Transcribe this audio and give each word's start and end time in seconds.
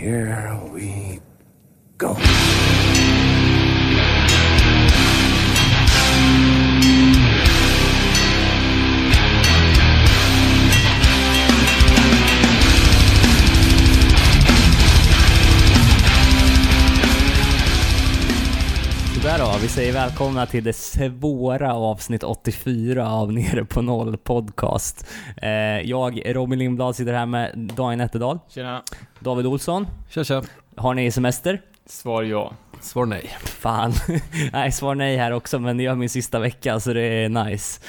here 0.00 0.58
we 0.72 1.20
go. 1.98 2.16
Säger 19.74 19.92
välkomna 19.92 20.46
till 20.46 20.64
det 20.64 20.72
svåra 20.72 21.74
avsnitt 21.74 22.22
84 22.22 23.10
av 23.10 23.32
Nere 23.32 23.64
på 23.64 23.82
Noll 23.82 24.16
podcast. 24.16 25.06
Eh, 25.36 25.50
jag, 25.80 26.22
Robin 26.36 26.58
Lindblad, 26.58 26.96
sitter 26.96 27.12
här 27.12 27.26
med 27.26 27.58
Daniel 27.76 27.98
Nätterdal, 27.98 28.38
Tjena. 28.48 28.82
David 29.18 29.46
Olsson. 29.46 29.86
Tja 30.08 30.24
tja. 30.24 30.42
Har 30.76 30.94
ni 30.94 31.10
semester? 31.10 31.60
Svar 31.90 32.22
ja. 32.22 32.52
Svar 32.80 33.06
nej. 33.06 33.30
Fan. 33.44 33.92
nej, 34.52 34.72
svar 34.72 34.94
nej 34.94 35.16
här 35.16 35.30
också, 35.32 35.58
men 35.58 35.76
det 35.76 35.86
är 35.86 35.94
min 35.94 36.08
sista 36.08 36.38
vecka 36.38 36.80
så 36.80 36.92
det 36.92 37.00
är 37.02 37.28
nice. 37.28 37.80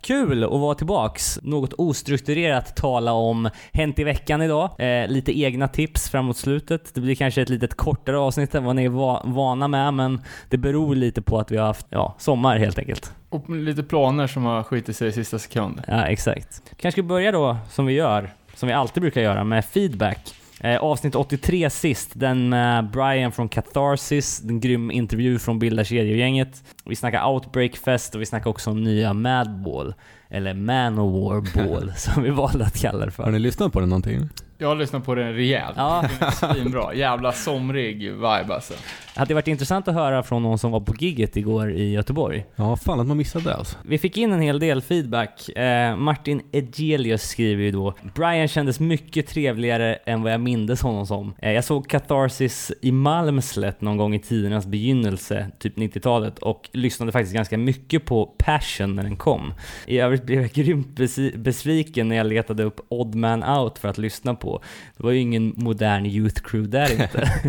Kul 0.00 0.44
att 0.44 0.50
vara 0.50 0.74
tillbaks. 0.74 1.38
Något 1.42 1.72
ostrukturerat 1.72 2.76
tala 2.76 3.12
om 3.12 3.50
Hänt 3.72 3.98
i 3.98 4.04
veckan 4.04 4.42
idag. 4.42 4.70
Eh, 4.78 5.08
lite 5.08 5.40
egna 5.40 5.68
tips 5.68 6.10
framåt 6.10 6.36
slutet. 6.36 6.94
Det 6.94 7.00
blir 7.00 7.14
kanske 7.14 7.42
ett 7.42 7.48
litet 7.48 7.74
kortare 7.74 8.18
avsnitt 8.18 8.54
än 8.54 8.64
vad 8.64 8.76
ni 8.76 8.84
är 8.84 8.88
va- 8.88 9.22
vana 9.24 9.68
med, 9.68 9.94
men 9.94 10.20
det 10.48 10.56
beror 10.58 10.94
lite 10.94 11.22
på 11.22 11.38
att 11.38 11.50
vi 11.50 11.56
har 11.56 11.66
haft, 11.66 11.86
ja, 11.90 12.14
sommar 12.18 12.58
helt 12.58 12.78
enkelt. 12.78 13.12
Och 13.28 13.50
lite 13.50 13.82
planer 13.82 14.26
som 14.26 14.44
har 14.44 14.62
skitit 14.62 14.96
sig 14.96 15.08
i 15.08 15.12
sista 15.12 15.38
sekund. 15.38 15.82
Ja, 15.88 16.06
exakt. 16.06 16.62
Kanske 16.76 17.02
börja 17.02 17.32
då, 17.32 17.56
som 17.70 17.86
vi 17.86 17.92
gör, 17.92 18.30
som 18.54 18.66
vi 18.66 18.72
alltid 18.72 19.00
brukar 19.00 19.20
göra, 19.20 19.44
med 19.44 19.64
feedback. 19.64 20.34
Eh, 20.60 20.76
avsnitt 20.82 21.14
83 21.14 21.70
sist, 21.70 22.10
den 22.14 22.48
med 22.48 22.90
Brian 22.90 23.32
från 23.32 23.48
Catharsis, 23.48 24.42
en 24.48 24.60
grym 24.60 24.90
intervju 24.90 25.38
från 25.38 25.58
Bilda 25.58 25.84
kedjegänget. 25.84 26.64
Vi 26.84 26.96
snackar 26.96 27.28
Outbreak 27.28 27.76
Fest 27.76 28.14
och 28.14 28.20
vi 28.20 28.26
snackar 28.26 28.50
också 28.50 28.70
om 28.70 28.82
nya 28.84 29.12
Madball, 29.12 29.94
eller 30.30 30.54
Manowar 30.54 31.40
Ball, 31.54 31.92
som 31.96 32.22
vi 32.22 32.30
valde 32.30 32.64
att 32.64 32.76
kalla 32.80 32.98
det 32.98 33.04
Har 33.04 33.10
för. 33.10 33.30
ni 33.30 33.38
lyssnat 33.38 33.72
på 33.72 33.80
den 33.80 33.88
någonting? 33.88 34.28
Jag 34.60 34.68
har 34.68 34.76
lyssnat 34.76 35.04
på 35.04 35.14
den 35.14 35.34
rejält. 35.34 35.74
Ja, 35.76 36.04
Svinbra. 36.32 36.94
Jävla 36.94 37.32
somrig 37.32 38.02
vibe 38.12 38.54
alltså. 38.54 38.74
det 39.14 39.20
hade 39.20 39.34
varit 39.34 39.48
intressant 39.48 39.88
att 39.88 39.94
höra 39.94 40.22
från 40.22 40.42
någon 40.42 40.58
som 40.58 40.70
var 40.70 40.80
på 40.80 40.94
gigget 40.98 41.36
igår 41.36 41.70
i 41.72 41.92
Göteborg. 41.92 42.44
Ja, 42.56 42.76
fan 42.76 43.00
att 43.00 43.06
man 43.06 43.16
missade 43.16 43.44
det 43.44 43.54
alltså. 43.54 43.76
Vi 43.82 43.98
fick 43.98 44.16
in 44.16 44.32
en 44.32 44.40
hel 44.40 44.58
del 44.60 44.82
feedback. 44.82 45.48
Eh, 45.48 45.96
Martin 45.96 46.42
Egelius 46.52 47.22
skriver 47.22 47.62
ju 47.62 47.70
då 47.70 47.94
Brian 48.14 48.48
kändes 48.48 48.80
mycket 48.80 49.26
trevligare 49.26 49.94
än 49.94 50.22
vad 50.22 50.32
jag 50.32 50.40
mindes 50.40 50.82
honom 50.82 51.06
som. 51.06 51.34
Eh, 51.38 51.52
jag 51.52 51.64
såg 51.64 51.88
Catharsis 51.88 52.72
i 52.82 52.92
Malmslätt 52.92 53.80
någon 53.80 53.96
gång 53.96 54.14
i 54.14 54.18
tidernas 54.18 54.66
begynnelse, 54.66 55.50
typ 55.58 55.76
90-talet, 55.76 56.38
och 56.38 56.68
lyssnade 56.72 57.12
faktiskt 57.12 57.34
ganska 57.34 57.58
mycket 57.58 58.04
på 58.04 58.26
Passion 58.26 58.96
när 58.96 59.02
den 59.02 59.16
kom. 59.16 59.54
I 59.86 59.98
övrigt 59.98 60.24
blev 60.24 60.40
jag 60.40 60.50
grymt 60.52 60.98
bes- 60.98 61.38
besviken 61.38 62.08
när 62.08 62.16
jag 62.16 62.26
letade 62.26 62.62
upp 62.62 62.80
Odd 62.88 63.14
Man 63.14 63.44
Out 63.44 63.78
för 63.78 63.88
att 63.88 63.98
lyssna 63.98 64.34
på. 64.34 64.47
Det 64.96 65.02
var 65.02 65.10
ju 65.10 65.18
ingen 65.18 65.52
modern 65.56 66.06
youth 66.06 66.42
crew 66.42 66.78
där 66.78 67.02
inte. 67.02 67.30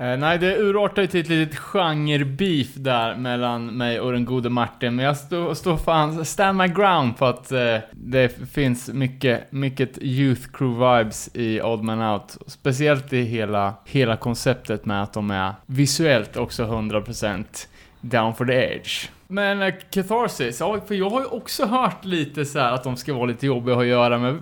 Eh, 0.00 0.16
nej, 0.16 0.38
det 0.38 0.56
urartar 0.56 1.02
ju 1.02 1.08
till 1.08 1.20
ett 1.20 1.28
litet 1.28 1.58
genre-beef 1.58 2.68
där 2.74 3.16
mellan 3.16 3.66
mig 3.66 4.00
och 4.00 4.12
den 4.12 4.24
gode 4.24 4.50
Martin, 4.50 4.94
men 4.94 5.04
jag 5.04 5.16
står 5.16 5.54
står 5.54 5.76
fan, 5.76 6.24
stand 6.24 6.58
my 6.58 6.68
ground 6.68 7.16
på 7.18 7.26
att 7.26 7.52
eh, 7.52 7.76
det 7.92 8.50
finns 8.52 8.88
mycket, 8.88 9.52
mycket 9.52 9.98
youth 9.98 10.48
crew-vibes 10.52 11.30
i 11.34 11.62
Odd 11.62 11.82
Man 11.84 12.02
Out. 12.02 12.36
Speciellt 12.46 13.12
i 13.12 13.22
hela, 13.22 13.74
hela 13.84 14.16
konceptet 14.16 14.84
med 14.84 15.02
att 15.02 15.12
de 15.12 15.30
är 15.30 15.54
visuellt 15.66 16.36
också 16.36 16.64
100% 16.64 17.44
down 18.00 18.34
for 18.34 18.46
the 18.46 18.52
edge. 18.52 19.10
Men 19.26 19.62
eh, 19.62 19.74
Catharsis, 19.90 20.60
ja, 20.60 20.80
för 20.86 20.94
jag 20.94 21.10
har 21.10 21.20
ju 21.20 21.26
också 21.26 21.66
hört 21.66 22.04
lite 22.04 22.44
så 22.44 22.58
här 22.58 22.72
att 22.72 22.84
de 22.84 22.96
ska 22.96 23.14
vara 23.14 23.26
lite 23.26 23.46
jobbiga 23.46 23.76
att 23.76 23.86
göra 23.86 24.18
med 24.18 24.38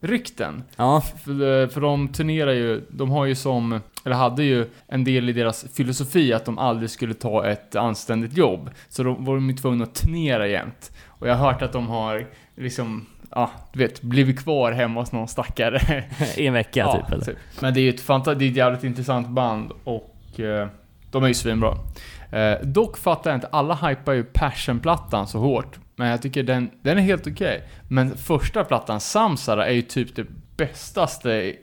rykten. 0.00 0.62
ja, 0.76 1.00
För, 1.24 1.66
för 1.66 1.80
de 1.80 2.08
turnerar 2.08 2.52
ju, 2.52 2.82
de 2.90 3.10
har 3.10 3.24
ju 3.26 3.34
som, 3.34 3.80
eller 4.04 4.16
hade 4.16 4.44
ju 4.44 4.66
en 4.88 5.04
del 5.04 5.28
i 5.28 5.32
deras 5.32 5.66
filosofi 5.74 6.32
att 6.32 6.44
de 6.44 6.58
aldrig 6.58 6.90
skulle 6.90 7.14
ta 7.14 7.46
ett 7.46 7.76
anständigt 7.76 8.36
jobb. 8.36 8.70
Så 8.88 9.02
då 9.02 9.12
var 9.12 9.34
de 9.34 9.50
ju 9.50 9.56
tvungna 9.56 9.84
att 9.84 9.94
turnera 9.94 10.46
jämt. 10.46 10.92
Och 11.06 11.28
jag 11.28 11.34
har 11.34 11.52
hört 11.52 11.62
att 11.62 11.72
de 11.72 11.86
har 11.88 12.26
liksom, 12.56 13.06
ja, 13.30 13.50
du 13.72 13.78
vet, 13.78 14.02
blivit 14.02 14.38
kvar 14.42 14.72
hemma 14.72 15.00
hos 15.00 15.12
någon 15.12 15.28
stackare. 15.28 16.04
i 16.36 16.46
en 16.46 16.52
vecka 16.54 16.92
typ 16.92 17.12
eller? 17.12 17.34
Men 17.60 17.74
det 17.74 17.80
är 17.80 17.82
ju 17.82 17.88
ett, 17.90 18.06
fanta- 18.06 18.34
det 18.34 18.44
är 18.44 18.50
ett 18.50 18.56
jävligt 18.56 18.84
intressant 18.84 19.28
band 19.28 19.72
och 19.84 20.40
eh, 20.40 20.68
de 21.10 21.22
är 21.24 21.28
ju 21.28 21.34
svinbra. 21.34 21.74
Eh, 22.32 22.60
dock 22.62 22.98
fattar 22.98 23.30
jag 23.30 23.36
inte, 23.36 23.46
alla 23.52 23.74
hypar 23.74 24.12
ju 24.12 24.24
Passion-plattan 24.24 25.26
så 25.26 25.38
hårt. 25.38 25.78
Men 25.98 26.08
jag 26.08 26.22
tycker 26.22 26.42
den, 26.42 26.70
den 26.82 26.98
är 26.98 27.02
helt 27.02 27.26
okej. 27.26 27.62
Men 27.88 28.16
första 28.16 28.64
plattan, 28.64 29.00
Samsara, 29.00 29.66
är 29.66 29.72
ju 29.72 29.82
typ 29.82 30.16
det 30.16 30.26
bästaste 30.56 31.54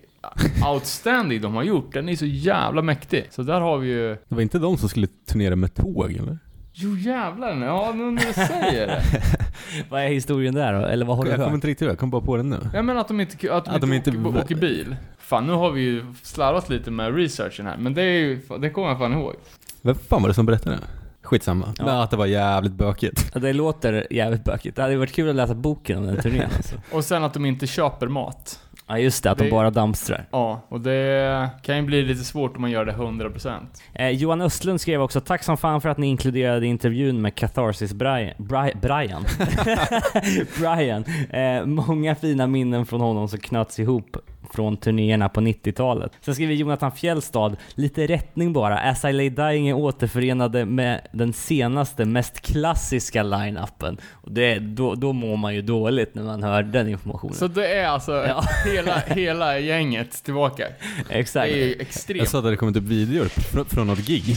outstanding 0.73 1.41
de 1.41 1.55
har 1.55 1.63
gjort. 1.63 1.93
Den 1.93 2.09
är 2.09 2.15
så 2.15 2.25
jävla 2.25 2.81
mäktig. 2.81 3.27
Så 3.29 3.43
där 3.43 3.61
har 3.61 3.77
vi 3.77 3.87
ju... 3.87 4.09
Det 4.09 4.35
var 4.35 4.41
inte 4.41 4.59
de 4.59 4.77
som 4.77 4.89
skulle 4.89 5.07
turnera 5.27 5.55
med 5.55 5.73
tåg 5.73 6.11
eller? 6.11 6.37
Jo 6.73 6.95
jävlar, 6.97 7.65
ja 7.65 7.93
nu 7.95 8.11
när 8.11 8.25
du 8.27 8.33
säger 8.33 8.87
det. 8.87 9.03
Vad 9.89 10.01
är 10.01 10.07
historien 10.07 10.53
där 10.53 10.73
då? 10.73 10.85
Eller 10.87 11.05
vad 11.05 11.17
har 11.17 11.23
du 11.23 11.29
jag 11.29 11.39
kommer 11.39 11.55
inte 11.55 11.67
riktigt 11.67 11.81
ihåg, 11.81 11.91
jag 11.91 11.99
kom 11.99 12.09
bara 12.09 12.21
på 12.21 12.37
den 12.37 12.49
nu. 12.49 12.59
Jag 12.73 12.85
menar 12.85 13.01
att 13.01 13.07
de 13.07 13.19
inte, 13.19 13.53
att 13.53 13.65
de 13.65 13.71
Att 13.75 13.81
de 13.81 13.93
inte, 13.93 14.09
inte- 14.09 14.29
åker, 14.29 14.39
åker 14.43 14.55
bil. 14.55 14.95
Fan, 15.17 15.47
nu 15.47 15.53
har 15.53 15.71
vi 15.71 15.81
ju 15.81 16.05
slarvat 16.23 16.69
lite 16.69 16.91
med 16.91 17.15
researchen 17.15 17.65
här. 17.65 17.77
Men 17.77 17.93
det 17.93 18.01
är 18.01 18.19
ju, 18.19 18.41
det 18.59 18.69
kommer 18.69 18.87
jag 18.87 18.97
fan 18.97 19.13
ihåg. 19.13 19.35
Vem 19.81 19.95
fan 19.95 20.21
var 20.21 20.29
det 20.29 20.33
som 20.35 20.45
berättade 20.45 20.75
det? 20.75 20.81
Skitsamma. 21.25 21.73
Ja. 21.77 21.85
Men 21.85 21.95
att 21.99 22.11
det 22.11 22.17
var 22.17 22.25
jävligt 22.25 22.73
bökigt. 22.73 23.31
Ja, 23.33 23.39
Det 23.39 23.53
låter 23.53 24.07
jävligt 24.13 24.43
bökigt. 24.43 24.75
Det 24.75 24.81
hade 24.81 24.97
varit 24.97 25.13
kul 25.13 25.29
att 25.29 25.35
läsa 25.35 25.53
boken 25.55 25.97
om 25.97 26.05
den 26.07 26.21
turnén 26.21 26.49
alltså. 26.57 26.75
Och 26.91 27.03
sen 27.03 27.23
att 27.23 27.33
de 27.33 27.45
inte 27.45 27.67
köper 27.67 28.07
mat. 28.07 28.59
Ja 28.87 28.97
just 28.99 29.23
det, 29.23 29.31
att 29.31 29.37
de 29.37 29.43
Det- 29.45 29.51
bara 29.51 29.69
dammstrar. 29.69 30.27
Ja, 30.31 30.61
och 30.69 30.81
det 30.81 31.49
kan 31.61 31.75
ju 31.77 31.81
bli 31.83 32.01
lite 32.01 32.23
svårt 32.23 32.55
om 32.55 32.61
man 32.61 32.71
gör 32.71 32.85
det 32.85 32.91
100%. 32.91 33.49
Eh, 33.93 34.09
Johan 34.09 34.41
Östlund 34.41 34.81
skrev 34.81 35.01
också 35.01 35.21
Tack 35.21 35.43
som 35.43 35.57
fan 35.57 35.81
för 35.81 35.89
att 35.89 35.97
ni 35.97 36.07
inkluderade 36.07 36.67
intervjun 36.67 37.21
med 37.21 37.35
Catharsis 37.35 37.93
Brian. 37.93 38.33
Bri- 38.37 38.77
Brian. 38.81 39.25
Brian. 40.59 41.03
Eh, 41.29 41.65
många 41.65 42.15
fina 42.15 42.47
minnen 42.47 42.85
från 42.85 43.01
honom 43.01 43.27
som 43.27 43.39
knöts 43.39 43.79
ihop 43.79 44.17
från 44.53 44.77
turnéerna 44.77 45.29
på 45.29 45.41
90-talet. 45.41 46.11
Sen 46.21 46.33
skriver 46.35 46.53
Jonathan 46.53 46.91
Fjällstad, 46.91 47.55
lite 47.75 48.07
rättning 48.07 48.53
bara. 48.53 48.77
As 48.79 49.05
I 49.05 49.13
Lay 49.13 49.29
Dying 49.29 49.67
är 49.69 49.73
återförenade 49.73 50.65
med 50.65 51.01
den 51.11 51.33
senaste, 51.33 52.05
mest 52.05 52.41
klassiska 52.41 53.23
line-upen. 53.23 53.97
Och 54.11 54.31
det, 54.31 54.59
då, 54.59 54.95
då 54.95 55.13
mår 55.13 55.37
man 55.37 55.55
ju 55.55 55.61
dåligt 55.61 56.15
när 56.15 56.23
man 56.23 56.43
hör 56.43 56.63
den 56.63 56.89
informationen. 56.89 57.35
Så 57.35 57.47
det 57.47 57.67
är 57.73 57.87
alltså 57.87 58.11
Ja. 58.11 58.43
hela, 58.73 58.99
hela 58.99 59.59
gänget 59.59 60.23
tillbaka. 60.23 60.63
Det 61.09 61.13
Exakt. 61.19 61.51
är 61.51 61.55
ju 61.55 61.71
Jag 61.71 61.81
extremt. 61.81 62.29
sa 62.29 62.37
att 62.37 62.43
det 62.43 62.47
hade 62.47 62.57
kommit 62.57 62.75
upp 62.75 62.83
videor 62.83 63.25
fr- 63.25 63.65
från 63.75 63.87
något 63.87 63.99
gig. 64.07 64.35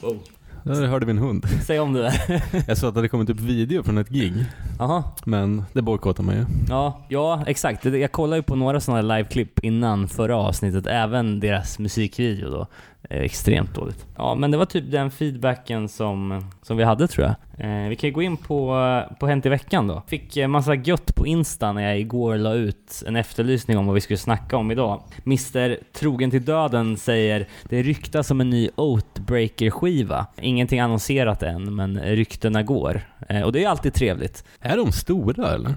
Wow. 0.00 0.18
Där 0.66 0.86
hörde 0.86 1.06
vi 1.06 1.10
en 1.10 1.18
hund. 1.18 1.46
Säg 1.66 1.80
om 1.80 1.92
det 1.92 2.02
där. 2.02 2.42
Jag 2.68 2.78
sa 2.78 2.88
att 2.88 2.94
det 2.94 2.98
hade 2.98 3.08
kommit 3.08 3.30
upp 3.30 3.40
video 3.40 3.82
från 3.82 3.98
ett 3.98 4.08
gig. 4.08 4.32
Jaha. 4.78 5.04
Men 5.24 5.64
det 5.72 5.82
bojkottar 5.82 6.22
man 6.22 6.34
ju. 6.34 6.44
Ja, 6.68 7.00
ja 7.08 7.44
exakt. 7.46 7.84
Jag 7.84 8.12
kollade 8.12 8.36
ju 8.36 8.42
på 8.42 8.56
några 8.56 8.80
sådana 8.80 9.16
liveklipp 9.16 9.64
innan 9.64 10.08
förra 10.08 10.36
avsnittet, 10.36 10.86
även 10.86 11.40
deras 11.40 11.78
musikvideo 11.78 12.50
då. 12.50 12.66
Eh, 13.10 13.20
Extremt 13.20 13.74
dåligt. 13.74 14.06
Ja, 14.16 14.34
men 14.34 14.50
det 14.50 14.56
var 14.56 14.64
typ 14.64 14.90
den 14.90 15.10
feedbacken 15.10 15.88
som, 15.88 16.44
som 16.62 16.76
vi 16.76 16.84
hade 16.84 17.08
tror 17.08 17.26
jag. 17.26 17.34
Eh, 17.58 17.88
vi 17.88 17.96
kan 17.96 18.08
ju 18.08 18.14
gå 18.14 18.22
in 18.22 18.36
på, 18.36 19.02
på 19.20 19.26
Hänt 19.26 19.46
i 19.46 19.48
veckan 19.48 19.86
då. 19.86 20.02
Fick 20.06 20.36
eh, 20.36 20.48
massa 20.48 20.74
gött 20.74 21.14
på 21.14 21.26
Insta 21.26 21.72
när 21.72 21.82
jag 21.82 22.00
igår 22.00 22.36
la 22.36 22.54
ut 22.54 23.02
en 23.06 23.16
efterlysning 23.16 23.78
om 23.78 23.86
vad 23.86 23.94
vi 23.94 24.00
skulle 24.00 24.16
snacka 24.16 24.56
om 24.56 24.70
idag. 24.70 25.02
Mr 25.26 25.76
Trogen 25.92 26.30
till 26.30 26.44
Döden 26.44 26.96
säger 26.96 27.48
det 27.68 27.82
ryktas 27.82 28.30
om 28.30 28.40
en 28.40 28.50
ny 28.50 28.68
Oathbreaker-skiva. 28.76 30.26
Ingenting 30.40 30.80
annonserat 30.80 31.42
än, 31.42 31.74
men 31.74 32.00
ryktena 32.00 32.62
går. 32.62 33.00
Eh, 33.28 33.42
och 33.42 33.52
det 33.52 33.64
är 33.64 33.68
alltid 33.68 33.94
trevligt. 33.94 34.44
Är 34.60 34.76
de 34.76 34.92
stora 34.92 35.54
eller? 35.54 35.74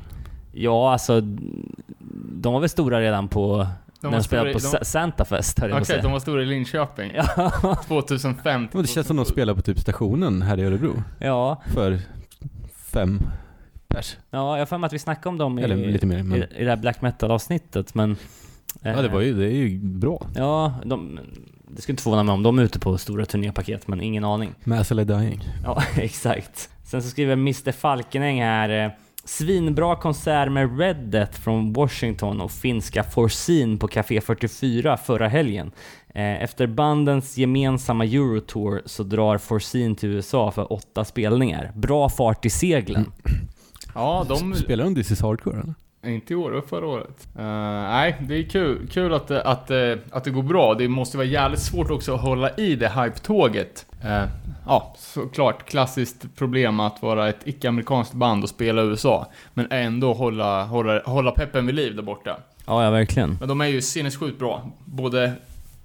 Ja, 0.52 0.92
alltså 0.92 1.22
de 2.42 2.54
var 2.54 2.60
väl 2.60 2.70
stora 2.70 3.02
redan 3.02 3.28
på 3.28 3.68
De 4.02 4.08
när 4.08 4.12
var 4.12 4.18
de 4.18 4.24
spelade 4.24 4.54
på 4.54 4.60
stora 4.60 4.72
i- 4.82 4.86
Sa- 4.86 4.86
Santa 4.86 5.26
Fest, 5.26 5.60
höll 5.60 5.70
jag 5.70 5.82
Okej, 5.82 5.96
att 5.96 6.04
de 6.04 6.12
var 6.12 6.20
stora 6.20 6.42
i 6.42 6.46
Linköping. 6.46 7.12
Ja, 7.16 7.52
2005. 7.88 8.68
Men 8.72 8.82
det 8.82 8.88
känns 8.88 9.08
som 9.08 9.16
de 9.16 9.26
spelar 9.26 9.54
på 9.54 9.62
typ 9.62 9.80
stationen 9.80 10.42
här 10.42 10.60
i 10.60 10.64
Örebro. 10.64 11.04
ja, 11.20 11.62
För 11.74 12.00
fem 12.92 13.20
pers. 13.88 14.18
ja, 14.30 14.54
jag 14.58 14.62
har 14.62 14.66
för 14.66 14.78
mig 14.78 14.88
att 14.88 14.94
vi 14.94 15.00
snackade 15.00 15.30
om 15.30 15.38
dem 15.38 15.60
i, 15.60 15.64
Eller 15.64 15.76
lite 15.76 16.06
mer. 16.06 16.18
i, 16.18 16.24
Men, 16.24 16.44
i 16.44 16.64
det 16.64 16.70
här 16.70 16.78
black 16.78 17.02
metal-avsnittet, 17.02 17.96
men... 17.96 18.18
ja, 18.82 19.02
det, 19.02 19.08
var 19.10 19.22
ju, 19.22 19.34
det 19.34 19.46
är 19.46 19.52
ju 19.52 19.80
bra. 19.80 20.28
Ja, 20.36 20.74
de, 20.86 21.20
det 21.68 21.82
skulle 21.82 21.94
inte 21.94 22.04
förvåna 22.04 22.24
mig 22.24 22.34
om 22.34 22.44
de 22.44 22.60
är 22.60 22.64
ute 22.64 22.80
på 22.80 22.98
stora 22.98 23.26
turnépaket, 23.26 23.88
men 23.88 24.02
ingen 24.02 24.24
aning. 24.26 24.54
Med 24.64 24.88
SLA 24.88 25.04
Dying. 25.04 25.44
Ja, 25.64 25.84
exakt. 25.96 26.70
Sen 26.84 27.04
så 27.04 27.10
skriver 27.10 27.34
Mr 27.34 27.72
Falkenäng 27.72 28.42
här, 28.42 28.86
eh, 28.86 28.92
Svinbra 29.30 29.96
konsert 29.96 30.52
med 30.52 30.80
Red 30.80 30.98
Death 30.98 31.40
från 31.42 31.74
Washington 31.74 32.42
och 32.42 32.52
finska 32.52 33.04
Forsin 33.04 33.80
på 33.80 33.88
Café 33.88 34.22
44 34.22 34.98
förra 34.98 35.28
helgen. 35.28 35.72
Eh, 36.08 36.44
Efter 36.44 36.68
bandens 36.68 37.38
gemensamma 37.38 38.06
Eurotour 38.06 38.82
så 38.86 39.04
drar 39.04 39.38
Forsin 39.38 39.96
till 39.96 40.10
USA 40.10 40.52
för 40.52 40.74
åtta 40.74 41.06
spelningar. 41.06 41.72
Bra 41.76 42.10
fart 42.10 42.46
i 42.46 42.50
seglen. 42.50 43.12
Ja, 43.96 44.26
de... 44.30 44.56
Spelar 44.56 44.84
de 44.84 44.96
This 44.96 45.12
is 45.12 45.22
Hardcore 45.22 45.60
eller? 45.60 45.74
Inte 46.06 46.34
i 46.34 46.36
år, 46.36 46.52
var 46.52 46.62
förra 46.62 46.88
året. 46.88 47.28
Eh, 47.38 47.44
nej, 47.44 48.16
det 48.22 48.36
är 48.36 48.44
kul, 48.44 48.88
kul 48.92 49.14
att, 49.14 49.28
det- 49.28 49.42
att, 49.44 49.72
att 50.12 50.24
det 50.24 50.30
går 50.32 50.44
bra. 50.44 50.74
Det 50.74 50.88
måste 50.88 51.18
vara 51.18 51.28
jävligt 51.28 51.60
svårt 51.60 51.92
också 51.92 52.14
att 52.14 52.22
hålla 52.22 52.50
i 52.56 52.76
det 52.76 52.88
hype-tåget. 52.90 53.86
Eh, 54.04 54.24
ja, 54.66 54.96
såklart. 54.98 55.70
Klassiskt 55.70 56.36
problem 56.36 56.80
att 56.80 57.02
vara 57.02 57.30
ett 57.30 57.40
icke-amerikanskt 57.46 58.14
band 58.14 58.44
och 58.44 58.50
spela 58.50 58.82
i 58.82 58.86
USA. 58.86 59.28
Men 59.54 59.68
ändå 59.72 60.14
hålla, 60.14 60.64
hålla, 60.64 61.02
hålla 61.06 61.32
peppen 61.32 61.66
vid 61.66 61.76
liv 61.76 61.96
där 61.96 62.04
borta. 62.04 62.38
Ja, 62.66 62.84
ja 62.84 62.90
verkligen. 62.92 63.38
Men 63.40 63.50
de 63.50 63.62
är 63.62 63.66
ju 63.68 63.82
sinnessjukt 63.82 64.40
bra. 64.40 64.62
Både 64.86 65.34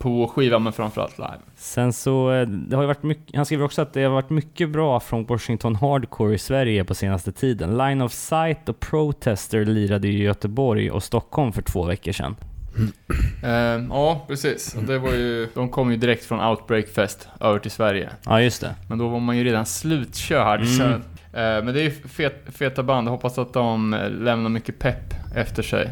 på 0.05 0.29
skiva 0.29 0.59
men 0.59 0.73
framförallt 0.73 1.19
live. 1.19 1.39
Sen 1.57 1.93
så, 1.93 2.33
eh, 2.33 2.47
det 2.47 2.77
har 2.77 2.83
ju 2.83 2.87
varit 2.87 3.03
mycket, 3.03 3.37
han 3.37 3.47
skriver 3.47 3.65
också 3.65 3.83
att 3.83 3.93
det 3.93 4.03
har 4.03 4.11
varit 4.11 4.31
mycket 4.31 4.71
bra 4.71 5.01
från 5.01 5.27
Washington 5.27 5.77
Hardcore 5.77 6.35
i 6.35 6.39
Sverige 6.39 6.85
på 6.85 6.95
senaste 6.95 7.33
tiden. 7.33 7.79
Line 7.79 8.03
of 8.03 8.13
Sight 8.13 8.69
och 8.69 8.81
Protester 8.81 9.65
lirade 9.65 10.09
i 10.09 10.23
Göteborg 10.23 10.91
och 10.91 11.03
Stockholm 11.03 11.53
för 11.53 11.63
två 11.63 11.85
veckor 11.85 12.13
sedan. 12.13 12.37
Eh, 13.45 13.51
ja, 13.91 14.25
precis. 14.29 14.77
Det 14.87 14.99
var 14.99 15.13
ju, 15.13 15.49
de 15.55 15.69
kom 15.69 15.91
ju 15.91 15.97
direkt 15.97 16.25
från 16.25 16.41
Outbreak 16.41 16.89
Fest 16.89 17.29
över 17.41 17.59
till 17.59 17.71
Sverige. 17.71 18.11
Ja, 18.27 18.41
just 18.41 18.61
det. 18.61 18.75
Men 18.89 18.99
då 18.99 19.09
var 19.09 19.21
man 19.21 19.37
ju 19.37 19.45
redan 19.45 19.67
slutkörd. 19.67 20.61
Mm. 20.61 20.73
Så, 20.73 20.85
eh, 20.85 21.65
men 21.65 21.67
det 21.67 21.81
är 21.81 21.85
ju 21.85 21.91
fet, 21.91 22.35
feta 22.47 22.83
band. 22.83 23.07
Jag 23.07 23.13
hoppas 23.13 23.39
att 23.39 23.53
de 23.53 23.95
eh, 23.95 24.11
lämnar 24.11 24.51
mycket 24.51 24.79
pepp 24.79 25.15
efter 25.35 25.63
sig. 25.63 25.91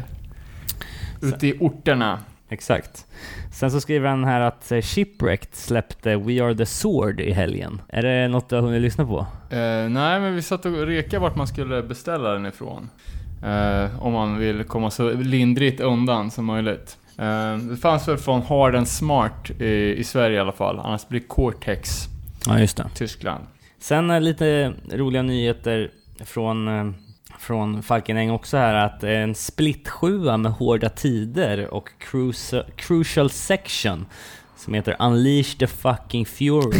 Ute 1.21 1.47
i 1.47 1.57
orterna. 1.59 2.19
Exakt. 2.53 3.05
Sen 3.51 3.71
så 3.71 3.81
skriver 3.81 4.09
han 4.09 4.23
här 4.23 4.41
att 4.41 4.71
eh, 4.71 4.81
Shipwrecked 4.81 5.55
släppte 5.55 6.15
We 6.15 6.43
Are 6.43 6.55
The 6.55 6.65
Sword 6.65 7.19
i 7.19 7.31
helgen. 7.31 7.81
Är 7.89 8.01
det 8.01 8.27
något 8.27 8.49
du 8.49 8.55
har 8.55 8.61
hunnit 8.61 8.81
lyssna 8.81 9.05
på? 9.05 9.19
Eh, 9.49 9.89
nej, 9.89 10.19
men 10.19 10.35
vi 10.35 10.41
satt 10.41 10.65
och 10.65 10.71
rekade 10.87 11.19
vart 11.19 11.35
man 11.35 11.47
skulle 11.47 11.83
beställa 11.83 12.29
den 12.29 12.45
ifrån. 12.45 12.89
Eh, 13.43 14.03
om 14.03 14.13
man 14.13 14.37
vill 14.39 14.63
komma 14.63 14.91
så 14.91 15.11
lindrigt 15.11 15.79
undan 15.81 16.31
som 16.31 16.45
möjligt. 16.45 16.97
Eh, 17.19 17.57
det 17.57 17.77
fanns 17.77 18.07
väl 18.07 18.17
från 18.17 18.41
Hard 18.41 18.75
and 18.75 18.87
Smart 18.87 19.51
i, 19.61 19.95
i 19.97 20.03
Sverige 20.03 20.37
i 20.37 20.39
alla 20.39 20.51
fall. 20.51 20.79
Annars 20.79 21.07
blir 21.07 21.19
Cortex, 21.19 22.07
Ja, 22.47 22.59
just 22.59 22.77
det. 22.77 22.85
Tyskland. 22.95 23.43
Sen 23.79 24.23
lite 24.23 24.73
roliga 24.91 25.21
nyheter 25.21 25.91
från, 26.25 26.67
från 27.39 27.83
Falkenäng 27.83 28.29
också 28.31 28.57
här 28.57 28.73
att 28.73 29.03
en 29.03 29.35
split 29.35 29.89
sjua 29.89 30.37
med 30.37 30.51
Hårda 30.51 30.89
Tider 30.89 31.73
och 31.73 31.89
Crucial, 31.99 32.63
Crucial 32.75 33.29
Section 33.29 34.05
som 34.55 34.73
heter 34.73 34.95
Unleash 34.99 35.57
the 35.57 35.67
fucking 35.67 36.25
Fury 36.25 36.79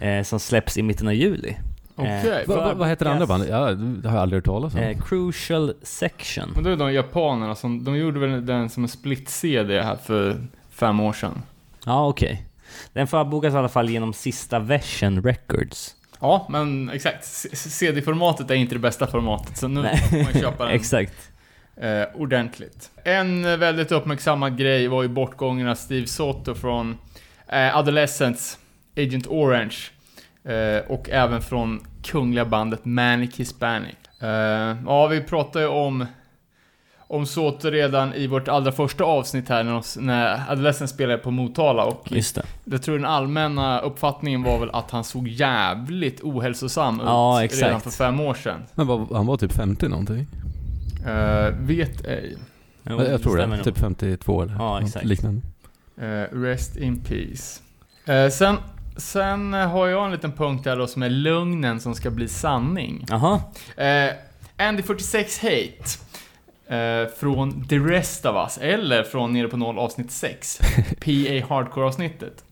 eh, 0.00 0.22
som 0.24 0.40
släpps 0.40 0.78
i 0.78 0.82
mitten 0.82 1.08
av 1.08 1.14
juli. 1.14 1.56
Okej. 1.96 2.30
Eh, 2.30 2.46
Vad 2.46 2.58
va, 2.58 2.74
vad 2.74 2.88
heter 2.88 3.04
det 3.04 3.10
andra 3.10 3.22
Yes. 3.22 3.28
bandet? 3.28 3.48
Ja, 3.50 3.70
det 3.72 4.08
har 4.08 4.16
jag 4.16 4.22
aldrig 4.22 4.36
hört 4.38 4.44
talas 4.46 4.74
om. 4.74 4.80
Eh, 4.80 4.98
Crucial 4.98 5.74
Section. 5.82 6.50
Men 6.54 6.64
då 6.64 6.70
är 6.70 6.76
de 6.76 6.92
japanerna 6.92 7.54
som, 7.54 7.84
de 7.84 7.96
gjorde 7.96 8.20
väl 8.20 8.46
den 8.46 8.70
som 8.70 8.82
en 8.82 8.88
split-CD 8.88 9.82
här 9.82 9.96
för 9.96 10.46
fem 10.70 11.00
år 11.00 11.12
sedan. 11.12 11.42
Ja, 11.84 12.06
okej. 12.08 12.46
Den 12.92 13.06
förbokas 13.06 13.54
i 13.54 13.56
alla 13.56 13.68
fall 13.68 13.90
genom 13.90 14.12
sista 14.12 14.58
version 14.58 15.22
Records. 15.22 15.94
Ja, 16.20 16.46
men 16.48 16.90
exakt. 16.90 17.24
CD-formatet 17.54 18.50
är 18.50 18.54
inte 18.54 18.74
det 18.74 18.78
bästa 18.78 19.06
formatet, 19.06 19.56
så 19.56 19.68
nu 19.68 19.82
Nej. 19.82 19.96
får 19.98 20.16
man 20.16 20.32
köpa 20.42 20.64
den 20.66 20.74
Exakt. 20.74 21.30
eh, 21.76 22.02
ordentligt. 22.14 22.90
En 23.04 23.44
eh, 23.44 23.56
väldigt 23.56 23.92
uppmärksammad 23.92 24.58
grej 24.58 24.88
var 24.88 25.02
ju 25.02 25.08
bortgången 25.08 25.68
av 25.68 25.74
Steve 25.74 26.06
Soto 26.06 26.54
från 26.54 26.98
eh, 27.48 27.76
Adolescents, 27.76 28.58
Agent 28.96 29.26
Orange, 29.26 29.76
eh, 30.44 30.90
och 30.90 31.10
även 31.10 31.42
från 31.42 31.86
kungliga 32.04 32.44
bandet 32.44 32.84
Manic 32.84 33.36
Hispanic. 33.36 33.94
Eh, 34.22 34.28
ja, 34.86 35.06
vi 35.06 35.20
pratade 35.20 35.64
ju 35.64 35.70
om 35.70 36.06
om 37.10 37.26
Soto 37.26 37.70
redan 37.70 38.14
i 38.14 38.26
vårt 38.26 38.48
allra 38.48 38.72
första 38.72 39.04
avsnitt 39.04 39.48
här 39.48 39.64
när, 39.64 39.72
de- 39.72 40.06
när 40.06 40.42
Adolescents 40.52 40.92
spelade 40.92 41.18
på 41.18 41.30
Motala 41.30 41.84
och 41.84 42.12
Just 42.12 42.34
det. 42.34 42.42
jag 42.64 42.82
tror 42.82 42.96
den 42.96 43.06
allmänna 43.06 43.80
uppfattningen 43.80 44.42
var 44.42 44.58
väl 44.58 44.70
att 44.72 44.90
han 44.90 45.04
såg 45.04 45.28
jävligt 45.28 46.20
ohälsosam 46.22 47.00
ut 47.00 47.06
Ja, 47.06 47.44
exakt. 47.44 47.62
redan 47.62 47.80
för 47.80 47.90
fem 47.90 48.20
år 48.20 48.34
sedan. 48.34 48.62
Men 48.74 48.86
vad, 48.86 49.12
han 49.12 49.26
var 49.26 49.36
typ 49.36 49.52
50 49.52 49.88
någonting? 49.88 50.26
Eh, 51.06 51.54
vet 51.60 52.06
ej. 52.06 52.36
Jo, 52.82 53.02
jag 53.02 53.22
tror 53.22 53.36
det. 53.36 53.46
nog. 53.46 53.64
Typ 53.64 53.78
52 53.78 54.42
eller 54.42 54.52
Ja, 54.54 54.74
något 54.78 54.86
exakt. 54.88 55.04
liknande. 55.06 55.40
Eh, 56.00 56.36
rest 56.38 56.76
in 56.76 57.00
peace. 57.00 57.60
Eh, 58.12 58.30
sen, 58.30 58.56
sen 58.96 59.52
har 59.52 59.86
jag 59.88 60.04
en 60.04 60.12
liten 60.12 60.32
punkt 60.32 60.64
där 60.64 60.76
då 60.76 60.86
som 60.86 61.02
är 61.02 61.08
lögnen 61.10 61.80
som 61.80 61.94
ska 61.94 62.10
bli 62.10 62.28
sanning. 62.28 63.04
Jaha. 63.08 63.40
Eh, 63.76 64.10
Andy 64.68 64.82
46 64.82 65.38
Hate. 65.42 65.84
Eh, 66.70 67.06
från 67.06 67.68
The 67.68 67.78
Rest 67.78 68.26
of 68.26 68.36
Us, 68.36 68.58
eller 68.58 69.02
från 69.02 69.32
Nere 69.32 69.48
på 69.48 69.56
Noll 69.56 69.78
avsnitt 69.78 70.10
6. 70.10 70.58
PA 71.00 71.46
Hardcore 71.48 71.86
avsnittet. 71.86 72.44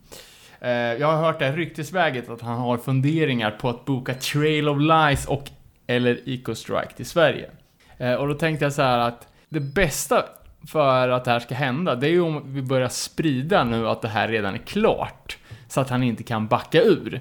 Eh, 0.61 0.71
jag 0.71 1.07
har 1.07 1.17
hört 1.17 1.39
det 1.39 1.45
här 1.45 1.57
ryktesväget 1.57 2.29
att 2.29 2.41
han 2.41 2.59
har 2.59 2.79
funderingar 2.79 3.51
på 3.51 3.69
att 3.69 3.85
boka 3.85 4.15
Trail 4.15 4.69
of 4.69 4.79
Lies 4.81 5.27
och 5.27 5.45
eller 5.87 6.21
Eco 6.27 6.55
Strike 6.55 6.93
till 6.97 7.07
Sverige. 7.07 7.51
Eh, 7.99 8.15
och 8.15 8.29
då 8.29 8.35
tänkte 8.35 8.65
jag 8.65 8.73
så 8.73 8.83
här 8.83 8.99
att 8.99 9.29
det 9.49 9.61
bästa 9.61 10.25
för 10.67 11.09
att 11.09 11.25
det 11.25 11.31
här 11.31 11.41
ska 11.41 11.55
hända, 11.55 11.95
det 11.95 12.07
är 12.07 12.11
ju 12.11 12.21
om 12.21 12.55
vi 12.55 12.63
börjar 12.63 12.89
sprida 12.89 13.65
nu 13.65 13.89
att 13.89 14.03
det 14.03 14.09
här 14.09 14.29
redan 14.29 14.55
är 14.55 14.59
klart. 14.59 15.38
Så 15.69 15.81
att 15.81 15.91
han 15.91 16.03
inte 16.03 16.23
kan 16.23 16.47
backa 16.47 16.83
ur. 16.83 17.21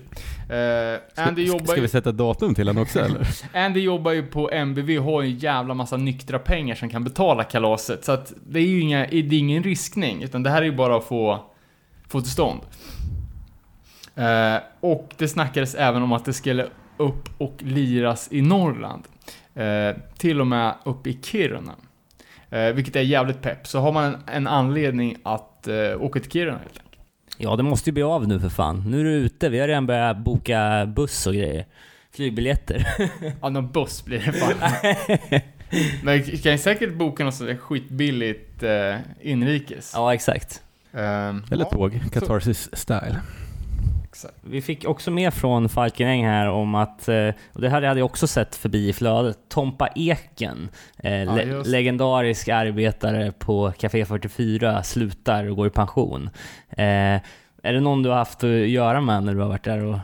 Eh, 0.49 1.25
Andy 1.27 1.47
Ska, 1.47 1.57
jobbar 1.57 1.65
ska 1.65 1.81
vi 1.81 1.88
sätta 1.88 2.11
datum 2.11 2.55
till 2.55 2.67
han 2.67 2.77
också 2.77 2.99
eller? 2.99 3.27
Andy 3.53 3.79
jobbar 3.79 4.11
ju 4.11 4.23
på 4.23 4.51
MBV 4.51 4.97
och 4.97 5.03
har 5.03 5.21
en 5.23 5.38
jävla 5.38 5.73
massa 5.73 5.97
nyktra 5.97 6.39
pengar 6.39 6.75
som 6.75 6.89
kan 6.89 7.03
betala 7.03 7.44
kalaset. 7.44 8.05
Så 8.05 8.11
att 8.11 8.33
det 8.47 8.59
är 8.59 8.67
ju 8.67 8.81
inga, 8.81 9.07
det 9.07 9.17
är 9.17 9.33
ingen 9.33 9.63
riskning, 9.63 10.23
utan 10.23 10.44
det 10.44 10.49
här 10.49 10.61
är 10.61 10.65
ju 10.65 10.75
bara 10.75 10.97
att 10.97 11.03
få, 11.03 11.45
få 12.07 12.21
till 12.21 12.31
stånd. 12.31 12.61
Eh, 14.17 14.57
och 14.79 15.13
det 15.17 15.27
snackades 15.27 15.75
även 15.75 16.03
om 16.03 16.11
att 16.11 16.25
det 16.25 16.33
skulle 16.33 16.67
upp 16.97 17.29
och 17.38 17.57
liras 17.59 18.27
i 18.31 18.41
Norrland. 18.41 19.03
Eh, 19.55 19.95
till 20.17 20.41
och 20.41 20.47
med 20.47 20.73
upp 20.83 21.07
i 21.07 21.19
Kiruna. 21.23 21.75
Eh, 22.50 22.73
vilket 22.73 22.95
är 22.95 23.01
jävligt 23.01 23.41
pepp. 23.41 23.67
Så 23.67 23.79
har 23.79 23.91
man 23.91 24.05
en, 24.05 24.17
en 24.27 24.47
anledning 24.47 25.17
att 25.23 25.67
åka 26.00 26.19
till 26.19 26.31
Kiruna 26.31 26.57
helt 26.57 26.77
enkelt. 26.77 26.87
Ja, 27.38 27.56
det 27.56 27.63
måste 27.63 27.89
ju 27.89 27.94
bli 27.94 28.04
av 28.04 28.28
nu 28.28 28.39
för 28.39 28.50
fan. 28.50 28.84
Nu 28.88 29.00
är 29.00 29.03
du 29.03 29.12
ute. 29.12 29.50
Vi 29.50 29.60
har 29.60 29.67
redan 29.67 29.86
börjat 29.88 30.17
boka 30.17 30.86
buss 30.96 31.27
och 31.27 31.34
grejer. 31.34 31.65
Flygbiljetter. 32.15 32.88
Ja, 33.41 33.50
någon 33.50 33.72
buss 33.72 34.06
blir 34.06 34.20
det 34.25 34.34
fan. 34.34 34.53
Men 36.03 36.22
vi 36.22 36.38
kan 36.38 36.51
ju 36.51 36.58
säkert 36.58 36.94
boka 36.94 37.24
något 37.24 37.36
sådär 37.36 37.56
skitbilligt 37.56 38.63
eh, 38.63 38.96
inrikes. 39.22 39.91
ja, 39.96 40.13
exakt. 40.13 40.62
Ehm, 40.94 41.44
Eller 41.51 41.65
ja, 41.65 41.70
tåg, 41.70 42.00
Catharsis 42.13 42.70
style. 42.74 43.15
Exakt. 44.17 44.36
Vi 44.41 44.62
fick 44.62 44.86
också 44.88 45.12
med 45.12 45.33
från 45.33 45.69
Falkenäng 45.69 46.25
här 46.25 46.50
om 46.50 46.75
att, 46.75 47.07
eh, 47.09 47.29
och 47.53 47.62
det 47.62 47.69
här 47.69 47.81
hade 47.81 48.00
jag 48.00 48.05
också 48.05 48.27
sett 48.27 48.55
förbi 48.55 48.89
i 48.89 48.93
flödet, 48.93 49.38
Tompa 49.50 49.89
Eken, 49.95 50.69
eh, 50.97 51.36
le- 51.36 51.43
just. 51.43 51.69
legendarisk 51.69 52.47
arbetare 52.50 53.31
på 53.39 53.71
Café 53.79 54.05
44, 54.05 54.83
slutar 54.83 55.50
och 55.50 55.55
går 55.55 55.67
i 55.67 55.69
pension. 55.69 56.29
Eh, 56.69 57.15
är 57.63 57.74
det 57.74 57.79
någon 57.79 58.03
du 58.03 58.09
har 58.09 58.17
haft 58.17 58.43
att 58.43 58.50
göra 58.50 59.01
med 59.01 59.24
när 59.24 59.33
du 59.33 59.39
har 59.41 59.47
varit 59.50 59.63
där 59.63 59.83
och 59.83 59.97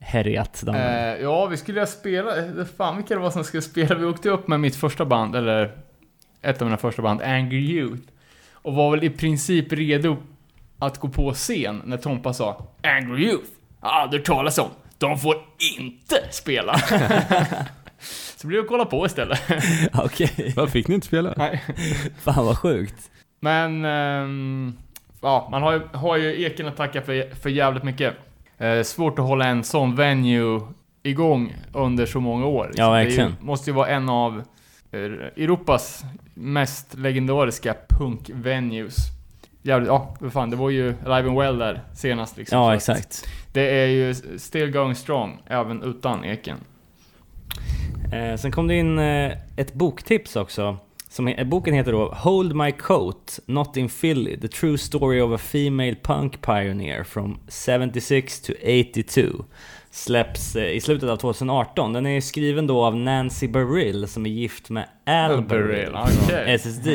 härjat? 0.00 0.64
Eh, 0.68 0.74
ja, 1.22 1.46
vi 1.46 1.56
skulle 1.56 1.86
spela, 1.86 2.32
fan 2.76 2.96
vilka 2.96 3.14
det 3.14 3.20
var 3.20 3.30
som 3.30 3.44
skulle 3.44 3.62
spela. 3.62 3.94
Vi 3.94 4.04
åkte 4.04 4.30
upp 4.30 4.48
med 4.48 4.60
mitt 4.60 4.76
första 4.76 5.04
band, 5.04 5.36
eller 5.36 5.70
ett 6.42 6.60
av 6.62 6.66
mina 6.66 6.76
första 6.76 7.02
band, 7.02 7.22
Angry 7.22 7.58
Youth. 7.70 8.02
Och 8.52 8.74
var 8.74 8.90
väl 8.90 9.04
i 9.04 9.10
princip 9.10 9.72
redo 9.72 10.16
att 10.78 10.98
gå 10.98 11.08
på 11.08 11.32
scen 11.32 11.82
när 11.84 11.96
Tompa 11.96 12.32
sa 12.32 12.66
Angry 12.82 13.22
Youth? 13.24 13.48
Ja, 13.82 14.02
ah, 14.02 14.06
det 14.06 14.24
talas 14.24 14.58
om. 14.58 14.68
De 14.98 15.18
får 15.18 15.34
inte 15.78 16.16
spela. 16.30 16.78
Så 18.36 18.46
blev 18.46 18.58
det 18.58 18.62
att 18.62 18.68
kolla 18.68 18.84
på 18.84 19.06
istället. 19.06 19.40
Okej, 19.94 20.52
Vad 20.56 20.70
fick 20.70 20.88
ni 20.88 20.94
inte 20.94 21.06
spela? 21.06 21.34
Nej. 21.36 21.62
fan 22.20 22.46
vad 22.46 22.58
sjukt. 22.58 23.10
Men, 23.40 23.84
ehm, 23.84 24.76
ja, 25.20 25.48
man 25.50 25.62
har 25.62 25.72
ju, 25.72 25.80
har 25.92 26.16
ju 26.16 26.42
Eken 26.44 26.66
att 26.66 26.76
tacka 26.76 27.02
för, 27.02 27.34
för 27.34 27.50
jävligt 27.50 27.82
mycket. 27.82 28.14
Eh, 28.58 28.82
svårt 28.82 29.18
att 29.18 29.24
hålla 29.24 29.44
en 29.46 29.64
sån 29.64 29.96
venue 29.96 30.60
igång 31.02 31.54
under 31.72 32.06
så 32.06 32.20
många 32.20 32.46
år. 32.46 32.70
Ja, 32.74 32.90
det 32.90 33.00
är 33.00 33.04
verkligen. 33.04 33.28
ju, 33.28 33.46
måste 33.46 33.70
ju 33.70 33.74
vara 33.74 33.88
en 33.88 34.08
av 34.08 34.42
eh, 34.92 35.00
Europas 35.36 36.02
mest 36.34 36.94
legendariska 36.94 37.74
punk-venues. 37.88 38.96
Jävligt, 39.66 39.88
ja, 39.88 40.16
vad 40.20 40.32
fan, 40.32 40.50
det 40.50 40.56
var 40.56 40.70
ju 40.70 40.94
Alive 41.04 41.28
and 41.28 41.38
Well 41.38 41.58
där 41.58 41.80
senast 41.94 42.36
liksom. 42.36 42.58
Ja, 42.58 42.74
exakt. 42.74 43.28
Det 43.52 43.82
är 43.82 43.86
ju 43.86 44.14
still 44.38 44.70
going 44.70 44.94
strong, 44.94 45.42
även 45.46 45.82
utan 45.82 46.24
Eken. 46.24 46.58
Eh, 48.12 48.36
sen 48.36 48.52
kom 48.52 48.68
det 48.68 48.74
in 48.74 48.98
eh, 48.98 49.32
ett 49.56 49.74
boktips 49.74 50.36
också. 50.36 50.78
Som, 51.08 51.34
boken 51.44 51.74
heter 51.74 51.92
då 51.92 52.08
Hold 52.08 52.56
My 52.56 52.72
Coat, 52.72 53.40
Not 53.46 53.76
in 53.76 53.88
Philly, 53.88 54.40
The 54.40 54.48
True 54.48 54.78
Story 54.78 55.20
of 55.20 55.32
a 55.32 55.38
Female 55.38 55.94
Punk 56.02 56.42
Pioneer 56.42 57.04
from 57.04 57.38
76 57.48 58.40
to 58.40 58.52
82. 58.52 59.44
Släpps 59.90 60.56
eh, 60.56 60.70
i 60.70 60.80
slutet 60.80 61.10
av 61.10 61.16
2018. 61.16 61.92
Den 61.92 62.06
är 62.06 62.20
skriven 62.20 62.66
då 62.66 62.84
av 62.84 62.96
Nancy 62.96 63.48
Beryl 63.48 64.08
som 64.08 64.26
är 64.26 64.30
gift 64.30 64.70
med 64.70 64.88
Al 65.06 65.32
okej. 65.32 65.86
från 65.86 65.96
SSD. 66.46 66.88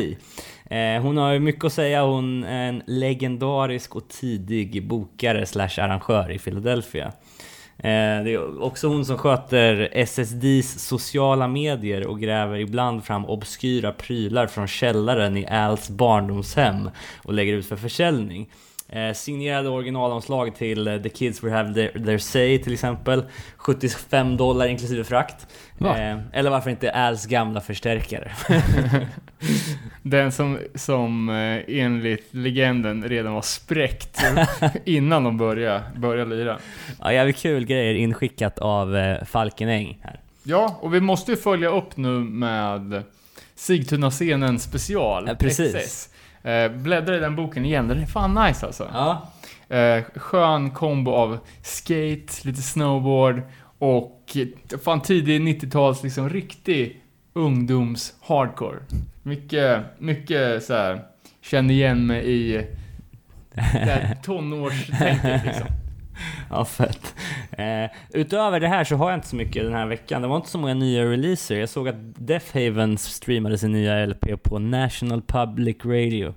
Eh, 0.71 1.01
hon 1.01 1.17
har 1.17 1.31
ju 1.31 1.39
mycket 1.39 1.65
att 1.65 1.73
säga, 1.73 2.03
hon 2.03 2.43
är 2.43 2.69
en 2.69 2.83
legendarisk 2.85 3.95
och 3.95 4.07
tidig 4.07 4.87
bokare 4.87 5.45
slash 5.45 5.69
arrangör 5.77 6.31
i 6.31 6.39
Philadelphia. 6.39 7.05
Eh, 7.77 8.23
det 8.23 8.33
är 8.33 8.63
också 8.63 8.87
hon 8.87 9.05
som 9.05 9.17
sköter 9.17 9.89
SSDs 9.91 10.87
sociala 10.87 11.47
medier 11.47 12.07
och 12.07 12.19
gräver 12.19 12.57
ibland 12.57 13.03
fram 13.03 13.25
obskyra 13.25 13.91
prylar 13.91 14.47
från 14.47 14.67
källaren 14.67 15.37
i 15.37 15.47
Als 15.47 15.89
barndomshem 15.89 16.89
och 17.23 17.33
lägger 17.33 17.53
ut 17.53 17.65
för 17.65 17.75
försäljning. 17.75 18.49
Eh, 18.89 19.13
signerade 19.13 19.69
originalomslag 19.69 20.55
till 20.55 20.99
The 21.03 21.09
Kids 21.09 21.43
Will 21.43 21.51
Have 21.51 21.73
Their, 21.73 22.05
their 22.05 22.17
Say 22.17 22.57
till 22.57 22.73
exempel. 22.73 23.23
75 23.57 24.37
dollar 24.37 24.67
inklusive 24.67 25.03
frakt. 25.03 25.47
Va? 25.77 25.97
Eller 26.33 26.49
varför 26.49 26.69
inte 26.69 26.91
Als 26.91 27.25
gamla 27.25 27.61
förstärkare. 27.61 28.31
Den 30.03 30.31
som, 30.31 30.59
som 30.75 31.29
eh, 31.29 31.63
enligt 31.67 32.27
legenden 32.31 33.03
redan 33.09 33.33
var 33.33 33.41
spräckt 33.41 34.23
innan 34.85 35.23
de 35.23 35.37
började, 35.37 35.83
började 35.95 36.35
lira. 36.35 36.59
ja, 36.99 37.13
jävligt 37.13 37.37
kul 37.37 37.65
grejer 37.65 37.93
inskickat 37.93 38.59
av 38.59 38.95
eh, 38.97 39.23
Falkenäng 39.23 39.97
här. 40.01 40.19
Ja, 40.43 40.79
och 40.81 40.93
vi 40.93 41.01
måste 41.01 41.31
ju 41.31 41.37
följa 41.37 41.69
upp 41.69 41.97
nu 41.97 42.09
med 42.19 43.03
Sigtuna-scenen 43.55 44.59
special. 44.59 45.27
Ja, 45.27 45.35
precis. 45.35 45.75
XS. 45.75 46.09
Eh, 46.45 46.71
bläddra 46.71 47.15
i 47.15 47.19
den 47.19 47.35
boken 47.35 47.65
igen, 47.65 47.87
den 47.87 47.99
är 48.01 48.05
fan 48.05 48.33
nice 48.47 48.65
alltså. 48.65 48.89
Ja. 48.93 49.27
Skön 50.15 50.71
kombo 50.71 51.11
av 51.11 51.37
skate, 51.63 52.33
lite 52.41 52.61
snowboard 52.61 53.41
och 53.77 54.37
fan 54.83 55.01
tidig 55.01 55.41
90-tals 55.41 56.03
liksom 56.03 56.29
riktig 56.29 57.00
ungdoms 57.33 58.13
hardcore. 58.21 58.77
Mycket, 59.23 59.83
mycket 59.99 60.63
så 60.63 60.73
här 60.73 61.01
känner 61.41 61.73
igen 61.73 62.05
mig 62.07 62.31
i 62.31 62.67
det 63.55 63.61
här 63.61 64.15
tonårstänket 64.23 65.45
liksom. 65.45 65.67
Ja, 66.49 66.65
fett. 66.65 67.15
Eh, 67.51 67.91
utöver 68.13 68.59
det 68.59 68.67
här 68.67 68.83
så 68.83 68.95
har 68.95 69.09
jag 69.09 69.17
inte 69.17 69.27
så 69.27 69.35
mycket 69.35 69.63
den 69.63 69.73
här 69.73 69.85
veckan. 69.85 70.21
Det 70.21 70.27
var 70.27 70.35
inte 70.35 70.49
så 70.49 70.57
många 70.57 70.73
nya 70.73 71.05
releaser. 71.05 71.59
Jag 71.59 71.69
såg 71.69 71.87
att 71.87 71.95
Death 72.15 72.45
Haven 72.53 72.97
streamade 72.97 73.57
sin 73.57 73.71
nya 73.71 74.05
LP 74.05 74.43
på 74.43 74.59
National 74.59 75.21
Public 75.21 75.77
Radio. 75.85 76.33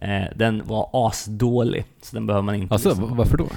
Eh, 0.00 0.24
den 0.36 0.62
var 0.66 0.90
asdålig, 0.92 1.84
så 2.02 2.16
den 2.16 2.26
behöver 2.26 2.42
man 2.42 2.54
inte 2.54 2.74
Alltså, 2.74 2.88
lyssna 2.88 3.06
på. 3.06 3.14
varför 3.14 3.36
då? 3.36 3.48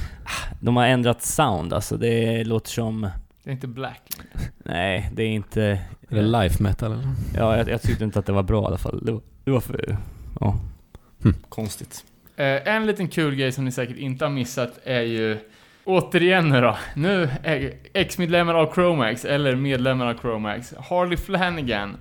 De 0.62 0.76
har 0.78 0.86
ändrat 0.86 1.22
sound, 1.22 1.74
alltså 1.74 1.98
det 1.98 2.44
låter 2.44 2.70
som... 2.70 3.08
Det 3.50 3.54
är 3.54 3.56
inte 3.56 3.68
black 3.68 4.02
längre. 4.18 4.50
Nej, 4.58 5.10
det 5.14 5.24
är 5.24 5.28
inte... 5.28 5.62
Är 6.10 6.16
det 6.16 6.22
life 6.22 6.64
metal 6.64 6.92
eller? 6.92 7.08
Ja, 7.36 7.58
jag, 7.58 7.70
jag 7.70 7.82
tyckte 7.82 8.04
inte 8.04 8.20
att 8.20 8.26
det 8.26 8.32
var 8.32 8.44
bra 8.44 8.64
i 8.64 8.66
alla 8.66 8.78
fall. 8.78 9.06
Det 9.06 9.12
var, 9.12 9.22
det 9.44 9.52
var 9.52 9.60
för... 9.60 9.98
Ja. 10.40 10.60
Hm. 11.24 11.36
Konstigt. 11.50 12.06
Eh, 12.36 12.68
en 12.68 12.86
liten 12.86 13.08
kul 13.08 13.36
grej 13.36 13.52
som 13.52 13.66
ni 13.66 13.72
säkert 13.72 13.98
inte 13.98 14.26
har 14.26 14.30
missat 14.30 14.80
är 14.84 15.02
ju 15.02 15.38
Återigen 15.84 16.50
nu 16.50 16.62
då. 16.62 16.78
Nu 16.96 17.30
är 17.44 17.74
ex-medlemmar 17.94 18.54
av 18.54 18.74
Chromax, 18.74 19.26
eller 19.26 19.56
medlemmar 19.56 20.06
av 20.06 20.18
Chromax, 20.18 20.74
Harley 20.90 21.18
Flanagan, 21.18 21.98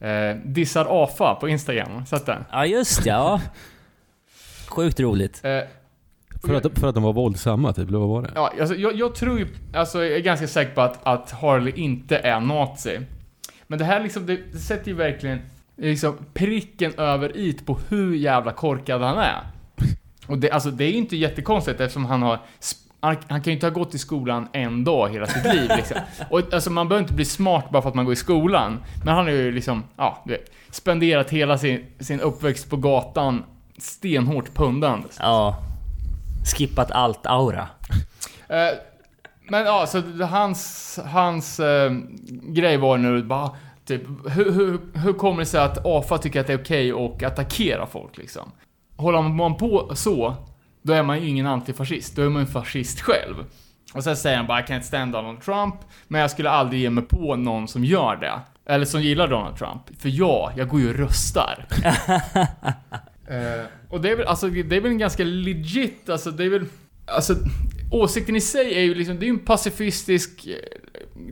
eh, 0.00 0.36
dissar 0.44 0.86
AFA 1.04 1.34
på 1.34 1.48
Instagram. 1.48 2.06
Sett 2.06 2.26
den? 2.26 2.44
Ja, 2.50 2.66
just 2.66 3.06
ja. 3.06 3.40
Sjukt 4.68 5.00
roligt. 5.00 5.40
Eh, 5.44 5.60
För 6.46 6.54
att, 6.54 6.78
för 6.78 6.88
att 6.88 6.94
de 6.94 7.02
var 7.02 7.12
våldsamma 7.12 7.72
typ, 7.72 7.88
eller 7.88 7.98
vad 7.98 8.08
var 8.08 8.22
det? 8.22 8.30
Ja, 8.34 8.52
alltså, 8.60 8.74
jag, 8.74 8.94
jag 8.94 9.14
tror 9.14 9.38
ju, 9.38 9.46
alltså 9.74 10.04
jag 10.04 10.12
är 10.12 10.20
ganska 10.20 10.48
säker 10.48 10.74
på 10.74 10.80
att, 10.80 11.06
att 11.06 11.30
Harley 11.30 11.72
inte 11.76 12.16
är 12.16 12.40
nazi. 12.40 13.00
Men 13.66 13.78
det 13.78 13.84
här 13.84 14.02
liksom, 14.02 14.26
det, 14.26 14.40
det 14.52 14.58
sätter 14.58 14.88
ju 14.88 14.94
verkligen 14.94 15.38
liksom 15.76 16.16
pricken 16.34 16.92
över 16.96 17.36
it 17.36 17.66
på 17.66 17.78
hur 17.88 18.14
jävla 18.14 18.52
korkad 18.52 19.02
han 19.02 19.18
är. 19.18 19.40
Och 20.26 20.38
det, 20.38 20.50
alltså, 20.50 20.70
det 20.70 20.84
är 20.84 20.90
ju 20.90 20.96
inte 20.96 21.16
jättekonstigt 21.16 21.80
eftersom 21.80 22.04
han 22.04 22.22
har 22.22 22.38
han, 23.00 23.16
han 23.28 23.40
kan 23.40 23.50
ju 23.50 23.52
inte 23.52 23.66
ha 23.66 23.70
gått 23.70 23.94
i 23.94 23.98
skolan 23.98 24.48
en 24.52 24.84
dag 24.84 25.08
hela 25.10 25.26
sitt 25.26 25.54
liv 25.54 25.70
liksom. 25.76 25.96
Och 26.30 26.54
alltså 26.54 26.70
man 26.70 26.88
behöver 26.88 27.04
inte 27.04 27.14
bli 27.14 27.24
smart 27.24 27.70
bara 27.70 27.82
för 27.82 27.88
att 27.88 27.94
man 27.94 28.04
går 28.04 28.12
i 28.12 28.16
skolan. 28.16 28.78
Men 29.04 29.14
han 29.14 29.24
har 29.24 29.32
ju 29.32 29.52
liksom, 29.52 29.84
ja, 29.96 30.22
du 30.24 30.32
vet, 30.32 30.52
spenderat 30.70 31.30
hela 31.30 31.58
sin, 31.58 31.84
sin 32.00 32.20
uppväxt 32.20 32.70
på 32.70 32.76
gatan 32.76 33.44
stenhårt 33.78 34.54
pundande. 34.54 35.08
Ja. 35.18 35.56
Skippat 36.44 36.90
allt 36.90 37.26
aura. 37.26 37.68
Eh, 38.48 38.78
men 39.48 39.66
ja, 39.66 39.86
så 39.86 40.02
hans, 40.24 40.98
hans 41.04 41.60
eh, 41.60 41.92
grej 42.42 42.76
var 42.76 42.98
nu 42.98 43.22
bara, 43.22 43.50
typ, 43.86 44.02
hur, 44.30 44.52
hur, 44.52 44.80
hur 44.94 45.12
kommer 45.12 45.38
det 45.38 45.46
sig 45.46 45.60
att 45.60 45.86
AFA 45.86 46.18
tycker 46.18 46.40
att 46.40 46.46
det 46.46 46.52
är 46.52 46.60
okej 46.60 46.92
att 46.92 47.22
attackera 47.22 47.86
folk 47.86 48.16
liksom? 48.16 48.52
Håller 48.96 49.22
man 49.22 49.56
på 49.56 49.92
så, 49.94 50.34
då 50.82 50.92
är 50.92 51.02
man 51.02 51.20
ju 51.20 51.28
ingen 51.28 51.46
antifascist, 51.46 52.16
då 52.16 52.22
är 52.22 52.28
man 52.28 52.42
en 52.42 52.48
fascist 52.48 53.00
själv. 53.00 53.34
Och 53.94 54.04
sen 54.04 54.16
säger 54.16 54.36
han 54.36 54.46
bara, 54.46 54.60
I 54.60 54.62
can't 54.62 54.80
stand 54.80 55.12
Donald 55.12 55.40
Trump, 55.40 55.74
men 56.08 56.20
jag 56.20 56.30
skulle 56.30 56.50
aldrig 56.50 56.80
ge 56.80 56.90
mig 56.90 57.04
på 57.04 57.36
någon 57.36 57.68
som 57.68 57.84
gör 57.84 58.16
det. 58.16 58.40
Eller 58.66 58.84
som 58.84 59.02
gillar 59.02 59.28
Donald 59.28 59.56
Trump. 59.56 59.82
För 59.98 60.08
ja, 60.08 60.52
jag 60.56 60.68
går 60.68 60.80
ju 60.80 60.88
och 60.88 60.94
röstar. 60.94 61.66
Eh, 63.32 63.64
och 63.88 64.00
det 64.00 64.10
är 64.10 64.16
väl, 64.16 64.26
alltså, 64.26 64.48
det 64.48 64.76
är 64.76 64.80
väl 64.80 64.90
en 64.90 64.98
ganska 64.98 65.24
legit, 65.24 66.08
alltså 66.08 66.30
det 66.30 66.44
är 66.44 66.50
väl, 66.50 66.64
alltså 67.06 67.36
åsikten 67.90 68.36
i 68.36 68.40
sig 68.40 68.74
är 68.74 68.80
ju 68.80 68.94
liksom, 68.94 69.18
det 69.18 69.24
är 69.24 69.28
ju 69.28 69.32
en 69.32 69.38
pacifistisk, 69.38 70.46
eh, 70.46 70.54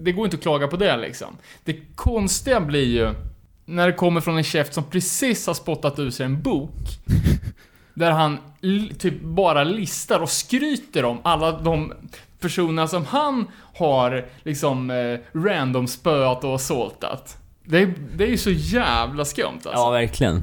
det 0.01 0.13
går 0.13 0.25
inte 0.25 0.37
att 0.37 0.43
klaga 0.43 0.69
på 0.69 0.77
det 0.77 0.97
liksom. 0.97 1.37
Det 1.65 1.77
konstiga 1.95 2.61
blir 2.61 2.85
ju, 2.85 3.15
när 3.65 3.87
det 3.87 3.93
kommer 3.93 4.21
från 4.21 4.37
en 4.37 4.45
chef 4.45 4.73
som 4.73 4.85
precis 4.85 5.47
har 5.47 5.55
spottat 5.55 5.99
ur 5.99 6.11
sig 6.11 6.27
en 6.27 6.43
bok, 6.43 6.77
där 7.95 8.11
han 8.11 8.39
typ 8.99 9.21
bara 9.23 9.65
listar 9.65 10.21
och 10.21 10.31
skryter 10.31 11.05
om 11.05 11.19
alla 11.23 11.61
de 11.61 11.93
personerna 12.41 12.89
som 12.89 13.05
han 13.05 13.47
har 13.75 14.27
liksom 14.43 14.91
eh, 14.91 15.19
random 15.39 15.87
spöat 15.87 16.45
och 16.45 16.55
assaultat. 16.55 17.37
Det 17.65 17.79
är, 17.79 17.95
det 18.17 18.25
är 18.25 18.29
ju 18.29 18.39
så 18.39 18.51
jävla 18.51 19.25
skumt 19.25 19.55
alltså. 19.55 19.71
Ja, 19.71 19.91
verkligen. 19.91 20.43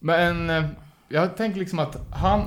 Men 0.00 0.50
eh, 0.50 0.64
jag 1.08 1.36
tänker 1.36 1.58
liksom 1.58 1.78
att 1.78 1.96
han... 2.12 2.42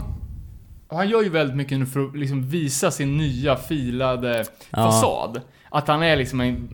Han 0.90 1.10
gör 1.10 1.22
ju 1.24 1.30
väldigt 1.30 1.56
mycket 1.58 1.80
nu 1.80 1.86
för 1.86 2.06
att 2.06 2.16
liksom 2.18 2.44
visa 2.50 2.92
sin 2.92 3.18
nya 3.18 3.56
filade 3.56 4.46
Ja. 4.70 4.78
fasad. 4.78 5.42
Att 5.70 5.88
han 5.88 6.04
är 6.04 6.16
liksom 6.16 6.42
en 6.42 6.70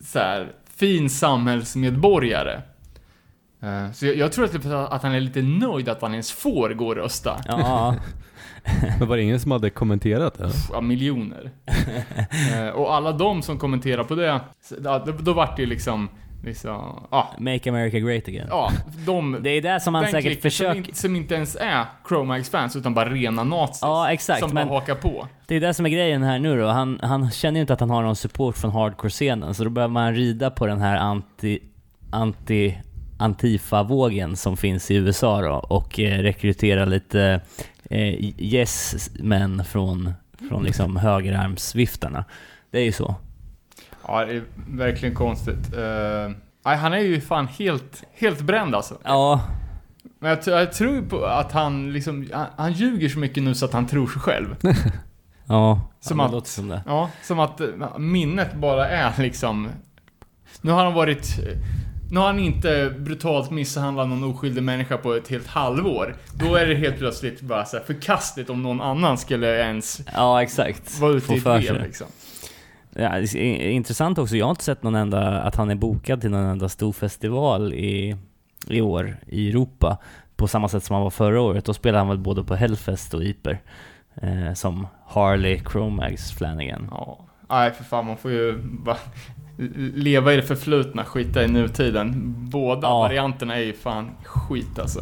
så 0.00 0.18
här, 0.18 0.52
fin 0.76 1.10
samhällsmedborgare. 1.10 2.60
Eh, 3.62 3.92
Så 3.92 4.06
jag, 4.06 4.16
jag 4.16 4.32
tror 4.32 4.44
att, 4.44 4.66
att 4.92 5.02
han 5.02 5.12
är 5.14 5.20
lite 5.20 5.42
nöjd 5.42 5.88
att 5.88 6.02
han 6.02 6.10
ens 6.12 6.32
får 6.32 6.70
gå 6.70 6.86
och 6.86 6.96
rösta. 6.96 7.36
Ja, 7.46 7.94
Men 8.98 9.08
var 9.08 9.16
det 9.16 9.22
ingen 9.22 9.40
som 9.40 9.50
hade 9.50 9.70
kommenterat 9.70 10.38
det? 10.38 10.50
Ja, 10.72 10.80
miljoner. 10.80 11.50
Eh, 12.56 12.68
Och 12.68 12.94
alla 12.94 13.12
de 13.12 13.42
som 13.42 13.58
kommenterar 13.58 14.04
på 14.04 14.14
det, 14.14 14.40
då, 14.78 15.04
då 15.20 15.32
vart 15.32 15.56
det 15.56 15.62
ju 15.62 15.68
liksom, 15.68 16.08
liksom, 16.42 17.06
ja. 17.10 17.34
Make 17.38 17.70
America 17.70 17.98
Great 17.98 18.28
Again. 18.28 18.46
Ja, 18.50 18.72
de... 19.06 19.38
Det 19.42 19.50
är 19.50 19.62
det 19.62 19.80
som 19.80 19.92
man 19.92 20.02
den 20.02 20.12
säkert 20.12 20.32
som, 20.32 20.42
försöker... 20.42 20.76
inte, 20.76 20.94
som 20.94 21.16
inte 21.16 21.34
ens 21.34 21.56
är 21.60 21.84
Chromax-fans, 22.08 22.76
utan 22.76 22.94
bara 22.94 23.10
rena 23.10 23.44
nazis. 23.44 23.78
Ja, 23.82 24.12
exakt, 24.12 24.40
Som 24.40 24.50
men- 24.54 24.68
bara 24.68 24.80
hakar 24.80 24.94
på. 24.94 25.28
Det 25.46 25.54
är 25.54 25.60
det 25.60 25.74
som 25.74 25.86
är 25.86 25.90
grejen 25.90 26.22
här 26.22 26.38
nu 26.38 26.58
då. 26.60 26.66
Han, 26.66 27.00
han 27.02 27.30
känner 27.30 27.54
ju 27.54 27.60
inte 27.60 27.72
att 27.72 27.80
han 27.80 27.90
har 27.90 28.02
någon 28.02 28.16
support 28.16 28.56
från 28.56 28.70
hardcore-scenen, 28.70 29.54
så 29.54 29.64
då 29.64 29.70
behöver 29.70 29.92
man 29.92 30.14
rida 30.14 30.50
på 30.50 30.66
den 30.66 30.80
här 30.80 30.96
anti... 30.96 31.58
anti 32.10 32.78
Antifa-vågen 33.20 34.36
som 34.36 34.56
finns 34.56 34.90
i 34.90 34.94
USA 34.94 35.42
då 35.42 35.52
och 35.52 36.00
eh, 36.00 36.18
rekrytera 36.18 36.84
lite 36.84 37.40
eh, 37.90 38.14
yes-män 38.38 39.64
från, 39.64 40.12
från 40.48 40.64
liksom 40.64 40.96
högerarmsviftarna. 40.96 42.24
Det 42.70 42.78
är 42.78 42.84
ju 42.84 42.92
så. 42.92 43.14
Ja, 44.08 44.24
det 44.24 44.32
är 44.36 44.42
verkligen 44.68 45.14
konstigt. 45.14 45.74
Nej, 46.64 46.76
han 46.76 46.92
är 46.92 46.98
ju 46.98 47.20
fan 47.20 47.46
helt, 47.46 48.02
helt 48.14 48.40
bränd 48.40 48.74
alltså. 48.74 48.98
Ja, 49.04 49.40
Men 50.18 50.30
jag, 50.30 50.38
jag 50.60 50.72
tror 50.72 51.02
på 51.02 51.24
att 51.24 51.52
han 51.52 51.92
liksom, 51.92 52.28
han, 52.32 52.46
han 52.56 52.72
ljuger 52.72 53.08
så 53.08 53.18
mycket 53.18 53.42
nu 53.42 53.54
så 53.54 53.64
att 53.64 53.72
han 53.72 53.86
tror 53.86 54.06
sig 54.06 54.20
själv. 54.22 54.56
ja. 55.48 55.80
Som 56.00 56.18
ja, 56.18 56.24
att- 56.24 56.30
det 56.30 56.34
låter 56.36 56.50
som 56.50 56.68
det. 56.68 56.82
Ja, 56.86 57.10
som 57.22 57.40
att 57.40 57.60
eh, 57.60 57.98
minnet 57.98 58.54
bara 58.54 58.88
är 58.88 59.22
liksom... 59.22 59.68
Nu 60.60 60.70
har 60.72 60.84
han 60.84 60.94
varit... 60.94 61.38
Nu 62.10 62.20
har 62.20 62.26
han 62.26 62.38
inte 62.38 62.94
brutalt 62.98 63.50
misshandlat 63.50 64.08
någon 64.08 64.24
oskyldig 64.24 64.62
människa 64.62 64.96
på 64.96 65.14
ett 65.14 65.28
helt 65.28 65.46
halvår. 65.46 66.16
Då 66.34 66.54
är 66.54 66.66
det 66.66 66.74
helt 66.74 66.98
plötsligt 66.98 67.40
bara 67.40 67.64
så 67.64 67.76
här 67.76 67.84
förkastligt 67.84 68.50
om 68.50 68.62
någon 68.62 68.80
annan 68.80 69.18
skulle 69.18 69.58
ens 69.60 70.00
Ja, 70.14 70.42
exakt. 70.42 70.98
vara 71.00 71.12
ute 71.12 71.26
Få 71.26 71.32
i 71.34 71.66
ett 71.66 71.82
liksom. 71.82 72.06
Ja, 73.00 73.18
intressant 73.70 74.18
också, 74.18 74.36
jag 74.36 74.46
har 74.46 74.50
inte 74.50 74.64
sett 74.64 74.82
någon 74.82 74.94
enda, 74.94 75.40
att 75.42 75.56
han 75.56 75.70
är 75.70 75.74
bokad 75.74 76.20
till 76.20 76.30
någon 76.30 76.44
enda 76.46 76.68
stor 76.68 76.92
festival 76.92 77.72
i, 77.74 78.16
i 78.68 78.80
år 78.80 79.16
i 79.26 79.48
Europa 79.50 79.98
på 80.36 80.48
samma 80.48 80.68
sätt 80.68 80.84
som 80.84 80.94
han 80.94 81.02
var 81.02 81.10
förra 81.10 81.40
året. 81.40 81.64
Då 81.64 81.74
spelade 81.74 81.98
han 81.98 82.08
väl 82.08 82.18
både 82.18 82.44
på 82.44 82.54
Hellfest 82.54 83.14
och 83.14 83.22
Iper 83.24 83.60
eh, 84.22 84.52
som 84.54 84.86
Harley 85.06 85.60
Chromags 85.72 86.32
Flanagan. 86.32 86.88
Ja. 86.90 87.18
Nej, 87.48 87.70
för 87.72 87.84
fan, 87.84 88.06
man 88.06 88.16
får 88.16 88.30
ju 88.30 88.58
bara 88.62 88.96
leva 89.94 90.32
i 90.32 90.36
det 90.36 90.42
förflutna, 90.42 91.04
skita 91.04 91.44
i 91.44 91.48
nutiden. 91.48 92.34
Båda 92.50 92.88
Ja. 92.88 92.98
varianterna 92.98 93.56
är 93.56 93.60
ju 93.62 93.72
fan 93.72 94.10
skit 94.24 94.78
alltså. 94.78 95.00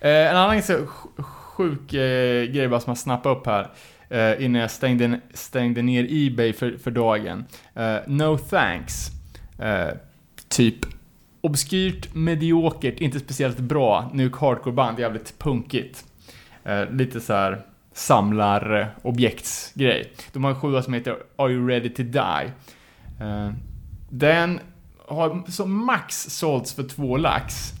Eh, 0.00 0.30
en 0.30 0.36
annan 0.36 0.62
så 0.62 0.72
sj- 0.72 1.22
sjuk 1.22 1.92
eh, 1.94 2.44
grej 2.44 2.68
bara 2.68 2.80
som 2.80 2.90
jag 2.90 2.98
snappade 2.98 3.34
upp 3.34 3.46
här 3.46 3.68
eh, 4.08 4.44
innan 4.44 4.60
jag 4.60 4.70
stängde, 4.70 5.20
stängde 5.34 5.82
ner 5.82 6.06
Ebay 6.10 6.52
för, 6.52 6.76
för 6.76 6.90
dagen. 6.90 7.44
Eh, 7.74 7.96
no 8.06 8.38
thanks. 8.38 9.10
Eh, 9.58 9.88
typ 10.48 10.76
obskyrt, 11.40 12.14
mediokert, 12.14 13.00
inte 13.00 13.20
speciellt 13.20 13.58
bra, 13.58 14.10
nu 14.14 14.30
Hardcore-band, 14.30 14.98
jävligt 14.98 15.38
punkigt. 15.38 16.04
Eh, 16.64 16.90
lite 16.90 17.20
så 17.20 17.32
här 17.32 17.62
samlarobjektsgrej. 17.92 20.00
Eh, 20.00 20.06
De 20.32 20.44
har 20.44 20.50
en 20.50 20.60
sjua 20.60 20.82
som 20.82 20.94
heter 20.94 21.16
Are 21.36 21.52
You 21.52 21.68
Ready 21.68 21.88
To 21.88 22.02
Die? 22.02 22.52
Eh, 23.20 23.50
den 24.10 24.60
har 25.08 25.50
som 25.50 25.84
max 25.86 26.26
sålts 26.30 26.74
för 26.74 26.82
två 26.82 27.16
lax. 27.16 27.72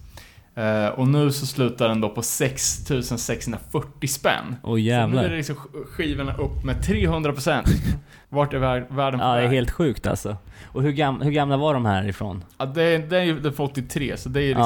Eh, 0.56 0.86
och 0.88 1.08
nu 1.08 1.30
så 1.32 1.46
slutar 1.46 1.88
den 1.88 2.00
då 2.00 2.08
på 2.08 2.22
6640 2.22 4.08
spänn. 4.08 4.56
Åh 4.62 4.70
Så 4.70 4.70
nu 4.70 4.74
är 4.74 4.78
jävlar. 4.78 5.28
liksom 5.28 5.56
sk- 5.56 5.84
skivorna 5.86 6.34
upp 6.36 6.64
med 6.64 6.76
300%. 6.76 7.62
Vart 8.28 8.54
är 8.54 8.58
vär- 8.58 8.86
världen 8.94 9.20
på 9.20 9.26
Ja, 9.26 9.34
det 9.34 9.42
är 9.42 9.48
helt 9.48 9.70
sjukt 9.70 10.06
alltså. 10.06 10.36
Och 10.64 10.82
hur, 10.82 10.90
gam, 10.92 11.20
hur 11.20 11.30
gamla 11.30 11.56
var 11.56 11.74
de 11.74 11.84
här 11.86 12.08
ifrån? 12.08 12.44
Ja, 12.58 12.66
det, 12.66 12.82
är- 12.82 12.98
det 12.98 13.18
är 13.18 13.24
ju 13.24 13.40
det 13.40 13.48
är 13.48 13.52
från 13.52 13.66
83, 13.66 14.16
så 14.16 14.28
det 14.28 14.40
är 14.42 14.48
liksom... 14.48 14.62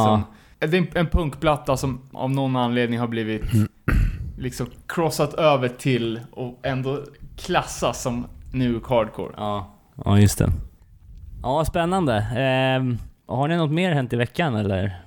Ja. 0.61 0.67
Det 0.67 0.77
är 0.77 0.81
en, 0.81 0.87
en 0.95 1.07
punkplatta 1.07 1.77
som 1.77 2.01
av 2.13 2.31
någon 2.31 2.57
anledning 2.57 2.99
har 3.01 3.07
blivit 3.09 3.43
liksom 4.39 4.67
crossat 4.87 5.35
över 5.35 5.69
till 5.69 6.21
och 6.33 6.61
ändå 6.63 7.03
klassas 7.37 8.03
som 8.03 8.27
nu 8.53 8.81
hardcore. 8.89 9.33
Ja. 9.37 9.75
Ja, 10.05 10.19
just 10.19 10.39
det. 10.39 10.51
Ja, 11.43 11.65
spännande. 11.65 12.15
Ehm, 12.37 12.99
har 13.27 13.49
ni 13.49 13.57
något 13.57 13.71
mer 13.71 13.93
hänt 13.93 14.13
i 14.13 14.17
veckan 14.17 14.57
eller? 14.57 15.03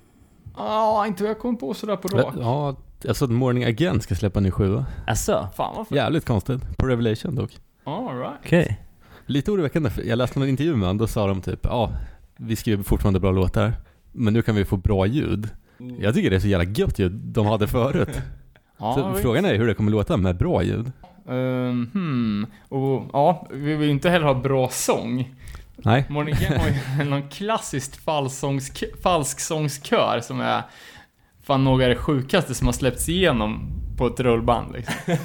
Ja, 0.65 1.07
inte 1.07 1.23
vad 1.23 1.29
jag 1.29 1.39
kom 1.39 1.57
på 1.57 1.73
sådär 1.73 1.95
på 1.95 2.07
rak. 2.07 2.33
Ja, 2.39 2.75
jag 3.03 3.15
såg 3.15 3.29
att 3.29 3.35
Morning 3.35 3.63
Again 3.63 4.01
ska 4.01 4.15
släppa 4.15 4.39
en 4.39 4.43
ny 4.43 4.51
sjua. 4.51 4.85
Asså? 5.07 5.47
Fan 5.55 5.75
vad 5.75 5.87
fett. 5.87 5.95
Jävligt 5.95 6.25
konstigt. 6.25 6.77
På 6.77 6.87
Revelation 6.87 7.35
dock. 7.35 7.57
All 7.83 8.17
right. 8.17 8.33
Okej. 8.45 8.79
Lite 9.25 9.51
oroväckande, 9.51 9.89
för 9.89 10.03
jag 10.03 10.17
läste 10.17 10.39
någon 10.39 10.49
intervju 10.49 10.75
med 10.75 10.81
honom, 10.81 10.97
då 10.97 11.07
sa 11.07 11.27
de 11.27 11.41
typ 11.41 11.59
ja, 11.63 11.91
vi 12.37 12.55
skriver 12.55 12.83
fortfarande 12.83 13.19
bra 13.19 13.31
låtar, 13.31 13.73
men 14.11 14.33
nu 14.33 14.41
kan 14.41 14.55
vi 14.55 14.65
få 14.65 14.77
bra 14.77 15.05
ljud. 15.05 15.49
Jag 15.99 16.13
tycker 16.13 16.29
det 16.29 16.35
är 16.35 16.39
så 16.39 16.47
jävla 16.47 16.71
gött 16.71 16.99
ljud 16.99 17.11
de 17.11 17.45
hade 17.45 17.67
förut. 17.67 18.21
Ja, 18.77 18.93
så 18.95 19.09
visst. 19.09 19.21
frågan 19.21 19.45
är 19.45 19.55
hur 19.55 19.67
det 19.67 19.73
kommer 19.73 19.91
låta 19.91 20.17
med 20.17 20.37
bra 20.37 20.63
ljud. 20.63 20.91
Ehm, 21.29 21.89
hmm. 21.93 22.45
Och 22.69 23.09
ja, 23.13 23.47
vi 23.51 23.75
vill 23.75 23.87
ju 23.87 23.91
inte 23.93 24.09
heller 24.09 24.25
ha 24.25 24.33
bra 24.33 24.69
sång. 24.69 25.35
Nej. 25.83 26.05
Morning 26.09 26.35
Again 26.35 26.59
har 26.59 26.67
ju 26.67 27.03
någon 27.09 27.29
klassiskt 27.29 27.95
falsångsk, 27.95 28.83
falsksångskör 29.03 30.19
som 30.19 30.41
är 30.41 30.63
fan 31.43 31.63
några 31.63 31.83
av 31.83 31.89
det 31.89 31.95
sjukaste 31.95 32.55
som 32.55 32.67
har 32.67 32.73
släppts 32.73 33.09
igenom 33.09 33.71
på 33.97 34.07
ett 34.07 34.19
rullband 34.19 34.73
liksom. 34.73 34.95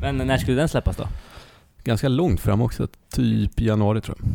Men 0.00 0.16
när 0.16 0.38
skulle 0.38 0.56
den 0.56 0.68
släppas 0.68 0.96
då? 0.96 1.08
Ganska 1.84 2.08
långt 2.08 2.40
fram 2.40 2.62
också, 2.62 2.88
typ 3.12 3.60
januari 3.60 4.00
tror 4.00 4.16
jag. 4.20 4.28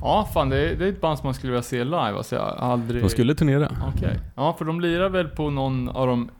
Ja, 0.00 0.28
fan 0.34 0.48
det 0.50 0.56
är, 0.56 0.76
det 0.76 0.84
är 0.84 0.88
ett 0.88 1.00
band 1.00 1.18
som 1.18 1.26
man 1.26 1.34
skulle 1.34 1.52
vilja 1.52 1.62
se 1.62 1.84
live. 1.84 1.96
Alltså 1.96 2.36
jag 2.36 2.42
har 2.42 2.72
aldrig... 2.72 3.02
De 3.02 3.08
skulle 3.08 3.34
turnera. 3.34 3.76
Okej. 3.94 4.20
Ja, 4.34 4.54
för 4.58 4.64
de 4.64 4.80
lirar 4.80 5.08
väl 5.08 5.28
på 5.28 5.50
någon 5.50 5.88
av 5.88 6.06
de... 6.06 6.30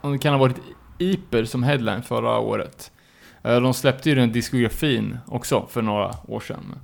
Om 0.00 0.12
det 0.12 0.18
kan 0.18 0.32
ha 0.32 0.40
varit 0.40 0.56
Iper 0.98 1.44
som 1.44 1.62
headline 1.62 2.02
förra 2.02 2.38
året. 2.38 2.92
Eh, 3.44 3.60
De 3.60 3.74
släppte 3.74 4.08
ju 4.08 4.14
den 4.14 4.32
diskografin 4.32 5.18
också 5.26 5.66
för 5.70 5.82
några 5.82 6.10
år 6.28 6.40
sedan. 6.40 6.78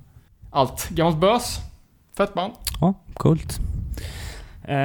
Allt 0.51 0.89
gammalt 0.89 1.17
bös. 1.17 1.59
Fett 2.17 2.33
band. 2.33 2.53
Ja, 2.81 2.93
coolt. 3.13 3.59
Eh, 4.63 4.75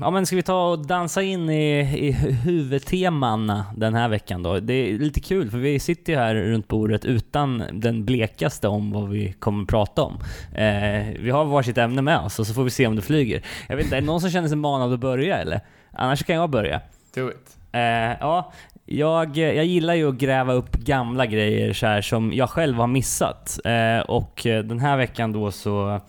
ja 0.00 0.10
men 0.10 0.26
ska 0.26 0.36
vi 0.36 0.42
ta 0.42 0.70
och 0.70 0.86
dansa 0.86 1.22
in 1.22 1.50
i, 1.50 1.78
i 2.06 2.12
huvudtemana 2.12 3.66
den 3.76 3.94
här 3.94 4.08
veckan 4.08 4.42
då? 4.42 4.60
Det 4.60 4.72
är 4.74 4.98
lite 4.98 5.20
kul 5.20 5.50
för 5.50 5.58
vi 5.58 5.78
sitter 5.78 6.12
ju 6.12 6.18
här 6.18 6.34
runt 6.34 6.68
bordet 6.68 7.04
utan 7.04 7.62
den 7.72 8.04
blekaste 8.04 8.68
om 8.68 8.90
vad 8.92 9.08
vi 9.08 9.32
kommer 9.32 9.64
prata 9.64 10.02
om. 10.02 10.14
Eh, 10.54 11.06
vi 11.20 11.30
har 11.30 11.44
varsitt 11.44 11.78
ämne 11.78 12.02
med 12.02 12.18
oss 12.18 12.38
och 12.38 12.46
så 12.46 12.54
får 12.54 12.64
vi 12.64 12.70
se 12.70 12.86
om 12.86 12.96
det 12.96 13.02
flyger. 13.02 13.42
Jag 13.68 13.76
vet 13.76 13.84
inte, 13.84 13.96
är 13.96 14.00
det 14.00 14.06
någon 14.06 14.20
som 14.20 14.30
känner 14.30 14.48
sig 14.48 14.56
manad 14.56 14.92
att 14.92 15.00
börja 15.00 15.38
eller? 15.38 15.60
Annars 15.92 16.24
kan 16.24 16.36
jag 16.36 16.50
börja. 16.50 16.80
Do 17.14 17.30
it. 17.30 17.56
Eh, 17.72 17.80
ja, 18.20 18.52
jag, 18.90 19.36
jag 19.36 19.64
gillar 19.64 19.94
ju 19.94 20.08
att 20.08 20.14
gräva 20.14 20.52
upp 20.52 20.72
gamla 20.72 21.26
grejer 21.26 21.72
så 21.72 21.86
här 21.86 22.02
som 22.02 22.32
jag 22.32 22.50
själv 22.50 22.76
har 22.76 22.86
missat. 22.86 23.58
Eh, 23.64 24.00
och 24.00 24.46
eh, 24.46 24.64
den 24.64 24.78
här 24.78 24.96
veckan 24.96 25.32
då 25.32 25.50
så 25.50 26.00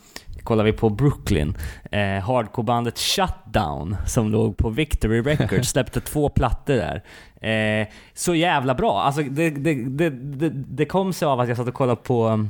kollar 0.44 0.64
vi 0.64 0.74
på 0.74 0.90
Brooklyn. 0.90 1.58
Eh, 1.92 2.00
Hardcore-bandet 2.00 3.00
Shutdown 3.00 3.98
som 4.06 4.32
låg 4.32 4.58
på 4.58 4.70
Victory 4.70 5.22
Records, 5.22 5.70
släppte 5.72 6.02
två 6.02 6.30
plattor 6.30 6.74
där. 6.74 7.04
Eh, 7.52 7.88
så 8.14 8.36
jävla 8.36 8.76
bra! 8.76 9.02
Alltså 9.02 9.22
det, 9.22 9.50
det, 9.50 9.74
det, 9.74 10.10
det, 10.10 10.50
det 10.50 10.86
kom 10.86 11.14
sig 11.14 11.26
av 11.26 11.40
att 11.40 11.48
jag 11.48 11.58
satt 11.58 11.68
och 11.68 11.74
kollade 11.74 12.02
på 12.02 12.48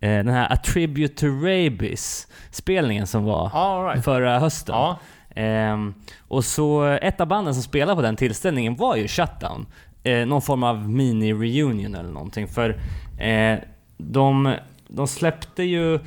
eh, 0.00 0.10
den 0.10 0.28
här 0.28 0.52
A 0.52 0.56
Tribute 0.56 1.14
to 1.14 1.26
Rabies 1.26 2.28
spelningen 2.50 3.06
som 3.06 3.24
var 3.24 3.88
right. 3.88 4.04
förra 4.04 4.38
hösten. 4.38 4.74
Ja. 4.74 4.98
Ehm, 5.38 5.94
och 6.28 6.44
så 6.44 6.84
ett 6.84 7.20
av 7.20 7.26
banden 7.26 7.54
som 7.54 7.62
spelade 7.62 7.96
på 7.96 8.02
den 8.02 8.16
tillställningen 8.16 8.76
var 8.76 8.96
ju 8.96 9.08
Shutdown. 9.08 9.66
Eh, 10.02 10.26
någon 10.26 10.42
form 10.42 10.62
av 10.62 10.88
mini-reunion 10.90 11.94
eller 11.94 12.10
någonting. 12.10 12.48
För 12.48 12.80
eh, 13.18 13.58
de, 13.98 14.54
de 14.88 15.08
släppte 15.08 15.62
ju 15.62 15.98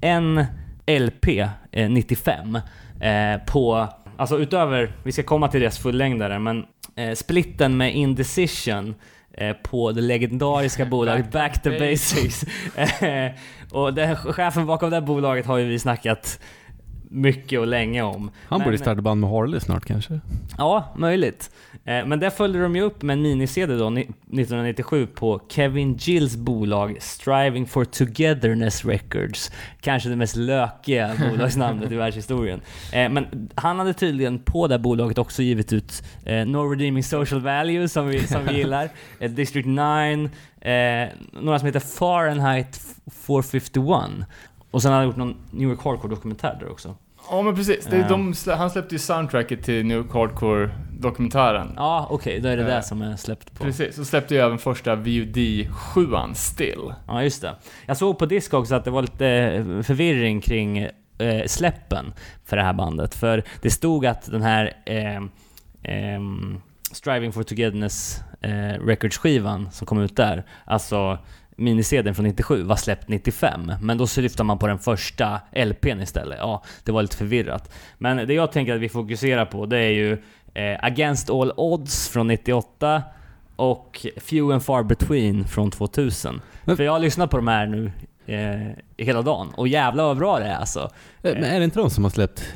en 0.00 0.44
LP 0.86 1.28
eh, 1.72 1.90
95 1.90 2.58
eh, 3.00 3.40
på, 3.46 3.88
alltså 4.16 4.38
utöver, 4.38 4.92
vi 5.04 5.12
ska 5.12 5.22
komma 5.22 5.48
till 5.48 5.60
deras 5.60 5.78
fullängdare, 5.78 6.38
men 6.38 6.64
eh, 6.96 7.14
splitten 7.14 7.76
med 7.76 7.94
Indecision 7.94 8.94
eh, 9.32 9.52
på 9.52 9.92
det 9.92 10.00
legendariska 10.00 10.84
bolaget 10.90 11.32
Back 11.32 11.62
to 11.62 11.70
Basics. 11.70 12.44
Eh, 13.02 13.32
och 13.72 13.94
den, 13.94 14.16
chefen 14.16 14.66
bakom 14.66 14.90
det 14.90 14.96
här 14.96 15.00
bolaget 15.00 15.46
har 15.46 15.58
ju 15.58 15.64
vi 15.64 15.78
snackat 15.78 16.40
mycket 17.12 17.60
och 17.60 17.66
länge 17.66 18.02
om. 18.02 18.30
Han 18.48 18.58
Men- 18.58 18.64
borde 18.66 18.78
starta 18.78 19.00
band 19.02 19.20
med 19.20 19.30
Harley 19.30 19.60
snart 19.60 19.84
kanske. 19.84 20.20
Ja, 20.58 20.92
möjligt. 20.96 21.50
Eh, 21.84 22.06
Men 22.06 22.20
där 22.20 22.30
följde 22.30 22.62
de 22.62 22.76
ju 22.76 22.82
upp 22.82 23.02
med 23.02 23.14
en 23.14 23.22
mini-CD 23.22 23.76
då, 23.76 23.90
ni- 23.90 24.00
1997 24.00 25.06
på 25.06 25.40
Kevin 25.48 25.94
Gills 25.96 26.36
bolag 26.36 26.96
Striving 27.00 27.66
for 27.66 27.84
Togetherness 27.84 28.84
Records. 28.84 29.50
Kanske 29.80 30.08
det 30.08 30.16
mest 30.16 30.36
lökiga 30.36 31.10
bolagsnamnet 31.30 31.92
i 31.92 31.96
världshistorien. 31.96 32.60
Eh, 32.92 33.08
Men 33.08 33.48
han 33.54 33.78
hade 33.78 33.92
tydligen 33.92 34.38
på 34.38 34.66
det 34.66 34.78
bolaget 34.78 35.18
också 35.18 35.42
givit 35.42 35.72
ut 35.72 36.02
eh, 36.26 36.46
No 36.46 36.56
Redeeming 36.58 37.04
Social 37.04 37.40
Values 37.40 37.92
som 37.92 38.08
vi, 38.08 38.26
som 38.26 38.46
vi 38.46 38.54
gillar, 38.56 38.88
District 39.28 39.68
9, 39.68 40.30
eh, 40.72 41.08
några 41.32 41.58
som 41.58 41.66
heter 41.66 41.80
Fahrenheit 41.80 42.80
451. 43.26 44.26
Och 44.70 44.82
sen 44.82 44.90
har 44.92 44.98
han 44.98 45.06
gjort 45.06 45.16
någon 45.16 45.36
New 45.50 45.68
York 45.68 45.80
Hardcore-dokumentär 45.80 46.56
där 46.60 46.70
också. 46.70 46.96
Ja 47.30 47.42
men 47.42 47.54
precis. 47.54 47.86
Det 47.86 47.96
är 47.96 48.08
de, 48.08 48.32
slä- 48.32 48.56
han 48.56 48.70
släppte 48.70 48.94
ju 48.94 48.98
soundtracket 48.98 49.62
till 49.64 49.86
New 49.86 50.12
Hardcore-dokumentären. 50.12 51.72
Ja, 51.76 52.06
okej, 52.10 52.40
då 52.40 52.48
är 52.48 52.56
det 52.56 52.62
Eh, 52.62 52.68
det 52.68 52.82
som 52.82 53.02
är 53.02 53.16
släppt 53.16 53.58
på. 53.58 53.64
Precis, 53.64 53.98
och 53.98 54.06
släppte 54.06 54.34
ju 54.34 54.40
även 54.40 54.58
första 54.58 54.94
VOD 54.96 55.36
7 55.70 56.06
Still. 56.34 56.94
Ja, 57.06 57.22
just 57.22 57.42
det. 57.42 57.54
Jag 57.86 57.96
såg 57.96 58.18
på 58.18 58.26
disk 58.26 58.54
också 58.54 58.74
att 58.74 58.84
det 58.84 58.90
var 58.90 59.02
lite 59.02 59.26
eh, 59.26 59.82
förvirring 59.82 60.40
kring 60.40 60.78
eh, 61.18 61.46
släppen 61.46 62.12
för 62.44 62.56
det 62.56 62.62
här 62.62 62.72
bandet. 62.72 63.14
För 63.14 63.42
det 63.62 63.70
stod 63.70 64.06
att 64.06 64.30
den 64.30 64.42
här 64.42 64.72
eh, 64.86 65.20
ehm, 65.82 66.60
Striving 66.92 67.32
for 67.32 67.42
Togetherness 67.42 68.20
eh, 68.40 68.84
Records-skivan 68.86 69.68
som 69.72 69.86
kom 69.86 69.98
ut 70.00 70.16
där, 70.16 70.44
alltså 70.64 71.18
minisedeln 71.60 72.14
från 72.14 72.24
97 72.26 72.62
var 72.62 72.76
släppt 72.76 73.08
95, 73.08 73.72
men 73.80 73.98
då 73.98 74.06
syftar 74.06 74.44
man 74.44 74.58
på 74.58 74.66
den 74.66 74.78
första 74.78 75.40
LPn 75.52 76.00
istället. 76.00 76.38
Ja, 76.40 76.62
det 76.84 76.92
var 76.92 77.02
lite 77.02 77.16
förvirrat. 77.16 77.72
Men 77.98 78.16
det 78.26 78.34
jag 78.34 78.52
tänker 78.52 78.74
att 78.74 78.80
vi 78.80 78.88
fokuserar 78.88 79.44
på, 79.46 79.66
det 79.66 79.78
är 79.78 79.90
ju 79.90 80.12
eh, 80.54 80.84
Against 80.84 81.30
All 81.30 81.52
Odds 81.56 82.08
från 82.08 82.26
98 82.26 83.02
och 83.56 84.06
Few 84.16 84.54
and 84.54 84.62
Far 84.62 84.82
Between 84.82 85.44
från 85.44 85.70
2000. 85.70 86.40
Men- 86.64 86.76
För 86.76 86.84
jag 86.84 86.92
har 86.92 86.98
lyssnat 86.98 87.30
på 87.30 87.36
de 87.36 87.48
här 87.48 87.66
nu 87.66 87.92
eh, 88.26 88.76
hela 89.06 89.22
dagen, 89.22 89.48
och 89.56 89.68
jävlar 89.68 90.04
vad 90.04 90.16
bra 90.18 90.38
det 90.38 90.44
är 90.44 90.56
alltså. 90.56 90.80
Eh, 91.22 91.34
Men 91.34 91.44
är 91.44 91.58
det 91.58 91.64
inte 91.64 91.78
de 91.80 91.90
som 91.90 92.04
har 92.04 92.10
släppt, 92.10 92.54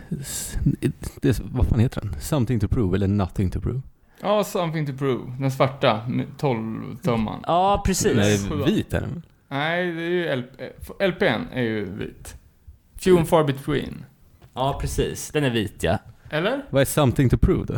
det, 1.23 1.41
vad 1.45 1.67
fan 1.69 1.79
heter 1.81 2.01
den? 2.01 2.17
Something 2.21 2.61
to 2.61 2.69
prove 2.69 2.97
eller 2.97 3.09
Nothing 3.09 3.51
to 3.51 3.61
prove? 3.61 3.81
Ja, 4.21 4.45
Something 4.45 4.87
to 4.87 4.93
Prove. 4.99 5.33
Den 5.39 5.51
svarta, 5.51 6.01
12-tumman. 6.39 7.41
Ja, 7.47 7.83
precis. 7.87 8.17
Nej, 8.17 8.63
vit 8.67 8.95
är 8.95 9.01
den. 9.01 9.23
Nej, 9.49 9.93
det 9.93 10.03
är 10.03 10.09
ju 10.11 10.37
LP, 10.37 10.61
LPn 11.01 11.47
är 11.53 11.63
ju 11.63 11.85
vit. 11.85 12.37
Few 12.99 13.19
and 13.21 13.29
far 13.29 13.45
between. 13.45 14.05
Ja, 14.55 14.79
precis. 14.81 15.31
Den 15.31 15.45
är 15.45 15.51
vit 15.51 15.83
ja. 15.83 15.99
Eller? 16.31 16.63
Vad 16.71 16.81
är 16.81 16.85
something 16.87 17.29
to 17.31 17.37
prove 17.39 17.65
då? 17.65 17.75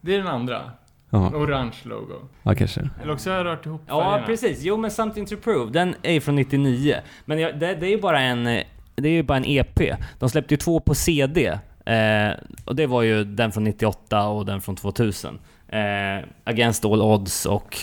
Det 0.00 0.14
är 0.14 0.18
den 0.18 0.26
andra. 0.26 0.70
Ja, 1.10 1.28
Orange 1.30 1.74
logo. 1.82 2.14
ja 2.42 2.54
kanske. 2.54 2.90
Eller 3.02 3.12
också 3.12 3.30
har 3.30 3.36
jag 3.36 3.46
rört 3.46 3.66
ihop 3.66 3.82
Ja, 3.86 4.00
färgerna. 4.04 4.26
precis. 4.26 4.62
Jo, 4.62 4.76
men 4.76 4.90
Something 4.90 5.26
to 5.26 5.36
Prove, 5.36 5.72
den 5.72 5.94
är 6.02 6.12
ju 6.12 6.20
från 6.20 6.34
99. 6.36 6.96
Men 7.24 7.38
det, 7.38 7.52
det 7.74 7.86
är 7.86 7.90
ju 7.90 8.00
bara 8.00 8.20
en... 8.20 8.46
eh, 8.46 8.62
Det 8.94 9.08
är 9.08 9.12
ju 9.12 9.22
bara 9.22 9.38
en 9.38 9.44
EP. 9.44 9.80
De 10.18 10.28
släppte 10.30 10.54
ju 10.54 10.58
två 10.58 10.80
på 10.80 10.94
CD. 10.94 11.58
Eh, 11.84 12.30
och 12.64 12.76
det 12.76 12.86
var 12.86 13.02
ju 13.02 13.24
den 13.24 13.52
från 13.52 13.64
98 13.64 14.26
och 14.26 14.46
den 14.46 14.60
från 14.60 14.76
2000. 14.76 15.38
Eh, 15.68 16.24
Against 16.44 16.84
All 16.84 17.02
Odds 17.02 17.46
och 17.46 17.76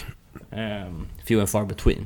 eh, 0.52 0.92
Few 1.28 1.40
and 1.42 1.50
Far 1.50 1.66
Between. 1.66 2.06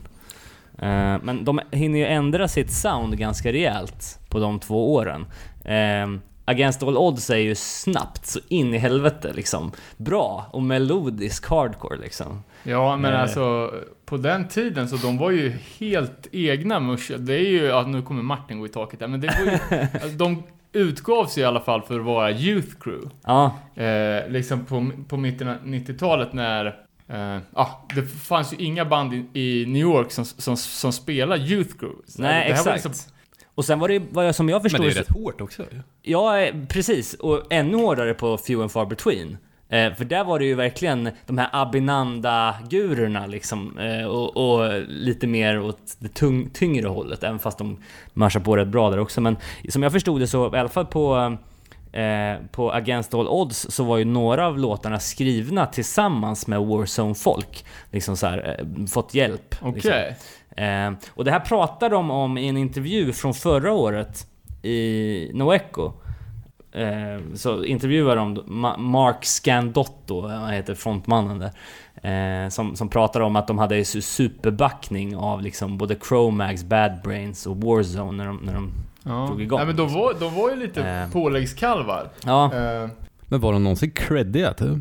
Eh, 0.79 1.17
men 1.23 1.45
de 1.45 1.59
hinner 1.71 1.99
ju 1.99 2.05
ändra 2.05 2.47
sitt 2.47 2.71
sound 2.71 3.17
ganska 3.17 3.51
rejält 3.53 4.19
på 4.29 4.39
de 4.39 4.59
två 4.59 4.93
åren. 4.93 5.25
Eh, 5.65 6.19
Against 6.45 6.83
All 6.83 6.97
Odds 6.97 7.29
är 7.29 7.37
ju 7.37 7.55
snabbt 7.55 8.25
så 8.25 8.39
in 8.47 8.73
i 8.73 8.77
helvete 8.77 9.31
liksom. 9.35 9.71
Bra 9.97 10.45
och 10.51 10.63
melodisk 10.63 11.49
hardcore 11.49 11.97
liksom. 11.97 12.43
Ja, 12.63 12.97
men 12.97 13.13
Eh. 13.13 13.21
alltså 13.21 13.71
på 14.05 14.17
den 14.17 14.47
tiden 14.47 14.89
så 14.89 14.95
de 14.95 15.17
var 15.17 15.31
ju 15.31 15.53
helt 15.79 16.27
egna 16.31 16.79
musha. 16.79 17.17
Det 17.17 17.33
är 17.33 17.49
ju, 17.49 17.63
ja, 17.63 17.81
nu 17.87 18.01
kommer 18.01 18.23
Martin 18.23 18.59
gå 18.59 18.65
i 18.65 18.69
taket 18.69 18.99
där, 18.99 19.07
men 19.07 19.21
det 19.21 19.27
var 19.27 19.51
ju, 19.51 19.81
alltså, 19.93 20.09
de 20.17 20.43
utgavs 20.73 21.37
ju 21.37 21.41
i 21.41 21.45
alla 21.45 21.59
fall 21.59 21.81
för 21.81 21.99
att 21.99 22.05
vara 22.05 22.31
Youth 22.31 22.75
Crew. 22.79 23.09
Ja, 23.23 23.57
Eh, 23.75 24.29
liksom 24.29 24.65
på, 24.65 24.91
på 25.07 25.17
mitten 25.17 25.47
av 25.47 25.55
90-talet 25.65 26.33
när 26.33 26.65
eh, 27.07 27.37
ah, 27.53 27.67
det 27.95 28.01
fanns 28.05 28.53
ju 28.53 28.57
inga 28.57 28.85
band 28.85 29.13
i, 29.13 29.25
i 29.33 29.65
New 29.65 29.81
York 29.81 30.11
som, 30.11 30.25
som, 30.25 30.57
som 30.57 30.91
spelade 30.93 31.43
Youth 31.43 31.77
Crew. 31.79 32.01
Så 32.07 32.21
nej 32.21 32.49
det 32.49 32.55
här 32.55 32.65
var 32.65 32.71
exakt. 32.73 32.85
liksom- 32.95 33.13
Och 33.55 33.65
sen 33.65 33.79
var 33.79 33.87
det 33.87 33.93
ju, 33.93 34.01
vad 34.11 34.27
jag, 34.27 34.35
som 34.35 34.49
jag 34.49 34.55
Men 34.55 34.69
förstod 34.69 34.85
det 34.85 34.89
är 34.89 34.91
så- 34.93 34.99
rätt 34.99 35.09
hårt 35.09 35.41
också 35.41 35.63
ju. 35.71 35.79
Ja, 36.01 36.39
eh, 36.39 36.55
precis. 36.69 37.13
Och 37.13 37.43
ännu 37.49 37.77
hårdare 37.77 38.13
på 38.13 38.37
Few 38.37 38.61
and 38.63 38.71
Far 38.71 38.85
Between. 38.85 39.37
Eh, 39.73 39.93
för 39.93 40.05
där 40.05 40.23
var 40.23 40.39
det 40.39 40.45
ju 40.45 40.55
verkligen 40.55 41.09
de 41.25 41.37
här 41.37 41.49
Abinanda-gurorna 41.51 43.27
liksom. 43.27 43.77
Eh, 43.77 44.05
och, 44.05 44.37
och 44.37 44.81
lite 44.87 45.27
mer 45.27 45.59
åt 45.59 45.95
det 45.99 46.07
tung, 46.07 46.49
tyngre 46.49 46.87
hållet, 46.87 47.23
även 47.23 47.39
fast 47.39 47.57
de 47.57 47.77
marschar 48.13 48.39
på 48.39 48.57
rätt 48.57 48.67
bra 48.67 48.89
där 48.89 48.99
också. 48.99 49.21
Men 49.21 49.37
som 49.69 49.83
jag 49.83 49.91
förstod 49.91 50.19
det 50.19 50.27
så, 50.27 50.55
i 50.55 50.59
alla 50.59 50.69
fall 50.69 50.85
på, 50.85 51.37
eh, 51.91 52.35
på 52.51 52.71
Against 52.71 53.13
All 53.13 53.27
Odds, 53.27 53.67
så 53.69 53.83
var 53.83 53.97
ju 53.97 54.05
några 54.05 54.47
av 54.47 54.59
låtarna 54.59 54.99
skrivna 54.99 55.65
tillsammans 55.65 56.47
med 56.47 56.59
Warzone-folk. 56.59 57.65
Liksom 57.91 58.17
så 58.17 58.27
här, 58.27 58.55
eh, 58.59 58.85
fått 58.85 59.13
hjälp. 59.13 59.55
Okej. 59.61 59.73
Liksom. 59.73 60.65
Eh, 60.65 60.91
och 61.09 61.25
det 61.25 61.31
här 61.31 61.39
pratar 61.39 61.89
de 61.89 62.11
om 62.11 62.37
i 62.37 62.47
en 62.47 62.57
intervju 62.57 63.13
från 63.13 63.33
förra 63.33 63.73
året 63.73 64.27
i 64.61 65.31
Noeco. 65.33 65.93
Eh, 66.75 67.19
så 67.35 67.63
intervjuar 67.65 68.15
de 68.15 68.37
Ma- 68.37 68.77
Mark 68.77 69.25
Scandotto, 69.25 70.27
han 70.27 70.49
heter 70.53 70.75
frontmannen 70.75 71.39
där. 71.39 71.51
Eh, 72.43 72.49
som, 72.49 72.75
som 72.75 72.89
pratar 72.89 73.19
om 73.21 73.35
att 73.35 73.47
de 73.47 73.57
hade 73.57 73.75
su- 73.75 74.01
superbackning 74.01 75.15
av 75.15 75.41
liksom 75.41 75.77
både 75.77 75.95
Chromax, 76.07 76.63
Bad 76.63 76.91
Brains 77.03 77.45
och 77.47 77.57
Warzone 77.57 78.11
när 78.17 78.25
de, 78.25 78.37
när 78.45 78.53
de 78.53 78.71
Ja. 79.03 79.25
drog 79.27 79.41
igång, 79.41 79.57
Nej, 79.57 79.67
men 79.67 79.75
de 79.75 79.93
var, 79.93 80.13
de 80.19 80.35
var 80.35 80.49
ju 80.49 80.55
lite 80.55 80.83
Eh. 80.83 81.09
påläggskalvar. 81.11 82.09
Ja, 82.25 82.45
Eh, 82.53 82.89
Men 83.27 83.39
var 83.41 83.53
de 83.53 83.63
någonsin 83.63 83.91
creddiga 83.91 84.53
typ? 84.53 84.77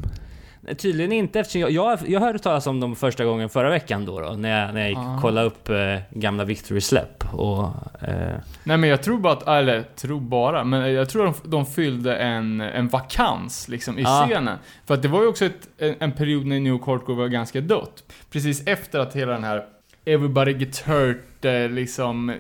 Tydligen 0.75 1.13
inte 1.13 1.41
eftersom 1.41 1.61
jag, 1.61 1.71
jag, 1.71 1.99
jag 2.07 2.21
hörde 2.21 2.39
talas 2.39 2.67
om 2.67 2.81
dem 2.81 2.97
första 2.97 3.25
gången 3.25 3.49
förra 3.49 3.71
veckan 3.71 4.05
då, 4.05 4.21
då 4.21 4.31
när, 4.31 4.61
jag, 4.65 4.75
när 4.75 4.81
jag 4.81 4.89
gick 4.89 4.99
Ah. 4.99 5.15
och 5.15 5.21
kollade 5.21 5.47
upp 5.47 5.69
eh, 5.69 5.77
gamla 6.11 6.45
Victory 6.45 6.81
Släpp 6.81 7.35
och... 7.35 7.65
Eh, 8.01 8.37
Nej 8.65 8.77
men 8.77 8.91
jag 8.91 9.03
tror 9.03 9.19
bara 9.19 9.33
att, 9.33 9.49
eller 9.49 9.83
tror 9.97 10.21
bara, 10.21 10.65
men 10.65 10.93
jag 10.93 11.09
tror 11.09 11.25
de, 11.25 11.35
de 11.51 11.67
fyllde 11.67 12.17
en, 12.17 12.61
en 12.61 12.89
vakans 12.89 13.69
liksom 13.69 13.99
i 13.99 14.03
Ja. 14.03 14.27
scenen. 14.29 14.59
För 14.87 14.95
att 14.95 15.03
det 15.03 15.09
var 15.09 15.23
ju 15.23 15.27
också 15.29 15.45
ett, 15.45 15.69
en, 15.79 15.95
en 15.99 16.13
period 16.13 16.47
när 16.47 16.61
New 16.61 16.73
Hardcore 16.87 17.17
var 17.19 17.29
ganska 17.29 17.61
dött. 17.61 18.05
Precis 18.31 18.67
efter 18.67 18.99
att 18.99 19.17
hela 19.17 19.33
den 19.33 19.45
här 19.45 19.65
Everybody 20.05 20.53
Gets 20.53 20.83
Hurt, 20.89 21.45
eh, 21.45 21.69
liksom 21.69 22.35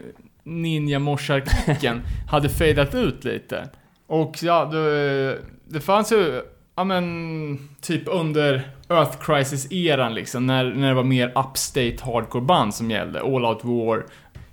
ninja 0.45 0.99
morsar 0.99 1.42
hade 2.31 2.49
fadat 2.49 2.95
ut 2.95 3.25
lite. 3.25 3.68
Och 4.07 4.37
ja, 4.42 4.64
det, 4.64 5.38
det 5.68 5.81
fanns 5.81 6.12
ju, 6.12 6.42
ja 6.74 6.85
men, 6.85 7.68
typ 7.80 8.02
under 8.06 8.70
Earth 8.88 9.18
Crisis-eran 9.18 10.14
liksom, 10.14 10.46
när, 10.46 10.64
när 10.64 10.88
det 10.88 10.94
var 10.94 11.04
mer 11.04 11.28
upstate 11.28 11.96
hardcore-band 12.02 12.74
som 12.74 12.90
gällde. 12.90 13.20
All 13.20 13.44
Out 13.44 13.64
War, 13.64 14.04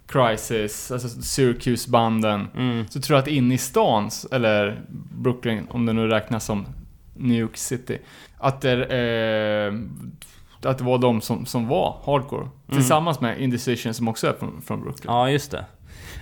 Crisis, 0.08 0.92
alltså 0.92 1.08
Syracuse-banden. 1.22 2.48
mm. 2.56 2.88
Så 2.88 3.02
tror 3.02 3.16
jag 3.16 3.22
att 3.24 3.28
inne 3.28 3.54
i 3.54 3.58
stan, 3.58 4.10
eller 4.32 4.82
Brooklyn, 5.22 5.68
om 5.70 5.86
det 5.86 5.94
nu 5.94 6.08
räknas 6.08 6.46
som 6.46 6.66
New 7.14 7.40
York 7.40 7.58
City, 7.58 7.98
att 8.38 8.62
det, 8.62 8.86
eh, 8.86 9.74
att 10.70 10.78
det 10.78 10.84
var 10.84 10.98
de 10.98 11.22
som, 11.22 11.46
som 11.46 11.68
var 11.68 11.98
hardcore. 12.06 12.48
Tillsammans 12.72 13.22
med 13.22 13.42
Indecision 13.42 13.94
som 13.94 14.08
också 14.08 14.28
är 14.28 14.34
från, 14.34 14.62
från 14.62 14.82
Brooklyn. 14.82 15.14
Ja, 15.14 15.30
just 15.30 15.52
det. 15.52 15.66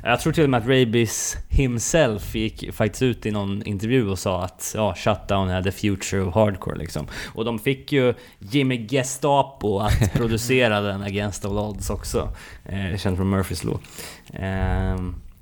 Jag 0.03 0.19
tror 0.19 0.33
till 0.33 0.43
och 0.43 0.49
med 0.49 0.57
att 0.57 0.67
Rabies 0.67 1.37
himself 1.49 2.35
gick 2.35 2.73
faktiskt 2.73 3.01
ut 3.01 3.25
i 3.25 3.31
någon 3.31 3.63
intervju 3.63 4.09
och 4.09 4.19
sa 4.19 4.43
att 4.43 4.73
ja, 4.75 4.95
Shutdown 4.95 5.49
är 5.49 5.63
the 5.63 5.71
future 5.71 6.21
of 6.21 6.35
hardcore 6.35 6.77
liksom. 6.77 7.07
Och 7.35 7.45
de 7.45 7.59
fick 7.59 7.91
ju 7.91 8.13
Jimmy 8.39 8.87
Gestapo 8.87 9.79
att 9.79 10.13
producera 10.13 10.81
den 10.81 11.01
Against 11.01 11.45
All 11.45 11.57
Odds 11.57 11.89
också. 11.89 12.29
Eh, 12.65 12.97
känd 12.97 13.17
från 13.17 13.29
Murphys 13.29 13.63
Law. 13.63 13.79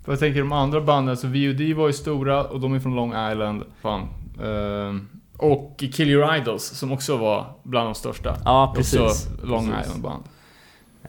För 0.06 0.12
jag 0.12 0.20
tänker 0.20 0.40
de 0.40 0.52
andra 0.52 0.82
banden, 0.82 1.18
så 1.18 1.28
VOD 1.28 1.74
var 1.76 1.88
ju 1.88 1.94
stora 1.94 2.44
och 2.44 2.60
de 2.60 2.74
är 2.74 2.80
från 2.80 2.96
Long 2.96 3.10
Island. 3.32 3.64
Fan. 3.82 4.08
Ehm, 4.44 5.08
och 5.38 5.84
Kill 5.94 6.10
Your 6.10 6.36
Idols 6.36 6.64
som 6.64 6.92
också 6.92 7.18
var 7.18 7.46
bland 7.64 7.88
de 7.88 7.96
största. 7.96 8.38
ja, 8.46 8.74
precis. 8.76 9.00
Också 9.00 9.30
Long 9.44 9.72
Precis. 9.72 9.86
Island 9.86 10.04
band. 10.04 10.24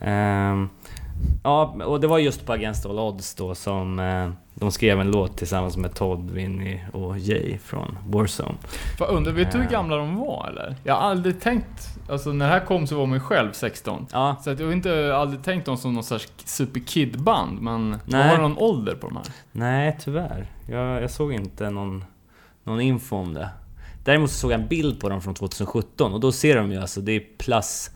Ehm, 0.00 0.68
ja, 1.44 1.64
och 1.84 2.00
det 2.00 2.06
var 2.06 2.18
just 2.18 2.46
på 2.46 2.52
Against 2.52 2.86
All 2.86 2.98
Odds 2.98 3.34
då 3.34 3.54
som 3.54 3.98
eh, 3.98 4.30
de 4.54 4.70
skrev 4.72 5.00
en 5.00 5.10
låt 5.10 5.36
tillsammans 5.36 5.76
med 5.76 5.94
Todd, 5.94 6.30
Vinny 6.30 6.80
och 6.92 7.18
Jay 7.18 7.58
från 7.58 7.98
Warzone. 8.06 8.54
Fan, 8.98 9.08
undrar, 9.08 9.32
vet 9.32 9.52
du 9.52 9.58
hur 9.58 9.64
Ja. 9.64 9.70
gamla 9.70 9.96
de 9.96 10.16
var 10.16 10.48
eller? 10.50 10.76
Jag 10.84 10.94
har 10.94 11.00
aldrig 11.00 11.40
tänkt, 11.40 11.88
alltså 12.10 12.32
när 12.32 12.46
det 12.46 12.52
här 12.52 12.60
kom 12.66 12.86
så 12.86 12.96
var 12.98 13.06
man 13.06 13.14
ju 13.18 13.20
själv 13.24 13.52
16. 13.52 14.06
Ja, 14.12 14.36
Så 14.44 14.50
att 14.50 14.58
jag 14.60 14.66
har 14.66 14.72
inte 14.72 15.16
aldrig 15.16 15.42
tänkt 15.42 15.64
dem 15.64 15.76
som 15.76 15.94
någon 15.94 16.04
sorts 16.04 16.28
superkid-band, 16.44 17.60
men 17.60 17.98
Nej. 18.04 18.28
har 18.28 18.38
någon 18.38 18.58
ålder 18.58 18.94
på 18.94 19.06
de 19.08 19.16
här? 19.16 19.26
Nej, 19.52 19.96
tyvärr. 20.00 20.46
Jag, 20.68 21.02
jag 21.02 21.10
såg 21.10 21.32
inte 21.32 21.70
någon, 21.70 22.04
någon 22.64 22.80
info 22.80 23.16
om 23.16 23.34
det. 23.34 23.48
Däremot 24.04 24.30
så 24.30 24.36
såg 24.36 24.52
jag 24.52 24.60
en 24.60 24.68
bild 24.68 25.00
på 25.00 25.08
dem 25.08 25.20
från 25.22 25.34
2017 25.34 26.12
och 26.12 26.20
då 26.20 26.32
ser 26.32 26.56
de 26.56 26.72
ju 26.72 26.80
alltså, 26.80 27.00
det 27.00 27.12
är 27.12 27.22
plus, 27.38 27.90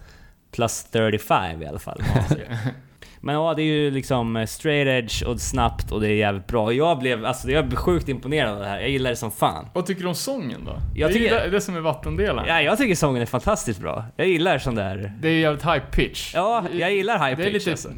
plus 0.50 0.84
35 0.92 1.62
i 1.62 1.66
alla 1.66 1.78
fall. 1.78 2.02
Men 3.22 3.34
ja, 3.34 3.54
det 3.54 3.62
är 3.62 3.66
ju 3.66 3.90
liksom 3.90 4.36
eh, 4.36 4.46
straight 4.46 4.86
edge 5.04 5.22
och 5.28 5.40
snabbt 5.40 5.92
och 5.92 6.00
det 6.00 6.08
är 6.08 6.14
jävligt 6.14 6.46
bra. 6.46 6.72
Jag 6.72 6.98
blev, 6.98 7.24
alltså 7.24 7.50
jag 7.50 7.66
blev 7.68 7.76
sjukt 7.76 8.08
imponerad 8.08 8.52
av 8.54 8.58
det 8.60 8.66
här. 8.66 8.80
Jag 8.80 8.90
gillar 8.90 9.10
det 9.10 9.16
som 9.16 9.30
fan. 9.30 9.66
Vad 9.74 9.86
tycker 9.86 10.02
du 10.02 10.08
om 10.08 10.14
sången 10.14 10.64
då? 10.64 10.76
Jag 10.94 11.10
det 11.10 11.14
tycker- 11.14 11.34
är 11.36 11.44
ju 11.44 11.50
det, 11.50 11.56
det 11.56 11.60
som 11.60 11.76
är 11.76 11.80
vattendelaren. 11.80 12.48
Ja, 12.48 12.62
jag 12.62 12.78
tycker 12.78 12.94
sången 12.94 13.22
är 13.22 13.26
fantastiskt 13.26 13.80
bra. 13.80 14.04
Jag 14.16 14.26
gillar 14.28 14.58
sån 14.58 14.74
där... 14.74 15.12
Det 15.20 15.28
är 15.28 15.32
jävligt 15.40 15.64
high 15.64 15.78
pitch. 15.90 16.34
Ja, 16.34 16.64
jag 16.72 16.92
gillar 16.92 17.14
high 17.28 17.36
Det 17.36 17.42
är 17.42 17.52
pitch 17.52 17.54
lite 17.54 17.70
alltså. 17.70 17.88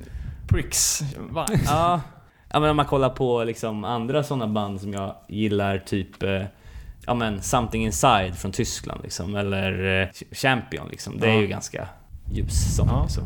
pricks 0.48 1.02
vibes. 1.28 1.62
Ja. 1.66 2.00
ja, 2.52 2.60
men 2.60 2.70
om 2.70 2.76
man 2.76 2.86
kollar 2.86 3.08
på 3.10 3.44
liksom 3.44 3.84
andra 3.84 4.22
såna 4.22 4.46
band 4.46 4.80
som 4.80 4.92
jag 4.92 5.14
gillar, 5.28 5.78
typ 5.78 6.22
eh, 6.22 6.42
Ja 7.06 7.14
men 7.14 7.42
Something 7.42 7.84
Inside 7.84 8.34
från 8.36 8.52
Tyskland 8.52 9.00
liksom, 9.02 9.34
eller 9.36 10.00
eh, 10.02 10.08
Champion 10.32 10.88
liksom. 10.90 11.18
Det 11.20 11.28
är 11.30 11.40
ju 11.40 11.46
ganska 11.46 11.88
ljus 12.32 12.76
sång. 12.76 12.88
Ja. 12.88 13.08
Så. 13.08 13.20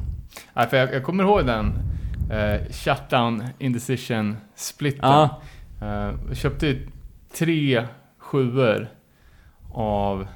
Nej, 0.54 0.66
för 0.66 0.76
jag, 0.76 0.94
jag 0.94 1.04
kommer 1.04 1.24
ihåg 1.24 1.46
den 1.46 1.72
eh, 2.30 2.72
Shutdown 2.72 3.42
Indecision 3.58 4.36
splitten. 4.54 5.10
Ja, 5.10 5.40
jag 6.28 6.36
köpte 6.36 6.66
ju 6.66 6.88
tre 7.38 7.86
sjuor 8.18 8.88
av 9.74 10.26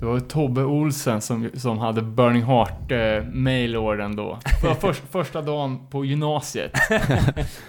det 0.00 0.06
var 0.06 0.20
Tobbe 0.20 0.64
Olsen 0.64 1.20
som, 1.20 1.50
som 1.54 1.78
hade 1.78 2.02
Burning 2.02 2.42
Heart 2.42 2.92
eh, 2.92 3.24
mailorden 3.32 4.16
då. 4.16 4.38
Det 4.62 4.66
var 4.66 4.74
först, 4.74 5.02
första 5.10 5.42
dagen 5.42 5.86
på 5.90 6.04
gymnasiet. 6.04 6.72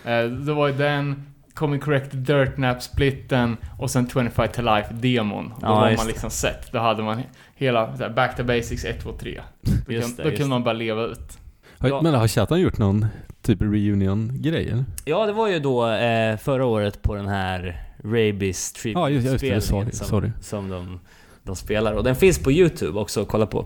eh, 0.05 0.23
det 0.23 0.53
var 0.53 0.67
ju 0.67 0.73
den, 0.73 1.25
Coming 1.53 1.79
Correct 1.79 2.09
Dirt 2.13 2.57
Nap 2.57 2.81
splitten 2.81 3.57
och 3.77 3.91
sen 3.91 4.09
25 4.09 4.47
to 4.47 4.61
Life 4.61 4.93
demon. 4.93 5.49
Då 5.59 5.67
Ja, 5.67 5.75
var 5.75 5.81
man 5.81 5.95
det. 5.95 6.05
liksom 6.05 6.29
sett. 6.29 6.71
Då 6.71 6.79
hade 6.79 7.03
man 7.03 7.21
hela 7.55 7.85
här, 7.95 8.09
Back 8.09 8.35
to 8.35 8.43
Basics 8.43 8.85
1, 8.85 9.01
2, 9.03 9.11
3. 9.11 9.41
Då, 9.85 9.93
Just 9.93 10.17
kan, 10.17 10.25
det, 10.25 10.31
då 10.31 10.37
kunde 10.37 10.49
man 10.49 10.63
bara 10.63 10.73
leva 10.73 11.03
ut. 11.03 11.37
Ja. 11.81 12.01
Men 12.01 12.13
har 12.13 12.27
Chattan 12.27 12.61
gjort 12.61 12.77
någon 12.77 13.05
typ 13.41 13.61
reunion-grej 13.61 14.83
ja 15.05 15.25
det 15.25 15.33
var 15.33 15.47
ju 15.47 15.59
då 15.59 15.89
eh, 15.89 16.37
förra 16.37 16.65
året 16.65 17.01
på 17.01 17.15
den 17.15 17.27
här 17.27 17.83
Rabies 18.03 18.73
tribute-spelningen 18.73 19.61
sorry, 19.61 19.91
som, 19.91 20.07
sorry. 20.07 20.31
som 20.41 20.69
de, 20.69 20.99
de 21.43 21.55
spelar. 21.55 21.93
Och 21.93 22.03
den 22.03 22.15
finns 22.15 22.39
på 22.39 22.51
YouTube 22.51 22.99
också 22.99 23.21
att 23.21 23.27
kolla 23.27 23.45
på. 23.45 23.59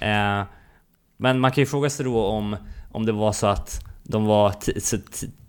Eh, 0.00 0.42
men 1.16 1.40
man 1.40 1.50
kan 1.50 1.62
ju 1.62 1.66
fråga 1.66 1.90
sig 1.90 2.04
då 2.04 2.24
om, 2.24 2.56
om 2.92 3.06
det 3.06 3.12
var 3.12 3.32
så 3.32 3.46
att 3.46 3.84
de 4.02 4.24
var 4.24 4.54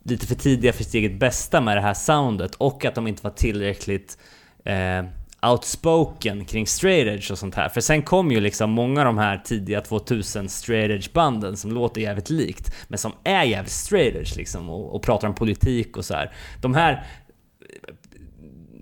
lite 0.04 0.28
för 0.28 0.36
tidiga 0.36 0.74
för 0.74 0.84
sitt 0.84 0.94
eget 0.94 1.20
bästa 1.20 1.62
med 1.62 1.78
det 1.78 1.82
här 1.82 1.94
soundet 1.94 2.56
och 2.56 2.86
att 2.86 2.96
de 2.96 3.08
inte 3.08 3.24
var 3.24 3.32
tillräckligt 3.32 4.18
eh, 4.66 5.04
outspoken 5.42 6.46
kring 6.46 6.68
straight 6.68 7.08
edge 7.08 7.32
och 7.32 7.38
sånt 7.38 7.56
här. 7.56 7.70
För 7.70 7.82
sen 7.82 8.02
kom 8.02 8.32
ju 8.32 8.40
liksom 8.40 8.72
många 8.72 9.02
av 9.02 9.06
de 9.06 9.18
här 9.18 9.38
tidiga 9.38 9.82
2000 9.82 10.50
straight 10.50 10.92
edge 10.92 11.14
banden 11.14 11.58
som 11.58 11.72
låter 11.72 12.02
jävligt 12.02 12.30
likt, 12.30 12.76
men 12.88 12.98
som 12.98 13.12
är 13.24 13.44
jävligt 13.44 13.72
straight 13.72 14.16
edge 14.16 14.38
liksom 14.38 14.70
och, 14.70 14.96
och 14.96 15.04
pratar 15.04 15.28
om 15.28 15.36
politik 15.36 15.98
och 15.98 16.06
så 16.06 16.14
här. 16.14 16.32
De 16.62 16.74
här 16.74 16.92
eh, 17.62 17.96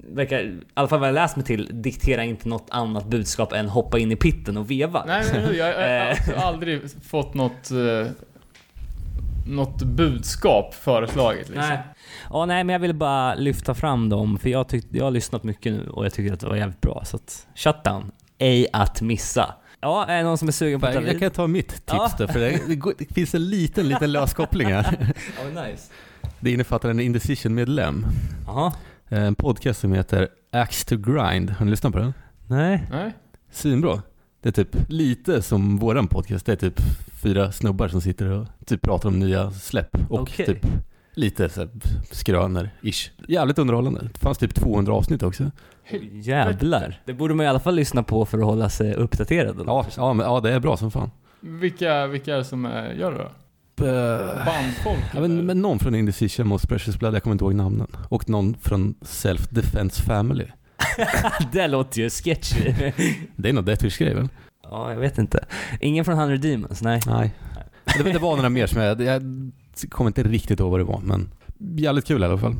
verkar, 0.09 0.39
i 0.39 0.59
alla 0.73 0.87
fall 0.87 0.99
vad 0.99 1.09
jag 1.09 1.13
läst 1.13 1.35
mig 1.35 1.45
till, 1.45 1.69
diktera 1.81 2.23
inte 2.23 2.49
något 2.49 2.67
annat 2.69 3.07
budskap 3.07 3.53
än 3.53 3.69
hoppa 3.69 3.99
in 3.99 4.11
i 4.11 4.15
pitten 4.15 4.57
och 4.57 4.71
veva. 4.71 5.03
Nej, 5.07 5.25
men 5.33 5.43
nu, 5.43 5.57
jag, 5.57 5.69
jag, 5.69 6.17
jag 6.27 6.35
har 6.35 6.47
aldrig 6.53 6.81
fått 7.03 7.33
något, 7.33 7.71
eh, 7.71 8.11
något 9.47 9.83
budskap 9.83 10.73
föreslaget 10.73 11.49
liksom. 11.49 11.67
Nej. 11.69 11.79
Ja, 12.29 12.45
nej, 12.45 12.63
men 12.63 12.73
jag 12.73 12.79
ville 12.79 12.93
bara 12.93 13.35
lyfta 13.35 13.73
fram 13.75 14.09
dem, 14.09 14.39
för 14.39 14.49
jag, 14.49 14.67
tyckte, 14.67 14.97
jag 14.97 15.03
har 15.03 15.11
lyssnat 15.11 15.43
mycket 15.43 15.73
nu 15.73 15.87
och 15.89 16.05
jag 16.05 16.13
tycker 16.13 16.33
att 16.33 16.39
det 16.39 16.47
var 16.47 16.55
jävligt 16.55 16.81
bra. 16.81 17.03
Så 17.05 17.15
att, 17.15 17.47
shutdown. 17.55 18.11
Ej 18.37 18.67
att 18.73 19.01
missa. 19.01 19.53
Ja, 19.81 20.05
är 20.05 20.17
det 20.17 20.23
någon 20.23 20.37
som 20.37 20.47
är 20.47 20.51
sugen 20.51 20.79
på 20.79 20.85
att 20.85 20.93
ta 20.93 20.99
Jag, 20.99 21.07
jag 21.07 21.13
vid? 21.13 21.21
kan 21.21 21.31
ta 21.31 21.47
mitt 21.47 21.69
tips 21.69 21.83
Ja. 21.87 22.11
då, 22.17 22.27
för 22.27 22.39
det, 22.39 22.59
det, 22.67 22.75
går, 22.75 22.93
det 22.97 23.13
finns 23.13 23.35
en 23.35 23.49
liten, 23.49 23.87
liten 23.89 24.11
lös 24.11 24.33
koppling 24.33 24.67
här. 24.67 25.13
Oh, 25.41 25.63
nice. 25.67 25.91
Det 26.39 26.51
innefattar 26.51 26.89
en 26.89 26.99
Indecision-medlem. 26.99 28.05
En 29.09 29.35
podcast 29.35 29.79
som 29.79 29.93
heter 29.93 30.27
Axe 30.51 30.85
to 30.85 30.95
Grind. 30.97 31.49
Har 31.49 31.65
ni 31.65 31.71
lyssnat 31.71 31.93
på 31.93 31.99
den? 31.99 32.13
Nej. 32.47 32.83
Nej? 32.91 33.13
Svinbra. 33.51 34.01
Det 34.47 34.57
är 34.57 34.63
typ 34.63 34.89
lite 34.89 35.41
som 35.41 35.77
våran 35.77 36.07
podcast. 36.07 36.45
Det 36.45 36.51
är 36.51 36.55
typ 36.55 36.81
fyra 37.23 37.51
snubbar 37.51 37.87
som 37.87 38.01
sitter 38.01 38.29
och 38.29 38.47
typ 38.65 38.81
pratar 38.81 39.09
om 39.09 39.19
nya 39.19 39.51
släpp 39.51 39.97
och 40.09 40.19
Okej. 40.19 40.45
typ 40.45 40.65
lite 41.13 41.49
så 41.49 41.59
här 41.59 41.69
skrönor-ish. 42.11 43.09
Jävligt 43.27 43.59
underhållande. 43.59 44.09
Det 44.13 44.19
fanns 44.19 44.37
typ 44.37 44.55
200 44.55 44.93
avsnitt 44.93 45.23
också. 45.23 45.51
Jävlar. 46.11 47.01
Det 47.05 47.13
borde 47.13 47.33
man 47.33 47.45
i 47.45 47.49
alla 47.49 47.59
fall 47.59 47.75
lyssna 47.75 48.03
på 48.03 48.25
för 48.25 48.37
att 48.37 48.43
hålla 48.43 48.69
sig 48.69 48.93
uppdaterad. 48.93 49.63
Ja, 49.65 49.85
ja, 49.97 50.13
men, 50.13 50.25
ja 50.25 50.39
det 50.39 50.51
är 50.51 50.59
bra 50.59 50.77
som 50.77 50.91
fan. 50.91 51.11
Vilka, 51.39 52.07
vilka 52.07 52.33
är 52.33 52.37
det 52.37 52.45
som 52.45 52.65
eh, 52.65 52.97
gör 52.97 53.11
det 53.11 53.17
då? 53.17 53.85
Uh, 53.85 54.45
Bandfolk? 54.45 55.05
ja, 55.13 55.21
men, 55.21 55.45
men 55.45 55.61
någon 55.61 55.79
från 55.79 55.95
Indecision 55.95 56.51
och 56.51 56.61
Precious 56.61 56.99
Blood, 56.99 57.15
jag 57.15 57.23
kommer 57.23 57.33
inte 57.33 57.45
ihåg 57.45 57.55
namnen. 57.55 57.87
Och 58.09 58.29
någon 58.29 58.57
från 58.61 58.95
Self 59.01 59.49
Defense 59.49 60.01
Family. 60.01 60.45
det 61.51 61.67
låter 61.67 62.01
ju 62.01 62.09
sketchy. 62.09 62.73
Det 63.35 63.49
är 63.49 63.53
nog 63.53 63.65
Deathwish-grej 63.65 64.13
väl? 64.13 64.29
ja, 64.63 64.91
jag 64.91 64.99
vet 64.99 65.17
inte. 65.17 65.45
Ingen 65.81 66.05
från 66.05 66.19
100 66.19 66.37
Demons, 66.37 66.81
nej. 66.81 67.01
Nej. 67.07 67.31
Det, 68.03 68.11
det 68.11 68.19
var 68.19 68.35
några 68.35 68.49
mer 68.49 68.67
som 68.67 68.81
jag, 68.81 69.01
jag 69.01 69.21
kommer 69.89 70.09
inte 70.09 70.23
riktigt 70.23 70.59
ihåg 70.59 70.71
vad 70.71 70.79
det 70.79 70.83
var, 70.83 70.99
men 70.99 71.29
jävligt 71.59 72.05
kul 72.07 72.21
i 72.21 72.25
alla 72.25 72.37
fall. 72.37 72.55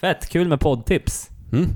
Fett, 0.00 0.28
kul 0.28 0.48
med 0.48 0.60
poddtips. 0.60 1.30
Mm. 1.52 1.68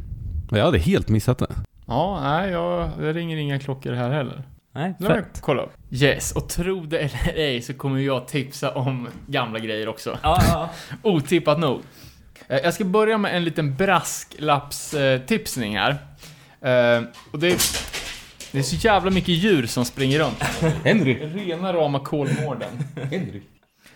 Jag 0.51 0.65
hade 0.65 0.79
helt 0.79 1.09
missat 1.09 1.39
det. 1.39 1.47
Ja, 1.87 2.21
nej, 2.23 2.51
jag, 2.51 2.91
det 2.99 3.13
ringer 3.13 3.37
inga 3.37 3.59
klockor 3.59 3.93
här 3.93 4.11
heller. 4.11 4.43
Nej, 4.75 4.95
Nu 4.99 5.07
fett. 5.07 5.41
kolla 5.41 5.63
upp. 5.63 5.73
Yes, 5.91 6.33
och 6.33 6.49
tro 6.49 6.81
det 6.87 6.99
eller 6.99 7.39
ej 7.39 7.63
så 7.63 7.75
kommer 7.75 8.01
jag 8.01 8.29
tipsa 8.29 8.71
om 8.75 9.09
gamla 9.27 9.59
grejer 9.59 9.89
också. 9.89 10.19
Ja, 10.23 10.39
ja. 10.49 10.71
Otippat 11.03 11.59
nog. 11.59 11.81
Eh, 12.49 12.59
Jag 12.59 12.75
ska 12.75 12.85
börja 12.85 13.19
med 13.19 13.37
en 13.37 13.45
liten 13.45 13.77
brasklappstipsning 13.77 15.79
här. 15.79 15.91
Eh, 16.61 17.03
Och 17.31 17.39
det 17.39 17.47
är, 17.47 17.59
det 18.53 18.59
är 18.59 18.63
så 18.63 18.77
jävla 18.77 19.11
mycket 19.11 19.29
djur 19.35 19.67
som 19.67 19.85
springer 19.85 20.19
runt. 20.19 20.43
Henry. 20.85 21.15
Rena 21.15 21.73
rama 21.73 21.99
Kolmården. 22.01 22.69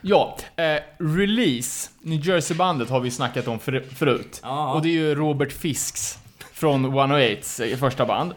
Ja, 0.00 0.37
eh, 0.57 0.76
Release, 0.98 1.90
New 2.03 2.26
Jersey-bandet 2.29 2.90
har 2.90 3.00
vi 3.00 3.11
snackat 3.11 3.48
om 3.48 3.59
för, 3.59 3.85
förut. 3.94 4.40
Ja. 4.42 4.72
Och 4.74 4.83
det 4.83 4.88
är 4.88 4.92
ju 4.92 5.14
Robert 5.14 5.53
Fisks 5.53 6.18
från 6.53 6.87
108s 6.87 7.76
första 7.76 8.07
band. 8.07 8.33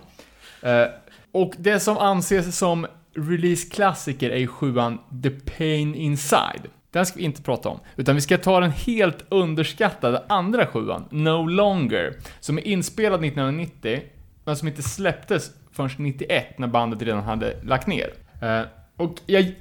Eh, 0.61 0.85
och 1.31 1.53
det 1.57 1.79
som 1.79 1.97
anses 1.97 2.57
som 2.57 2.87
release-klassiker 3.15 4.29
är 4.29 4.37
ju 4.37 4.47
sjuan 4.47 4.97
The 5.23 5.29
Pain 5.29 5.95
Inside. 5.95 6.61
Den 6.93 7.05
ska 7.05 7.17
vi 7.17 7.23
inte 7.25 7.41
prata 7.41 7.69
om, 7.69 7.79
utan 7.95 8.15
vi 8.15 8.21
ska 8.21 8.37
ta 8.37 8.59
den 8.59 8.71
helt 8.71 9.25
underskattade 9.29 10.23
andra 10.29 10.65
sjuan, 10.65 11.05
No 11.11 11.47
Longer, 11.47 12.13
som 12.39 12.57
är 12.57 12.67
inspelad 12.67 13.25
1990, 13.25 14.01
men 14.45 14.55
som 14.57 14.67
inte 14.67 14.83
släpptes 14.83 15.51
förrän 15.71 15.89
91 15.97 16.59
när 16.59 16.67
bandet 16.67 17.01
redan 17.01 17.23
hade 17.23 17.63
lagt 17.63 17.87
ner. 17.87 18.13
Eh, 18.41 18.61
och 18.97 19.15
jag, 19.25 19.55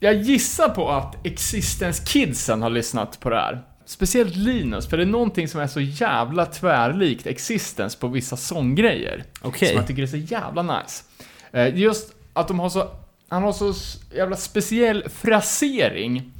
jag 0.00 0.14
gissar 0.14 0.68
på 0.68 0.90
att 0.90 1.26
Existence 1.26 2.06
Kidsen 2.06 2.62
har 2.62 2.70
lyssnat 2.70 3.20
på 3.20 3.30
det 3.30 3.36
här. 3.36 3.62
Speciellt 3.86 4.36
Linus, 4.36 4.88
för 4.88 4.96
det 4.96 5.02
är 5.02 5.06
någonting 5.06 5.48
som 5.48 5.60
är 5.60 5.66
så 5.66 5.80
jävla 5.80 6.46
tvärlikt 6.46 7.26
Existence 7.26 7.98
på 7.98 8.08
vissa 8.08 8.36
sånggrejer. 8.36 9.24
Okej. 9.42 9.68
Som 9.68 9.76
jag 9.76 9.86
tycker 9.86 10.02
är 10.02 10.06
så 10.06 10.16
jävla 10.16 10.62
nice. 10.62 11.04
Eh, 11.52 11.76
Just 11.76 12.14
att 12.32 12.48
de 12.48 12.60
har 12.60 12.68
så, 12.68 12.88
han 13.28 13.42
har 13.42 13.52
så 13.52 13.74
jävla 14.14 14.36
speciell 14.36 15.08
frasering. 15.08 16.32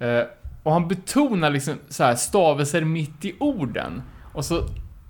Eh, 0.00 0.22
Och 0.62 0.72
han 0.72 0.88
betonar 0.88 1.50
liksom 1.50 1.74
så 1.88 2.04
här 2.04 2.14
stavelser 2.14 2.84
mitt 2.84 3.24
i 3.24 3.34
orden. 3.40 4.02
Och 4.34 4.44
så 4.44 4.64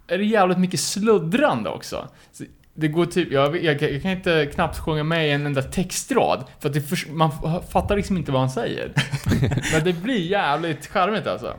är 0.08 0.18
det 0.18 0.24
jävligt 0.24 0.58
mycket 0.58 0.80
sluddrande 0.80 1.70
också. 1.70 2.08
Så 2.32 2.44
det 2.74 2.88
går 2.88 3.06
typ, 3.06 3.32
jag, 3.32 3.64
jag, 3.64 3.82
jag 3.82 4.02
kan 4.02 4.10
inte 4.10 4.46
knappt 4.54 4.78
sjunga 4.78 5.04
med 5.04 5.28
i 5.28 5.30
en 5.30 5.46
enda 5.46 5.62
textrad, 5.62 6.44
för 6.60 6.68
att 6.68 6.88
förs- 6.88 7.06
man 7.10 7.30
fattar 7.70 7.96
liksom 7.96 8.16
inte 8.16 8.32
vad 8.32 8.40
han 8.40 8.50
säger. 8.50 8.92
Men 9.72 9.84
det 9.84 9.92
blir 9.92 10.18
jävligt 10.30 10.86
charmigt 10.86 11.26
alltså. 11.26 11.54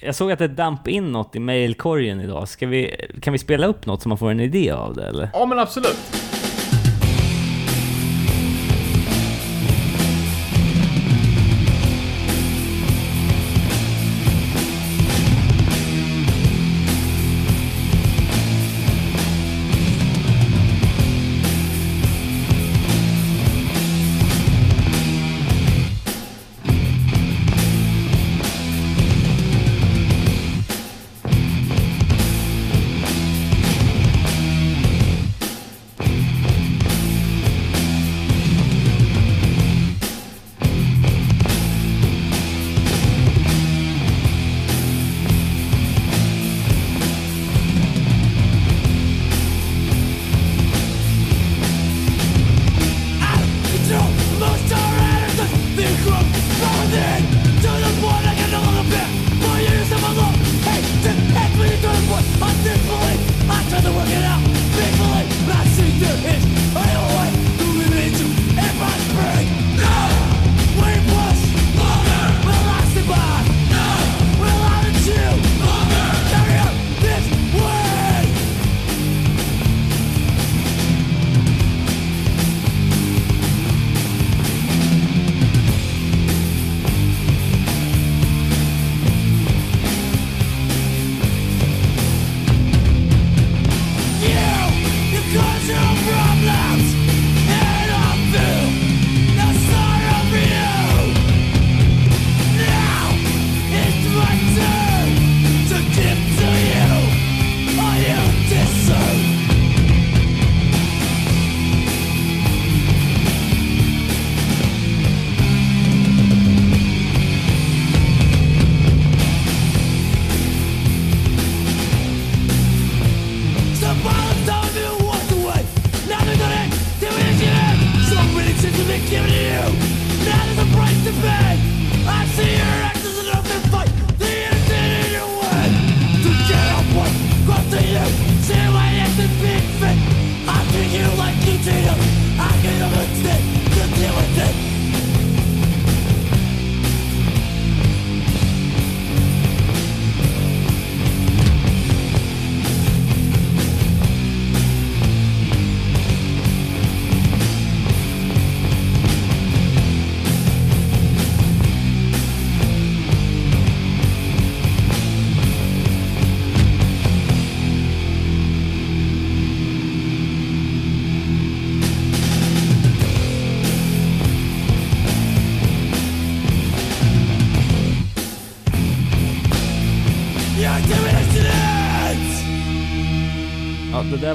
Jag 0.00 0.14
såg 0.14 0.32
att 0.32 0.38
det 0.38 0.48
damp 0.48 0.88
in 0.88 1.12
något 1.12 1.36
i 1.36 1.38
mailkorgen 1.38 2.20
idag. 2.20 2.48
Ska 2.48 2.66
vi, 2.66 3.08
kan 3.22 3.32
vi 3.32 3.38
spela 3.38 3.66
upp 3.66 3.86
något 3.86 4.02
så 4.02 4.08
man 4.08 4.18
får 4.18 4.30
en 4.30 4.40
idé 4.40 4.70
av 4.70 4.94
det 4.94 5.08
eller? 5.08 5.28
Ja 5.32 5.46
men 5.46 5.58
absolut. 5.58 5.98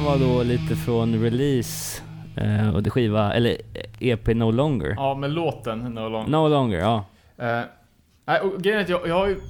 Var 0.04 0.18
då 0.18 0.44
lite 0.44 0.76
från 0.76 1.24
release 1.24 2.02
eh, 2.38 2.76
och 2.76 2.84
det 2.84 2.90
skiva, 2.90 3.34
eller 3.34 3.58
EP 4.00 4.28
No 4.28 4.52
Longer. 4.52 4.94
Ja, 4.98 5.16
med 5.16 5.32
låten 5.32 5.80
No 5.80 6.10
Longer. 6.10 6.30
No 6.30 6.48
Longer, 6.48 6.80
ja. 6.80 7.06
Eh, 7.38 7.62
nej, 8.26 8.40
och 8.40 8.62
grejen 8.62 8.80
är 8.80 8.84
att 8.84 8.90
jag, 8.90 9.08
jag 9.08 9.16
har 9.16 9.28
ju 9.28 9.42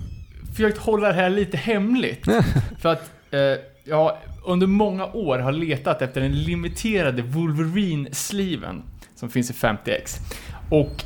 försökt 0.55 0.77
hålla 0.77 1.07
det 1.07 1.13
här 1.13 1.29
lite 1.29 1.57
hemligt. 1.57 2.25
för 2.79 2.89
att 2.89 3.11
eh, 3.31 3.39
jag 3.83 4.17
under 4.45 4.67
många 4.67 5.05
år 5.05 5.39
har 5.39 5.51
letat 5.51 6.01
efter 6.01 6.21
den 6.21 6.43
limiterade 6.43 7.21
Wolverine-sliven 7.21 8.83
som 9.15 9.29
finns 9.29 9.49
i 9.49 9.53
50X. 9.53 10.19
Och 10.69 11.03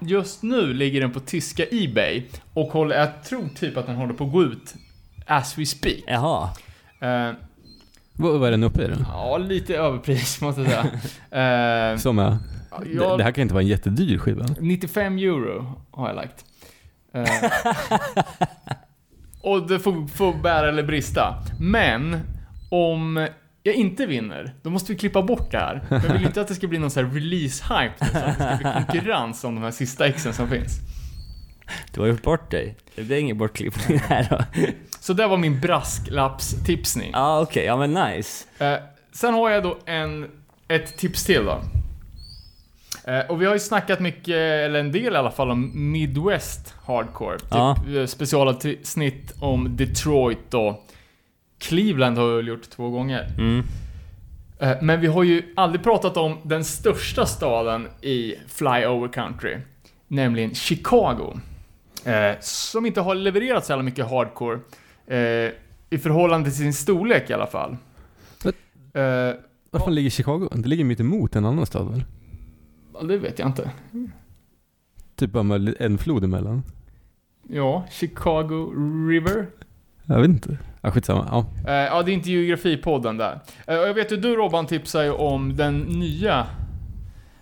just 0.00 0.42
nu 0.42 0.72
ligger 0.72 1.00
den 1.00 1.12
på 1.12 1.20
tyska 1.20 1.64
Ebay 1.70 2.22
och 2.54 2.68
håller, 2.68 2.98
jag 2.98 3.24
tror 3.24 3.48
typ 3.48 3.76
att 3.76 3.86
den 3.86 3.96
håller 3.96 4.14
på 4.14 4.24
att 4.24 4.32
gå 4.32 4.42
ut 4.42 4.74
as 5.26 5.58
we 5.58 5.66
speak. 5.66 6.04
Jaha. 6.06 6.50
Eh, 7.00 7.32
Vad 8.18 8.44
är 8.46 8.50
den 8.50 8.64
uppe 8.64 8.82
i 8.82 8.88
då? 8.88 8.94
ja, 9.08 9.38
lite 9.38 9.76
överpris 9.76 10.40
måste 10.42 10.60
jag 10.60 10.70
säga. 10.70 10.84
Eh, 11.92 11.96
Som 11.98 12.18
är... 12.18 12.36
jag- 12.70 13.10
Det, 13.12 13.16
det 13.16 13.24
här 13.24 13.30
kan 13.32 13.42
inte 13.42 13.54
vara 13.54 13.62
en 13.62 13.68
jättedyr 13.68 14.18
skiva. 14.18 14.46
95 14.60 15.18
euro 15.18 15.80
har 15.90 16.06
jag 16.08 16.16
lagt. 16.16 16.44
Eh, 17.14 17.24
och 19.42 19.66
det 19.68 19.78
får, 19.78 20.06
får 20.08 20.34
bära 20.34 20.68
eller 20.68 20.82
brista. 20.82 21.34
Men 21.60 22.20
om 22.70 23.28
jag 23.62 23.74
inte 23.74 24.06
vinner, 24.06 24.54
då 24.62 24.70
måste 24.70 24.92
vi 24.92 24.98
klippa 24.98 25.22
bort 25.22 25.50
det 25.50 25.58
här. 25.58 25.84
Jag 25.90 26.12
vill 26.12 26.24
inte 26.26 26.40
att 26.40 26.48
det 26.48 26.54
ska 26.54 26.66
bli 26.66 26.78
någon 26.78 26.90
sån 26.90 27.04
här 27.04 27.12
release-hype, 27.12 27.92
så 27.98 28.04
att 28.04 28.12
det 28.12 28.32
ska 28.34 28.56
bli 28.56 28.72
konkurrens 28.84 29.44
om 29.44 29.54
de 29.54 29.64
här 29.64 29.70
sista 29.70 30.06
exen 30.06 30.32
som 30.32 30.48
finns. 30.48 30.78
Du 31.94 32.00
har 32.00 32.06
gjort 32.08 32.22
bort 32.22 32.50
dig. 32.50 32.76
Det 32.96 33.02
blir 33.02 33.16
ingen 33.18 33.38
bortklippning 33.38 33.98
här 33.98 34.26
då. 34.30 34.38
Så 35.08 35.14
det 35.14 35.26
var 35.26 35.36
min 35.36 35.60
brasklappstipsning. 35.60 37.10
Ja, 37.12 37.20
ah, 37.20 37.40
okej. 37.40 37.64
Ja, 37.64 37.76
men 37.76 37.94
nice. 37.94 38.44
Eh, 38.58 38.78
sen 39.12 39.34
har 39.34 39.50
jag 39.50 39.62
då 39.62 39.78
en, 39.84 40.30
ett 40.68 40.96
tips 40.96 41.24
till 41.24 41.44
då. 41.44 41.60
Eh, 43.12 43.26
och 43.28 43.42
vi 43.42 43.46
har 43.46 43.52
ju 43.52 43.58
snackat 43.58 44.00
mycket, 44.00 44.34
eller 44.36 44.80
en 44.80 44.92
del 44.92 45.14
i 45.14 45.16
alla 45.16 45.30
fall, 45.30 45.50
om 45.50 45.90
Midwest 45.92 46.74
Hardcore. 46.86 47.38
Typ 47.38 47.48
Ja. 47.50 47.76
eh, 47.96 48.06
specialavsnitt 48.06 49.34
om 49.40 49.76
Detroit 49.76 50.54
och 50.54 50.86
Cleveland 51.58 52.18
har 52.18 52.36
väl 52.36 52.48
gjort 52.48 52.70
två 52.70 52.90
gånger. 52.90 53.28
Mm. 53.38 53.64
Eh, 54.58 54.76
men 54.82 55.00
vi 55.00 55.06
har 55.06 55.22
ju 55.22 55.42
aldrig 55.56 55.82
pratat 55.82 56.16
om 56.16 56.38
den 56.42 56.64
största 56.64 57.26
staden 57.26 57.88
i 58.00 58.34
Flyover 58.48 59.08
Country. 59.12 59.56
Nämligen 60.08 60.54
Chicago. 60.54 61.40
Eh, 62.04 62.32
som 62.40 62.86
inte 62.86 63.00
har 63.00 63.14
levererat 63.14 63.66
så 63.66 63.72
jävla 63.72 63.82
mycket 63.82 64.10
hardcore. 64.10 64.58
Eh, 65.10 65.52
I 65.90 65.98
förhållande 66.02 66.50
till 66.50 66.58
sin 66.58 66.72
storlek 66.72 67.30
i 67.30 67.32
alla 67.32 67.46
fall. 67.46 67.76
Eh, 68.94 69.34
Var 69.70 69.80
fan 69.80 69.94
ligger 69.94 70.10
Chicago? 70.10 70.48
Det 70.52 70.68
ligger 70.68 70.84
mitt 70.84 71.00
emot 71.00 71.36
en 71.36 71.44
annan 71.44 71.66
stad 71.66 71.90
väl? 71.90 72.04
Ja, 72.94 73.02
det 73.02 73.18
vet 73.18 73.38
jag 73.38 73.48
inte. 73.48 73.70
Typ 75.16 75.30
bara 75.32 75.42
med 75.42 75.74
en 75.80 75.98
flod 75.98 76.24
emellan. 76.24 76.62
Ja, 77.48 77.84
Chicago 77.90 78.72
River. 79.10 79.46
Jag 80.04 80.20
vet 80.20 80.28
inte. 80.28 80.58
Ja, 80.80 80.90
skitsamma. 80.90 81.26
Ja. 81.30 81.46
Eh, 81.72 81.72
ja, 81.74 82.02
det 82.02 82.10
är 82.10 82.14
inte 82.14 82.30
geografipodden 82.30 83.16
där. 83.16 83.40
Eh, 83.66 83.74
jag 83.74 83.94
vet 83.94 84.12
ju, 84.12 84.16
du 84.16 84.36
Robban 84.36 84.66
tipsar 84.66 85.02
ju 85.02 85.10
om 85.10 85.56
den 85.56 85.78
nya 85.78 86.46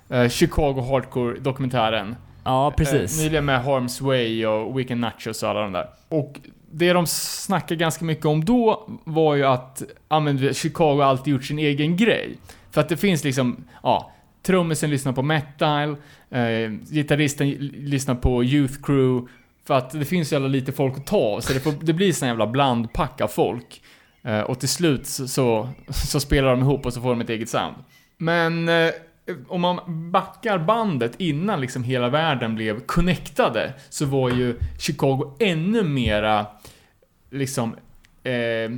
eh, 0.09 0.29
Chicago 0.29 0.81
Hardcore-dokumentären. 0.81 2.15
Ja, 2.47 2.73
precis. 2.77 3.19
Eh, 3.19 3.25
nyligen 3.25 3.45
med 3.45 3.65
Harm's 3.65 4.03
Way 4.03 4.47
och 4.47 4.79
Weekend 4.79 5.01
Nachos 5.01 5.43
och 5.43 5.49
alla 5.49 5.61
de 5.61 5.73
där. 5.73 5.89
Och 6.09 6.41
det 6.71 6.93
de 6.93 7.07
snackar 7.07 7.77
ganska 7.77 8.05
mycket 8.05 8.27
om 8.27 8.45
då 8.45 8.89
var 9.05 9.35
ju 9.35 9.45
att 9.45 9.83
ja, 10.09 10.21
men, 10.21 10.55
Chicago 10.55 11.03
alltid 11.03 11.33
gjort 11.33 11.45
sin 11.45 11.59
egen 11.59 11.97
grej. 11.97 12.37
För 12.71 12.81
att 12.81 12.89
det 12.89 12.97
finns 12.97 13.25
liksom, 13.25 13.65
ja, 13.83 14.13
trummisen 14.43 14.91
lyssnar 14.91 15.13
på 15.13 15.23
metal, 15.23 15.97
eh, 16.31 16.71
gitarristen 16.91 17.51
lyssnar 17.73 18.15
på 18.15 18.45
Youth 18.45 18.75
Crew, 18.83 19.33
för 19.67 19.75
att 19.75 19.91
det 19.91 20.05
finns 20.05 20.29
så 20.29 20.35
jävla 20.35 20.49
lite 20.49 20.73
folk 20.73 20.97
att 20.97 21.07
ta 21.07 21.41
så 21.41 21.53
det, 21.53 21.61
får, 21.61 21.73
det 21.81 21.93
blir 21.93 22.13
sån 22.13 22.29
jävla 22.29 22.47
blandpack 22.47 23.21
av 23.21 23.29
folk. 23.29 23.83
Eh, 24.23 24.41
och 24.41 24.61
till 24.61 24.69
slut 24.69 25.07
så, 25.07 25.29
så, 25.29 25.69
så 25.89 26.21
spelar 26.21 26.51
de 26.51 26.61
ihop 26.61 26.87
och 26.87 26.93
så 26.93 27.01
får 27.01 27.09
de 27.09 27.21
ett 27.21 27.31
eget 27.31 27.49
sound. 27.49 27.77
Men 28.19 28.69
eh, 28.69 28.91
om 29.49 29.61
man 29.61 30.11
backar 30.13 30.59
bandet 30.59 31.13
innan 31.19 31.61
liksom 31.61 31.85
hela 31.85 32.09
världen 32.09 32.55
blev 32.55 32.81
connectade, 32.81 33.73
så 33.89 34.05
var 34.05 34.31
ju 34.31 34.59
Chicago 34.79 35.37
ännu 35.39 35.83
mera 35.83 36.47
liksom 37.31 37.77
eh, 38.23 38.71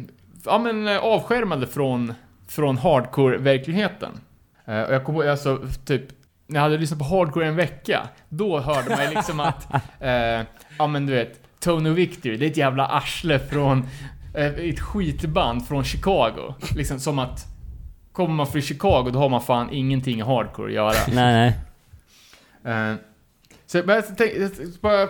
ja, 0.45 0.59
men, 0.59 0.89
eh, 0.89 0.99
avskärmade 0.99 1.67
från, 1.67 2.15
från 2.49 2.79
hardcore-verkligheten. 2.79 4.21
Eh, 4.65 4.83
och 4.83 4.95
jag 4.95 5.05
kommer 5.05 5.19
ihåg, 5.19 5.29
alltså, 5.29 5.67
typ, 5.85 6.03
när 6.47 6.57
jag 6.57 6.63
hade 6.63 6.79
lyssnat 6.79 6.99
på 6.99 7.05
hardcore 7.05 7.47
en 7.47 7.57
vecka, 7.57 8.09
då 8.29 8.61
hörde 8.61 8.91
man 8.91 9.05
ju 9.05 9.15
liksom 9.15 9.41
att, 9.41 9.75
eh, 10.01 10.47
ja 10.79 10.87
men 10.87 11.07
du 11.07 11.13
vet, 11.13 11.41
Tony 11.61 11.91
Victory, 11.91 12.37
det 12.37 12.47
är 12.47 12.51
ett 12.51 12.57
jävla 12.57 12.87
arsle 12.87 13.39
från, 13.39 13.87
eh, 14.35 14.47
ett 14.47 14.81
skitband 14.81 15.69
från 15.69 15.85
Chicago. 15.85 16.55
Liksom 16.77 17.01
som 17.01 17.19
att, 17.19 17.47
kommer 18.19 18.35
man 18.35 18.47
från 18.47 18.63
Chicago, 18.63 19.11
då 19.13 19.19
har 19.19 19.29
man 19.29 19.43
fan 19.43 19.69
ingenting 19.73 20.19
i 20.19 20.23
hardcore 20.23 20.69
att 20.69 20.75
göra. 20.75 20.95
Nej, 21.15 21.55
nej. 22.63 22.91
Eh, 22.91 22.97
så 23.67 23.83
men 23.87 24.03
jag 24.19 24.29
jag 24.35 24.51
bara 24.81 25.09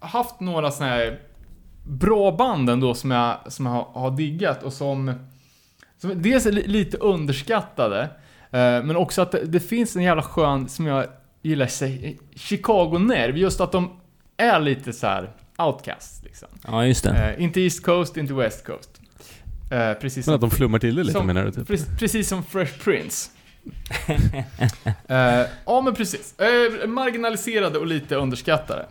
haft 0.00 0.40
några 0.40 0.70
såna 0.70 0.90
här 0.90 1.20
bra 1.82 2.32
band 2.32 2.70
ändå 2.70 2.94
som 2.94 3.10
jag, 3.10 3.52
som 3.52 3.66
jag 3.66 3.72
har, 3.72 3.84
har 4.00 4.10
diggat 4.10 4.62
och 4.62 4.72
som, 4.72 5.14
som 5.98 6.22
dels 6.22 6.46
är 6.46 6.52
li, 6.52 6.66
lite 6.66 6.96
underskattade, 6.96 8.02
eh, 8.50 8.82
men 8.82 8.96
också 8.96 9.22
att 9.22 9.32
det, 9.32 9.44
det 9.44 9.60
finns 9.60 9.96
en 9.96 10.02
jävla 10.02 10.22
skön, 10.22 10.68
som 10.68 10.86
jag 10.86 11.06
gillar, 11.42 11.68
Chicago-nerv. 12.38 13.36
Just 13.36 13.60
att 13.60 13.72
de 13.72 14.00
är 14.36 14.60
lite 14.60 14.92
så 14.92 15.06
här 15.06 15.30
outcasts 15.58 16.22
liksom. 16.24 16.48
Ja, 16.66 16.86
just 16.86 17.04
det. 17.04 17.34
Eh, 17.34 17.42
inte 17.42 17.60
East 17.60 17.84
Coast, 17.84 18.16
inte 18.16 18.34
West 18.34 18.66
Coast. 18.66 19.00
Eh, 19.70 19.92
precis 19.94 20.26
Men 20.26 20.34
att 20.34 20.40
som, 20.40 20.48
de 20.50 20.56
flummar 20.56 20.78
till 20.78 20.94
det 20.96 21.02
lite 21.02 21.18
som- 21.18 21.26
menar 21.26 21.44
du? 21.44 21.52
Typ. 21.52 21.68
pre- 21.68 21.98
precis 21.98 22.28
som 22.28 22.42
Fresh 22.44 22.78
Prince. 22.78 23.30
Eh, 25.08 25.46
ja, 25.66 25.80
men 25.80 25.94
precis. 25.94 26.34
Eh, 26.40 26.88
marginaliserade 26.88 27.78
och 27.78 27.86
lite 27.86 28.16
underskattade. 28.16 28.86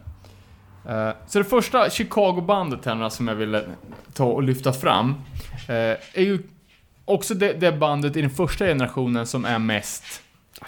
Eh, 0.90 1.10
så 1.28 1.38
det 1.40 1.46
första 1.46 1.90
Chicago-bandet 1.90 2.86
här 2.86 3.10
som 3.10 3.28
jag 3.28 3.36
ville 3.36 3.64
ta 4.14 4.26
och 4.26 4.44
lyfta 4.44 4.74
fram 4.74 5.10
eh, 5.68 5.76
är 6.14 6.22
ju 6.22 6.40
också 7.06 7.34
det, 7.34 7.54
det 7.54 7.72
bandet 7.72 8.18
i 8.18 8.22
den 8.22 8.30
första 8.30 8.66
generationen 8.66 9.28
som 9.28 9.46
är 9.46 9.60
mest, 9.60 10.04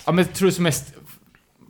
ja 0.06 0.12
men 0.12 0.26
jag 0.26 0.34
tror 0.34 0.50
som 0.50 0.64
mest 0.64 0.94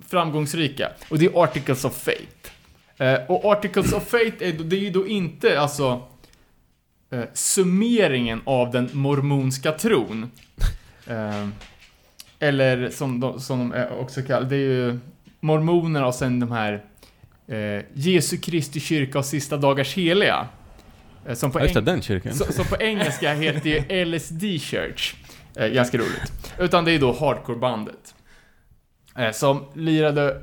framgångsrika. 0.10 0.90
Och 1.10 1.20
det 1.20 1.26
är 1.26 1.44
Articles 1.44 1.86
of 1.86 1.94
Fate. 2.04 2.50
Eh, 2.98 3.20
och 3.32 3.46
Articles 3.46 3.94
of 3.94 4.04
Fate 4.08 4.46
är, 4.48 4.52
det 4.54 4.76
är 4.76 4.80
ju 4.80 4.90
då 4.90 5.08
inte 5.08 5.60
alltså 5.62 6.02
eh, 7.12 7.24
summeringen 7.34 8.41
av 8.45 8.72
den 8.72 8.89
mormonska 8.93 9.72
tron. 9.72 10.32
Eh, 11.10 11.47
eller 12.39 12.89
som 12.89 13.20
de, 13.20 13.39
som 13.39 13.60
de 13.60 13.72
är 13.74 13.99
också 13.99 14.22
kallar 14.22 14.49
det 14.49 14.55
är 14.55 14.60
ju 14.60 14.99
mormonerna 15.39 16.08
och 16.08 16.16
sen 16.16 16.39
de 16.39 16.51
här 16.51 16.84
eh, 17.47 17.84
Jesu 17.93 18.38
Kristi 18.38 18.80
kyrka 18.80 19.20
och 19.20 19.26
sista 19.26 19.58
dagars 19.58 19.93
heliga. 19.97 20.47
Eh, 21.28 21.34
som, 21.36 21.51
på 21.51 21.60
Ja, 21.60 21.82
den 21.82 22.01
kyrkan. 22.01 22.34
så, 22.34 22.53
som 22.53 22.66
på 22.66 22.76
engelska 22.80 23.34
heter 23.34 23.70
ju 23.70 24.05
LSD 24.05 24.41
Church. 24.62 25.16
Eh, 25.55 25.68
ganska 25.68 25.97
roligt. 25.97 26.53
Utan 26.60 26.86
det 26.86 26.91
är 26.91 26.99
då 26.99 27.14
hardcore-bandet. 27.14 28.16
Eh, 29.18 29.32
som 29.32 29.66
lirade 29.74 30.41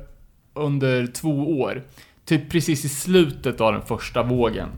under 0.53 1.07
två 1.07 1.59
år. 1.59 1.83
Typ 2.25 2.49
precis 2.51 2.85
i 2.85 2.89
slutet 2.89 3.61
av 3.61 3.73
den 3.73 3.81
första 3.81 4.23
vågen. 4.23 4.69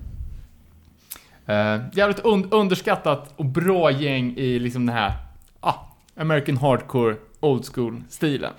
Eh, 1.48 1.80
jävligt 1.94 2.24
un- 2.24 2.48
underskattat 2.52 3.34
och 3.36 3.46
bra 3.46 3.92
gäng 3.92 4.34
i 4.38 4.60
liksom 4.60 4.86
den 4.86 4.96
här 4.96 5.14
ah, 5.60 5.74
American 6.20 6.58
Hardcore 6.58 7.16
Old 7.40 7.66
School-stilen. 7.66 8.54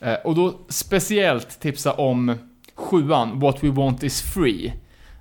Eh, 0.00 0.14
och 0.14 0.34
då 0.34 0.54
speciellt 0.68 1.60
tipsa 1.60 1.92
om 1.92 2.34
sjuan, 2.74 3.40
What 3.40 3.64
We 3.64 3.70
Want 3.70 4.02
Is 4.02 4.22
Free. 4.22 4.72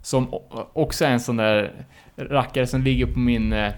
Som 0.02 0.28
också 0.74 1.06
är 1.06 1.10
en 1.12 1.20
sån 1.20 1.38
där 1.38 1.86
rackare 2.16 2.68
som 2.68 2.82
ligger 2.82 3.06
på 3.06 3.20
min 3.20 3.54
eh, 3.54 3.74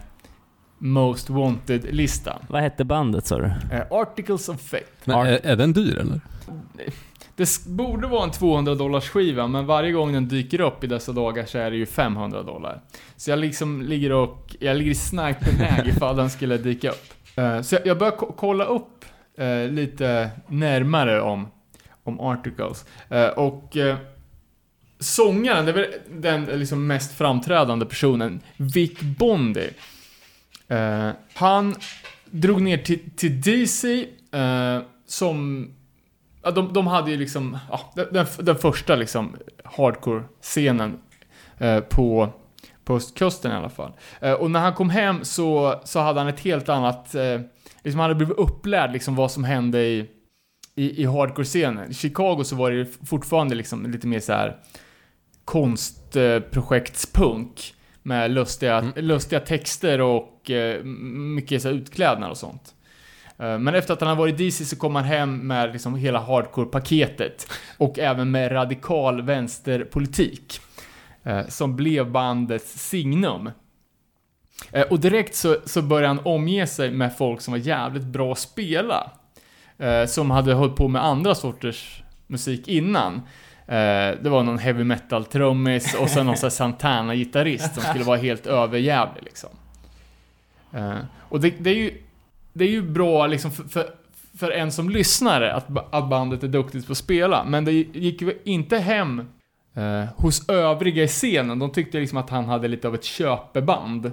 Most 0.77 1.29
Wanted-lista. 1.29 2.37
Vad 2.49 2.61
hette 2.61 2.85
bandet 2.85 3.25
sa 3.27 3.37
du? 3.37 3.51
Articles 3.89 4.49
of 4.49 4.61
Fate. 4.61 4.83
Men 5.05 5.27
är, 5.27 5.45
är 5.45 5.55
den 5.55 5.73
dyr 5.73 5.97
eller? 5.97 6.21
Det 7.39 7.65
borde 7.65 8.07
vara 8.07 8.23
en 8.23 8.31
200 8.31 8.75
dollars 8.75 9.09
skiva, 9.09 9.47
men 9.47 9.65
varje 9.65 9.91
gång 9.91 10.13
den 10.13 10.27
dyker 10.27 10.61
upp 10.61 10.83
i 10.83 10.87
dessa 10.87 11.11
dagar 11.11 11.45
så 11.45 11.57
är 11.57 11.71
det 11.71 11.77
ju 11.77 11.85
500 11.85 12.43
dollar. 12.43 12.81
Så 13.17 13.29
jag 13.29 13.39
liksom 13.39 13.81
ligger 13.81 14.11
och, 14.11 14.55
jag 14.59 14.77
ligger 14.77 14.91
i 14.91 14.95
sniperläge 14.95 15.89
ifall 15.89 16.15
den 16.15 16.29
skulle 16.29 16.57
dyka 16.57 16.89
upp. 16.89 17.05
Eh, 17.35 17.61
Så 17.61 17.77
jag, 17.85 17.97
börjar 17.97 18.15
ko- 18.17 18.33
kolla 18.37 18.65
upp 18.65 19.05
eh, 19.37 19.67
lite 19.71 20.29
närmare 20.47 21.21
om, 21.21 21.47
om 22.03 22.19
Articles. 22.19 22.85
Eh, 23.09 23.27
och 23.27 23.77
sångaren, 24.99 25.65
det 25.65 25.71
är 25.71 25.75
väl 25.75 25.87
den 26.11 26.45
liksom 26.45 26.87
mest 26.87 27.17
framträdande 27.17 27.85
personen, 27.85 28.41
Vic 28.57 28.99
Bondi. 28.99 29.69
Han 31.33 31.75
drog 32.25 32.61
ner 32.61 32.77
till, 32.77 32.99
till 33.15 33.41
DC, 33.41 34.05
som... 35.07 35.67
Ja, 36.43 36.51
de, 36.51 36.73
de 36.73 36.87
hade 36.87 37.11
ju 37.11 37.17
liksom, 37.17 37.57
ja, 37.69 37.91
den- 37.95 38.25
den, 38.39 38.55
första 38.55 38.95
liksom 38.95 39.35
hardcore-scenen 39.63 40.99
eh, 41.57 41.79
på, 41.79 42.29
på 42.83 42.95
östkusten 42.95 43.51
i 43.51 43.55
alla 43.55 43.69
fall. 43.69 43.91
Eh, 44.21 44.33
och 44.33 44.51
när 44.51 44.59
han 44.59 44.73
kom 44.73 44.89
hem 44.89 45.25
så, 45.25 45.81
så 45.83 45.99
hade 45.99 46.19
han 46.19 46.27
ett 46.29 46.39
helt 46.39 46.69
annat, 46.69 47.15
eh, 47.15 47.39
liksom 47.83 47.99
han 47.99 48.09
hade 48.09 48.15
blivit 48.15 48.37
upplärd 48.37 48.91
liksom 48.93 49.15
vad 49.15 49.31
som 49.31 49.43
hände 49.43 49.79
i, 49.85 50.05
i, 50.75 51.01
i 51.01 51.05
hardcore-scenen. 51.05 51.91
I 51.91 51.93
Chicago 51.93 52.43
så 52.43 52.55
var 52.55 52.71
det 52.71 52.87
fortfarande 53.07 53.55
liksom 53.55 53.91
lite 53.91 54.07
mer 54.07 54.19
så 54.19 54.33
här 54.33 54.57
konstprojektspunk 55.45 57.73
med 58.03 58.31
lustiga, 58.31 58.91
lustiga 58.95 59.39
texter 59.39 60.01
och 60.01 60.51
eh, 60.51 60.83
mycket 60.83 61.61
så 61.61 61.69
utklädnad 61.69 62.31
och 62.31 62.37
sånt. 62.37 62.75
Eh, 63.39 63.59
men 63.59 63.75
efter 63.75 63.93
att 63.93 64.01
han 64.01 64.09
har 64.09 64.15
varit 64.15 64.37
DC 64.37 64.65
så 64.65 64.75
kom 64.75 64.95
han 64.95 65.03
hem 65.03 65.47
med 65.47 65.71
liksom 65.71 65.95
hela 65.95 66.19
hardcore-paketet 66.19 67.51
och 67.77 67.99
även 67.99 68.31
med 68.31 68.51
radikal 68.51 69.21
vänsterpolitik. 69.21 70.59
Eh, 71.23 71.47
som 71.47 71.75
blev 71.75 72.11
bandets 72.11 72.89
signum. 72.89 73.51
Eh, 74.71 74.81
och 74.81 74.99
direkt 74.99 75.35
så, 75.35 75.57
så 75.65 75.81
började 75.81 76.07
han 76.07 76.25
omge 76.25 76.67
sig 76.67 76.91
med 76.91 77.17
folk 77.17 77.41
som 77.41 77.51
var 77.51 77.59
jävligt 77.59 78.03
bra 78.03 78.31
att 78.31 78.39
spela. 78.39 79.11
Som 80.07 80.31
hade 80.31 80.53
hållit 80.53 80.75
på 80.75 80.87
med 80.87 81.05
andra 81.05 81.35
sorters 81.35 82.03
musik 82.27 82.67
innan. 82.67 83.21
Det 83.65 84.29
var 84.29 84.43
någon 84.43 84.57
heavy 84.57 84.83
metal-trummis 84.83 85.93
och 85.93 86.09
sen 86.09 86.25
någon 86.25 86.51
Santana-gitarrist 86.51 87.73
som 87.73 87.83
skulle 87.83 88.03
vara 88.03 88.17
helt 88.17 88.47
överjävlig 88.47 89.23
liksom. 89.23 89.49
Och 91.29 91.39
det, 91.39 91.49
det 91.59 91.69
är 91.69 91.75
ju 91.75 91.97
det 92.59 92.65
är 92.65 92.71
ju 92.71 92.81
bra 92.81 93.27
liksom 93.27 93.51
för, 93.51 93.63
för, 93.63 93.89
för 94.37 94.51
en 94.51 94.71
som 94.71 94.89
lyssnare 94.89 95.53
att, 95.53 95.93
att 95.93 96.09
bandet 96.09 96.43
är 96.43 96.47
duktigt 96.47 96.85
på 96.85 96.91
att 96.91 96.97
spela, 96.97 97.43
men 97.43 97.65
det 97.65 97.71
gick 97.71 98.21
ju 98.21 98.39
inte 98.43 98.77
hem 98.77 99.19
eh, 99.73 100.05
hos 100.15 100.49
övriga 100.49 101.03
i 101.03 101.07
scenen. 101.07 101.59
De 101.59 101.71
tyckte 101.71 101.99
liksom 101.99 102.17
att 102.17 102.29
han 102.29 102.45
hade 102.45 102.67
lite 102.67 102.87
av 102.87 102.95
ett 102.95 103.03
köpeband. 103.03 104.11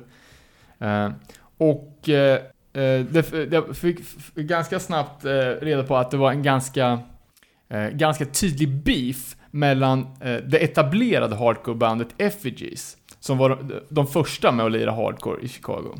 Eh, 0.78 1.10
och 1.58 2.08
eh, 2.08 2.40
eh 2.72 3.00
det, 3.04 3.52
jag 3.52 3.76
fick 3.76 3.98
ganska 4.34 4.80
snabbt 4.80 5.24
eh, 5.24 5.30
reda 5.60 5.82
på 5.82 5.96
att 5.96 6.10
det 6.10 6.16
var 6.16 6.30
en 6.30 6.42
ganska, 6.42 6.98
eh, 7.68 7.88
ganska 7.88 8.24
tydlig 8.24 8.68
beef 8.68 9.36
mellan 9.50 10.00
eh, 10.00 10.36
det 10.36 10.58
etablerade 10.58 11.36
hardcore-bandet 11.36 12.08
Effigies, 12.18 12.96
som 13.20 13.38
var 13.38 13.48
de, 13.48 13.80
de 13.88 14.06
första 14.06 14.52
med 14.52 14.66
att 14.66 14.72
lira 14.72 14.92
hardcore 14.92 15.42
i 15.42 15.48
Chicago. 15.48 15.94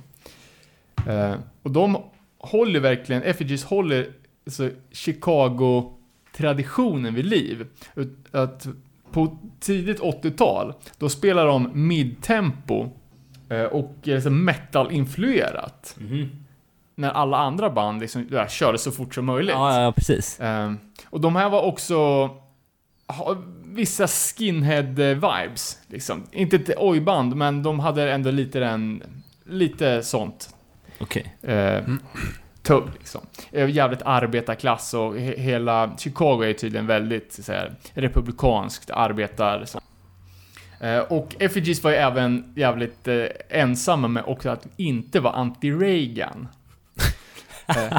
Eh, 1.07 1.35
och 1.63 1.71
de 1.71 2.03
håller 2.47 2.81
verkligen, 2.81 3.23
Effigies 3.23 3.65
håller 3.65 4.09
alltså, 4.47 4.71
Chicago-traditionen 4.93 7.15
vid 7.15 7.27
liv. 7.27 7.67
Att 8.31 8.67
på 9.11 9.39
tidigt 9.61 10.01
80-tal, 10.01 10.75
då 10.99 11.09
spelar 11.09 11.47
de 11.47 11.89
midtempo 11.89 12.89
eh, 13.49 13.63
och 13.63 13.95
så 14.23 14.31
metal-influerat. 14.31 15.97
När 16.95 17.11
alla 17.11 17.37
andra 17.37 17.71
band 17.71 18.01
liksom, 18.01 18.29
ja, 18.31 18.49
körde 18.49 18.79
så 18.79 18.91
fort 18.91 19.15
som 19.15 19.25
möjligt. 19.25 19.55
Ja, 19.55 19.83
ja, 19.83 19.93
precis. 19.93 20.41
Ehm, 20.41 20.79
och 21.05 21.21
de 21.21 21.37
här 21.37 21.49
var 21.49 21.63
också 21.63 21.95
ha, 23.07 23.37
vissa 23.65 24.07
skinhead-vibes, 24.07 25.79
liksom. 25.89 26.23
Inte 26.33 26.57
ett 26.57 26.71
oj-band, 26.77 27.37
men 27.37 27.63
de 27.63 27.81
hade 27.81 28.13
ändå 28.13 28.31
lite 28.31 28.59
den, 28.59 29.03
lite 29.45 30.03
sånt. 30.03 30.56
Okej. 30.99 31.35
Eh, 31.43 31.81
tubb, 32.63 32.91
liksom. 32.99 33.21
Eh, 33.53 33.71
jävligt 33.71 34.03
arbetarklass 34.03 34.95
och 34.95 35.17
he- 35.17 35.39
hela 35.39 35.97
Chicago 35.99 36.43
är 36.45 36.53
tydligen 36.53 36.87
väldigt 36.87 37.33
så 37.33 37.53
här, 37.53 37.75
republikanskt 37.95 38.91
arbetar. 38.91 39.65
Så. 39.65 39.81
Eh, 40.81 40.99
och 40.99 41.37
Effigies 41.39 41.85
var 41.85 41.91
ju 41.91 41.97
även 41.97 42.53
jävligt 42.57 43.09
eh, 43.09 43.25
ensamma 43.49 44.09
med 44.09 44.25
också 44.27 44.51
att 44.51 44.67
inte 44.77 45.21
vara 45.21 45.35
anti-Reagan. 45.35 46.47
Eh, 47.69 47.99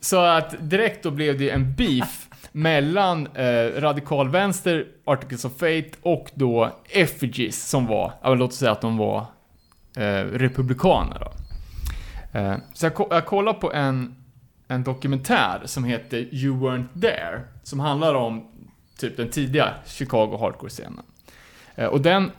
så 0.00 0.20
att 0.20 0.54
direkt 0.70 1.02
då 1.02 1.10
blev 1.10 1.38
det 1.38 1.50
en 1.50 1.74
beef 1.74 2.28
mellan 2.52 3.26
eh, 3.26 3.80
radikal 3.80 4.28
vänster, 4.28 4.86
Articles 5.04 5.44
of 5.44 5.52
Fate 5.52 5.90
och 6.02 6.30
då 6.34 6.70
Effigies 6.88 7.68
som 7.68 7.86
var, 7.86 8.12
ja, 8.22 8.34
låt 8.34 8.50
oss 8.50 8.56
säga 8.56 8.72
att 8.72 8.80
de 8.80 8.96
var 8.96 9.26
eh, 9.96 10.24
republikaner 10.24 11.18
då. 11.20 11.32
Eh, 12.38 12.56
så 12.74 12.86
jag, 12.86 13.06
jag 13.10 13.26
kollade 13.26 13.58
på 13.58 13.72
en, 13.72 14.16
en 14.68 14.84
dokumentär 14.84 15.62
som 15.64 15.84
heter 15.84 16.34
You 16.34 16.56
Weren't 16.56 17.00
There, 17.00 17.40
som 17.62 17.80
handlar 17.80 18.14
om 18.14 18.46
typ 18.98 19.16
den 19.16 19.30
tidiga 19.30 19.74
Chicago 19.86 20.36
hardcore-scenen. 20.40 21.04
Eh, 21.74 21.86
och 21.86 22.00
den, 22.00 22.30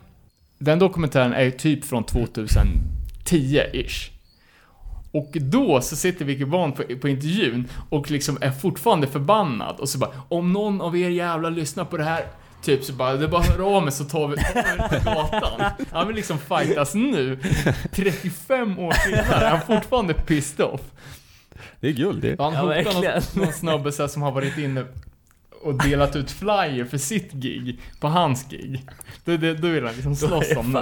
den 0.57 0.79
dokumentären 0.79 1.33
är 1.33 1.43
ju 1.43 1.51
typ 1.51 1.85
från 1.85 2.05
2010-ish. 2.05 4.11
Och 5.11 5.31
då 5.33 5.81
så 5.81 5.95
sitter 5.95 6.25
Vicky 6.25 6.45
Bond 6.45 6.75
på, 6.75 6.83
på 7.01 7.07
intervjun 7.07 7.67
och 7.89 8.11
liksom 8.11 8.37
är 8.41 8.51
fortfarande 8.51 9.07
förbannad 9.07 9.79
och 9.79 9.89
så 9.89 9.97
bara 9.97 10.11
Om 10.29 10.53
någon 10.53 10.81
av 10.81 10.97
er 10.97 11.09
jävla 11.09 11.49
lyssnar 11.49 11.85
på 11.85 11.97
det 11.97 12.03
här 12.03 12.25
Typ 12.61 12.83
så 12.83 12.93
bara, 12.93 13.13
det 13.13 13.23
är 13.25 13.27
bara 13.29 13.41
hör 13.41 13.75
av 13.75 13.83
mig 13.83 13.91
så 13.91 14.03
tar 14.03 14.27
vi 14.27 14.35
på 14.35 15.09
gatan. 15.09 15.61
Han 15.91 16.07
vill 16.07 16.15
liksom 16.15 16.39
fightas 16.39 16.93
nu. 16.95 17.39
35 17.91 18.79
år 18.79 18.91
senare, 18.91 19.45
han 19.47 19.55
är 19.55 19.59
fortfarande 19.59 20.13
pissed 20.13 20.65
off. 20.65 20.81
Det 21.79 21.87
är 21.87 21.91
guld 21.93 22.21
det. 22.21 22.35
Han 22.39 22.53
Ja, 22.53 22.59
hotar 22.59 22.67
verkligen. 22.75 23.13
någon, 23.35 23.43
någon 23.45 23.53
snubbe 23.53 23.91
så 23.91 24.03
här 24.03 24.07
som 24.07 24.21
har 24.21 24.31
varit 24.31 24.57
inne 24.57 24.85
och 25.63 25.73
delat 25.83 26.15
ut 26.15 26.31
flyer 26.31 26.85
för 26.85 26.97
sitt 26.97 27.31
gig, 27.33 27.79
på 27.99 28.07
hans 28.07 28.45
gig. 28.49 28.85
Då, 29.25 29.37
då, 29.37 29.53
då 29.53 29.67
vill 29.67 29.85
han 29.85 29.93
liksom 29.95 30.15
slåss 30.15 30.51
om 30.57 30.73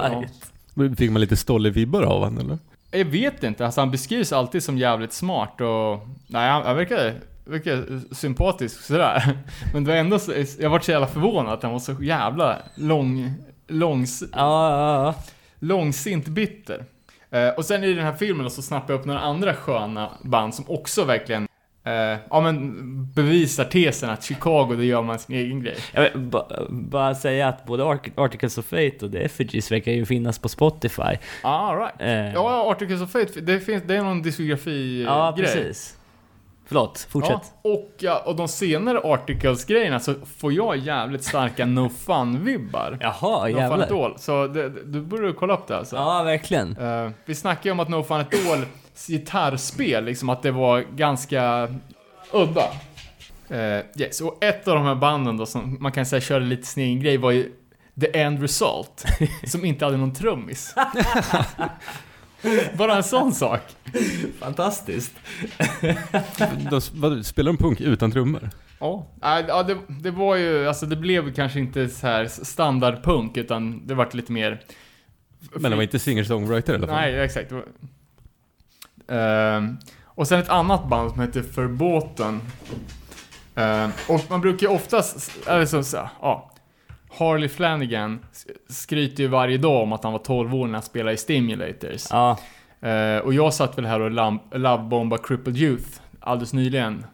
det. 0.74 0.96
Fick 0.96 1.10
man 1.10 1.20
lite 1.20 1.36
Stolle-vibbar 1.36 2.02
av 2.02 2.24
han 2.24 2.38
eller? 2.38 2.58
Jag 2.90 3.04
vet 3.04 3.42
inte, 3.44 3.64
alltså 3.66 3.80
han 3.80 3.90
beskrivs 3.90 4.32
alltid 4.32 4.62
som 4.62 4.78
jävligt 4.78 5.12
smart 5.12 5.60
och... 5.60 6.08
Nej, 6.26 6.50
han, 6.50 6.62
han 6.62 6.76
verkar, 6.76 7.14
verkar 7.44 8.14
sympatisk 8.14 8.80
sådär. 8.80 9.38
Men 9.72 9.84
det 9.84 9.90
var 9.90 9.98
ändå 9.98 10.18
så, 10.18 10.32
jag 10.58 10.70
var 10.70 10.80
så 10.80 10.90
jävla 10.90 11.06
förvånad 11.06 11.54
att 11.54 11.62
han 11.62 11.72
var 11.72 11.78
så 11.78 11.96
jävla 12.00 12.58
lång... 12.74 13.34
Långs, 13.72 14.24
ja. 14.32 15.14
långsint 15.58 16.28
bitter. 16.28 16.84
Eh, 17.30 17.48
och 17.48 17.64
sen 17.64 17.84
i 17.84 17.92
den 17.92 18.04
här 18.04 18.12
filmen 18.12 18.50
så 18.50 18.62
snappade 18.62 18.92
jag 18.92 19.00
upp 19.00 19.06
några 19.06 19.20
andra 19.20 19.54
sköna 19.54 20.10
band 20.22 20.54
som 20.54 20.64
också 20.68 21.04
verkligen 21.04 21.48
eh, 21.84 22.18
ja, 22.30 22.40
men 22.40 22.72
bevisar 23.12 23.64
tesen 23.64 24.10
att 24.10 24.24
Chicago, 24.24 24.74
det 24.76 24.84
gör 24.84 25.02
man 25.02 25.18
sin 25.18 25.36
egen 25.36 25.62
grej. 25.62 25.76
Jag 25.92 26.02
vill 26.02 26.20
ba, 26.20 26.46
bara 26.68 27.14
säga 27.14 27.48
att 27.48 27.66
både 27.66 27.84
Articles 28.14 28.58
of 28.58 28.64
Fate 28.64 28.96
och 29.02 29.12
The 29.12 29.18
Effigies 29.18 29.72
verkar 29.72 29.92
ju 29.92 30.06
finnas 30.06 30.38
på 30.38 30.48
Spotify. 30.48 31.16
Ah, 31.42 31.74
right. 31.74 31.94
Eh, 31.98 32.34
Ja, 32.34 32.70
Articles 32.70 33.02
of 33.02 33.10
Fate, 33.10 33.40
det, 33.40 33.60
finns, 33.60 33.82
det 33.86 33.96
är 33.96 34.02
någon 34.02 34.22
diskografi 34.22 35.04
ja, 35.06 35.34
precis. 35.36 35.96
Förlåt, 36.70 37.06
fortsätt. 37.10 37.52
Ja, 37.62 37.70
och, 37.70 37.90
ja, 37.98 38.22
och 38.26 38.36
de 38.36 38.48
senare 38.48 39.00
Articles-grejerna 39.04 40.00
så 40.00 40.14
får 40.38 40.52
jag 40.52 40.76
jävligt 40.76 41.24
starka 41.24 41.66
No 41.66 41.88
Fun-vibbar. 41.88 42.98
Jaha, 43.00 43.48
no 43.48 43.52
Fun 43.52 43.60
jävlar. 43.60 44.04
All. 44.04 44.18
Så 44.18 44.46
det, 44.46 44.68
du 44.68 45.00
borde 45.00 45.32
kolla 45.32 45.54
upp 45.54 45.66
det 45.66 45.76
alltså. 45.76 45.96
Ja, 45.96 46.22
verkligen. 46.22 46.76
Eh, 46.76 47.10
vi 47.24 47.34
snackade 47.34 47.68
ju 47.68 47.72
om 47.72 47.80
att 47.80 47.88
No 47.88 48.02
Fun 48.02 48.20
At 48.20 48.34
All 48.34 48.66
gitarrspel, 49.06 50.04
liksom 50.04 50.28
att 50.28 50.42
det 50.42 50.50
var 50.50 50.80
ganska 50.80 51.68
udda. 52.32 52.64
Eh, 53.48 53.84
yes, 53.96 54.20
och 54.20 54.44
ett 54.44 54.68
av 54.68 54.74
de 54.74 54.84
här 54.84 54.94
banden 54.94 55.36
då 55.36 55.46
som 55.46 55.76
man 55.80 55.92
kan 55.92 56.06
säga 56.06 56.20
körde 56.20 56.44
lite 56.44 56.66
sin 56.66 56.84
egen 56.84 57.00
grej 57.00 57.16
var 57.16 57.30
ju 57.30 57.52
The 58.00 58.18
End 58.20 58.40
Result, 58.42 59.04
som 59.46 59.64
inte 59.64 59.84
hade 59.84 59.96
någon 59.96 60.14
trummis. 60.14 60.74
Bara 62.76 62.96
en 62.96 63.02
sån 63.02 63.34
sak. 63.34 63.60
Fantastiskt. 64.38 65.12
De, 66.70 66.80
vad, 66.94 67.26
spelar 67.26 67.52
de 67.52 67.56
punk 67.56 67.80
utan 67.80 68.12
trummor? 68.12 68.50
Ja, 68.78 69.06
Nej, 69.22 69.44
ja 69.48 69.62
det, 69.62 69.78
det 69.88 70.10
var 70.10 70.36
ju, 70.36 70.68
alltså 70.68 70.86
det 70.86 70.96
blev 70.96 71.34
kanske 71.34 71.58
inte 71.58 71.88
så 71.88 72.06
här 72.06 72.26
standardpunk 72.26 73.36
utan 73.36 73.86
det 73.86 73.94
vart 73.94 74.14
lite 74.14 74.32
mer... 74.32 74.60
Men 75.54 75.70
de 75.70 75.76
var 75.76 75.82
inte 75.82 75.98
singer-songwriter 75.98 76.72
i 76.72 76.76
alla 76.76 76.86
fall? 76.86 76.96
Nej, 76.96 77.20
exakt. 77.20 77.50
Det 77.50 77.62
Ehm, 79.10 79.78
och 80.04 80.28
sen 80.28 80.40
ett 80.40 80.48
annat 80.48 80.88
band 80.88 81.10
som 81.10 81.20
heter 81.20 81.42
Förbåten. 81.42 82.40
Ehm, 83.54 83.90
och 84.08 84.20
man 84.28 84.40
brukar 84.40 84.66
ju 84.66 84.74
oftast, 84.74 85.30
eller 85.46 85.66
så, 85.66 85.82
så 85.82 86.08
ja. 86.20 86.49
Harley 87.18 87.48
Flanagan 87.48 88.18
skryter 88.68 89.22
ju 89.22 89.28
varje 89.28 89.58
dag 89.58 89.82
om 89.82 89.92
att 89.92 90.04
han 90.04 90.12
var 90.12 90.18
12 90.20 90.54
år 90.54 90.66
när 90.66 90.72
han 90.74 90.82
spelade 90.82 91.12
i 91.14 91.16
Stimulators. 91.16 92.06
Ja, 92.10 92.38
Eh, 92.82 93.18
och 93.18 93.34
jag 93.34 93.54
satt 93.54 93.78
väl 93.78 93.86
här 93.86 94.00
och 94.00 94.10
lam- 94.10 94.38
lovebomba 94.58 95.18
Crippled 95.18 95.56
Youth 95.56 95.88
alldeles 96.20 96.52
nyligen. 96.52 97.04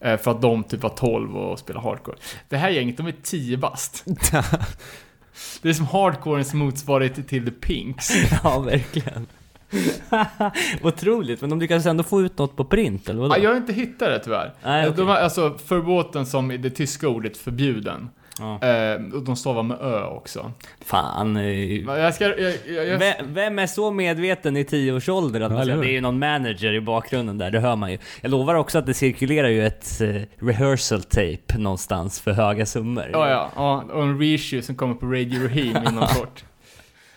Eh, 0.00 0.16
för 0.16 0.30
att 0.30 0.42
de 0.42 0.64
typ 0.64 0.82
var 0.82 0.90
12 0.90 1.36
och 1.36 1.58
spelade 1.58 1.86
hardcore. 1.88 2.16
Det 2.48 2.56
här 2.56 2.70
gänget, 2.70 2.96
de 2.96 3.06
är 3.06 3.14
10 3.22 3.56
bast. 3.56 4.04
det 5.62 5.68
är 5.68 5.72
som 5.72 5.86
hardcorens 5.86 6.54
motsvarighet 6.54 7.28
till 7.28 7.44
The 7.44 7.50
Pinks. 7.50 8.10
ja 8.44 8.58
verkligen. 8.58 9.26
Otroligt, 10.82 11.40
men 11.40 11.50
de 11.50 11.60
lyckades 11.60 11.86
ändå 11.86 12.02
få 12.02 12.20
ut 12.22 12.38
något 12.38 12.56
på 12.56 12.64
print, 12.64 13.08
eller 13.08 13.20
vadå? 13.20 13.34
Ja, 13.36 13.42
jag 13.42 13.50
har 13.50 13.56
inte 13.56 13.72
hittat 13.72 14.08
det 14.08 14.18
tyvärr. 14.18 14.54
Nej, 14.64 14.84
okej. 14.84 14.96
De 14.96 15.08
har, 15.08 15.16
alltså 15.16 15.58
förbåten 15.66 16.26
som 16.26 16.50
i 16.50 16.56
det 16.56 16.70
tyska 16.70 17.08
ordet 17.08 17.36
förbjuden. 17.36 18.08
Ja. 18.40 18.68
Eh, 18.68 19.14
och 19.14 19.22
de 19.24 19.36
stavar 19.36 19.62
med 19.62 19.76
ö 19.80 20.04
också. 20.04 20.52
Fan. 20.84 21.36
eh, 21.36 21.76
Jag 21.80 22.14
ska... 22.14 22.24
Jag, 22.24 22.52
jag, 22.68 22.86
jag, 22.86 22.98
Vem, 22.98 23.14
vem 23.34 23.58
är 23.58 23.66
så 23.66 23.90
medveten 23.90 24.56
i 24.56 24.64
tioårsåldern 24.64 25.42
att 25.42 25.50
Ja, 25.52 25.58
man 25.58 25.68
hur? 25.68 25.82
det 25.82 25.88
är 25.90 25.92
ju 25.92 26.00
någon 26.00 26.18
manager 26.18 26.72
i 26.72 26.80
bakgrunden 26.80 27.38
där, 27.38 27.50
det 27.50 27.60
hör 27.60 27.76
man 27.76 27.92
ju. 27.92 27.98
Jag 28.20 28.30
lovar 28.30 28.54
också 28.54 28.78
att 28.78 28.86
det 28.86 28.94
cirkulerar 28.94 29.48
ju 29.48 29.66
ett 29.66 30.00
eh, 30.00 30.22
rehearsal 30.46 31.02
tape 31.02 31.58
någonstans 31.58 32.20
för 32.20 32.32
höga 32.32 32.66
summor. 32.66 33.10
Ja, 33.12 33.28
ja, 33.30 33.50
ja. 33.56 33.84
Och 33.92 34.02
en 34.02 34.18
reissue 34.18 34.62
som 34.62 34.74
kommer 34.74 34.94
på 34.94 35.06
Radio 35.06 35.42
Raheem 35.42 35.76
inom 35.88 36.06
kort. 36.14 36.44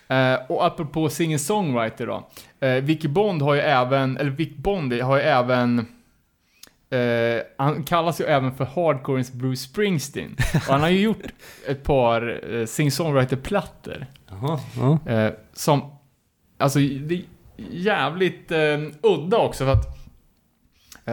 Eh, 0.08 0.36
och 0.50 0.66
apropå 0.66 1.10
singer-songwriter 1.10 2.08
då. 2.08 2.30
Vicky 2.82 3.08
Bond 3.08 3.42
har 3.42 3.54
ju 3.54 3.60
även, 3.62 4.18
eller 4.18 4.30
Vic 4.32 4.56
Bondi 4.56 5.00
har 5.02 5.18
ju 5.18 5.24
även 5.24 5.86
eh, 6.94 7.42
han 7.58 7.84
kallas 7.84 8.22
ju 8.22 8.26
även 8.26 8.56
för 8.56 8.66
hardcorens 8.66 9.34
Bruce 9.34 9.62
Springsteen. 9.62 10.36
Och 10.54 10.62
han 10.62 10.82
har 10.82 10.90
ju 10.90 11.02
gjort 11.02 11.34
ett 11.68 11.84
par 11.84 12.42
singer-songwriter-plattor. 12.66 14.06
Jaha, 14.30 14.60
ja. 14.78 15.12
Eh, 15.12 15.34
som, 15.54 15.92
alltså 16.58 16.80
det 16.80 17.16
är 17.16 17.24
jävligt 17.72 18.52
udda 19.02 19.38
också 19.38 19.66
för 19.66 19.72
att 19.72 19.98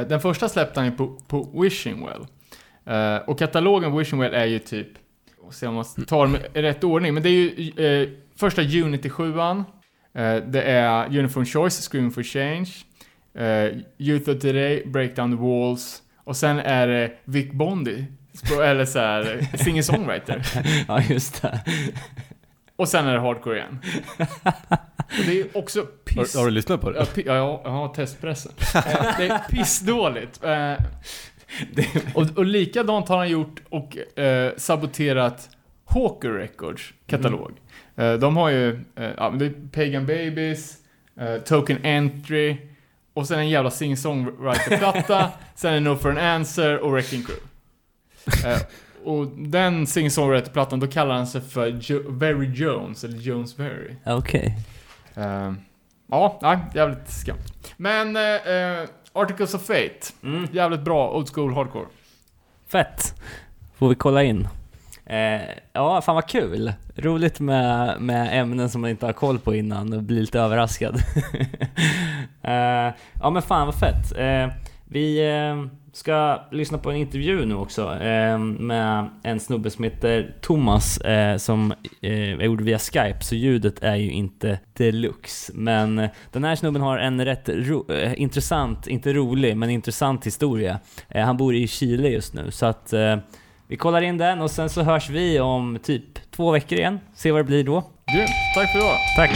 den 0.08 0.20
första 0.20 0.48
släppte 0.48 0.80
han 0.80 0.86
ju 0.86 0.96
på, 0.96 1.20
på 1.28 1.62
Wishing 1.62 2.06
Well. 2.06 2.26
Och 3.26 3.38
katalogen 3.38 3.98
Wishing 3.98 4.18
Well 4.18 4.34
är 4.34 4.44
ju 4.44 4.58
typ, 4.58 4.88
och 5.42 5.54
se 5.54 5.66
om 5.66 5.74
man 5.74 5.84
tar 5.84 6.22
dem 6.26 6.36
i 6.54 6.62
rätt 6.62 6.84
ordning, 6.84 7.14
men 7.14 7.22
det 7.22 7.28
är 7.28 7.32
ju 7.32 8.20
första 8.40 8.62
Unity 8.62 9.10
7 9.10 9.38
eh, 9.38 9.56
det 10.36 10.62
är 10.62 11.18
Uniform 11.18 11.46
Choice, 11.46 11.88
Screaming 11.88 12.10
for 12.10 12.22
Change, 12.22 12.70
eh, 13.34 13.66
Youth 13.98 14.30
of 14.30 14.38
Today, 14.40 14.82
Break 14.86 15.16
Down 15.16 15.36
the 15.36 15.42
Walls, 15.42 16.02
och 16.24 16.36
sen 16.36 16.58
är 16.58 16.86
det 16.86 17.12
Vic 17.24 17.52
Bondi, 17.52 18.04
eller 18.62 18.84
såhär, 18.84 19.48
singer-songwriter. 19.64 20.42
ja, 20.88 21.02
just 21.02 21.42
det. 21.42 21.60
Och 22.76 22.88
sen 22.88 23.06
är 23.06 23.12
det 23.14 23.20
hardcore 23.20 23.56
igen. 23.58 23.78
Och 25.18 25.24
det 25.26 25.40
är 25.40 25.56
också 25.58 25.82
piss... 26.04 26.34
Har, 26.34 26.40
har 26.40 26.46
du 26.48 26.52
lyssnat 26.54 26.80
på 26.80 26.94
Ja, 26.94 27.00
det? 27.00 27.04
pi- 27.22 27.22
ja, 27.26 27.34
jag 27.34 27.60
jag 27.64 27.70
har 27.70 27.88
testpressen. 27.88 28.52
Eh, 28.74 28.82
det 29.18 29.26
är 29.28 29.38
pissdåligt. 29.50 30.44
Eh, 30.44 30.72
och, 32.14 32.38
och 32.38 32.44
likadant 32.44 33.08
har 33.08 33.16
han 33.16 33.28
gjort 33.30 33.60
och 33.68 34.18
eh, 34.18 34.52
saboterat 34.56 35.50
Hawker 35.84 36.30
Records 36.30 36.82
katalog. 37.06 37.52
Eh, 37.96 38.12
de 38.14 38.36
har 38.36 38.48
ju, 38.50 38.70
eh, 38.96 39.10
ja, 39.16 39.30
det 39.30 39.46
är 39.46 39.52
Pagan 39.72 40.06
Babies, 40.06 40.76
eh, 41.20 41.36
Token 41.36 41.84
Entry, 41.84 42.56
och 43.20 43.26
sen 43.28 43.38
en 43.38 43.48
jävla 43.48 43.70
sing-songwriter-platta, 43.70 45.28
sen 45.54 45.74
är 45.74 45.80
No 45.80 45.96
for 45.96 46.10
an 46.10 46.18
Answer 46.18 46.78
och 46.78 46.92
Wrecking 46.92 47.22
Crew. 47.24 47.42
Eh, 48.50 48.60
och 49.04 49.26
den 49.26 49.86
sing-songwriter-plattan, 49.86 50.80
då 50.80 50.86
kallar 50.86 51.14
han 51.14 51.26
sig 51.26 51.40
för 51.40 51.78
jo- 51.80 52.04
Very 52.08 52.46
Jones, 52.54 53.04
eller 53.04 53.18
Jones 53.18 53.58
Very. 53.58 53.94
Okej. 54.06 54.58
Eh, 55.14 55.52
ja, 56.10 56.38
nej, 56.42 56.58
jävligt 56.74 57.10
skumt. 57.10 57.72
Men 57.76 58.16
eh, 58.16 58.22
eh, 58.22 58.88
Articles 59.12 59.54
of 59.54 59.62
Fate, 59.62 59.92
Mm. 60.22 60.46
jävligt 60.52 60.80
bra 60.80 61.10
old 61.10 61.28
school 61.34 61.54
hardcore. 61.54 61.86
Fett. 62.68 63.14
Får 63.78 63.88
vi 63.88 63.94
kolla 63.94 64.22
in. 64.22 64.48
Eh, 65.06 65.40
ja, 65.72 66.00
fan 66.00 66.14
vad 66.14 66.28
kul. 66.28 66.72
Roligt 66.96 67.40
med, 67.40 68.00
med 68.00 68.40
ämnen 68.40 68.68
som 68.70 68.80
man 68.80 68.90
inte 68.90 69.06
har 69.06 69.12
koll 69.12 69.38
på 69.38 69.54
innan 69.54 69.92
och 69.92 70.02
bli 70.02 70.20
lite 70.20 70.40
överraskad. 70.40 70.96
eh, 72.42 72.94
ja 73.20 73.30
men 73.30 73.42
fan 73.42 73.66
vad 73.66 73.74
fett. 73.74 74.18
Eh, 74.18 74.48
vi 74.84 75.28
eh, 75.30 75.66
ska 75.92 76.42
lyssna 76.50 76.78
på 76.78 76.90
en 76.90 76.96
intervju 76.96 77.44
nu 77.46 77.54
också 77.54 77.94
eh, 78.00 78.38
med 78.38 79.08
en 79.22 79.40
snubbe 79.40 79.70
som 79.70 79.84
heter 79.84 80.34
Thomas 80.40 80.98
eh, 80.98 81.36
som 81.36 81.74
är 82.00 82.44
gjord 82.44 82.60
via 82.60 82.78
Skype 82.78 83.18
så 83.20 83.34
ljudet 83.34 83.82
är 83.82 83.96
ju 83.96 84.10
inte 84.10 84.58
deluxe. 84.72 85.52
Men 85.54 86.08
den 86.32 86.44
här 86.44 86.56
snubben 86.56 86.82
har 86.82 86.98
en 86.98 87.24
rätt 87.24 87.48
ro- 87.48 87.92
intressant, 88.16 88.86
inte 88.86 89.12
rolig, 89.12 89.56
men 89.56 89.70
intressant 89.70 90.26
historia. 90.26 90.78
Han 91.14 91.36
bor 91.36 91.54
i 91.54 91.66
Chile 91.68 92.08
just 92.08 92.34
nu 92.34 92.50
så 92.50 92.66
att 92.66 92.92
vi 93.70 93.76
kollar 93.76 94.02
in 94.02 94.18
den 94.18 94.40
och 94.40 94.50
sen 94.50 94.68
så 94.70 94.82
hörs 94.82 95.10
vi 95.10 95.40
om 95.40 95.78
typ 95.82 96.30
två 96.30 96.50
veckor 96.50 96.78
igen. 96.78 97.00
Se 97.14 97.30
vad 97.32 97.40
det 97.40 97.44
blir 97.44 97.64
då. 97.64 97.84
Grymt, 98.14 98.30
tack 98.54 98.72
för 98.72 98.78
idag. 98.78 98.96
Tack! 99.16 99.30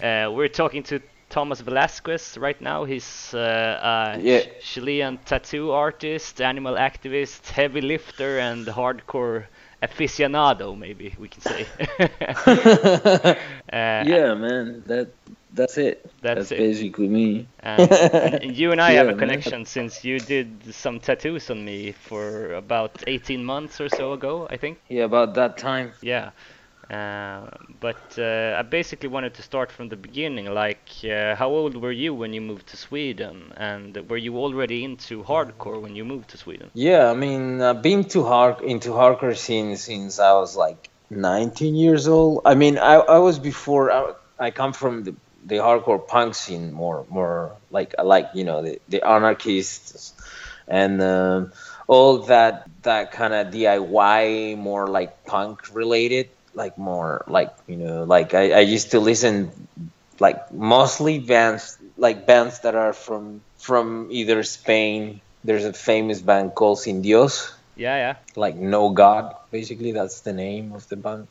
Uh, 0.00 0.30
we're 0.30 0.48
talking 0.48 0.82
to 0.84 1.00
Thomas 1.28 1.60
Velasquez 1.60 2.38
right 2.38 2.60
now. 2.60 2.84
He's 2.84 3.34
uh, 3.34 3.38
a 3.82 4.18
Yeah. 4.20 4.40
Ch- 4.40 4.62
Chilean 4.62 5.18
tattoo 5.24 5.72
artist, 5.72 6.40
animal 6.40 6.76
activist, 6.76 7.50
heavy 7.50 7.80
lifter, 7.80 8.38
and 8.38 8.66
hardcore 8.68 9.46
aficionado, 9.82 10.76
maybe 10.76 11.14
we 11.18 11.28
can 11.28 11.42
say. 11.42 11.68
Uh, 13.72 14.04
yeah, 14.04 14.34
man. 14.34 14.82
That 14.86 15.14
that's 15.50 15.76
it. 15.78 16.10
That's 16.32 16.50
That's, 16.50 16.52
it. 16.52 16.70
basically 16.70 17.08
me. 17.08 17.48
and, 17.60 17.92
and 18.20 18.56
you 18.56 18.72
and 18.72 18.80
I 18.80 18.92
have 18.92 19.08
Yeah, 19.08 19.10
a 19.10 19.14
man. 19.14 19.14
connection 19.14 19.64
since 19.64 20.04
you 20.04 20.20
did 20.20 20.74
some 20.74 21.00
tattoos 21.00 21.50
on 21.50 21.64
me 21.64 21.92
for 21.92 22.52
about 22.54 23.02
18 23.06 23.44
months 23.44 23.80
or 23.80 23.88
so 23.88 24.12
ago, 24.12 24.46
I 24.50 24.56
think. 24.56 24.78
Yeah, 24.88 25.04
about 25.04 25.34
that 25.34 25.56
time. 25.58 25.92
Yeah. 26.00 26.30
Uh, 26.90 27.50
but 27.80 28.18
uh, 28.18 28.56
I 28.58 28.62
basically 28.62 29.08
wanted 29.08 29.34
to 29.34 29.42
start 29.42 29.70
from 29.70 29.88
the 29.88 29.96
beginning. 29.96 30.46
Like, 30.46 30.88
uh, 31.04 31.34
how 31.34 31.50
old 31.50 31.76
were 31.76 31.92
you 31.92 32.14
when 32.14 32.32
you 32.32 32.40
moved 32.40 32.68
to 32.68 32.76
Sweden? 32.76 33.52
And 33.56 33.96
were 34.08 34.16
you 34.16 34.38
already 34.38 34.84
into 34.84 35.22
hardcore 35.22 35.80
when 35.80 35.94
you 35.94 36.04
moved 36.04 36.30
to 36.30 36.38
Sweden? 36.38 36.70
Yeah, 36.74 37.10
I 37.10 37.14
mean, 37.14 37.60
I've 37.60 37.82
been 37.82 38.04
to 38.04 38.24
hard 38.24 38.62
into 38.62 38.90
hardcore 38.90 39.36
scene 39.36 39.76
since 39.76 40.18
I 40.18 40.32
was 40.32 40.56
like 40.56 40.88
19 41.10 41.74
years 41.74 42.08
old. 42.08 42.42
I 42.44 42.54
mean, 42.54 42.78
I, 42.78 42.94
I 42.94 43.18
was 43.18 43.38
before. 43.38 43.90
I, 43.90 44.12
I 44.38 44.50
come 44.50 44.72
from 44.72 45.04
the, 45.04 45.14
the 45.44 45.56
hardcore 45.56 46.06
punk 46.06 46.34
scene 46.34 46.72
more, 46.72 47.04
more 47.10 47.56
like 47.70 47.94
like 48.02 48.30
you 48.34 48.44
know 48.44 48.62
the, 48.62 48.80
the 48.88 49.06
anarchists 49.06 50.14
and 50.68 51.02
um, 51.02 51.52
all 51.86 52.18
that 52.18 52.68
that 52.82 53.12
kind 53.12 53.34
of 53.34 53.52
DIY, 53.52 54.56
more 54.56 54.86
like 54.86 55.24
punk 55.24 55.74
related, 55.74 56.28
like 56.58 56.76
more 56.76 57.24
like 57.28 57.54
you 57.70 57.76
know, 57.76 58.02
like 58.04 58.34
I, 58.34 58.58
I 58.58 58.64
used 58.66 58.90
to 58.90 59.00
listen 59.00 59.50
like 60.20 60.52
mostly 60.52 61.18
bands 61.22 61.78
like 61.96 62.26
bands 62.26 62.60
that 62.66 62.74
are 62.74 62.92
from 62.92 63.40
from 63.56 64.08
either 64.10 64.42
Spain. 64.42 65.20
There's 65.44 65.64
a 65.64 65.72
famous 65.72 66.20
band 66.20 66.54
called 66.58 66.80
Sin 66.82 67.00
Dios, 67.00 67.54
Yeah, 67.76 67.96
yeah. 67.96 68.14
like 68.34 68.56
No 68.58 68.90
God, 68.90 69.34
basically 69.50 69.92
that's 69.92 70.20
the 70.26 70.32
name 70.34 70.72
of 70.74 70.88
the 70.90 70.96
band. 70.96 71.28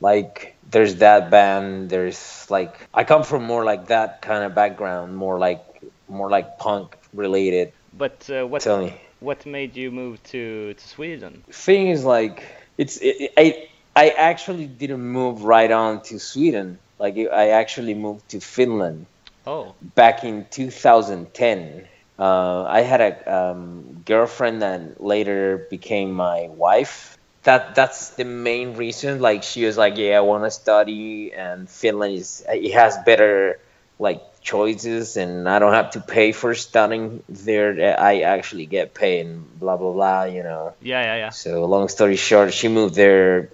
Like 0.00 0.56
there's 0.70 0.96
that 0.96 1.30
band. 1.30 1.88
There's 1.88 2.50
like 2.50 2.74
I 2.92 3.04
come 3.04 3.22
from 3.22 3.44
more 3.44 3.64
like 3.64 3.86
that 3.88 4.20
kind 4.20 4.44
of 4.44 4.54
background, 4.54 5.16
more 5.16 5.38
like 5.38 5.62
more 6.08 6.28
like 6.28 6.58
punk 6.58 6.96
related. 7.14 7.72
But 7.96 8.28
uh, 8.28 8.44
what 8.46 8.62
Tell 8.62 8.82
me. 8.84 8.92
what 9.20 9.46
made 9.46 9.76
you 9.76 9.90
move 9.90 10.22
to 10.34 10.74
to 10.74 10.84
Sweden? 10.88 11.44
thing 11.50 11.88
is 11.88 12.04
like 12.04 12.42
it's 12.76 12.98
it, 13.00 13.32
I 13.38 13.68
I 13.96 14.10
actually 14.10 14.66
didn't 14.66 15.00
move 15.00 15.42
right 15.42 15.70
on 15.70 16.02
to 16.02 16.18
Sweden. 16.18 16.78
Like 16.98 17.16
I 17.16 17.50
actually 17.50 17.94
moved 17.94 18.28
to 18.30 18.40
Finland 18.40 19.06
Oh, 19.46 19.74
back 19.94 20.24
in 20.24 20.46
2010. 20.50 21.86
Uh, 22.18 22.64
I 22.64 22.80
had 22.80 23.00
a 23.00 23.34
um, 23.34 24.02
girlfriend 24.04 24.62
that 24.62 25.02
later 25.02 25.66
became 25.70 26.12
my 26.12 26.48
wife. 26.48 27.16
That 27.44 27.76
that's 27.76 28.10
the 28.10 28.24
main 28.24 28.74
reason. 28.74 29.20
Like 29.20 29.44
she 29.44 29.64
was 29.64 29.78
like, 29.78 29.96
yeah, 29.96 30.18
I 30.18 30.20
want 30.20 30.44
to 30.44 30.50
study, 30.50 31.32
and 31.32 31.70
Finland 31.70 32.14
is 32.16 32.44
it 32.48 32.72
has 32.72 32.98
better 33.06 33.60
like 34.00 34.20
choices, 34.40 35.16
and 35.16 35.48
I 35.48 35.60
don't 35.60 35.74
have 35.74 35.92
to 35.92 36.00
pay 36.00 36.32
for 36.32 36.54
studying 36.54 37.22
there. 37.28 37.96
I 38.00 38.22
actually 38.22 38.66
get 38.66 38.94
paid, 38.94 39.26
and 39.26 39.60
blah 39.60 39.76
blah 39.76 39.92
blah. 39.92 40.24
You 40.24 40.42
know. 40.42 40.74
yeah, 40.82 41.02
yeah, 41.02 41.16
yeah. 41.16 41.30
So 41.30 41.66
long 41.66 41.88
story 41.88 42.16
short, 42.16 42.52
she 42.52 42.66
moved 42.66 42.96
there. 42.96 43.50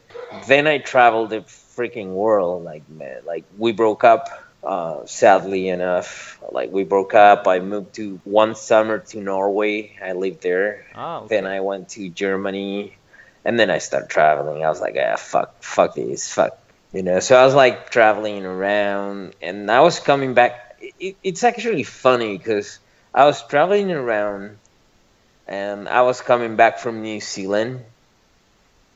Then 0.47 0.67
I 0.67 0.79
traveled 0.79 1.31
the 1.31 1.41
freaking 1.77 2.09
world. 2.15 2.65
Like 2.65 2.89
man, 2.89 3.23
like 3.27 3.45
we 3.59 3.73
broke 3.73 4.05
up. 4.05 4.29
Uh, 4.63 5.05
sadly 5.07 5.69
enough, 5.69 6.39
like 6.53 6.71
we 6.71 6.85
broke 6.85 7.15
up. 7.15 7.49
I 7.49 7.59
moved 7.59 7.95
to 7.95 8.21
one 8.23 8.55
summer 8.55 8.99
to 9.11 9.21
Norway. 9.21 9.99
I 10.01 10.13
lived 10.13 10.41
there. 10.43 10.87
Oh, 10.95 11.27
Then 11.27 11.47
I 11.49 11.59
went 11.61 11.89
to 11.99 12.09
Germany, 12.09 12.97
and 13.45 13.59
then 13.59 13.71
I 13.71 13.79
started 13.79 14.09
traveling. 14.09 14.65
I 14.65 14.69
was 14.69 14.81
like, 14.81 14.97
ah, 14.97 15.17
fuck, 15.17 15.61
fuck 15.65 15.97
this, 15.97 16.33
fuck, 16.33 16.57
you 16.93 17.03
know. 17.03 17.19
So 17.19 17.35
I 17.37 17.45
was 17.45 17.57
like 17.57 17.91
traveling 17.91 18.47
around, 18.47 19.35
and 19.43 19.69
I 19.69 19.81
was 19.81 19.99
coming 19.99 20.35
back. 20.35 20.77
It, 21.01 21.17
it's 21.25 21.43
actually 21.43 21.83
funny 21.83 22.39
because 22.39 22.79
I 23.13 23.25
was 23.25 23.45
traveling 23.45 23.91
around, 23.91 24.59
and 25.47 25.89
I 25.89 26.03
was 26.03 26.21
coming 26.21 26.57
back 26.57 26.79
from 26.79 27.03
New 27.03 27.21
Zealand. 27.21 27.85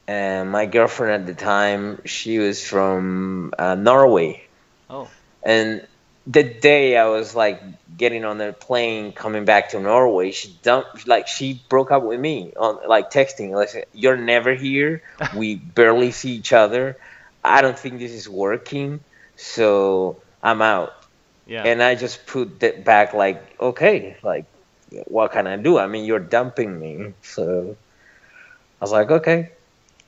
And 0.08 0.50
my 0.50 0.66
girlfriend 0.66 1.22
at 1.22 1.26
the 1.26 1.34
time, 1.34 2.02
she 2.04 2.38
was 2.38 2.64
from 2.64 3.52
uh, 3.58 3.74
Norway. 3.74 4.46
Oh. 4.88 5.08
And 5.42 5.86
the 6.26 6.42
day 6.42 6.96
I 6.96 7.06
was 7.06 7.34
like 7.34 7.62
getting 7.96 8.24
on 8.24 8.38
the 8.38 8.52
plane 8.52 9.12
coming 9.12 9.44
back 9.44 9.70
to 9.70 9.80
Norway, 9.80 10.32
she 10.32 10.56
dumped 10.62 11.06
like 11.06 11.28
she 11.28 11.62
broke 11.68 11.90
up 11.90 12.02
with 12.02 12.20
me 12.20 12.52
on 12.56 12.88
like 12.88 13.10
texting 13.10 13.50
like 13.50 13.88
you're 13.92 14.16
never 14.16 14.54
here. 14.54 15.02
We 15.36 15.56
barely 15.56 16.10
see 16.10 16.32
each 16.32 16.52
other. 16.52 16.96
I 17.44 17.62
don't 17.62 17.78
think 17.78 17.98
this 17.98 18.12
is 18.12 18.28
working, 18.28 19.00
so 19.36 20.20
I'm 20.42 20.62
out. 20.62 20.94
Yeah. 21.46 21.62
And 21.62 21.80
I 21.80 21.94
just 21.94 22.26
put 22.26 22.60
that 22.60 22.84
back 22.84 23.14
like 23.14 23.60
okay, 23.60 24.16
like 24.22 24.46
what 25.06 25.32
can 25.32 25.46
I 25.46 25.56
do? 25.56 25.78
I 25.78 25.86
mean, 25.86 26.04
you're 26.04 26.18
dumping 26.18 26.78
me. 26.78 27.14
So 27.22 27.76
I 28.80 28.84
was 28.84 28.92
like, 28.92 29.10
okay. 29.10 29.50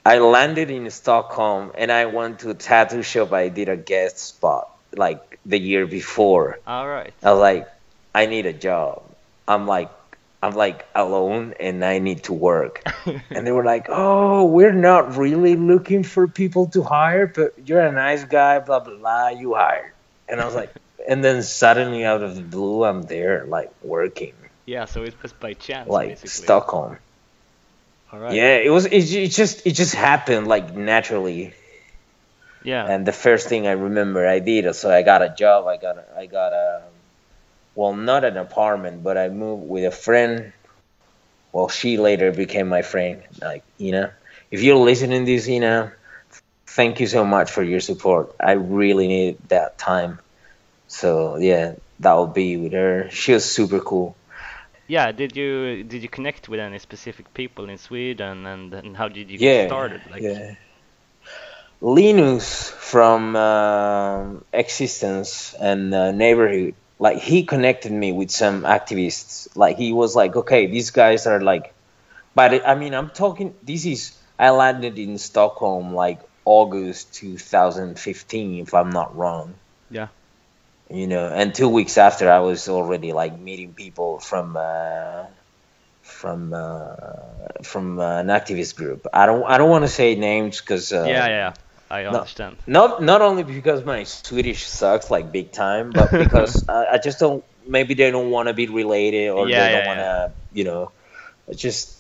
I 0.09 0.20
landed 0.20 0.70
in 0.70 0.88
Stockholm 0.88 1.72
and 1.74 1.92
I 1.92 2.06
went 2.06 2.38
to 2.38 2.48
a 2.48 2.54
tattoo 2.54 3.02
shop 3.02 3.34
I 3.34 3.50
did 3.50 3.68
a 3.68 3.76
guest 3.76 4.16
spot 4.16 4.74
like 4.96 5.38
the 5.44 5.59
year 5.59 5.86
before. 5.86 6.59
All 6.66 6.88
right. 6.88 7.12
I 7.22 7.30
was 7.32 7.40
like, 7.40 7.68
I 8.14 8.24
need 8.24 8.46
a 8.46 8.54
job. 8.54 9.02
I'm 9.46 9.66
like, 9.66 9.90
I'm 10.42 10.54
like 10.54 10.86
alone 10.94 11.52
and 11.61 11.84
I 11.84 11.98
need 11.98 12.22
to 12.24 12.32
work. 12.32 12.82
and 13.28 13.46
they 13.46 13.52
were 13.52 13.66
like, 13.66 13.88
Oh, 13.90 14.46
we're 14.46 14.72
not 14.72 15.18
really 15.18 15.56
looking 15.56 16.04
for 16.04 16.26
people 16.26 16.68
to 16.68 16.82
hire, 16.82 17.26
but 17.26 17.52
you're 17.66 17.82
a 17.82 17.92
nice 17.92 18.24
guy, 18.24 18.61
blah 18.61 18.80
blah 18.80 18.96
blah. 18.96 19.28
You 19.28 19.56
hired. 19.56 19.92
And 20.26 20.40
I 20.40 20.46
was 20.46 20.54
like, 20.54 20.72
and 21.06 21.22
then 21.22 21.42
suddenly 21.42 22.06
out 22.06 22.22
of 22.22 22.34
the 22.34 22.40
blue, 22.40 22.82
I'm 22.84 23.02
there 23.02 23.44
like 23.44 23.70
working, 23.82 24.32
Yeah. 24.64 24.86
So 24.86 25.02
it 25.02 25.22
was 25.22 25.34
by 25.34 25.52
chance. 25.52 25.86
like 25.90 26.09
basically. 26.09 26.30
Stockholm. 26.30 26.96
All 28.12 28.18
right. 28.18 28.34
Yeah, 28.34 28.56
it 28.56 28.70
was. 28.70 28.86
It, 28.86 29.12
it 29.12 29.28
just 29.28 29.66
it 29.66 29.72
just 29.72 29.94
happened 29.94 30.46
like 30.46 30.74
naturally. 30.74 31.54
Yeah. 32.64 32.86
And 32.86 33.06
the 33.06 33.12
first 33.12 33.48
thing 33.48 33.66
I 33.66 33.72
remember 33.72 34.26
I 34.26 34.40
did, 34.40 34.74
so 34.74 34.90
I 34.90 35.02
got 35.02 35.22
a 35.22 35.34
job. 35.36 35.66
I 35.66 35.76
got 35.76 35.98
a, 35.98 36.04
I 36.16 36.26
got 36.26 36.52
a, 36.52 36.82
well, 37.74 37.94
not 37.94 38.24
an 38.24 38.36
apartment, 38.36 39.02
but 39.02 39.16
I 39.16 39.28
moved 39.28 39.68
with 39.68 39.84
a 39.84 39.90
friend. 39.90 40.52
Well, 41.52 41.68
she 41.68 41.96
later 41.98 42.32
became 42.32 42.68
my 42.68 42.82
friend. 42.82 43.22
Like 43.40 43.62
you 43.78 43.92
know, 43.92 44.11
if 44.50 44.62
you're 44.62 44.76
listening 44.76 45.24
to 45.26 45.32
this, 45.32 45.48
you 45.48 45.61
know, 45.61 45.90
thank 46.66 47.00
you 47.00 47.06
so 47.06 47.24
much 47.24 47.50
for 47.50 47.62
your 47.62 47.80
support. 47.80 48.34
I 48.40 48.52
really 48.52 49.06
needed 49.09 49.38
that 49.48 49.78
time. 49.78 50.18
So 50.88 51.36
yeah, 51.36 51.74
that 52.00 52.12
will 52.14 52.26
be 52.26 52.56
with 52.56 52.72
her. 52.72 53.11
She 53.11 53.32
was 53.32 53.44
super 53.44 53.80
cool. 53.80 54.16
Yeah. 54.89 55.12
Did 55.12 55.36
you 55.36 55.84
did 55.84 56.03
you 56.03 56.09
connect 56.09 56.49
with 56.49 56.61
any 56.61 56.78
specific 56.78 57.32
people 57.34 57.68
in 57.68 57.78
Sweden, 57.78 58.47
and, 58.47 58.74
and 58.74 58.97
how 58.97 59.09
did 59.09 59.30
you 59.30 59.39
yeah, 59.39 59.62
get 59.62 59.68
started? 59.68 60.01
Like. 60.11 60.22
yeah. 60.22 60.55
Linus 61.80 62.70
from 62.70 63.36
um 63.36 64.45
Existence 64.53 65.55
and 65.61 65.95
uh, 65.95 66.11
Neighborhood, 66.11 66.74
like 66.99 67.18
he 67.18 67.45
connected 67.45 67.93
me 67.93 68.11
with 68.12 68.30
some 68.30 68.62
activists. 68.62 69.49
Like 69.55 69.76
he 69.76 69.93
was 69.93 70.16
like, 70.16 70.34
okay, 70.34 70.66
these 70.66 70.91
guys 70.91 71.26
are 71.28 71.41
like, 71.41 71.72
but 72.34 72.66
I 72.66 72.74
mean, 72.74 72.95
I'm 72.95 73.11
talking. 73.11 73.55
This 73.62 73.86
is 73.86 74.18
I 74.39 74.51
landed 74.51 74.99
in 74.99 75.18
Stockholm 75.18 75.95
like 75.95 76.20
August 76.45 77.14
2015, 77.14 78.61
if 78.61 78.74
I'm 78.74 78.91
not 78.91 79.16
wrong. 79.16 79.55
Yeah. 79.91 80.09
You 80.91 81.07
know, 81.07 81.28
and 81.28 81.55
two 81.55 81.68
weeks 81.68 81.99
after, 81.99 82.30
I 82.30 82.41
was 82.41 82.68
already 82.68 83.12
like 83.12 83.39
meeting 83.39 83.74
people 83.74 84.18
from. 84.20 84.57
Uh, 84.57 85.26
from 86.03 86.53
uh, 86.55 86.95
from 87.62 88.01
uh, 88.01 88.20
an 88.20 88.28
activist 88.28 88.76
group. 88.76 89.07
I 89.12 89.26
don't 89.26 89.45
I 89.45 89.59
don't 89.59 89.70
want 89.70 89.84
to 89.84 89.89
say 89.89 90.14
names 90.14 90.61
because 90.61 90.93
uh, 90.93 91.05
Yeah. 91.07 91.26
Yeah. 91.28 91.53
I 91.91 92.05
understand. 92.05 92.57
not 92.66 93.01
not 93.01 93.03
not 93.03 93.22
only 93.22 93.45
because 93.45 93.84
my 93.84 94.05
Swedish 94.05 94.66
sucks 94.66 95.11
like 95.11 95.32
big 95.32 95.53
time, 95.53 95.93
but 95.93 96.11
because 96.18 96.68
I, 96.68 96.86
I 96.93 96.99
just 96.99 97.18
don't. 97.18 97.45
Maybe 97.66 97.95
they 97.95 98.11
don't 98.11 98.30
want 98.30 98.49
to 98.49 98.55
be 98.55 98.66
related, 98.66 99.28
or 99.30 99.49
Yeah, 99.49 99.66
they 99.66 99.70
don't 99.72 99.80
yeah, 99.80 99.86
want 99.86 99.99
to, 100.01 100.32
you 100.53 100.64
know, 100.64 100.93
just 101.55 101.97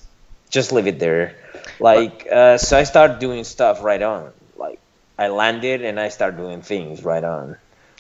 just 0.50 0.72
leave 0.72 0.86
it 0.86 0.98
there. 0.98 1.36
Like 1.78 2.26
uh, 2.30 2.58
so, 2.58 2.78
I 2.78 2.84
started 2.84 3.18
doing 3.18 3.44
stuff 3.44 3.82
right 3.82 4.00
on. 4.02 4.32
Like 4.56 4.80
I 5.18 5.28
landed 5.28 5.82
and 5.84 6.00
I 6.00 6.08
started 6.08 6.36
doing 6.38 6.62
things 6.62 7.04
right 7.04 7.24
on. 7.24 7.56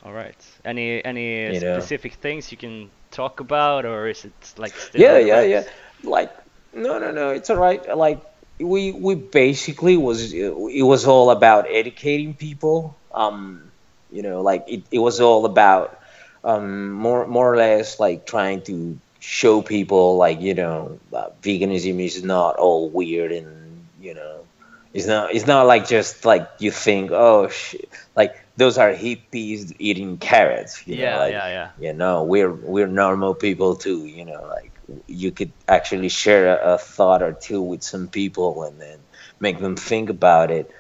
All 0.08 0.14
right. 0.14 0.42
Any 0.64 1.04
any 1.04 1.52
You 1.52 1.60
know. 1.60 1.80
specific 1.80 2.14
things 2.14 2.50
you 2.50 2.56
can 2.56 2.88
talk 3.10 3.40
about, 3.40 3.84
or 3.84 4.08
is 4.08 4.24
it 4.24 4.32
like 4.56 4.72
still? 4.72 5.02
Yeah, 5.02 5.18
yeah, 5.18 5.42
yeah. 5.42 5.64
Like 6.02 6.32
no, 6.72 6.98
no, 6.98 7.10
no. 7.12 7.28
It's 7.28 7.50
all 7.50 7.58
right. 7.58 7.84
Like 7.94 8.24
we 8.58 8.92
we 8.92 9.16
basically 9.16 9.98
was 9.98 10.32
it 10.32 10.86
was 10.92 11.06
all 11.06 11.30
about 11.30 11.66
educating 11.68 12.32
people. 12.32 12.96
Um, 13.12 13.70
you 14.10 14.22
know, 14.22 14.40
like 14.40 14.64
it, 14.66 14.82
it 14.90 14.98
was 14.98 15.20
all 15.20 15.44
about 15.44 16.00
um 16.42 16.90
more 16.92 17.26
more 17.26 17.52
or 17.52 17.58
less 17.58 18.00
like 18.00 18.24
trying 18.24 18.62
to 18.62 18.98
show 19.20 19.60
people 19.60 20.16
like 20.16 20.40
you 20.40 20.54
know 20.54 20.98
uh, 21.12 21.28
veganism 21.42 22.00
is 22.00 22.22
not 22.24 22.56
all 22.56 22.88
weird 22.88 23.32
and 23.32 23.84
you 24.00 24.14
know 24.14 24.46
it's 24.94 25.06
not 25.06 25.34
it's 25.34 25.46
not 25.46 25.66
like 25.66 25.86
just 25.88 26.24
like 26.24 26.48
you 26.60 26.70
think 26.70 27.10
oh 27.10 27.48
shit 27.48 27.90
like 28.14 28.38
those 28.58 28.78
are 28.78 28.92
hippies 28.92 29.72
eating 29.78 30.18
carrots 30.18 30.86
you 30.86 30.96
Yeah, 30.96 31.12
know, 31.12 31.16
like, 31.16 31.32
yeah, 31.32 31.48
yeah. 31.48 31.70
you 31.78 31.92
know 31.94 32.24
we're 32.24 32.52
we're 32.52 32.88
normal 32.88 33.34
people 33.34 33.76
too 33.76 34.06
you 34.06 34.24
know 34.24 34.42
like 34.56 34.72
you 35.06 35.32
could 35.32 35.52
actually 35.68 36.08
share 36.08 36.44
a, 36.58 36.74
a 36.74 36.78
thought 36.78 37.22
or 37.22 37.32
two 37.32 37.62
with 37.62 37.82
some 37.82 38.08
people 38.08 38.64
and 38.64 38.80
then 38.80 39.00
make 39.40 39.58
them 39.60 39.76
think 39.76 40.10
about 40.10 40.50
it 40.50 40.70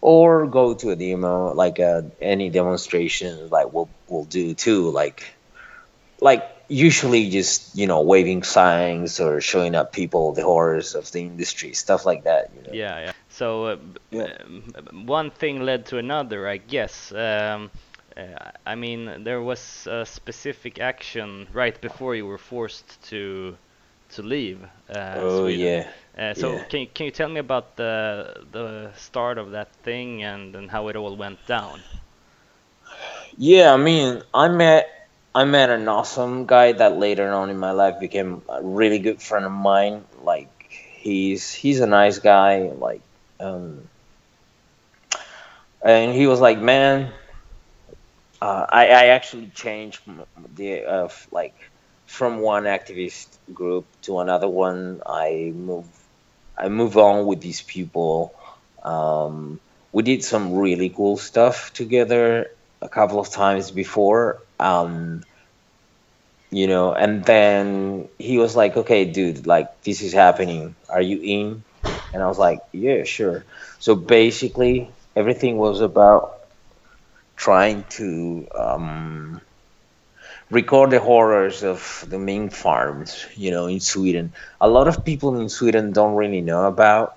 or 0.00 0.46
go 0.46 0.74
to 0.74 0.90
a 0.90 0.96
demo 0.96 1.54
like 1.54 1.80
uh, 1.80 2.02
any 2.20 2.50
demonstration 2.50 3.48
like 3.50 3.72
we'll, 3.72 3.90
we'll 4.08 4.24
do 4.24 4.54
too 4.54 4.90
like 4.90 5.22
like 6.20 6.42
usually 6.68 7.30
just 7.30 7.76
you 7.76 7.86
know 7.86 8.00
waving 8.02 8.42
signs 8.42 9.20
or 9.20 9.40
showing 9.40 9.74
up 9.74 9.92
people 9.92 10.32
the 10.32 10.42
horrors 10.42 10.94
of 10.94 11.10
the 11.12 11.20
industry 11.20 11.72
stuff 11.72 12.04
like 12.06 12.24
that 12.24 12.50
you 12.54 12.62
know 12.62 12.76
Yeah, 12.76 12.98
yeah. 13.00 13.12
So 13.28 13.66
uh, 13.66 13.76
Yeah. 14.10 14.28
um, 14.44 14.72
one 15.06 15.30
thing 15.30 15.60
led 15.64 15.86
to 15.86 15.98
another, 15.98 16.48
I 16.48 16.56
guess. 16.58 17.12
Um, 17.12 17.70
uh, 18.16 18.50
I 18.66 18.74
mean, 18.74 19.24
there 19.24 19.40
was 19.42 19.86
a 19.90 20.04
specific 20.06 20.78
action 20.80 21.48
right 21.52 21.80
before 21.80 22.14
you 22.14 22.26
were 22.26 22.38
forced 22.38 23.02
to 23.10 23.56
to 24.10 24.22
leave. 24.22 24.62
Uh, 24.88 25.28
oh 25.28 25.28
Sweden. 25.28 25.76
yeah 25.76 25.88
Uh, 26.18 26.34
so 26.34 26.60
yeah. 26.60 26.64
can 26.68 26.86
can 26.94 27.06
you 27.06 27.10
tell 27.12 27.28
me 27.28 27.40
about 27.40 27.76
the 27.76 28.46
the 28.52 28.92
start 28.94 29.38
of 29.38 29.50
that 29.52 29.74
thing 29.82 30.22
and 30.22 30.54
and 30.56 30.70
how 30.70 30.88
it 30.88 30.96
all 30.96 31.16
went 31.16 31.44
down? 31.46 31.82
Yeah, 33.36 33.72
I 33.72 33.76
mean, 33.76 34.22
I 34.34 34.48
met 34.48 34.88
I 35.36 35.44
met 35.44 35.68
an 35.68 35.86
awesome 35.86 36.46
guy 36.46 36.72
that 36.72 36.96
later 36.96 37.30
on 37.30 37.50
in 37.50 37.58
my 37.58 37.72
life 37.72 38.00
became 38.00 38.40
a 38.48 38.62
really 38.62 38.98
good 38.98 39.20
friend 39.20 39.44
of 39.44 39.52
mine. 39.52 40.02
Like 40.22 40.48
he's 40.70 41.52
he's 41.52 41.80
a 41.80 41.86
nice 41.86 42.20
guy. 42.20 42.70
Like, 42.70 43.02
um, 43.38 43.86
and 45.84 46.14
he 46.14 46.26
was 46.26 46.40
like, 46.40 46.58
man, 46.58 47.12
uh, 48.40 48.64
I 48.66 48.86
I 48.86 49.04
actually 49.16 49.48
changed 49.54 50.00
the 50.54 50.86
uh, 50.86 51.08
like 51.30 51.54
from 52.06 52.38
one 52.38 52.64
activist 52.64 53.26
group 53.52 53.84
to 54.04 54.20
another 54.20 54.48
one. 54.48 55.02
I 55.04 55.52
move 55.54 55.86
I 56.56 56.70
move 56.70 56.96
on 56.96 57.26
with 57.26 57.42
these 57.42 57.60
people. 57.60 58.34
Um, 58.82 59.60
we 59.92 60.02
did 60.02 60.24
some 60.24 60.54
really 60.54 60.88
cool 60.88 61.18
stuff 61.18 61.74
together 61.74 62.50
a 62.80 62.88
couple 62.88 63.20
of 63.20 63.28
times 63.28 63.70
before. 63.70 64.40
Um, 64.60 65.22
you 66.50 66.66
know, 66.66 66.92
and 66.94 67.24
then 67.24 68.08
he 68.18 68.38
was 68.38 68.54
like, 68.56 68.76
"Okay, 68.76 69.04
dude, 69.04 69.46
like 69.46 69.82
this 69.82 70.00
is 70.02 70.12
happening. 70.12 70.74
Are 70.88 71.00
you 71.02 71.20
in?" 71.22 71.64
And 72.12 72.22
I 72.22 72.26
was 72.28 72.38
like, 72.38 72.60
"Yeah, 72.72 73.04
sure." 73.04 73.44
So 73.78 73.94
basically, 73.94 74.90
everything 75.16 75.56
was 75.58 75.80
about 75.80 76.38
trying 77.36 77.84
to 77.90 78.46
um, 78.54 79.40
record 80.50 80.90
the 80.90 81.00
horrors 81.00 81.62
of 81.62 82.04
the 82.08 82.18
mink 82.18 82.52
farms. 82.52 83.26
You 83.34 83.50
know, 83.50 83.66
in 83.66 83.80
Sweden, 83.80 84.32
a 84.60 84.68
lot 84.68 84.88
of 84.88 85.04
people 85.04 85.38
in 85.40 85.48
Sweden 85.48 85.92
don't 85.92 86.14
really 86.16 86.40
know 86.40 86.66
about 86.66 87.15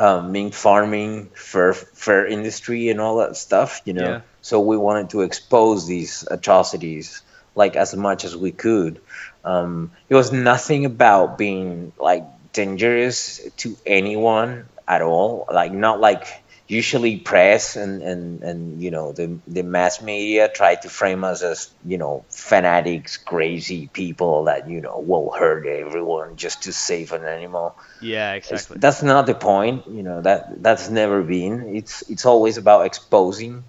um, 0.00 0.32
mink 0.32 0.54
farming, 0.54 1.30
fur 1.34 1.74
fur 1.74 2.26
industry, 2.26 2.88
and 2.90 3.00
all 3.00 3.18
that 3.18 3.36
stuff. 3.36 3.82
You 3.84 3.94
know, 3.94 4.12
Yeah. 4.12 4.20
so 4.42 4.60
we 4.60 4.76
wanted 4.76 5.10
to 5.10 5.22
expose 5.22 5.86
these 5.86 6.26
atrocities 6.30 7.22
like 7.54 7.76
as 7.76 7.94
much 7.96 8.24
as 8.24 8.36
we 8.36 8.52
could. 8.52 9.00
Um, 9.44 9.92
it 10.08 10.14
was 10.14 10.32
nothing 10.32 10.86
about 10.86 11.38
being 11.38 11.92
like 11.98 12.24
dangerous 12.52 13.40
to 13.58 13.76
anyone 13.86 14.68
at 14.88 15.02
all. 15.02 15.46
Like 15.52 15.72
not 15.72 16.00
like 16.00 16.26
usually 16.70 17.18
press 17.18 17.76
and, 17.76 18.02
and, 18.02 18.42
and 18.42 18.82
you 18.82 18.90
know 18.90 19.12
the 19.12 19.40
the 19.46 19.62
mass 19.62 20.02
media 20.02 20.48
try 20.48 20.76
to 20.76 20.88
frame 20.88 21.24
us 21.24 21.42
as 21.42 21.74
you 21.84 21.98
know 21.98 22.26
fanatics, 22.30 23.18
crazy 23.18 23.90
people 23.92 24.44
that 24.44 24.68
you 24.68 24.80
know 24.80 25.00
will 25.06 25.30
hurt 25.32 25.66
everyone 25.66 26.36
just 26.36 26.64
to 26.64 26.72
save 26.72 27.12
an 27.12 27.24
animal. 27.24 27.76
Yeah, 28.00 28.34
It's- 28.50 28.68
exactly. 28.68 28.76
that's 28.76 29.02
not 29.02 29.26
the 29.26 29.34
point. 29.34 29.84
You 29.88 30.02
know 30.02 30.22
that 30.22 30.62
that's 30.62 30.90
never 30.90 31.22
been. 31.22 31.74
It's 31.76 32.02
it's 32.08 32.26
always 32.26 32.58
about 32.58 32.86
exposing, 32.86 33.64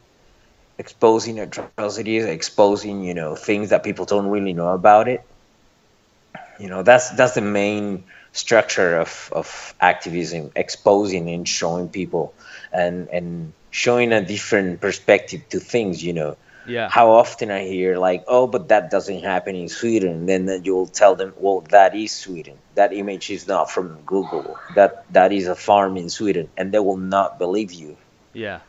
exposing 0.80 1.39
atrocities, 1.39 2.10
exposing 2.10 2.88
you 2.88 2.99
know 2.99 3.20
things 3.20 3.56
that 3.56 3.70
people 3.72 3.93
don't 3.93 4.18
really 4.20 4.45
know 4.54 4.62
about 4.64 5.08
it. 5.08 5.22
You 6.60 6.70
know 6.70 6.84
that's 6.84 7.10
that's 7.12 7.34
the 7.34 7.41
main 7.41 8.06
structure 8.32 8.97
of 8.99 9.29
of 9.34 9.73
activism: 9.79 10.51
exposing 10.55 11.29
and 11.29 11.47
showing 11.47 11.89
people, 11.89 12.34
and 12.71 13.07
and 13.09 13.53
showing 13.69 14.11
a 14.13 14.21
different 14.21 14.82
perspective 14.82 15.41
to 15.49 15.59
things. 15.59 16.03
You 16.03 16.13
know 16.13 16.38
Yeah. 16.65 16.89
how 16.89 17.11
often 17.11 17.49
I 17.51 17.61
hear 17.65 17.97
like, 17.97 18.23
oh, 18.27 18.47
but 18.47 18.69
that 18.69 18.89
doesn't 18.91 19.23
happen 19.23 19.55
in 19.55 19.69
Sweden. 19.69 20.25
Then 20.25 20.45
then 20.45 20.63
you'll 20.63 20.88
tell 20.88 21.15
them, 21.15 21.34
well, 21.38 21.61
that 21.69 21.95
is 21.95 22.11
Sweden. 22.13 22.57
That 22.75 22.93
image 22.93 23.29
is 23.29 23.47
not 23.47 23.71
from 23.71 24.01
Google. 24.05 24.57
That 24.75 25.05
that 25.13 25.32
is 25.32 25.47
a 25.47 25.55
farm 25.55 25.97
in 25.97 26.09
Sweden, 26.09 26.49
and 26.57 26.71
they 26.71 26.79
will 26.79 26.97
not 26.97 27.38
believe 27.39 27.73
you. 27.73 27.97
Yeah. 28.34 28.59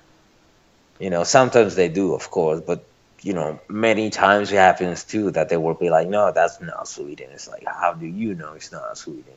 You 0.99 1.11
know, 1.11 1.25
sometimes 1.25 1.75
they 1.75 1.89
do, 1.89 2.15
of 2.15 2.31
course, 2.31 2.61
but 2.61 2.85
you 3.23 3.33
know, 3.35 3.61
many 3.69 4.11
times 4.11 4.53
it 4.53 4.57
happens 4.57 5.05
too 5.05 5.31
that 5.33 5.49
they 5.49 5.57
will 5.57 5.75
be 5.75 5.91
like, 5.91 6.09
no, 6.09 6.33
that's 6.33 6.61
not 6.61 6.89
Sweden. 6.89 7.29
It's 7.33 7.49
like, 7.49 7.65
how 7.67 7.95
do 7.95 8.07
you 8.07 8.35
know 8.35 8.53
it's 8.55 8.73
not 8.73 8.97
Sweden? 8.99 9.35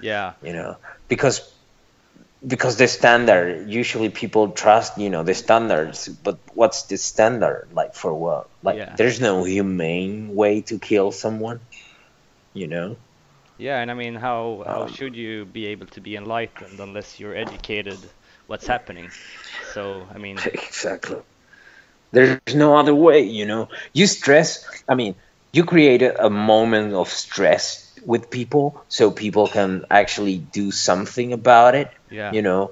Yeah. 0.00 0.34
you 0.40 0.52
know 0.52 0.76
because 1.08 1.40
because 2.46 2.76
the 2.76 2.86
standard 2.88 3.68
usually 3.68 4.08
people 4.10 4.50
trust 4.50 4.96
you 4.98 5.10
know 5.10 5.22
the 5.22 5.34
standards 5.34 6.08
but 6.08 6.38
what's 6.54 6.86
the 6.86 6.96
standard 6.96 7.68
like 7.72 7.94
for 7.94 8.14
what 8.14 8.48
like 8.62 8.80
Yeah. 8.80 8.96
there's 8.96 9.20
no 9.20 9.44
humane 9.44 10.34
way 10.34 10.60
to 10.62 10.78
kill 10.78 11.10
someone 11.12 11.60
you 12.54 12.66
know 12.68 12.96
Yeah, 13.58 13.80
and 13.80 13.90
I 13.90 13.94
mean, 13.94 14.14
how 14.16 14.64
how 14.68 14.86
Um, 14.86 14.88
should 14.88 15.14
you 15.16 15.44
be 15.44 15.66
able 15.66 15.86
to 15.88 16.00
be 16.00 16.16
enlightened 16.16 16.80
unless 16.80 17.20
you're 17.20 17.36
educated 17.36 18.10
what's 18.46 18.66
happening? 18.66 19.12
So, 19.60 20.08
I 20.12 20.18
mean, 20.18 20.44
exactly 20.54 21.18
there's 22.12 22.38
no 22.38 22.60
other 22.62 22.78
way 22.94 23.06
you 23.08 23.28
know 23.28 23.52
you 23.78 23.92
stress 23.92 24.54
i 24.78 24.84
mean 24.84 25.14
you 25.52 25.64
create 25.64 26.02
a 26.02 26.30
moment 26.30 26.92
of 26.94 27.08
stress 27.08 27.87
with 28.04 28.30
people 28.30 28.84
so 28.88 29.10
people 29.10 29.48
can 29.48 29.84
actually 29.90 30.38
do 30.38 30.70
something 30.70 31.32
about 31.32 31.74
it 31.74 31.90
yeah. 32.10 32.32
you 32.32 32.42
know 32.42 32.70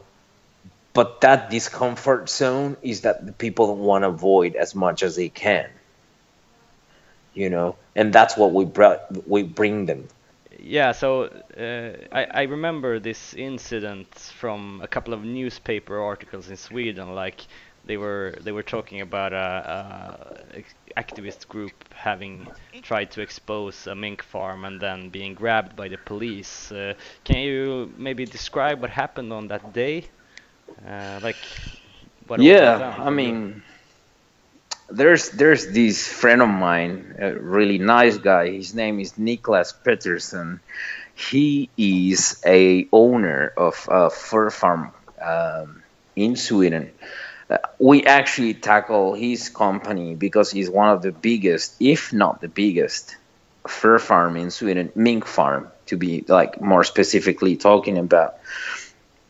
but 0.92 1.20
that 1.20 1.50
discomfort 1.50 2.28
zone 2.28 2.76
is 2.82 3.02
that 3.02 3.26
the 3.26 3.32
people 3.32 3.76
want 3.76 4.02
to 4.02 4.08
avoid 4.08 4.56
as 4.56 4.74
much 4.74 5.02
as 5.02 5.16
they 5.16 5.28
can 5.28 5.68
you 7.34 7.50
know 7.50 7.76
and 7.94 8.12
that's 8.12 8.36
what 8.36 8.52
we 8.52 8.64
brought 8.64 9.28
we 9.28 9.42
bring 9.42 9.86
them 9.86 10.08
Yeah, 10.58 10.92
so 10.92 11.24
uh, 11.24 12.16
I, 12.20 12.24
I 12.24 12.42
remember 12.42 12.98
this 12.98 13.34
incident 13.34 14.08
from 14.14 14.80
a 14.82 14.88
couple 14.88 15.12
of 15.14 15.22
newspaper 15.22 16.00
articles 16.00 16.48
in 16.48 16.56
Sweden. 16.56 17.14
Like 17.14 17.46
they 17.86 17.96
were 17.96 18.34
they 18.42 18.52
were 18.52 18.62
talking 18.62 19.00
about 19.00 19.32
a, 19.32 20.56
a 20.56 20.64
activist 21.00 21.48
group 21.48 21.72
having 21.94 22.48
tried 22.82 23.10
to 23.12 23.20
expose 23.22 23.86
a 23.86 23.94
mink 23.94 24.22
farm 24.22 24.64
and 24.64 24.80
then 24.80 25.10
being 25.10 25.34
grabbed 25.34 25.76
by 25.76 25.88
the 25.88 25.98
police. 25.98 26.70
Uh, 26.72 26.94
can 27.24 27.38
you 27.38 27.92
maybe 27.96 28.26
describe 28.26 28.80
what 28.82 28.90
happened 28.90 29.32
on 29.32 29.48
that 29.48 29.72
day? 29.72 30.08
Uh, 30.84 31.18
like 31.22 31.46
what 32.26 32.40
all 32.40 32.58
went 32.58 32.76
yeah 32.76 32.94
i 32.98 33.10
mean 33.10 33.62
there's 34.90 35.30
there's 35.30 35.72
this 35.72 36.06
friend 36.08 36.42
of 36.42 36.48
mine 36.48 37.14
a 37.18 37.32
really 37.34 37.78
nice 37.78 38.18
guy 38.18 38.50
his 38.50 38.74
name 38.74 38.98
is 39.00 39.12
niklas 39.14 39.72
peterson 39.84 40.60
he 41.14 41.70
is 41.76 42.40
a 42.46 42.86
owner 42.92 43.52
of 43.56 43.74
a 43.90 44.10
fur 44.10 44.50
farm 44.50 44.92
um, 45.22 45.82
in 46.16 46.36
sweden 46.36 46.90
Uh, 47.02 47.25
we 47.78 48.04
actually 48.04 48.54
tackle 48.54 49.14
his 49.14 49.48
company 49.48 50.14
because 50.14 50.50
he's 50.50 50.68
one 50.68 50.88
of 50.88 51.02
the 51.02 51.12
biggest 51.12 51.74
if 51.80 52.12
not 52.12 52.40
the 52.40 52.48
biggest 52.48 53.16
fur 53.68 53.98
farm 53.98 54.36
in 54.36 54.50
sweden 54.50 54.90
mink 54.94 55.24
farm 55.26 55.68
to 55.86 55.96
be 55.96 56.24
like 56.28 56.60
more 56.60 56.84
specifically 56.84 57.56
talking 57.56 57.98
about 57.98 58.36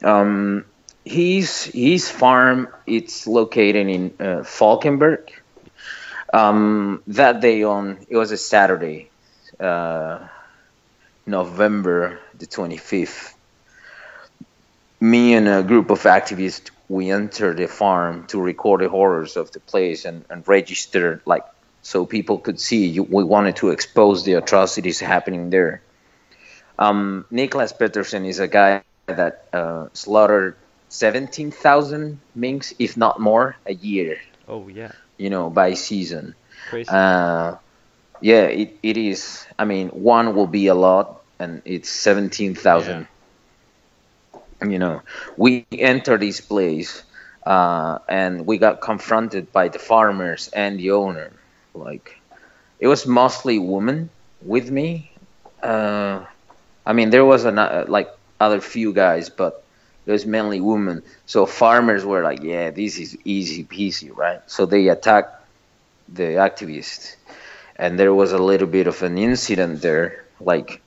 um, 0.03 0.65
his 1.05 1.65
his 1.65 2.11
farm 2.11 2.69
it's 2.87 3.27
located 3.27 3.89
in 3.89 4.15
uh, 4.19 4.43
Falkenberg. 4.43 5.31
Um, 6.33 7.03
that 7.07 7.41
day 7.41 7.63
on 7.63 7.99
it 8.09 8.17
was 8.17 8.33
a 8.33 8.37
Saturday, 8.37 9.09
uh, 9.61 10.27
November 11.25 12.19
the 12.39 12.47
twenty 12.47 12.77
fifth. 12.77 13.35
Me 15.01 15.35
and 15.35 15.47
a 15.47 15.63
group 15.63 15.91
of 15.91 16.03
activists 16.03 16.71
we 16.89 17.11
entered 17.11 17.57
the 17.57 17.67
farm 17.67 18.27
to 18.29 18.41
record 18.41 18.81
the 18.81 18.89
horrors 18.89 19.37
of 19.37 19.51
the 19.53 19.61
place 19.61 20.05
and, 20.05 20.25
and 20.31 20.47
register 20.47 21.23
like 21.25 21.45
so 21.83 22.05
people 22.05 22.39
could 22.39 22.59
see. 22.59 22.87
You, 22.87 23.03
we 23.05 23.23
wanted 23.23 23.57
to 23.57 23.71
expose 23.71 24.25
the 24.25 24.35
atrocities 24.35 25.01
happening 25.01 25.51
there. 25.51 25.83
Um, 26.79 27.25
Niklas 27.33 27.79
Peterson 27.79 28.25
is 28.25 28.41
a 28.41 28.49
guy 28.49 28.83
that 29.07 29.47
uh, 29.53 29.87
slaughtered 29.93 30.57
17,000 30.89 32.21
minks, 32.35 32.75
if 32.79 32.97
not 32.97 33.21
more, 33.21 33.57
a 33.67 33.75
year, 33.75 34.19
Oh 34.49 34.69
yeah, 34.69 34.93
you 35.17 35.31
know, 35.31 35.51
by 35.51 35.75
season. 35.75 36.35
crazy. 36.69 36.91
Uh, 36.91 37.57
yeah, 38.21 38.45
it, 38.45 38.79
it 38.83 38.97
is. 38.97 39.47
I 39.59 39.65
mean, 39.65 39.89
one 39.89 40.35
will 40.35 40.47
be 40.47 40.67
a 40.69 40.75
lot, 40.75 41.23
and 41.39 41.63
it's 41.65 41.89
17,000. 41.91 43.07
You 44.63 44.79
know, 44.79 45.03
we 45.37 45.67
entered 45.73 46.21
this 46.21 46.41
place 46.41 47.03
uh, 47.45 47.99
and 48.09 48.47
we 48.47 48.59
got 48.59 48.81
confronted 48.81 49.53
by 49.53 49.69
the 49.69 49.79
farmers 49.79 50.49
and 50.49 50.79
the 50.79 50.93
owner. 50.93 51.31
Like, 51.75 52.17
it 52.81 52.87
was 52.89 53.07
mostly 53.07 53.59
women 53.59 54.11
with 54.41 54.71
me. 54.71 55.11
Uh, 55.63 56.25
I 56.87 56.93
mean, 56.93 57.11
there 57.11 57.25
was 57.25 57.45
an, 57.45 57.59
uh, 57.59 57.85
like 57.89 58.11
other 58.41 58.61
few 58.61 58.93
guys, 58.93 59.29
but 59.31 59.65
it 60.07 60.13
was 60.13 60.27
mainly 60.27 60.61
women. 60.61 61.03
So 61.27 61.47
farmers 61.47 62.05
were 62.05 62.23
like, 62.23 62.43
"Yeah, 62.43 62.71
this 62.71 62.99
is 62.99 63.17
easy 63.25 63.65
peasy, 63.65 64.11
right?" 64.17 64.41
So 64.47 64.67
they 64.67 64.89
attacked 64.89 65.35
the 66.09 66.39
activists, 66.49 67.17
and 67.77 67.99
there 67.99 68.15
was 68.15 68.33
a 68.33 68.39
little 68.39 68.67
bit 68.69 68.87
of 68.87 69.03
an 69.03 69.19
incident 69.19 69.83
there. 69.83 70.25
Like 70.41 70.83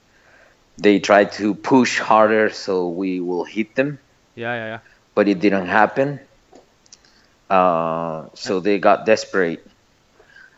they 0.80 1.00
tried 1.00 1.32
to 1.34 1.54
push 1.54 2.00
harder, 2.00 2.50
so 2.50 2.90
we 2.90 3.20
will 3.20 3.44
hit 3.44 3.76
them, 3.76 4.00
yeah, 4.36 4.54
yeah, 4.56 4.66
yeah. 4.66 4.80
but 5.16 5.28
it 5.28 5.40
didn't 5.40 5.68
happen. 5.68 6.20
Uh, 7.50 8.26
so 8.34 8.60
they 8.60 8.80
got 8.80 9.06
desperate. 9.06 9.66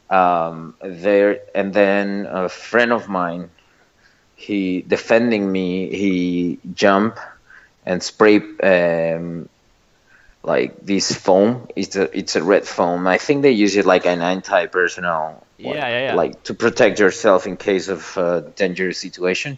Um, 0.10 0.76
there 0.84 1.40
and 1.56 1.74
then 1.74 2.28
a 2.30 2.50
friend 2.50 2.92
of 2.92 3.08
mine, 3.08 3.50
he 4.36 4.82
defending 4.82 5.50
me, 5.50 5.90
he 5.96 6.60
jumped 6.74 7.18
and 7.86 8.04
spray 8.04 8.42
um, 8.62 9.48
like 10.44 10.86
this 10.86 11.14
foam. 11.14 11.68
It's 11.76 11.96
a 11.96 12.16
it's 12.18 12.36
a 12.36 12.44
red 12.44 12.68
foam. 12.68 13.08
I 13.08 13.18
think 13.18 13.42
they 13.42 13.52
use 13.52 13.78
it 13.78 13.86
like 13.86 14.06
an 14.06 14.22
anti-personnel. 14.22 15.46
Yeah, 15.58 15.72
yeah, 15.72 16.06
yeah. 16.08 16.16
Like 16.16 16.44
to 16.44 16.54
protect 16.54 17.00
yourself 17.00 17.48
in 17.48 17.56
case 17.56 17.88
of 17.88 18.18
a 18.18 18.52
dangerous 18.56 18.98
situation. 18.98 19.58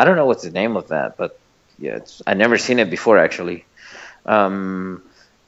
I 0.00 0.04
don't 0.04 0.16
know 0.16 0.26
what's 0.30 0.44
the 0.44 0.50
name 0.62 0.76
of 0.80 0.88
that, 0.88 1.16
but 1.16 1.38
yeah, 1.78 1.96
it's, 2.00 2.22
I 2.26 2.32
never 2.34 2.56
seen 2.66 2.78
it 2.78 2.88
before 2.90 3.18
actually. 3.26 3.64
Um, 4.24 5.02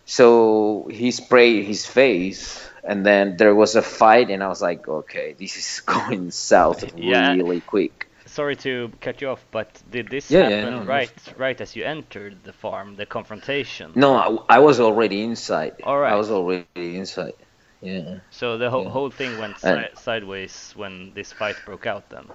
so 0.04 0.88
he 0.90 1.10
sprayed 1.10 1.64
his 1.64 1.86
face, 1.86 2.42
and 2.84 3.04
then 3.06 3.36
there 3.36 3.54
was 3.54 3.76
a 3.76 3.82
fight, 3.82 4.28
and 4.30 4.42
I 4.42 4.48
was 4.48 4.60
like, 4.60 4.86
okay, 4.88 5.34
this 5.38 5.56
is 5.56 5.80
going 5.96 6.30
south 6.30 6.80
Yeah. 6.98 7.32
really 7.32 7.60
quick. 7.60 8.08
Sorry 8.26 8.56
to 8.56 8.90
cut 9.00 9.20
you 9.20 9.28
off, 9.28 9.44
but 9.50 9.68
did 9.90 10.08
this 10.08 10.30
Yeah, 10.30 10.48
yeah, 10.48 10.56
happen 10.56 10.70
no, 10.74 10.80
no. 10.80 10.86
right 10.86 11.12
right 11.36 11.60
as 11.60 11.76
you 11.76 11.84
entered 11.84 12.34
the 12.44 12.52
farm, 12.52 12.96
the 12.96 13.04
confrontation? 13.06 13.92
No, 13.94 14.10
I, 14.48 14.56
I 14.56 14.58
was 14.58 14.80
already 14.80 15.22
inside. 15.22 15.74
All 15.84 15.98
right. 15.98 16.12
I 16.12 16.16
was 16.16 16.30
already 16.30 16.96
inside. 17.02 17.34
Yeah. 17.82 18.20
So 18.30 18.56
the 18.56 18.70
whole 18.70 18.84
Yeah. 18.84 18.90
whole 18.96 19.10
thing 19.10 19.32
went 19.38 19.56
And- 19.62 19.88
si- 19.92 20.02
sideways 20.02 20.72
when 20.76 21.12
this 21.14 21.30
fight 21.40 21.56
broke 21.66 21.86
out. 21.92 22.04
Then. 22.08 22.26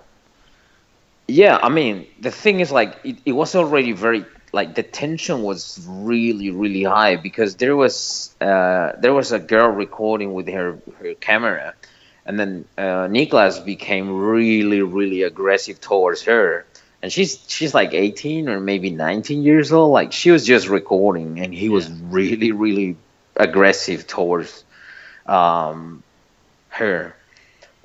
Yeah, 1.27 1.57
I 1.61 1.69
mean, 1.69 2.07
the 2.21 2.31
thing 2.31 2.59
is, 2.61 2.71
like, 2.71 2.97
it, 3.03 3.17
it 3.25 3.31
was 3.33 3.55
already 3.55 3.91
very, 3.91 4.25
like, 4.53 4.75
the 4.75 4.83
tension 4.83 5.43
was 5.43 5.85
really, 5.89 6.51
really 6.51 6.83
high 6.83 7.17
because 7.17 7.55
there 7.57 7.75
was, 7.75 8.33
uh, 8.39 8.93
there 8.99 9.13
was 9.13 9.31
a 9.33 9.39
girl 9.39 9.67
recording 9.69 10.33
with 10.33 10.47
her, 10.47 10.79
her 10.99 11.13
camera, 11.15 11.73
and 12.25 12.39
then 12.39 12.65
uh, 12.77 13.07
Niklas 13.07 13.63
became 13.65 14.09
really, 14.17 14.81
really 14.81 15.23
aggressive 15.23 15.81
towards 15.81 16.23
her, 16.23 16.65
and 17.01 17.11
she's 17.11 17.39
she's 17.47 17.73
like 17.73 17.93
18 17.93 18.49
or 18.49 18.59
maybe 18.59 18.89
19 18.89 19.43
years 19.43 19.71
old. 19.71 19.91
Like 19.93 20.11
she 20.11 20.31
was 20.31 20.45
just 20.45 20.67
recording, 20.67 21.39
and 21.39 21.53
he 21.53 21.69
was 21.69 21.89
really 21.89 22.51
really 22.51 22.97
aggressive 23.37 24.07
towards 24.07 24.63
um, 25.25 26.03
her. 26.69 27.15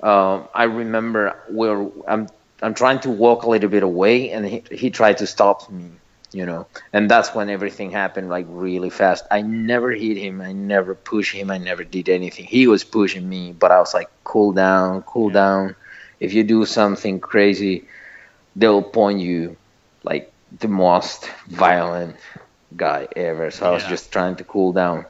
Um, 0.01 0.47
I 0.53 0.65
remember 0.65 1.37
where 1.49 1.87
I'm 2.07 2.27
I'm 2.63 2.73
trying 2.73 2.99
to 3.01 3.09
walk 3.09 3.43
a 3.43 3.49
little 3.49 3.69
bit 3.69 3.83
away, 3.83 4.31
and 4.31 4.45
he, 4.45 4.63
he 4.71 4.89
tried 4.89 5.17
to 5.17 5.27
stop 5.27 5.69
me, 5.69 5.91
you 6.31 6.45
know, 6.45 6.67
and 6.93 7.11
that's 7.11 7.35
when 7.35 7.49
everything 7.49 7.91
happened 7.91 8.29
like 8.29 8.45
really 8.49 8.89
fast. 8.89 9.25
I 9.29 9.41
never 9.41 9.91
hit 9.91 10.17
him, 10.17 10.41
I 10.41 10.53
never 10.53 10.95
pushed 10.95 11.35
him, 11.35 11.51
I 11.51 11.57
never 11.57 11.83
did 11.83 12.07
anything. 12.07 12.45
He 12.45 12.67
was 12.67 12.83
pushing 12.83 13.27
me, 13.27 13.51
but 13.51 13.71
I 13.71 13.79
was 13.79 13.93
like, 13.93 14.09
cool 14.23 14.53
down, 14.53 15.01
cool 15.03 15.29
down. 15.29 15.75
If 16.19 16.33
you 16.33 16.43
do 16.43 16.65
something 16.65 17.19
crazy, 17.19 17.85
they'll 18.55 18.81
point 18.81 19.19
you 19.19 19.57
like 20.03 20.31
the 20.59 20.69
most 20.69 21.29
violent 21.47 22.15
guy 22.77 23.07
ever. 23.15 23.51
So 23.51 23.65
I 23.67 23.71
was 23.71 23.83
just 23.83 24.11
trying 24.11 24.37
to 24.37 24.43
cool 24.45 24.71
down. 24.71 25.05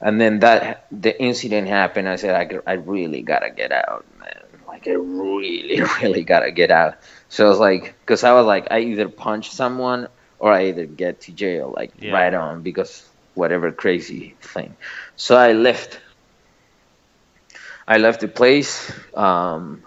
And 0.00 0.20
then 0.20 0.40
that 0.40 0.86
the 0.90 1.20
incident 1.20 1.68
happened. 1.68 2.08
I 2.08 2.16
said, 2.16 2.62
"I 2.66 2.72
really 2.74 3.22
gotta 3.22 3.50
get 3.50 3.72
out, 3.72 4.04
man. 4.20 4.45
Like 4.76 4.88
I 4.88 4.92
really, 4.92 5.80
really 6.02 6.24
gotta 6.24 6.52
get 6.52 6.70
out. 6.70 6.96
So 7.28 7.46
I 7.46 7.48
was 7.48 7.58
like, 7.58 7.94
because 8.00 8.24
I 8.24 8.32
was 8.34 8.46
like, 8.46 8.68
I 8.70 8.80
either 8.80 9.08
punch 9.08 9.50
someone 9.50 10.08
or 10.38 10.52
I 10.52 10.66
either 10.66 10.86
get 10.86 11.22
to 11.22 11.32
jail, 11.32 11.72
like 11.74 11.94
Yeah. 11.98 12.12
right 12.12 12.34
on, 12.34 12.62
because 12.62 13.08
whatever 13.34 13.72
crazy 13.72 14.36
thing. 14.40 14.76
So 15.16 15.36
I 15.36 15.52
left. 15.52 16.00
I 17.88 17.98
left 17.98 18.20
the 18.20 18.28
place, 18.28 18.92
um, 19.14 19.82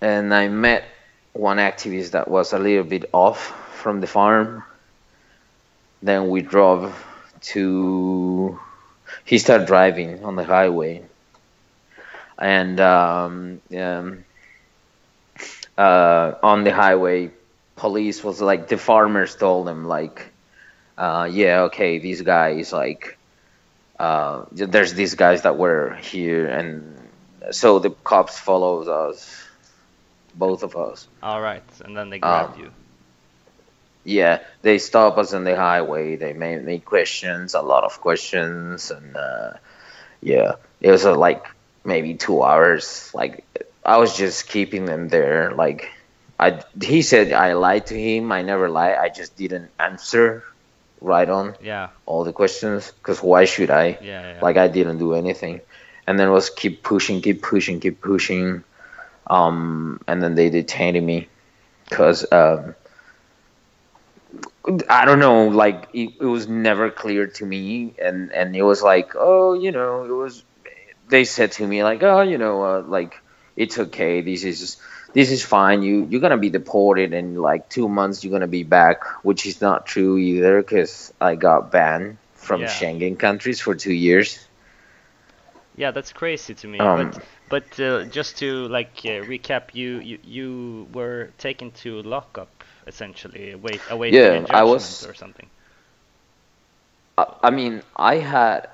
and 0.00 0.32
I 0.34 0.48
met 0.48 0.84
one 1.32 1.58
activist 1.58 2.12
that 2.12 2.28
was 2.28 2.52
a 2.52 2.58
little 2.58 2.84
bit 2.84 3.06
off 3.12 3.38
from 3.82 4.00
the 4.00 4.06
farm. 4.06 4.64
Then 6.02 6.28
we 6.28 6.42
drove 6.42 6.94
to. 7.52 8.60
He 9.24 9.38
started 9.38 9.66
driving 9.66 10.24
on 10.24 10.36
the 10.36 10.44
highway, 10.44 11.08
and 12.38 12.80
um, 12.80 13.60
um, 13.76 14.24
uh, 15.76 16.32
on 16.42 16.64
the 16.64 16.72
highway, 16.72 17.30
police 17.76 18.22
was 18.24 18.40
like 18.40 18.68
the 18.68 18.76
farmers 18.76 19.34
told 19.36 19.66
them 19.66 19.84
like, 19.84 20.32
uh, 20.96 21.28
yeah, 21.30 21.62
okay, 21.62 21.98
these 21.98 22.22
guys 22.22 22.72
like, 22.72 23.16
uh, 23.98 24.44
there's 24.52 24.94
these 24.94 25.14
guys 25.14 25.42
that 25.42 25.56
were 25.56 25.94
here, 26.02 26.46
and 26.48 26.96
so 27.50 27.78
the 27.78 27.90
cops 27.90 28.38
followed 28.38 28.88
us, 28.88 29.42
both 30.34 30.62
of 30.62 30.76
us. 30.76 31.08
All 31.22 31.40
right, 31.40 31.64
and 31.84 31.96
then 31.96 32.10
they 32.10 32.18
grabbed 32.18 32.56
Um, 32.56 32.58
you. 32.58 32.72
yeah, 34.04 34.40
they 34.62 34.78
stop 34.78 35.18
us 35.18 35.32
on 35.34 35.44
the 35.44 35.56
highway. 35.56 36.16
They 36.16 36.32
made 36.32 36.64
me 36.64 36.78
questions, 36.80 37.54
a 37.54 37.60
lot 37.62 37.84
of 37.84 38.00
questions, 38.00 38.90
and 38.90 39.16
uh, 39.16 39.52
yeah, 40.20 40.52
it 40.80 40.90
was 40.90 41.04
like 41.04 41.46
maybe 41.84 42.14
two 42.14 42.42
hours. 42.42 43.10
Like 43.14 43.44
I 43.84 43.98
was 43.98 44.16
just 44.16 44.48
keeping 44.48 44.84
them 44.86 45.08
there. 45.08 45.52
Like 45.54 45.90
I, 46.38 46.62
he 46.82 47.02
said 47.02 47.32
I 47.32 47.52
lied 47.54 47.86
to 47.86 47.94
him. 48.00 48.32
I 48.32 48.42
never 48.42 48.68
lied. 48.68 48.96
I 48.96 49.08
just 49.08 49.36
didn't 49.36 49.70
answer 49.78 50.42
right 51.00 51.28
on 51.28 51.54
Yeah, 51.62 51.90
all 52.06 52.24
the 52.24 52.32
questions. 52.32 52.92
Cause 53.02 53.22
why 53.22 53.44
should 53.44 53.70
I? 53.70 53.98
yeah, 54.00 54.34
yeah. 54.34 54.38
like 54.42 54.56
I 54.56 54.68
didn't 54.68 54.98
do 54.98 55.14
anything, 55.14 55.60
and 56.06 56.18
then 56.18 56.30
was 56.32 56.50
keep 56.50 56.82
pushing, 56.82 57.20
keep 57.20 57.42
pushing, 57.42 57.78
keep 57.80 58.00
pushing, 58.00 58.64
um, 59.26 60.00
and 60.08 60.22
then 60.22 60.34
they 60.34 60.48
detained 60.50 61.04
me, 61.04 61.28
cause 61.90 62.24
um, 62.32 62.74
I 64.88 65.04
don't 65.04 65.18
know, 65.18 65.48
like 65.48 65.88
it, 65.92 66.14
it 66.20 66.24
was 66.24 66.48
never 66.48 66.90
clear 66.90 67.26
to 67.26 67.44
me, 67.44 67.94
and 68.02 68.32
and 68.32 68.56
it 68.56 68.62
was 68.62 68.82
like, 68.82 69.12
oh, 69.14 69.52
you 69.54 69.70
know, 69.72 70.04
it 70.04 70.10
was. 70.12 70.42
They 71.08 71.24
said 71.24 71.52
to 71.52 71.66
me 71.66 71.82
like, 71.84 72.02
oh, 72.02 72.20
you 72.22 72.38
know, 72.38 72.62
uh, 72.64 72.82
like 72.82 73.14
it's 73.56 73.78
okay. 73.78 74.20
This 74.20 74.44
is 74.44 74.76
this 75.12 75.30
is 75.30 75.42
fine. 75.44 75.82
You 75.82 76.06
you're 76.08 76.20
gonna 76.20 76.38
be 76.38 76.50
deported 76.50 77.12
in 77.12 77.34
like 77.36 77.68
two 77.68 77.88
months. 77.88 78.22
You're 78.24 78.32
gonna 78.32 78.46
be 78.48 78.64
back, 78.64 79.04
which 79.22 79.46
is 79.46 79.60
not 79.60 79.86
true 79.86 80.16
either, 80.18 80.62
cause 80.62 81.12
I 81.20 81.34
got 81.36 81.70
banned 81.70 82.18
from 82.34 82.64
Yeah. 82.64 82.66
Schengen 82.66 83.18
countries 83.18 83.60
for 83.60 83.74
two 83.74 83.92
years. 83.94 84.38
Yeah, 85.76 85.90
that's 85.90 86.12
crazy 86.12 86.54
to 86.54 86.66
me. 86.68 86.86
Um, 86.86 87.12
but 87.12 87.18
but 87.48 87.78
uh, 87.80 88.04
just 88.04 88.38
to 88.38 88.66
like 88.68 89.00
uh, 89.04 89.22
recap, 89.30 89.74
you, 89.74 89.98
you 89.98 90.18
you 90.22 90.88
were 90.92 91.32
taken 91.38 91.70
to 91.82 92.02
lockup 92.02 92.64
essentially, 92.86 93.52
await 93.52 93.82
awaiting 93.88 94.36
Yeah, 94.36 94.46
I 94.50 94.64
was- 94.64 95.06
or 95.06 95.14
something. 95.14 95.50
I, 97.18 97.24
I 97.44 97.50
mean, 97.50 97.82
I 97.96 98.16
had, 98.16 98.68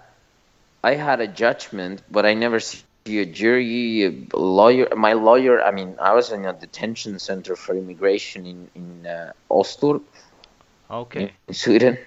I 0.82 0.94
had 0.94 1.20
a 1.20 1.26
judgment, 1.28 2.02
but 2.10 2.26
I 2.26 2.34
never 2.34 2.60
see 2.60 3.18
a 3.20 3.26
jury, 3.26 4.04
a 4.04 4.36
lawyer. 4.36 4.88
My 4.96 5.14
lawyer. 5.14 5.62
I 5.62 5.70
mean, 5.72 5.96
I 6.00 6.12
was 6.14 6.32
in 6.32 6.44
a 6.46 6.52
detention 6.52 7.18
center 7.18 7.56
for 7.56 7.74
immigration 7.76 8.46
in 8.46 8.70
in 8.74 9.06
uh, 9.06 9.32
Oslo, 9.50 10.02
Okay. 10.90 11.32
in 11.48 11.54
Sweden. 11.54 11.98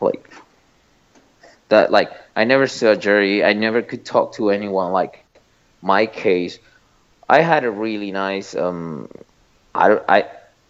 Like 0.00 0.30
that. 1.68 1.90
Like 1.90 2.12
I 2.36 2.44
never 2.44 2.66
saw 2.66 2.92
a 2.92 2.96
jury. 2.96 3.44
I 3.44 3.52
never 3.54 3.82
could 3.82 4.04
talk 4.04 4.34
to 4.34 4.50
anyone. 4.50 4.92
Like 4.92 5.24
my 5.82 6.06
case, 6.06 6.58
I 7.28 7.40
had 7.42 7.64
a 7.64 7.70
really 7.70 8.12
nice. 8.12 8.54
Um, 8.54 9.08
I 9.74 9.98
I 10.08 10.18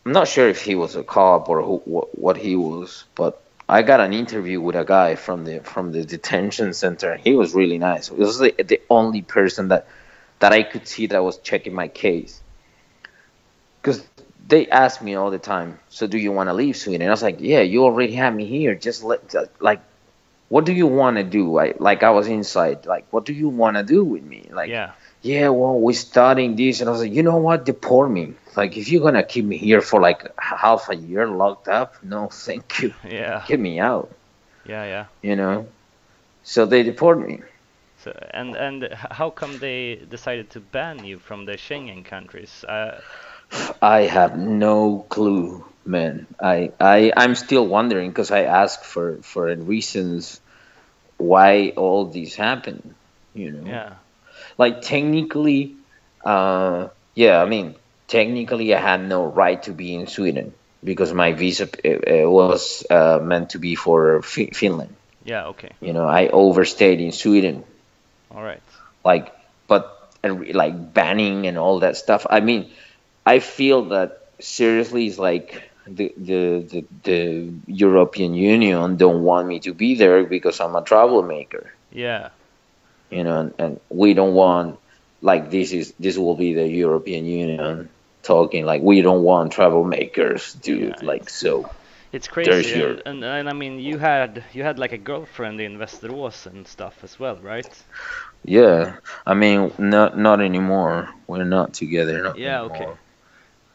I'm 0.07 0.13
not 0.13 0.29
sure 0.29 0.49
if 0.49 0.63
he 0.63 0.75
was 0.77 0.97
a 0.97 1.05
cop 1.05 1.49
or 1.49 1.63
who, 1.63 1.79
what, 1.85 2.19
what 2.19 2.37
he 2.37 2.57
was, 2.57 3.05
but 3.15 3.42
I 3.73 3.81
got 3.81 4.01
an 4.01 4.13
interview 4.13 4.61
with 4.61 4.77
a 4.77 4.85
guy 4.85 5.15
from 5.15 5.45
the 5.47 5.61
from 5.61 5.93
the 5.93 6.05
detention 6.05 6.75
center. 6.75 7.17
He 7.17 7.33
was 7.35 7.55
really 7.55 7.79
nice. 7.79 8.09
He 8.09 8.17
was 8.17 8.39
the, 8.39 8.55
the 8.63 8.83
only 8.91 9.23
person 9.23 9.69
that 9.69 9.87
that 10.41 10.53
I 10.53 10.63
could 10.63 10.87
see 10.87 11.07
that 11.07 11.25
was 11.25 11.39
checking 11.39 11.73
my 11.73 11.89
case. 11.89 12.43
Because 13.81 14.05
they 14.47 14.69
ask 14.69 15.01
me 15.01 15.15
all 15.15 15.31
the 15.31 15.39
time, 15.39 15.79
so 15.89 16.07
do 16.07 16.19
you 16.19 16.33
want 16.33 16.51
to 16.51 16.53
leave 16.53 16.77
Sweden? 16.77 17.09
I 17.09 17.11
was 17.11 17.23
like, 17.23 17.39
yeah, 17.41 17.63
you 17.63 17.85
already 17.85 18.13
have 18.17 18.35
me 18.35 18.45
here. 18.45 18.75
Just 18.75 19.05
let 19.05 19.35
like, 19.59 19.81
what 20.51 20.67
do 20.67 20.75
you 20.75 20.87
want 20.87 21.17
to 21.17 21.25
do? 21.25 21.59
I 21.59 21.73
like 21.79 22.03
I 22.03 22.11
was 22.11 22.29
inside. 22.29 22.85
Like, 22.85 23.07
what 23.11 23.25
do 23.25 23.33
you 23.33 23.49
want 23.49 23.79
to 23.79 23.83
do 23.83 24.05
with 24.05 24.23
me? 24.23 24.51
Like, 24.53 24.69
Yeah. 24.69 24.91
yeah, 25.23 25.49
well, 25.49 25.81
we're 25.81 25.95
studying 25.95 26.57
this, 26.57 26.81
and 26.81 26.91
I 26.91 26.93
was 26.93 27.01
like, 27.01 27.15
you 27.15 27.23
know 27.23 27.39
what? 27.39 27.65
Deport 27.65 28.11
me. 28.11 28.35
Like, 28.57 28.77
if 28.77 28.89
you're 28.91 29.03
gonna 29.03 29.23
keep 29.23 29.45
me 29.45 29.57
here 29.57 29.81
for 29.81 30.01
like 30.01 30.29
half 30.39 30.89
a 30.89 30.97
year 30.97 31.27
locked 31.29 31.69
up, 31.69 31.97
no, 32.03 32.29
thank 32.29 32.81
you. 32.83 32.95
Yeah. 33.09 33.45
Get 33.47 33.61
me 33.61 33.81
out. 33.81 34.11
Yeah. 34.65 34.85
Yeah. 34.85 35.07
You 35.23 35.37
know. 35.37 35.67
So 36.43 36.67
they 36.67 36.83
deport 36.83 37.19
me. 37.27 37.41
So 37.99 38.13
and 38.33 38.57
and 38.57 38.93
how 38.93 39.31
come 39.31 39.59
they 39.59 39.97
decided 39.97 40.51
to 40.51 40.61
ban 40.61 41.05
you 41.05 41.19
from 41.19 41.45
the 41.47 41.53
Schengen 41.53 42.05
countries? 42.05 42.65
Uh, 42.65 43.01
I 43.81 44.03
have 44.03 44.39
no 44.39 45.07
clue, 45.09 45.65
man. 45.85 46.27
I 46.41 46.73
I 46.81 47.13
I'm 47.17 47.35
still 47.35 47.67
wondering 47.67 48.11
because 48.11 48.31
I 48.31 48.43
asked 48.45 48.85
for 48.85 49.19
for 49.23 49.55
reasons 49.55 50.41
why 51.19 51.73
all 51.77 52.07
these 52.07 52.35
happen. 52.35 52.95
You 53.35 53.53
know. 53.53 53.67
yeah. 53.67 53.95
like 54.59 54.83
technically 54.83 55.75
uh 56.25 56.89
yeah 57.15 57.43
i 57.43 57.47
mean 57.47 57.75
technically 58.13 58.69
i 58.75 58.81
had 58.91 59.01
no 59.15 59.21
right 59.43 59.63
to 59.69 59.73
be 59.73 59.89
in 59.95 60.07
sweden 60.07 60.53
because 60.91 61.13
my 61.23 61.33
visa 61.33 61.67
uh, 61.85 61.89
uh, 62.25 62.31
was 62.41 62.85
uh, 62.91 63.19
meant 63.33 63.51
to 63.55 63.59
be 63.67 63.75
for 63.85 64.23
Fi- 64.23 64.53
finland 64.61 64.95
Yeah. 65.25 65.47
Okay. 65.55 65.73
you 65.81 65.93
know 65.97 66.07
i 66.21 66.23
overstayed 66.29 67.01
in 67.01 67.13
sweden 67.13 67.57
All 68.35 68.43
right. 68.43 68.63
like 69.05 69.33
but 69.69 69.85
and 70.25 70.55
like 70.55 70.75
banning 70.95 71.47
and 71.49 71.57
all 71.59 71.81
that 71.81 71.97
stuff 71.97 72.27
i 72.31 72.41
mean 72.41 72.71
i 73.27 73.39
feel 73.41 73.81
that 73.95 74.11
seriously 74.41 75.07
it's 75.07 75.19
like 75.19 75.49
the, 75.87 76.13
the 76.17 76.41
the 76.73 76.81
the 77.09 77.21
european 77.67 78.35
union 78.35 78.97
don't 78.97 79.23
want 79.23 79.47
me 79.49 79.61
to 79.61 79.73
be 79.75 79.95
there 79.97 80.25
because 80.25 80.61
i'm 80.61 80.75
a 80.77 80.83
troublemaker 80.83 81.65
Yeah. 81.93 82.31
you 83.11 83.25
know, 83.25 83.41
and, 83.41 83.55
and 83.59 83.81
we 83.91 84.15
don't 84.15 84.35
want 84.35 84.79
like 85.21 85.51
this 85.51 85.73
is 85.73 85.93
this 85.99 86.17
will 86.19 86.37
be 86.37 86.55
the 86.55 86.67
European 86.67 87.27
Union 87.27 87.89
talking 88.23 88.65
like 88.67 88.83
we 88.83 89.03
don't 89.03 89.23
want 89.23 89.53
troublemakers, 89.53 90.61
dude. 90.61 90.97
Yeah, 91.01 91.03
like 91.03 91.29
so, 91.31 91.71
It's 92.13 92.29
crazy, 92.29 92.79
your- 92.79 92.99
and, 93.07 93.25
and 93.25 93.49
I 93.49 93.53
mean, 93.53 93.79
you 93.79 93.99
had 93.99 94.45
you 94.53 94.63
had 94.65 94.79
like 94.79 94.93
a 94.93 94.99
girlfriend 94.99 95.61
in 95.61 95.79
Västerås 95.79 96.47
and 96.47 96.67
stuff 96.67 97.03
as 97.05 97.19
well, 97.19 97.37
right? 97.43 97.85
yeah. 98.45 98.97
I 99.27 99.35
mean, 99.35 99.73
not 99.79 100.17
not 100.19 100.41
anymore. 100.41 101.09
We're 101.27 101.45
not 101.45 101.75
together. 101.75 102.23
Not 102.23 102.39
Yeah, 102.39 102.63
okay. 102.63 102.89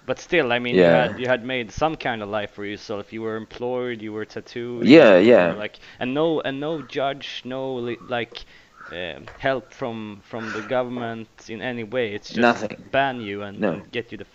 But 0.06 0.20
still, 0.20 0.52
I 0.52 0.60
mean, 0.60 0.80
you 0.82 0.82
Yeah. 0.82 0.91
had 0.91 1.20
you 1.20 1.28
had 1.28 1.43
made 1.43 1.72
some 1.72 1.95
kind 1.95 2.22
of 2.24 2.30
life 2.30 2.52
for 2.52 2.66
yourself. 2.66 3.12
You 3.14 3.22
were 3.24 3.36
employed, 3.36 4.02
you 4.02 4.14
were 4.14 4.26
tattooed. 4.26 4.88
Yeah, 4.88 5.18
yeah. 5.18 5.54
Like 5.54 5.80
and 6.00 6.14
no 6.14 6.41
and 6.41 6.60
no 6.60 6.82
judge, 6.82 7.41
no 7.45 7.76
li- 7.76 8.00
like 8.08 8.45
um 8.91 9.28
help 9.38 9.74
from 9.74 10.22
from 10.24 10.52
the 10.54 10.62
government 10.62 11.30
in 11.50 11.62
any 11.62 11.84
way. 11.84 12.14
It's 12.16 12.30
just 12.30 12.39
Nothing. 12.41 12.89
ban 12.91 13.20
you 13.22 13.43
and, 13.43 13.60
No. 13.60 13.72
and 13.74 13.91
get 13.91 14.12
you 14.12 14.18
the 14.18 14.26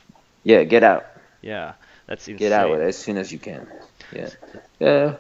Yeah, 0.45 0.64
get 0.64 0.82
out. 0.82 1.07
Yeah, 1.40 1.74
that's 2.07 2.26
insane. 2.28 2.38
Get 2.38 2.53
out 2.53 2.80
as 2.80 2.97
soon 2.99 3.16
as 3.16 3.32
you 3.32 3.38
can. 3.38 3.66
Yeah. 4.12 4.28
Yeah. 4.78 5.14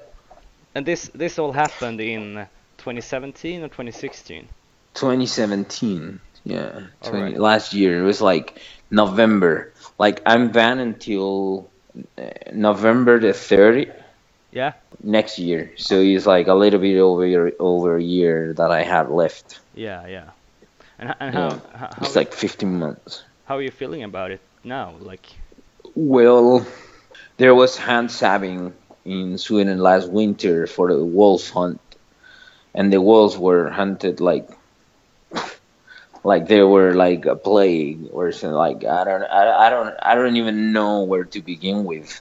And 0.74 0.86
this 0.86 1.08
this 1.14 1.38
all 1.38 1.52
happened 1.52 2.00
in 2.00 2.46
2017 2.78 3.62
or 3.62 3.68
2016. 3.68 4.48
2017. 4.94 6.20
Yeah. 6.44 6.80
20, 7.02 7.16
Alright. 7.18 7.38
Last 7.40 7.72
year. 7.74 8.00
It 8.00 8.02
was 8.04 8.20
like 8.20 8.60
November. 8.90 9.72
Like 9.98 10.22
I'm 10.26 10.50
banned 10.50 10.80
until 10.80 11.70
uh, 12.18 12.22
November 12.52 13.20
the 13.20 13.28
30th 13.32 13.92
Yeah. 14.50 14.72
next 15.02 15.38
year. 15.38 15.72
So 15.76 16.00
it's 16.00 16.26
like 16.26 16.48
a 16.48 16.54
little 16.54 16.80
bit 16.80 16.98
over 16.98 17.52
over 17.60 17.96
a 17.96 18.02
year 18.02 18.52
that 18.54 18.70
I 18.70 18.82
have 18.82 19.10
left. 19.10 19.60
Yeah, 19.74 20.06
yeah. 20.06 20.30
And, 20.98 21.14
and 21.20 21.34
how, 21.34 21.48
Yeah. 21.48 21.58
how, 21.74 21.86
how, 21.86 22.02
It's 22.02 22.16
like 22.16 22.32
15 22.32 22.78
months. 22.78 23.22
how 23.44 23.56
are 23.58 23.62
you 23.62 23.70
feeling 23.70 24.02
about 24.02 24.30
it 24.30 24.40
now? 24.64 24.96
Like, 25.00 25.26
Well, 25.94 26.66
there 27.38 27.54
was 27.54 27.76
hand 27.76 28.10
sabbing 28.10 28.74
in 29.04 29.38
Sweden 29.38 29.78
last 29.78 30.10
winter 30.10 30.66
for 30.66 30.92
the 30.92 31.04
wolf 31.04 31.50
hunt, 31.50 31.80
and 32.74 32.92
the 32.92 33.00
wolves 33.00 33.36
were 33.38 33.70
hunted 33.70 34.20
like 34.20 34.48
like 36.24 36.46
they 36.48 36.62
were 36.62 36.94
like 36.94 37.26
a 37.26 37.36
plague 37.36 38.08
or 38.12 38.32
something. 38.32 38.54
Like 38.54 38.84
I 38.84 39.04
don't, 39.04 39.22
I, 39.22 39.66
I 39.66 39.70
don't, 39.70 39.94
I 40.02 40.14
don't 40.14 40.36
even 40.36 40.72
know 40.72 41.02
where 41.04 41.24
to 41.24 41.40
begin 41.42 41.84
with. 41.84 42.20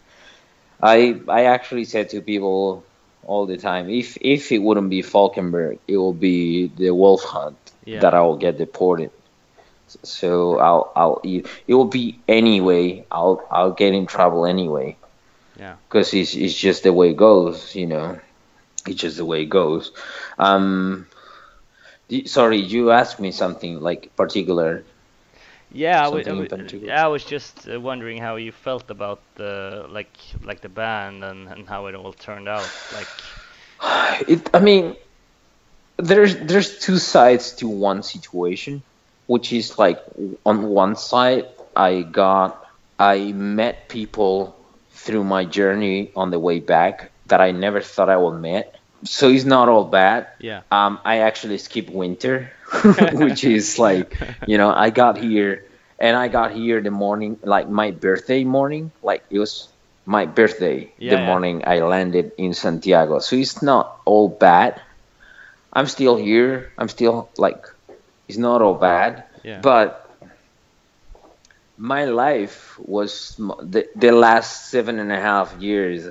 I 0.82 1.20
I 1.28 1.46
actually 1.46 1.86
said 1.86 2.10
to 2.10 2.22
people 2.22 2.84
all 3.24 3.46
the 3.46 3.58
time, 3.58 3.90
if 3.90 4.18
if 4.22 4.52
it 4.52 4.60
wouldn't 4.60 4.90
be 4.90 5.02
Falkenberg, 5.02 5.80
it 5.88 5.98
will 5.98 6.14
be 6.14 6.68
the 6.68 6.92
wolf 6.92 7.24
hunt 7.24 7.58
Yeah. 7.86 8.00
that 8.02 8.14
I 8.14 8.22
will 8.22 8.38
get 8.38 8.58
deported. 8.58 9.12
So 10.04 10.58
I'll 10.60 10.92
I'll 10.96 11.22
it, 11.24 11.48
it 11.68 11.74
will 11.74 11.86
be 11.86 12.20
anyway. 12.28 13.06
I'll 13.12 13.46
I'll 13.52 13.72
get 13.72 13.94
in 13.94 14.06
trouble 14.08 14.46
anyway. 14.46 14.98
Yeah. 15.56 15.76
Because 15.88 16.14
it's 16.14 16.36
it's 16.36 16.56
just 16.56 16.84
the 16.84 16.94
way 16.94 17.12
it 17.12 17.18
goes, 17.18 17.76
you 17.76 17.88
know. 17.88 18.20
It's 18.88 19.02
just 19.02 19.18
the 19.18 19.26
way 19.26 19.44
it 19.44 19.50
goes. 19.50 19.92
Um. 20.38 21.08
Sorry, 22.26 22.58
you 22.58 22.92
asked 22.92 23.20
me 23.20 23.32
something 23.32 23.80
like 23.80 24.16
particular. 24.16 24.86
yeah, 25.72 26.06
I 26.06 26.08
wa- 26.10 26.24
I 26.28 26.32
Something 26.32 26.38
in 26.38 26.46
wa- 26.46 26.48
particular. 26.48 26.94
yeah, 26.94 27.06
I 27.06 27.08
was 27.08 27.24
just 27.26 27.68
uh, 27.68 27.80
wondering 27.80 28.18
how 28.18 28.36
you 28.38 28.52
felt 28.52 28.90
about 28.92 29.22
the 29.36 29.86
like 29.90 30.18
like 30.44 30.62
the 30.62 30.70
band 30.70 31.24
and, 31.24 31.48
and 31.48 31.68
how 31.68 31.88
it 31.88 31.96
all 31.96 32.14
turned 32.14 32.48
out. 32.48 32.72
Like, 32.92 33.10
It. 34.28 34.50
I 34.54 34.60
mean, 34.60 34.96
there's 35.98 36.36
there's 36.38 36.80
two 36.80 36.98
sides 36.98 37.54
to 37.56 37.68
one 37.68 38.04
situation, 38.04 38.84
which 39.28 39.54
is 39.54 39.78
like 39.78 40.00
on 40.46 40.68
one 40.70 40.96
side, 40.96 41.48
I 41.76 42.02
got 42.04 42.66
I 43.00 43.32
met 43.34 43.90
people 43.90 44.56
through 44.92 45.24
my 45.24 45.46
journey 45.46 46.12
on 46.16 46.30
the 46.32 46.40
way 46.40 46.60
back 46.60 47.12
that 47.28 47.42
I 47.42 47.52
never 47.52 47.82
thought 47.82 48.10
I 48.10 48.18
would 48.18 48.40
meet. 48.40 48.66
So 49.04 49.30
it's 49.30 49.46
not 49.46 49.70
all 49.70 49.86
bad. 49.86 50.28
yeah, 50.40 50.62
Um, 50.72 51.00
I 51.06 51.20
actually 51.20 51.58
skipped 51.58 51.90
winter, 51.90 52.52
which 53.12 53.44
is 53.44 53.80
like, 53.80 54.18
you 54.46 54.58
know, 54.58 54.72
I 54.74 54.90
got 54.90 55.18
here 55.18 55.66
and 56.00 56.16
I 56.18 56.28
got 56.28 56.52
here 56.52 56.82
the 56.82 56.92
morning, 56.92 57.38
like 57.44 57.70
my 57.70 57.92
birthday 57.92 58.44
morning, 58.44 58.92
like 59.02 59.24
it 59.30 59.40
was 59.40 59.70
my 60.06 60.26
birthday 60.26 60.92
Yeah, 60.98 61.12
the 61.12 61.18
yeah. 61.18 61.26
morning 61.26 61.64
I 61.66 61.80
landed 61.80 62.32
in 62.38 62.54
Santiago. 62.54 63.20
So 63.20 63.36
it's 63.36 63.62
not 63.62 64.02
all 64.06 64.30
bad. 64.30 64.82
I'm 65.74 65.88
still 65.88 66.16
here. 66.18 66.72
I'm 66.78 66.88
still 66.90 67.30
like, 67.38 67.64
it's 68.32 68.40
not 68.40 68.62
all 68.62 68.76
bad. 68.76 69.24
yeah, 69.44 69.60
But 69.62 70.10
my 71.78 72.06
life 72.06 72.80
was 72.80 73.36
the, 73.38 73.88
the 73.96 74.12
last 74.12 74.70
seven 74.70 75.00
and 75.00 75.12
a 75.12 75.20
half 75.20 75.54
years. 75.60 76.08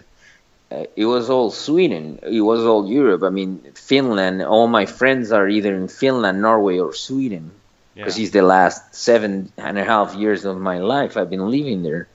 Uh, 0.71 0.85
it 0.97 1.07
was 1.07 1.31
all 1.31 1.51
Sweden. 1.51 2.19
It 2.23 2.43
was 2.43 2.65
all 2.65 2.87
Europe. 2.87 3.23
I 3.23 3.31
mean, 3.31 3.59
Finland. 3.75 4.43
All 4.43 4.69
my 4.69 4.87
friends 4.87 5.33
are 5.33 5.49
either 5.49 5.75
in 5.75 5.89
Finland, 5.89 6.43
Norway, 6.43 6.79
or 6.79 6.93
Sweden 6.93 7.51
yeah, 7.95 8.05
because 8.05 8.19
it's 8.19 8.33
the 8.33 8.43
last 8.43 8.95
seven 8.95 9.53
and 9.57 9.79
a 9.79 9.85
half 9.85 10.15
years 10.15 10.45
of 10.45 10.59
my 10.61 10.79
life 10.79 11.17
I've 11.17 11.31
been 11.31 11.51
living 11.51 11.83
there. 11.83 12.09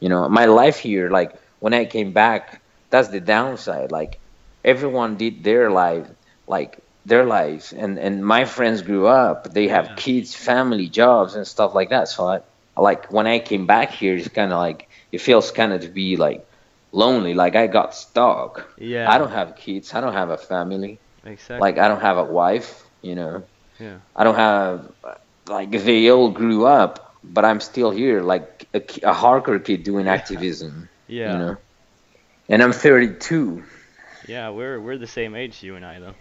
You 0.00 0.08
know, 0.08 0.28
my 0.28 0.46
life 0.46 0.78
here, 0.78 1.10
like 1.10 1.34
when 1.60 1.74
I 1.74 1.84
came 1.84 2.12
back, 2.12 2.60
that's 2.90 3.08
the 3.08 3.20
downside. 3.20 3.92
Like 3.92 4.18
everyone 4.64 5.16
did 5.16 5.44
their 5.44 5.70
life, 5.70 6.08
like 6.46 6.78
their 7.04 7.24
lives, 7.24 7.72
and 7.72 7.98
and 7.98 8.24
my 8.24 8.44
friends 8.44 8.82
grew 8.82 9.06
up. 9.06 9.52
They 9.52 9.68
have 9.68 9.90
Yeah. 9.90 9.96
kids, 9.96 10.34
family, 10.34 10.88
jobs, 10.88 11.34
and 11.34 11.46
stuff 11.46 11.74
like 11.74 11.90
that. 11.90 12.08
So 12.08 12.28
I, 12.28 12.40
like 12.76 13.10
when 13.12 13.26
I 13.26 13.38
came 13.40 13.66
back 13.66 13.90
here, 13.92 14.16
it's 14.16 14.28
kind 14.28 14.52
of 14.52 14.58
like 14.58 14.88
it 15.12 15.20
feels 15.20 15.50
kind 15.52 15.72
of 15.72 15.80
to 15.82 15.88
be 15.88 16.16
like 16.16 16.46
lonely. 16.92 17.34
Like 17.34 17.56
I 17.56 17.66
got 17.66 17.94
stuck. 17.94 18.68
yeah. 18.78 19.10
I 19.10 19.18
don't 19.18 19.30
have 19.32 19.56
kids. 19.56 19.94
I 19.94 20.00
don't 20.00 20.12
have 20.14 20.30
a 20.30 20.38
family. 20.38 21.00
exactly. 21.24 21.58
Like 21.58 21.78
I 21.78 21.88
don't 21.88 22.00
have 22.00 22.18
a 22.18 22.24
wife. 22.24 22.82
You 23.02 23.14
know. 23.16 23.44
yeah, 23.78 23.98
I 24.14 24.24
don't 24.24 24.36
have 24.36 24.92
like 25.48 25.70
they 25.70 26.10
all 26.10 26.30
grew 26.30 26.66
up, 26.66 27.16
but 27.22 27.44
I'm 27.44 27.60
still 27.60 27.90
here, 27.90 28.20
like 28.22 28.66
a, 28.74 28.78
a 28.78 29.14
hardcore 29.14 29.64
kid 29.64 29.84
doing 29.84 30.08
activism. 30.08 30.88
yeah, 31.08 31.32
You 31.32 31.38
know, 31.38 31.56
and 32.48 32.62
I'm 32.62 32.72
32. 32.72 33.64
yeah. 34.26 34.50
We're 34.50 34.80
we're 34.80 34.98
the 34.98 35.06
same 35.06 35.34
age, 35.34 35.62
you 35.62 35.76
and 35.76 35.84
I, 35.84 35.98
though. 35.98 36.14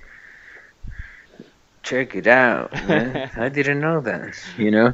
Check 1.90 2.16
it 2.16 2.28
out, 2.28 2.72
man. 2.88 3.30
I 3.36 3.50
didn't 3.50 3.80
know 3.80 4.02
that. 4.02 4.36
You 4.58 4.72
know, 4.72 4.94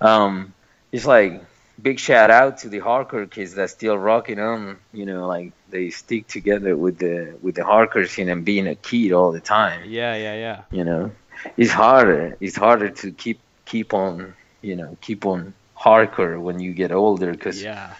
um, 0.00 0.54
it's 0.92 1.06
like 1.06 1.42
big 1.80 1.98
shout 1.98 2.30
out 2.30 2.58
to 2.58 2.68
the 2.68 2.80
hardcore 2.80 3.30
kids 3.30 3.54
that 3.54 3.70
still 3.70 3.96
rocking 3.98 4.38
on. 4.40 4.78
You 4.92 5.06
know, 5.06 5.26
like 5.26 5.52
they 5.70 5.90
stick 5.90 6.26
together 6.28 6.76
with 6.76 6.98
the 6.98 7.36
with 7.42 7.54
the 7.56 7.62
hardcore 7.62 8.08
scene 8.08 8.28
and 8.28 8.44
being 8.44 8.66
a 8.66 8.74
kid 8.74 9.12
all 9.12 9.32
the 9.32 9.40
time. 9.40 9.82
Yeah, 9.86 10.14
yeah, 10.14 10.34
yeah. 10.34 10.62
you 10.70 10.84
know 10.84 11.12
it's 11.56 11.72
harder 11.72 12.36
it's 12.40 12.56
harder 12.56 12.90
to 12.90 13.12
keep 13.12 13.40
keep 13.64 13.94
on 13.94 14.34
you 14.62 14.76
know 14.76 14.96
keep 15.00 15.24
on 15.26 15.54
hardcore 15.76 16.40
when 16.40 16.58
you 16.60 16.72
get 16.72 16.92
older 16.92 17.30
because 17.32 17.62
Yeah, 17.62 17.94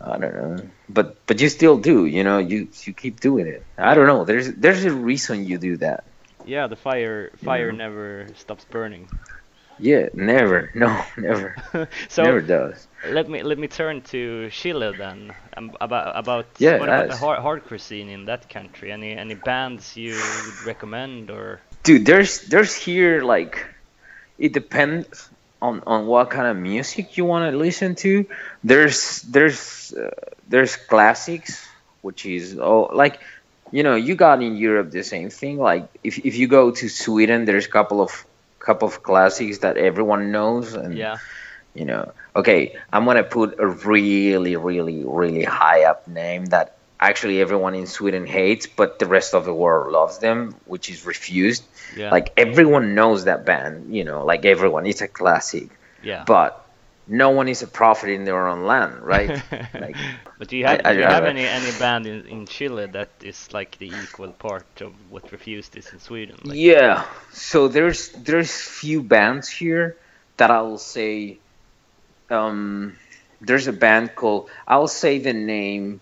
i 0.00 0.18
don't 0.18 0.34
know 0.34 0.56
but 0.88 1.06
but 1.26 1.40
you 1.40 1.48
still 1.48 1.76
do 1.78 2.06
you 2.06 2.24
know 2.24 2.38
you 2.38 2.68
you 2.84 2.92
keep 2.92 3.20
doing 3.20 3.46
it 3.46 3.62
i 3.78 3.94
don't 3.94 4.06
know 4.06 4.24
there's 4.24 4.52
there's 4.54 4.84
a 4.84 4.92
reason 4.92 5.44
you 5.44 5.58
do 5.58 5.76
that 5.78 6.04
yeah. 6.46 6.66
The 6.66 6.76
fire 6.76 7.30
fire 7.44 7.72
never 7.72 8.26
stops 8.34 8.64
burning. 8.64 9.08
yeah 9.78 10.08
never 10.12 10.70
no 10.74 11.02
never 11.16 11.56
so 12.08 12.22
never 12.22 12.42
does 12.42 12.86
let 13.08 13.28
me 13.28 13.42
let 13.42 13.58
me 13.58 13.68
turn 13.68 14.02
to 14.02 14.48
Chile 14.50 14.92
then. 14.96 15.32
Um, 15.56 15.72
about 15.80 16.16
about 16.16 16.46
Yeah, 16.58 16.78
what 16.78 16.88
about 16.88 17.08
the 17.08 17.16
hard, 17.16 17.40
hardcore 17.40 17.80
scene 17.80 18.08
in 18.08 18.26
that 18.26 18.48
country? 18.48 18.92
Any 18.92 19.16
any 19.16 19.34
bands 19.34 19.96
you 19.96 20.12
would 20.12 20.62
recommend 20.66 21.30
or? 21.30 21.60
dude 21.82 22.06
there's 22.06 22.42
there's 22.42 22.74
here 22.74 23.22
like 23.22 23.66
it 24.38 24.52
depends 24.52 25.28
on 25.60 25.82
on 25.86 26.06
what 26.06 26.30
kind 26.30 26.46
of 26.46 26.56
music 26.56 27.16
you 27.16 27.24
want 27.24 27.50
to 27.50 27.56
listen 27.56 27.94
to 27.96 28.24
there's 28.62 29.22
there's 29.22 29.92
uh, 29.92 30.10
there's 30.48 30.76
classics 30.76 31.66
which 32.02 32.26
is 32.26 32.58
oh 32.58 32.90
like 32.92 33.20
you 33.72 33.82
know 33.82 33.96
you 33.96 34.14
got 34.14 34.42
in 34.42 34.56
europe 34.56 34.90
the 34.90 35.02
same 35.02 35.30
thing. 35.30 35.58
Like 35.58 35.88
if, 36.04 36.18
if 36.18 36.36
you 36.36 36.46
go 36.46 36.70
to 36.70 36.88
sweden 36.88 37.44
there's 37.46 37.66
a 37.66 37.70
couple 37.70 38.00
of 38.00 38.24
couple 38.60 38.86
of 38.86 39.02
classics 39.02 39.58
that 39.58 39.76
everyone 39.76 40.30
knows 40.30 40.74
and 40.74 40.96
Yeah, 40.96 41.16
you 41.74 41.84
know 41.84 42.12
okay 42.36 42.76
i'm 42.92 43.04
gonna 43.04 43.24
put 43.24 43.58
a 43.58 43.66
really 43.66 44.54
really 44.56 45.02
really 45.04 45.42
high 45.42 45.84
up 45.84 46.06
name 46.06 46.46
that 46.46 46.76
actually 47.00 47.40
everyone 47.40 47.74
in 47.74 47.86
sweden 47.86 48.26
hates 48.26 48.66
but 48.66 48.98
the 49.00 49.06
rest 49.06 49.34
of 49.34 49.44
the 49.44 49.54
world 49.54 49.90
loves 49.92 50.18
them 50.18 50.54
which 50.66 50.88
is 50.88 51.04
refused. 51.04 51.64
Yeah, 51.96 52.10
like 52.10 52.32
everyone 52.36 52.94
knows 52.94 53.24
that 53.24 53.44
band 53.44 53.94
you 53.94 54.04
know 54.04 54.24
like 54.24 54.44
everyone. 54.44 54.86
It's 54.86 55.02
a 55.02 55.08
classic. 55.08 55.68
Yeah. 56.02 56.24
but 56.26 56.61
no 57.06 57.30
one 57.30 57.48
is 57.48 57.62
a 57.62 57.66
prophet 57.68 58.10
in 58.10 58.24
their 58.24 58.48
own 58.48 58.64
land 58.64 59.00
right? 59.02 59.36
Like 59.78 59.98
But 60.38 60.48
do 60.48 60.56
you 60.56 60.64
have, 60.66 60.78
I- 60.78 60.80
I- 60.84 60.92
do 60.92 60.98
you 60.98 61.06
have 61.06 61.24
I- 61.26 61.34
any 61.34 61.46
any 61.46 61.70
band 61.70 62.06
in, 62.06 62.26
in 62.26 62.46
Chile 62.46 62.86
that 62.86 63.10
is 63.22 63.52
like 63.52 63.78
the 63.78 63.88
equal 64.02 64.32
part 64.32 64.80
of 64.80 64.92
what 65.10 65.30
Refused 65.32 65.76
is 65.76 65.92
in 65.92 65.98
Sweden? 66.00 66.38
Like, 66.44 66.62
yeah. 66.64 67.04
So 67.32 67.68
there's 67.68 68.10
there's 68.12 68.52
few 68.52 69.02
bands 69.02 69.48
here 69.48 69.96
that 70.38 70.50
i'll 70.50 70.78
say 70.78 71.38
um 72.30 72.96
there's 73.40 73.66
a 73.68 73.72
band 73.72 74.14
called 74.14 74.48
i'll 74.66 74.88
say 74.88 75.18
the 75.18 75.32
name 75.32 76.00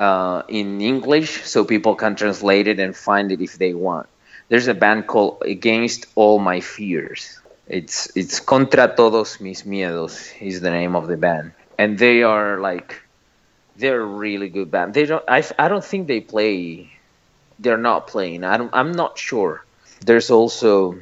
uh, 0.00 0.42
in 0.48 0.80
english 0.80 1.44
so 1.44 1.64
people 1.64 1.94
can 1.94 2.14
translate 2.14 2.66
it 2.68 2.78
and 2.78 2.96
find 2.96 3.30
it 3.32 3.40
if 3.40 3.54
they 3.58 3.72
want. 3.74 4.06
There's 4.48 4.68
a 4.68 4.74
band 4.74 5.06
called 5.06 5.42
against 5.44 6.06
all 6.14 6.38
my 6.38 6.60
fears 6.60 7.40
it's 7.68 8.10
it's 8.16 8.40
contra 8.40 8.88
todos 8.88 9.40
mis 9.40 9.62
miedos 9.62 10.32
is 10.40 10.60
the 10.60 10.70
name 10.70 10.96
of 10.96 11.06
the 11.08 11.16
band 11.16 11.52
and 11.78 11.98
they 11.98 12.22
are 12.22 12.58
like 12.58 13.02
they're 13.76 14.02
a 14.02 14.06
really 14.06 14.48
good 14.48 14.70
band 14.70 14.94
they 14.94 15.06
don't 15.06 15.24
i, 15.28 15.42
I 15.58 15.68
don't 15.68 15.84
think 15.84 16.08
they 16.08 16.20
play 16.20 16.90
they're 17.58 17.78
not 17.78 18.06
playing 18.08 18.44
I 18.44 18.56
don't, 18.58 18.70
i'm 18.74 18.92
not 18.92 19.18
sure 19.18 19.64
there's 20.04 20.30
also 20.30 20.96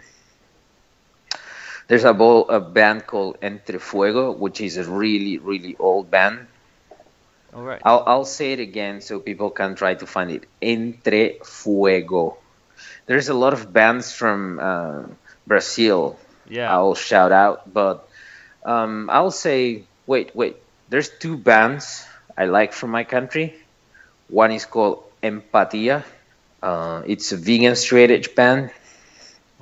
There's 1.89 2.05
a, 2.05 2.15
bo- 2.15 2.45
a 2.45 2.61
band 2.61 3.07
called 3.07 3.39
Entre 3.43 3.79
Fuego, 3.79 4.33
which 4.33 4.61
is 4.61 4.77
a 4.77 4.85
really, 4.91 5.39
really 5.39 5.77
old 5.79 6.11
band. 6.11 6.47
All 7.55 7.63
right. 7.63 7.81
I'll, 7.85 8.03
I'll 8.07 8.25
say 8.25 8.53
it 8.53 8.61
again 8.61 9.01
so 9.01 9.19
people 9.21 9.51
can 9.51 9.75
try 9.75 9.95
to 9.95 10.07
find 10.07 10.31
it. 10.31 10.47
Entre 10.63 11.39
Fuego. 11.45 12.39
There's 13.07 13.29
a 13.29 13.35
lot 13.35 13.53
of 13.55 13.73
bands 13.73 14.13
from 14.13 14.59
uh, 14.61 15.05
Brazil. 15.47 16.19
Yeah. 16.49 16.73
I'll 16.73 16.95
shout 16.95 17.33
out, 17.33 17.73
but 17.73 18.09
um, 18.65 19.11
I'll 19.11 19.31
say, 19.31 19.85
wait, 20.07 20.35
wait. 20.35 20.57
There's 20.89 21.09
two 21.09 21.37
bands 21.37 22.07
I 22.37 22.45
like 22.47 22.73
from 22.73 22.91
my 22.91 23.05
country. 23.05 23.55
One 24.29 24.53
is 24.53 24.65
called 24.65 25.03
Empatia. 25.23 26.05
Uh, 26.63 27.03
it's 27.07 27.33
a 27.33 27.37
vegan 27.37 27.77
straight 27.77 28.11
edge 28.11 28.35
band. 28.35 28.71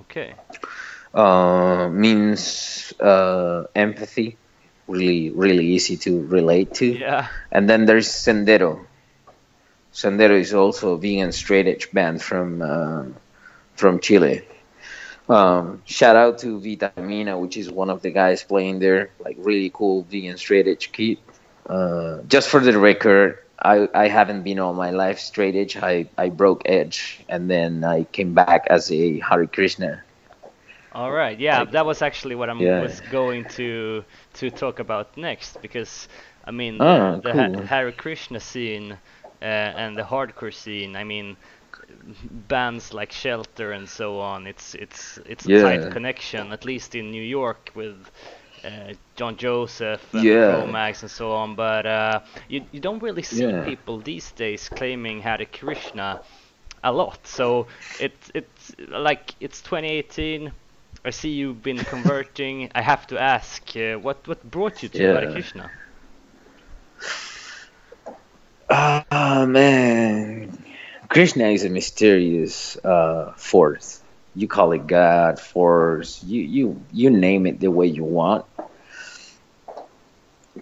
Okay. 0.00 0.34
Uh, 1.12 1.88
means 1.90 2.92
uh, 3.00 3.64
empathy. 3.74 4.36
Really, 4.86 5.30
really 5.30 5.66
easy 5.66 5.96
to 5.98 6.26
relate 6.26 6.74
to. 6.74 6.86
Yeah. 6.86 7.28
And 7.50 7.68
then 7.68 7.86
there's 7.86 8.08
Sendero. 8.08 8.84
Sendero 9.94 10.38
is 10.38 10.52
also 10.52 10.94
a 10.94 10.98
vegan 10.98 11.32
straight 11.32 11.66
edge 11.66 11.90
band 11.92 12.20
from 12.20 12.60
uh, 12.60 13.04
from 13.76 14.00
Chile. 14.00 14.42
Um, 15.28 15.82
shout 15.86 16.16
out 16.16 16.38
to 16.40 16.60
Vitamina, 16.60 17.26
which 17.28 17.46
is 17.46 17.58
one 17.58 17.78
of 17.78 17.90
the 17.90 18.00
guys 18.00 18.32
playing 18.32 18.70
there. 18.70 19.04
Like 19.12 19.28
really 19.32 19.70
cool 19.70 20.02
vegan 20.04 20.36
straight 20.36 20.66
edge 20.66 20.92
kid. 20.92 21.18
Uh, 21.68 22.22
just 22.26 22.48
for 22.48 22.60
the 22.60 22.76
record, 22.78 23.38
I, 23.60 23.88
I 23.94 24.08
haven't 24.08 24.42
been 24.42 24.58
all 24.58 24.74
my 24.74 24.90
life 24.90 25.18
straight 25.18 25.56
edge. 25.56 25.76
I, 25.76 26.10
I 26.18 26.30
broke 26.30 26.62
edge 26.66 27.24
and 27.28 27.50
then 27.50 27.84
I 27.84 28.04
came 28.04 28.34
back 28.34 28.60
as 28.62 28.84
a 28.84 29.14
Hare 29.14 29.40
Krishna. 29.40 29.96
All 30.92 31.10
right. 31.12 31.38
Yeah, 31.38 31.64
that 31.64 31.84
was 31.86 32.02
actually 32.02 32.34
what 32.36 32.48
I 32.50 32.54
Yeah. 32.58 32.76
was 32.76 33.00
going 33.00 33.46
to 33.58 34.04
to 34.34 34.50
talk 34.50 34.78
about 34.80 35.16
next 35.16 35.60
because 35.60 36.08
I 36.44 36.50
mean 36.52 36.78
Ah, 36.78 37.20
the, 37.22 37.22
the 37.22 37.32
Ha- 37.32 37.50
Hare 37.64 37.92
Krishna 37.92 38.40
scene 38.40 38.92
uh, 39.42 39.44
and 39.44 39.98
the 39.98 40.02
hardcore 40.02 40.54
scene. 40.54 40.96
I 40.96 41.04
mean 41.04 41.36
bands 42.48 42.92
like 42.94 43.12
Shelter 43.12 43.72
and 43.72 43.88
so 43.88 44.20
on. 44.20 44.46
It's 44.46 44.74
it's 44.74 45.18
it's 45.26 45.46
a 45.46 45.50
Yeah. 45.50 45.62
tight 45.62 45.90
connection, 45.90 46.52
at 46.52 46.64
least 46.64 46.94
in 46.94 47.10
New 47.10 47.22
York 47.22 47.70
with. 47.74 48.10
Uh, 48.64 48.94
John 49.16 49.36
Joseph 49.36 50.14
and 50.14 50.40
Yeah. 50.40 50.42
Pro-Max 50.42 51.02
and 51.02 51.10
so 51.10 51.32
on, 51.32 51.54
but 51.54 51.86
uh, 51.86 52.20
you 52.48 52.62
you 52.72 52.80
don't 52.80 53.02
really 53.02 53.22
see 53.22 53.52
Yeah. 53.52 53.64
people 53.64 53.98
these 54.00 54.32
days 54.32 54.68
claiming 54.68 55.20
Hare 55.20 55.46
Krishna 55.46 56.20
a 56.82 56.92
lot. 56.92 57.26
So 57.26 57.66
it's 57.98 58.30
it's 58.34 58.74
like 58.88 59.34
it's 59.40 59.62
2018. 59.62 60.52
I 61.04 61.10
see 61.10 61.30
you've 61.30 61.62
been 61.62 61.84
converting. 61.94 62.70
I 62.74 62.82
have 62.82 63.06
to 63.08 63.18
ask, 63.20 63.76
uh, 63.76 63.96
what 63.98 64.26
what 64.26 64.42
brought 64.50 64.82
you 64.82 64.88
to 64.90 65.06
Hare 65.08 65.26
Krishna? 65.26 65.70
Ah 68.70 69.44
man, 69.46 70.63
Krishna 71.08 71.48
is 71.48 71.64
a 71.64 71.70
mysterious 71.70 72.76
uh, 72.84 73.32
force. 73.36 74.00
You 74.34 74.48
call 74.48 74.72
it 74.72 74.86
God, 74.86 75.38
force. 75.38 76.22
You 76.24 76.42
you 76.42 76.82
you 76.92 77.10
name 77.10 77.46
it 77.46 77.60
the 77.60 77.70
way 77.70 77.86
you 77.86 78.04
want. 78.04 78.46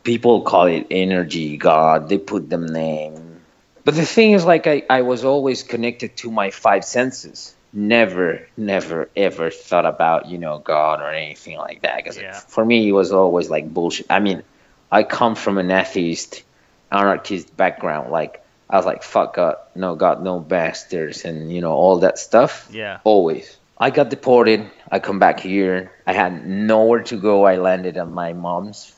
People 0.03 0.43
call 0.43 0.67
it 0.67 0.87
energy, 0.91 1.57
God. 1.57 2.09
They 2.09 2.19
put 2.19 2.51
them 2.51 2.67
name. 2.67 3.41
But 3.85 3.95
the 3.95 4.05
thing 4.05 4.33
is, 4.33 4.45
like 4.45 4.67
I, 4.67 4.83
I 4.89 5.03
was 5.03 5.25
always 5.25 5.63
connected 5.63 6.17
to 6.19 6.31
my 6.31 6.51
five 6.51 6.85
senses. 6.85 7.55
Never, 7.73 8.47
never, 8.57 9.09
ever 9.17 9.51
thought 9.51 9.87
about 9.87 10.27
you 10.27 10.37
know 10.39 10.59
God 10.59 11.01
or 11.01 11.11
anything 11.11 11.57
like 11.57 11.83
that. 11.83 12.05
'Cause 12.05 12.19
Yeah. 12.19 12.39
for 12.39 12.65
me, 12.65 12.89
it 12.89 12.93
was 12.93 13.13
always 13.13 13.49
like 13.49 13.73
bullshit. 13.73 14.07
I 14.11 14.21
mean, 14.21 14.43
I 14.91 15.03
come 15.05 15.35
from 15.35 15.57
an 15.57 15.71
atheist 15.71 16.43
anarchist 16.91 17.57
background. 17.57 18.11
Like 18.11 18.42
I 18.73 18.77
was 18.77 18.87
like, 18.87 19.03
fuck 19.03 19.37
God, 19.37 19.57
no 19.77 19.95
God, 19.97 20.23
no 20.23 20.41
bastards, 20.41 21.27
and 21.27 21.53
you 21.53 21.61
know 21.61 21.73
all 21.73 21.99
that 21.99 22.19
stuff. 22.19 22.69
Yeah. 22.73 23.01
Always. 23.05 23.59
I 23.77 23.91
got 23.91 24.09
deported. 24.09 24.71
I 24.91 24.99
come 24.99 25.19
back 25.19 25.41
here. 25.41 25.93
I 26.07 26.15
had 26.15 26.47
nowhere 26.47 27.03
to 27.05 27.17
go. 27.17 27.45
I 27.45 27.57
landed 27.57 27.99
at 27.99 28.09
my 28.09 28.33
mom's, 28.33 28.91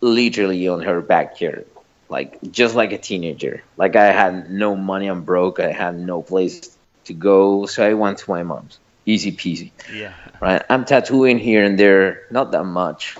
literally 0.00 0.68
on 0.68 0.82
her 0.82 1.00
backyard, 1.00 1.66
like 2.08 2.38
just 2.52 2.76
like 2.76 2.92
a 2.92 2.98
teenager. 2.98 3.64
Like 3.76 3.96
I 3.96 4.12
had 4.12 4.48
no 4.48 4.76
money. 4.76 5.08
I'm 5.08 5.22
broke. 5.22 5.58
I 5.58 5.72
had 5.72 5.98
no 5.98 6.22
place 6.22 6.78
to 7.06 7.14
go, 7.14 7.66
so 7.66 7.84
I 7.84 7.94
went 7.94 8.18
to 8.18 8.30
my 8.30 8.44
mom's. 8.44 8.78
Easy 9.08 9.30
peasy 9.30 9.70
Yeah. 9.92 10.14
right? 10.40 10.62
I'm 10.68 10.84
tattooing 10.84 11.38
here 11.38 11.62
and 11.64 11.78
there, 11.78 12.22
not 12.32 12.50
that 12.50 12.64
much. 12.64 13.16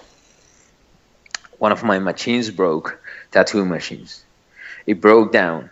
One 1.59 1.71
of 1.71 1.85
my 1.85 2.01
machines 2.01 2.51
broke, 2.51 3.01
tattoo 3.31 3.65
machines. 3.65 4.25
It 4.87 5.01
broke 5.01 5.33
down. 5.33 5.71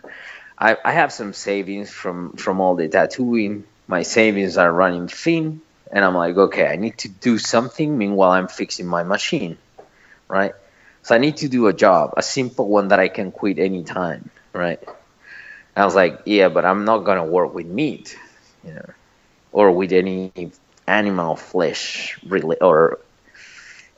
I, 0.57 0.77
I 0.83 0.91
have 0.91 1.11
some 1.11 1.33
savings 1.33 1.89
from 1.91 2.33
from 2.33 2.61
all 2.61 2.75
the 2.75 2.87
tattooing. 2.87 3.65
My 3.87 4.03
savings 4.03 4.57
are 4.57 4.71
running 4.71 5.07
thin, 5.07 5.61
and 5.91 6.03
I'm 6.05 6.15
like, 6.15 6.35
okay, 6.37 6.67
I 6.67 6.75
need 6.75 6.97
to 6.99 7.09
do 7.09 7.37
something. 7.37 7.97
Meanwhile, 7.97 8.31
I'm 8.31 8.47
fixing 8.47 8.87
my 8.87 9.03
machine, 9.03 9.57
right? 10.27 10.53
So 11.03 11.13
I 11.13 11.19
need 11.19 11.37
to 11.37 11.47
do 11.49 11.67
a 11.67 11.73
job, 11.73 12.13
a 12.17 12.23
simple 12.23 12.67
one 12.67 12.87
that 12.89 12.99
I 12.99 13.09
can 13.09 13.31
quit 13.31 13.59
anytime, 13.59 14.31
right? 14.53 14.79
I 15.75 15.85
was 15.85 15.93
like, 15.93 16.21
yeah, 16.25 16.49
but 16.49 16.65
I'm 16.65 16.85
not 16.85 16.99
gonna 16.99 17.25
work 17.25 17.53
with 17.53 17.67
meat, 17.67 18.17
you 18.63 18.73
know, 18.73 18.89
or 19.51 19.71
with 19.71 19.91
any 19.91 20.31
animal 20.87 21.35
flesh 21.35 22.17
really 22.25 22.57
or 22.61 22.99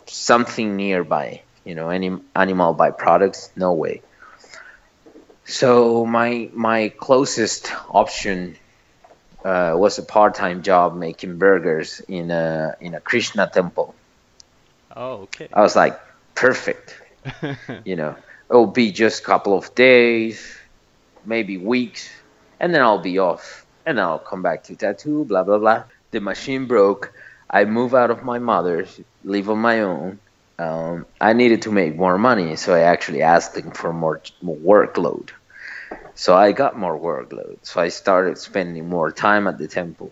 something 0.06 0.76
nearby 0.76 1.42
you 1.66 1.76
know 1.76 1.90
any 1.90 2.16
animal 2.36 2.74
byproducts 2.74 3.50
no 3.56 3.74
way 3.74 4.02
so 5.48 6.06
my 6.06 6.50
my 6.54 6.90
closest 6.90 7.72
option 7.90 8.58
uh, 9.46 9.74
was 9.78 9.98
a 9.98 10.04
part-time 10.04 10.62
job 10.62 10.96
making 10.96 11.38
burgers 11.38 12.02
in 12.08 12.32
a 12.32 12.76
in 12.82 12.94
a 12.94 13.00
krishna 13.00 13.50
temple. 13.52 13.96
Oh, 14.96 15.22
okay. 15.24 15.48
i 15.54 15.62
was 15.62 15.76
like 15.76 16.00
perfect. 16.36 17.02
You 17.86 17.96
know 17.96 18.16
it'll 18.50 18.68
be 18.68 18.92
just 18.92 19.24
a 19.24 19.26
couple 19.26 19.58
of 19.58 19.74
days 19.76 20.56
maybe 21.26 21.58
weeks 21.58 22.10
and 22.60 22.74
then 22.74 22.82
i'll 22.82 23.04
be 23.04 23.20
off 23.20 23.66
and 23.86 24.00
i'll 24.00 24.20
come 24.20 24.42
back 24.42 24.64
to 24.64 24.76
tattoo 24.76 25.26
blah 25.26 25.44
blah 25.44 25.58
blah. 25.60 25.84
The 26.12 26.20
machine 26.20 26.66
broke. 26.68 27.14
I 27.50 27.64
move 27.64 27.96
out 27.96 28.12
of 28.12 28.24
my 28.24 28.40
mother's 28.40 29.00
live 29.24 29.50
on 29.50 29.60
my 29.60 29.82
own 29.82 30.20
um, 30.60 31.06
i 31.22 31.34
needed 31.34 31.62
to 31.64 31.72
make 31.72 31.96
more 31.96 32.18
money 32.18 32.56
so 32.56 32.74
i 32.74 32.82
actually 32.82 33.22
asked 33.22 33.54
them 33.56 33.72
for 33.72 33.94
more, 33.94 34.22
more 34.42 34.58
workload. 34.88 35.30
So 36.16 36.36
i 36.36 36.52
got 36.52 36.78
more 36.78 36.98
workload. 36.98 37.58
So 37.64 37.82
i 37.82 37.90
started 37.90 38.38
spending 38.38 38.90
more 38.90 39.12
time 39.12 39.48
at 39.48 39.58
the 39.58 39.68
temple. 39.68 40.12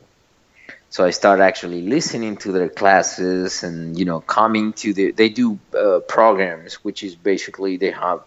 So 0.90 1.04
I 1.06 1.12
started 1.12 1.44
actually 1.44 1.82
listening 1.82 2.38
to 2.38 2.52
their 2.52 2.70
classes 2.70 3.64
and 3.64 3.98
you 4.00 4.06
know 4.06 4.20
coming 4.22 4.74
to 4.82 4.94
the 4.94 5.12
they 5.12 5.30
do 5.30 5.60
uh, 5.84 6.00
programs 6.08 6.76
which 6.86 7.04
is 7.04 7.16
basically 7.16 7.78
they 7.78 7.92
have 7.92 8.20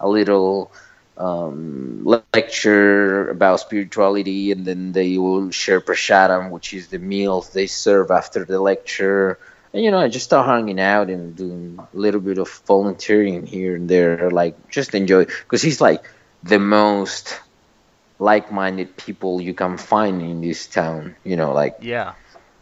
a 0.00 0.08
little 0.08 0.72
um, 1.18 2.04
lecture 2.04 3.28
about 3.30 3.40
spirituality 3.60 4.34
and 4.34 4.64
then 4.64 4.92
they 4.92 5.16
will 5.18 5.50
share 5.50 5.80
prasadam 5.80 6.50
which 6.50 6.72
is 6.72 6.88
the 6.88 6.98
meals 6.98 7.50
they 7.52 7.66
serve 7.66 8.10
after 8.10 8.44
the 8.44 8.60
lecture 8.60 9.38
and 9.76 9.84
you 9.84 9.92
know 9.92 9.98
I 10.00 10.08
just 10.08 10.24
start 10.26 10.46
hanging 10.48 10.80
out 10.80 11.10
and 11.10 11.36
doing 11.36 11.78
a 11.92 11.96
little 11.96 12.20
bit 12.20 12.38
of 12.38 12.48
volunteering 12.66 13.46
here 13.46 13.76
and 13.76 13.88
there 13.88 14.30
like 14.30 14.70
just 14.70 14.94
enjoy 14.94 15.26
because 15.26 15.62
he's 15.62 15.80
like 15.80 16.04
the 16.42 16.58
most 16.58 17.40
like-minded 18.18 18.96
people 18.96 19.40
you 19.40 19.54
can 19.54 19.76
find 19.78 20.22
in 20.22 20.40
this 20.40 20.66
town 20.66 21.16
you 21.24 21.36
know 21.36 21.52
like 21.52 21.76
Yeah. 21.80 22.14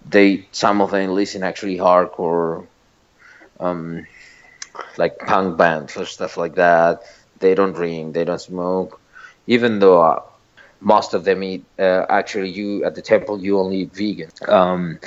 they 0.08 0.48
some 0.52 0.82
of 0.82 0.90
them 0.90 1.14
listen 1.14 1.42
actually 1.44 1.78
hardcore 1.78 2.66
um 3.60 4.06
like 4.98 5.18
punk 5.18 5.56
bands 5.58 5.96
or 5.96 6.06
stuff 6.06 6.36
like 6.36 6.56
that. 6.56 7.02
They 7.40 7.54
don't 7.54 7.72
drink 7.72 8.14
they 8.14 8.24
don't 8.24 8.40
smoke. 8.40 9.00
Even 9.46 9.78
though 9.78 10.02
uh, 10.02 10.22
most 10.80 11.14
of 11.14 11.24
them 11.24 11.42
eat 11.42 11.66
uh, 11.78 12.06
actually 12.08 12.50
you 12.50 12.84
at 12.84 12.94
the 12.94 13.02
temple 13.02 13.40
you 13.42 13.58
only 13.58 13.78
eat 13.82 13.94
vegan. 13.94 14.30
Um 14.48 14.98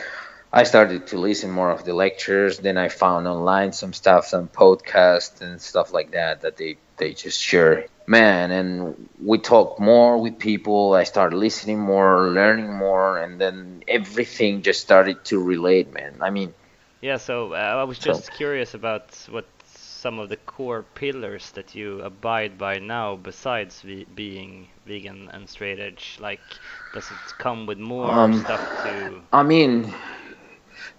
i 0.51 0.63
started 0.63 1.07
to 1.07 1.17
listen 1.17 1.51
more 1.51 1.69
of 1.71 1.83
the 1.85 1.93
lectures 1.93 2.59
then 2.59 2.77
i 2.77 2.87
found 2.89 3.27
online 3.27 3.71
some 3.73 3.93
stuff 3.93 4.25
some 4.25 4.47
podcasts 4.47 5.41
and 5.41 5.61
stuff 5.61 5.93
like 5.93 6.11
that 6.11 6.41
that 6.41 6.57
they 6.57 6.77
they 6.97 7.13
just 7.13 7.39
share 7.41 7.85
man 8.07 8.51
and 8.51 9.09
we 9.23 9.37
talk 9.37 9.79
more 9.79 10.17
with 10.17 10.39
people 10.39 10.93
i 10.93 11.03
started 11.03 11.35
listening 11.37 11.79
more 11.79 12.29
learning 12.29 12.71
more 12.73 13.17
and 13.17 13.39
then 13.39 13.83
everything 13.87 14.61
just 14.61 14.81
started 14.81 15.23
to 15.25 15.41
relate 15.41 15.93
man 15.93 16.13
i 16.21 16.29
mean 16.29 16.53
Yeah. 17.01 17.17
So 17.19 17.53
uh, 17.53 17.81
I 17.81 17.83
was 17.83 17.97
So- 17.97 18.09
just 18.13 18.31
curious 18.33 18.73
about 18.73 19.13
what 19.29 19.45
some 19.65 20.19
of 20.19 20.29
the 20.29 20.37
core 20.37 20.83
pillars 20.95 21.51
that 21.51 21.75
you 21.75 22.01
abide 22.01 22.57
by 22.57 22.79
now, 22.79 23.15
besides 23.15 23.83
being 24.15 24.67
vegan 24.87 25.29
and 25.33 25.47
straight 25.49 25.79
edge. 25.79 26.17
Like, 26.19 26.41
does 26.93 27.05
it 27.11 27.37
come 27.37 27.67
with 27.67 27.77
more 27.77 28.09
Um, 28.11 28.33
stuff 28.33 28.61
to? 28.83 29.21
I 29.31 29.43
mean, 29.43 29.93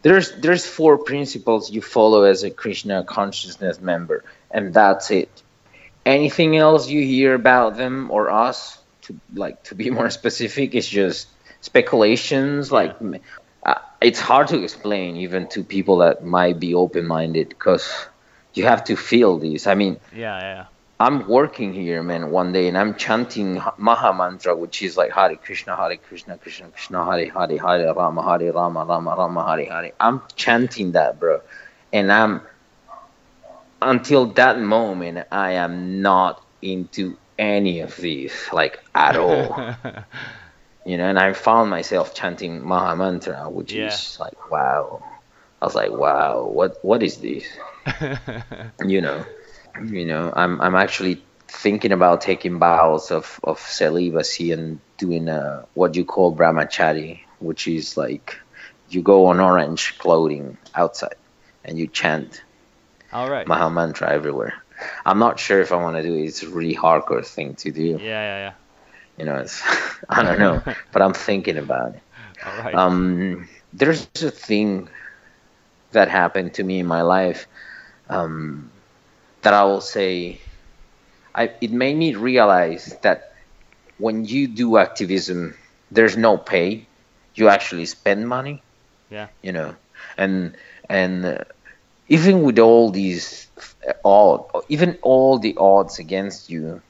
there's 0.02 0.32
there's 0.32 0.66
four 0.66 0.98
principles 0.98 1.70
you 1.70 1.82
follow 1.82 2.24
as 2.24 2.44
a 2.44 2.50
Krishna 2.50 3.04
consciousness 3.04 3.80
member, 3.80 4.24
and 4.50 4.72
that's 4.72 5.10
it. 5.10 5.30
Anything 6.06 6.56
else 6.56 6.88
you 6.88 7.04
hear 7.04 7.34
about 7.34 7.76
them 7.76 8.10
or 8.10 8.30
us, 8.30 8.78
to 9.02 9.16
like 9.34 9.62
to 9.64 9.74
be 9.74 9.90
more 9.98 10.10
specific, 10.10 10.74
is 10.74 10.88
just 10.88 11.28
speculations. 11.60 12.70
Like 12.70 12.96
uh, 13.64 13.74
it's 14.00 14.20
hard 14.20 14.48
to 14.48 14.62
explain 14.62 15.16
even 15.16 15.48
to 15.48 15.64
people 15.64 15.98
that 15.98 16.24
might 16.24 16.58
be 16.60 16.74
open-minded 16.74 17.48
because 17.48 17.90
you 18.54 18.64
have 18.64 18.84
to 18.84 18.96
feel 18.96 19.38
these. 19.38 19.66
I 19.66 19.74
mean, 19.74 19.98
Yeah, 20.12 20.38
yeah. 20.40 20.64
I'm 21.00 21.28
working 21.28 21.72
here, 21.72 22.02
man, 22.02 22.30
one 22.30 22.52
day, 22.52 22.66
and 22.66 22.76
I'm 22.76 22.96
chanting 22.96 23.62
Maha 23.76 24.12
Mantra, 24.12 24.56
which 24.56 24.82
is 24.82 24.96
like 24.96 25.12
Hare 25.12 25.36
Krishna, 25.36 25.76
Hare 25.76 25.96
Krishna, 25.96 26.36
Krishna 26.38 26.68
Krishna, 26.70 27.04
Hare 27.04 27.30
Hare, 27.30 27.56
Hare 27.58 27.94
Rama, 27.94 28.22
Hare 28.22 28.52
Rama, 28.52 28.84
Rama 28.84 29.14
Rama, 29.16 29.46
Hare 29.48 29.64
Hare. 29.66 29.92
I'm 30.00 30.22
chanting 30.34 30.92
that, 30.92 31.20
bro, 31.20 31.40
and 31.92 32.10
I'm 32.10 32.40
until 33.80 34.26
that 34.32 34.58
moment, 34.60 35.26
I 35.30 35.52
am 35.52 36.02
not 36.02 36.44
into 36.62 37.16
any 37.38 37.80
of 37.80 37.96
these, 37.96 38.48
like 38.52 38.80
at 38.92 39.16
all. 39.16 39.56
you 40.84 40.98
know, 40.98 41.04
and 41.08 41.18
I 41.18 41.32
found 41.32 41.70
myself 41.70 42.12
chanting 42.12 42.60
Maha 42.66 42.96
Mantra, 42.96 43.48
which 43.48 43.72
Yeah. 43.72 43.86
is 43.86 44.16
like, 44.18 44.50
wow. 44.50 45.02
I 45.62 45.64
was 45.66 45.74
like, 45.76 45.92
wow, 45.92 46.44
what 46.46 46.76
what 46.82 47.02
is 47.04 47.18
this? 47.18 47.46
you 48.84 49.00
know 49.00 49.24
you 49.82 50.04
know 50.06 50.32
i'm 50.34 50.60
i'm 50.60 50.74
actually 50.74 51.22
thinking 51.48 51.92
about 51.92 52.20
taking 52.20 52.58
vows 52.58 53.10
of 53.10 53.38
of 53.44 53.58
celibacy 53.58 54.52
and 54.52 54.80
doing 54.98 55.28
uh 55.28 55.62
what 55.74 55.94
you 55.96 56.04
call 56.04 56.34
brahmachari 56.36 57.20
which 57.38 57.66
is 57.68 57.96
like 57.96 58.36
you 58.88 59.02
go 59.02 59.26
on 59.26 59.40
orange 59.40 59.96
clothing 59.98 60.56
outside 60.74 61.16
and 61.64 61.78
you 61.78 61.86
chant 61.88 62.42
All 63.12 63.28
right. 63.28 63.48
maha 63.48 63.68
mantra 63.70 64.10
everywhere 64.12 64.52
i'm 65.04 65.18
not 65.18 65.38
sure 65.38 65.60
if 65.60 65.72
i 65.72 65.76
want 65.76 65.96
to 65.96 66.02
do 66.02 66.14
it 66.14 66.24
it's 66.26 66.42
a 66.42 66.48
really 66.48 66.74
hardcore 66.74 67.24
thing 67.26 67.54
to 67.56 67.70
do 67.70 68.00
Yeah, 68.00 68.22
yeah, 68.22 68.38
yeah. 68.38 68.54
you 69.16 69.24
know 69.24 69.36
it's 69.36 69.62
i 70.08 70.22
don't 70.22 70.38
know 70.38 70.62
but 70.92 71.02
i'm 71.02 71.14
thinking 71.14 71.58
about 71.58 71.94
it 71.94 72.02
All 72.44 72.56
right. 72.56 72.80
um, 72.80 73.48
there's 73.72 74.06
a 74.06 74.14
thing 74.16 74.72
that 75.78 75.94
happened 75.94 76.42
to 76.42 76.62
me 76.64 76.78
in 76.80 76.86
my 76.86 77.02
life 77.02 77.46
um, 78.08 78.70
that 79.42 79.54
I 79.54 79.64
will 79.64 79.80
say. 79.80 80.40
I, 81.34 81.50
it 81.60 81.70
made 81.72 81.96
me 81.96 82.14
realize 82.14 82.96
that 83.02 83.32
when 83.98 84.24
you 84.24 84.46
do 84.48 84.76
activism, 84.78 85.54
there's 85.90 86.16
no 86.16 86.36
pay. 86.36 86.86
You 87.34 87.48
actually 87.48 87.86
spend 87.86 88.28
money. 88.28 88.62
Yeah. 89.10 89.28
You 89.42 89.52
know, 89.52 89.74
and 90.16 90.56
and 90.88 91.24
uh, 91.24 91.44
even 92.08 92.42
with 92.42 92.58
all 92.58 92.90
these 92.90 93.46
odd, 94.04 94.44
even 94.68 94.98
all 95.02 95.38
the 95.38 95.56
odds 95.58 95.98
against 95.98 96.50
you, 96.50 96.82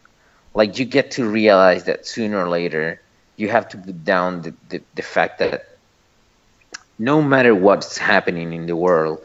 like 0.55 0.79
you 0.79 0.85
get 0.85 1.12
to 1.12 1.29
realize 1.29 1.85
that 1.85 2.07
sooner 2.07 2.39
or 2.45 2.49
later 2.49 3.01
you 3.37 3.49
have 3.49 3.69
to 3.69 3.79
put 3.79 4.05
down 4.05 4.43
the, 4.43 4.55
the, 4.69 4.83
the 4.95 5.03
fact 5.03 5.39
that 5.39 5.65
no 6.99 7.23
matter 7.23 7.55
what's 7.55 7.99
happening 7.99 8.53
in 8.53 8.66
the 8.66 8.77
world 8.77 9.19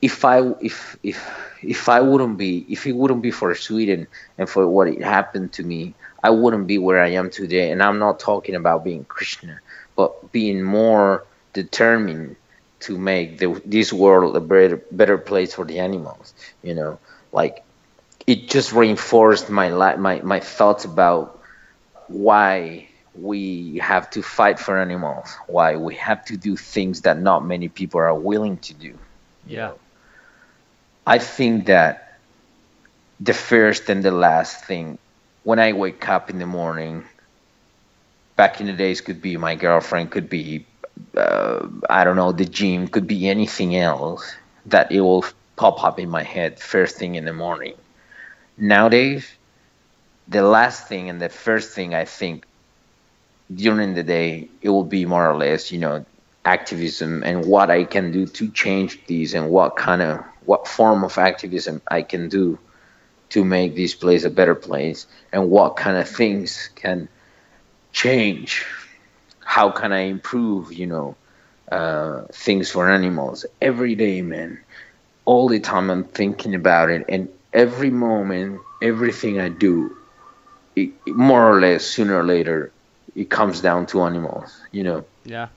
if 0.00 0.24
i 0.24 0.38
if 0.60 0.96
if 1.02 1.18
if 1.62 1.88
i 1.88 2.00
wouldn't 2.00 2.36
be 2.38 2.64
if 2.68 2.86
it 2.86 2.92
wouldn't 2.92 3.22
be 3.22 3.30
for 3.30 3.54
sweden 3.54 4.06
and 4.38 4.48
for 4.48 4.66
what 4.66 4.88
it 4.88 5.02
happened 5.02 5.52
to 5.52 5.62
me 5.62 5.94
i 6.22 6.30
wouldn't 6.30 6.66
be 6.66 6.78
where 6.78 7.02
i 7.02 7.08
am 7.08 7.30
today 7.30 7.70
and 7.70 7.82
i'm 7.82 7.98
not 7.98 8.18
talking 8.20 8.54
about 8.54 8.84
being 8.84 9.04
krishna 9.04 9.58
but 9.96 10.32
being 10.32 10.62
more 10.62 11.24
determined 11.52 12.36
to 12.80 12.96
make 12.96 13.38
the, 13.38 13.60
this 13.64 13.92
world 13.92 14.36
a 14.36 14.40
better 14.40 14.76
better 14.92 15.18
place 15.18 15.54
for 15.54 15.64
the 15.64 15.78
animals 15.78 16.34
you 16.62 16.74
know 16.74 16.98
like 17.32 17.64
it 18.26 18.48
just 18.48 18.72
reinforced 18.72 19.50
my 19.50 19.68
my 19.96 20.20
my 20.22 20.40
thoughts 20.40 20.84
about 20.84 21.40
why 22.08 22.88
we 23.14 23.78
have 23.78 24.10
to 24.10 24.22
fight 24.22 24.58
for 24.58 24.78
animals, 24.78 25.36
why 25.46 25.76
we 25.76 25.94
have 25.96 26.24
to 26.26 26.36
do 26.36 26.56
things 26.56 27.02
that 27.02 27.18
not 27.20 27.44
many 27.44 27.68
people 27.68 28.00
are 28.00 28.14
willing 28.14 28.56
to 28.58 28.74
do. 28.74 28.98
yeah. 29.46 29.72
I 31.10 31.18
think 31.18 31.66
that 31.66 32.20
the 33.18 33.34
first 33.34 33.90
and 33.90 34.00
the 34.00 34.12
last 34.12 34.64
thing, 34.64 34.96
when 35.42 35.58
I 35.58 35.72
wake 35.72 36.08
up 36.08 36.30
in 36.30 36.38
the 36.38 36.46
morning, 36.46 37.02
back 38.36 38.60
in 38.60 38.68
the 38.68 38.72
days 38.74 39.00
could 39.00 39.20
be 39.20 39.36
my 39.36 39.56
girlfriend, 39.56 40.12
could 40.12 40.30
be, 40.30 40.64
uh, 41.16 41.66
I 41.90 42.04
don't 42.04 42.14
know, 42.14 42.30
the 42.30 42.44
gym, 42.44 42.86
could 42.86 43.08
be 43.08 43.28
anything 43.28 43.74
else 43.74 44.36
that 44.66 44.92
it 44.92 45.00
will 45.00 45.24
pop 45.56 45.82
up 45.82 45.98
in 45.98 46.08
my 46.08 46.22
head 46.22 46.60
first 46.60 46.94
thing 46.94 47.16
in 47.16 47.24
the 47.24 47.32
morning. 47.32 47.74
Nowadays, 48.56 49.28
the 50.28 50.42
last 50.42 50.86
thing 50.86 51.10
and 51.10 51.20
the 51.20 51.28
first 51.28 51.74
thing 51.74 51.92
I 51.92 52.04
think 52.04 52.46
during 53.52 53.94
the 53.94 54.04
day, 54.04 54.48
it 54.62 54.68
will 54.68 54.84
be 54.84 55.06
more 55.06 55.28
or 55.28 55.36
less, 55.36 55.72
you 55.72 55.80
know, 55.80 56.06
activism 56.44 57.24
and 57.24 57.46
what 57.46 57.68
I 57.68 57.82
can 57.82 58.12
do 58.12 58.28
to 58.28 58.48
change 58.52 59.04
these 59.08 59.34
and 59.34 59.50
what 59.50 59.74
kind 59.74 60.02
of 60.02 60.24
what 60.44 60.66
form 60.68 61.04
of 61.04 61.18
activism 61.18 61.82
I 61.88 62.02
can 62.02 62.28
do 62.28 62.58
to 63.30 63.44
make 63.44 63.76
this 63.76 63.94
place 63.94 64.24
a 64.24 64.30
better 64.30 64.54
place 64.54 65.06
and 65.32 65.50
what 65.50 65.76
kind 65.76 65.96
of 65.96 66.08
things 66.08 66.70
can 66.74 67.08
change 67.92 68.64
how 69.50 69.70
can 69.70 69.92
I 69.92 70.02
improve 70.02 70.72
you 70.72 70.86
know 70.86 71.16
uh, 71.72 72.22
things 72.32 72.70
for 72.70 72.88
animals 72.88 73.46
every 73.60 73.94
day 73.94 74.22
man. 74.22 74.60
All 75.24 75.48
the 75.48 75.60
time 75.60 75.90
I'm 75.90 76.04
thinking 76.04 76.54
about 76.54 76.90
it 76.90 77.04
and 77.08 77.28
every 77.52 77.90
moment 77.90 78.60
everything 78.82 79.40
I 79.40 79.48
do 79.48 79.96
it, 80.76 80.90
more 81.06 81.48
or 81.50 81.60
less 81.60 81.84
sooner 81.84 82.16
or 82.18 82.24
later 82.24 82.72
it 83.14 83.28
comes 83.28 83.60
down 83.60 83.86
to 83.86 84.02
animals 84.02 84.60
you 84.72 84.84
know. 84.84 85.04
Yeah. 85.24 85.48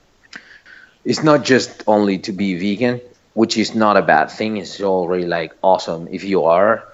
it's 1.04 1.22
not 1.22 1.44
just 1.44 1.82
only 1.86 2.18
to 2.18 2.32
be 2.32 2.58
vegan, 2.58 3.00
which 3.34 3.58
is 3.58 3.74
not 3.74 3.96
a 3.96 4.02
bad 4.02 4.30
thing. 4.30 4.56
It's 4.56 4.80
already 4.80 5.26
like 5.26 5.52
awesome 5.62 6.08
if 6.10 6.24
you 6.24 6.44
are 6.44 6.84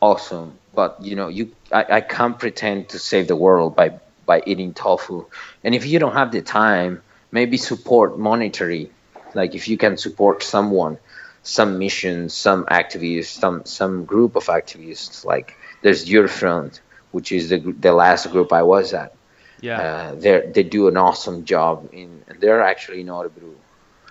awesome. 0.00 0.58
But 0.74 1.02
you 1.02 1.16
know, 1.16 1.28
you 1.28 1.52
I, 1.72 1.96
I 1.96 2.00
can't 2.00 2.38
pretend 2.38 2.90
to 2.90 2.98
save 2.98 3.28
the 3.28 3.36
world 3.36 3.76
by 3.76 4.00
by 4.24 4.42
eating 4.46 4.72
tofu. 4.72 5.26
And 5.64 5.74
if 5.74 5.84
you 5.86 5.98
don't 5.98 6.14
have 6.14 6.32
the 6.32 6.42
time, 6.42 7.02
maybe 7.32 7.56
support 7.56 8.18
monetary. 8.18 8.90
Like 9.34 9.54
if 9.54 9.68
you 9.68 9.76
can 9.76 9.96
support 9.96 10.42
someone, 10.42 10.98
some 11.42 11.78
mission, 11.78 12.28
some 12.28 12.64
activists, 12.66 13.38
some 13.38 13.64
some 13.64 14.04
group 14.04 14.36
of 14.36 14.44
activists. 14.46 15.24
Like 15.24 15.56
there's 15.82 16.08
Your 16.08 16.28
Front, 16.28 16.80
which 17.10 17.32
is 17.32 17.48
the 17.50 17.58
the 17.58 17.92
last 17.92 18.30
group 18.30 18.52
I 18.52 18.62
was 18.62 18.92
at. 18.94 19.14
Yeah. 19.60 19.80
Uh, 19.80 20.14
they 20.14 20.50
they 20.54 20.62
do 20.62 20.86
an 20.88 20.96
awesome 20.96 21.44
job 21.44 21.90
in. 21.92 22.22
They're 22.38 22.62
actually 22.62 23.00
in 23.00 23.08
Örebro 23.08 23.54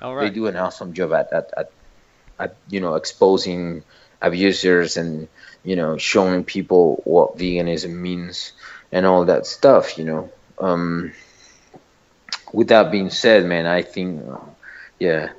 All 0.02 0.16
they 0.18 0.30
do 0.30 0.48
an 0.48 0.56
awesome 0.56 0.94
job 0.94 1.14
at, 1.14 1.32
at, 1.34 1.54
at, 1.56 1.72
at 2.40 2.56
you 2.70 2.80
know 2.80 2.96
exposing 2.96 3.84
abusers 4.22 4.98
and 4.98 5.28
you 5.64 5.76
know 5.76 5.98
showing 5.98 6.44
people 6.44 7.02
what 7.06 7.38
veganism 7.38 7.94
means 7.94 8.54
and 8.92 9.06
all 9.06 9.26
that 9.26 9.46
stuff 9.46 9.98
you 9.98 10.06
know. 10.06 10.32
Um, 10.60 11.14
with 12.52 12.70
that 12.70 12.92
being 12.92 13.10
said 13.10 13.46
man 13.46 13.66
i 13.66 13.82
think 13.82 14.24
uh, 14.30 14.38
yeah 15.00 15.30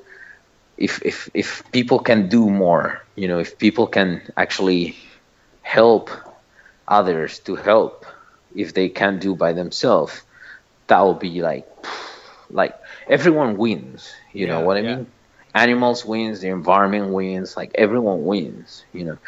if 0.77 1.03
if 1.05 1.28
if 1.35 1.62
people 1.73 1.99
can 1.99 2.28
do 2.28 2.49
more 2.49 3.03
you 3.16 3.28
know 3.28 3.39
if 3.39 3.59
people 3.59 3.87
can 3.87 4.23
actually 4.37 4.97
help 5.62 6.11
others 6.89 7.39
to 7.41 7.55
help 7.57 8.07
if 8.55 8.74
they 8.74 8.89
can't 8.89 9.20
do 9.20 9.35
by 9.35 9.53
themselves 9.53 10.23
that 10.87 11.01
will 11.01 11.15
be 11.15 11.43
like 11.43 11.69
like 12.51 12.74
everyone 13.09 13.57
wins 13.57 14.12
you 14.32 14.47
know 14.47 14.61
what 14.61 14.77
i 14.77 14.81
yeah. 14.81 14.97
mean? 14.97 15.07
Animals 15.52 16.05
wins 16.05 16.40
the 16.40 16.48
environment 16.48 17.12
wins 17.12 17.57
like 17.57 17.73
everyone 17.74 18.24
wins 18.24 18.85
you 18.93 19.05
know. 19.05 19.19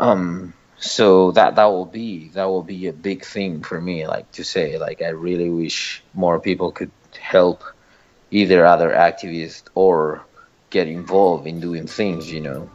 Um 0.00 0.54
so 0.78 1.30
that 1.32 1.54
that 1.56 1.66
will 1.66 1.86
be 1.86 2.28
that 2.30 2.44
will 2.44 2.62
be 2.62 2.86
a 2.88 2.92
big 2.92 3.24
thing 3.24 3.62
for 3.62 3.80
me 3.80 4.06
like 4.06 4.30
to 4.32 4.44
say 4.44 4.76
like 4.76 5.00
i 5.00 5.08
really 5.08 5.48
wish 5.48 6.02
more 6.12 6.38
people 6.38 6.70
could 6.70 6.90
help 7.18 7.64
either 8.30 8.66
other 8.66 8.90
activists 8.90 9.62
or 9.74 10.20
get 10.70 10.86
involved 10.88 11.46
in 11.46 11.60
doing 11.60 11.86
things 11.86 12.30
you 12.30 12.40
know. 12.40 12.68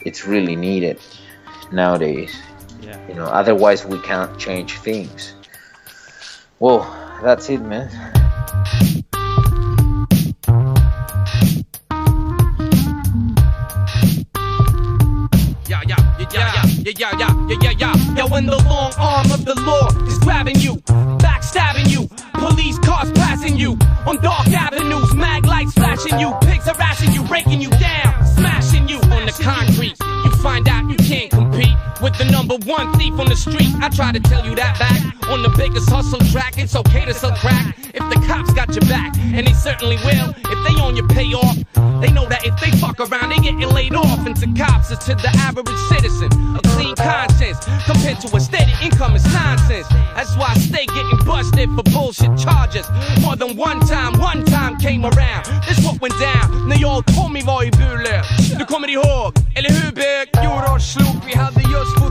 It's 0.00 0.26
really 0.26 0.56
needed 0.56 0.98
nowadays 1.72 2.34
Yeah. 2.82 2.98
you 3.08 3.14
know. 3.14 3.24
Otherwise 3.24 3.84
we 3.86 3.98
can't 4.00 4.38
change 4.38 4.78
things. 4.78 5.34
Well 6.58 6.82
that's 7.22 7.48
it 7.48 7.60
man 7.62 7.88
yeah, 16.86 17.10
yeah, 17.18 17.18
yeah, 17.18 17.48
yeah, 17.48 17.56
yeah, 17.62 17.70
yeah, 17.78 18.14
yeah. 18.16 18.24
When 18.24 18.46
the 18.46 18.56
long 18.58 18.92
arm 18.98 19.30
of 19.32 19.44
the 19.44 19.54
law 19.60 19.88
is 20.06 20.18
grabbing 20.18 20.60
you, 20.60 20.76
backstabbing 21.18 21.90
you, 21.90 22.08
police 22.34 22.78
cars 22.78 23.10
passing 23.12 23.56
you 23.56 23.72
on 24.06 24.22
dark 24.22 24.46
avenues, 24.48 25.14
mag 25.14 25.46
lights 25.46 25.72
flashing 25.72 26.20
you, 26.20 26.32
pigs 26.42 26.64
harassing 26.64 27.12
you, 27.12 27.24
breaking 27.24 27.60
you 27.60 27.70
one 32.66 32.92
thief 32.98 33.14
on 33.18 33.26
the 33.26 33.36
street. 33.36 33.72
I 33.80 33.88
try 33.88 34.12
to 34.12 34.20
tell 34.20 34.44
you 34.44 34.54
that 34.56 34.78
back 34.78 35.30
on 35.30 35.42
the 35.42 35.50
biggest 35.56 35.88
hustle 35.88 36.18
track. 36.32 36.58
It's 36.58 36.74
okay 36.74 37.04
to 37.04 37.14
sell 37.14 37.34
crack 37.36 37.78
if 37.94 38.04
the 38.10 38.18
cops 38.26 38.52
got 38.52 38.74
your 38.74 38.84
back, 38.90 39.16
and 39.16 39.46
they 39.46 39.52
certainly 39.52 39.96
will 40.04 40.34
if 40.50 40.58
they 40.66 40.82
own 40.82 40.96
your 40.96 41.06
payoff. 41.08 41.56
They 42.00 42.12
know 42.12 42.26
that 42.28 42.44
if 42.44 42.58
they 42.60 42.70
fuck 42.76 43.00
around, 43.00 43.30
they 43.30 43.38
getting 43.38 43.68
laid 43.70 43.94
off. 43.94 44.26
And 44.26 44.36
to 44.36 44.46
cops, 44.52 44.90
it's 44.90 45.06
to 45.06 45.14
the 45.14 45.30
average 45.46 45.70
citizen, 45.88 46.28
a 46.56 46.60
clean 46.74 46.94
conscience 46.96 47.64
compared 47.86 48.20
to 48.20 48.36
a 48.36 48.40
steady 48.40 48.74
income 48.82 49.14
is 49.14 49.24
nonsense. 49.32 49.88
That's 50.14 50.36
why 50.36 50.52
I 50.52 50.58
stay 50.58 50.86
getting 50.86 51.18
busted 51.24 51.70
for 51.70 51.84
bullshit 51.84 52.36
charges. 52.36 52.86
More 53.22 53.36
than 53.36 53.56
one 53.56 53.80
time, 53.80 54.18
one 54.18 54.44
time 54.44 54.76
came 54.78 55.04
around. 55.06 55.46
This 55.68 55.78
what 55.84 56.00
went 56.00 56.18
down 56.20 56.68
när 56.68 56.76
jag 56.76 57.04
var 57.46 57.62
i 57.62 57.70
Burlöv. 57.70 58.24
Du 58.58 58.64
kommer 58.64 58.88
ihåg, 58.88 59.32
eller 59.54 59.70
hur 59.70 59.92
bög? 59.92 60.44
Jordar 60.44 60.78
slog, 60.78 61.16
vi 61.26 61.34
hade 61.36 61.60
just 61.60 62.05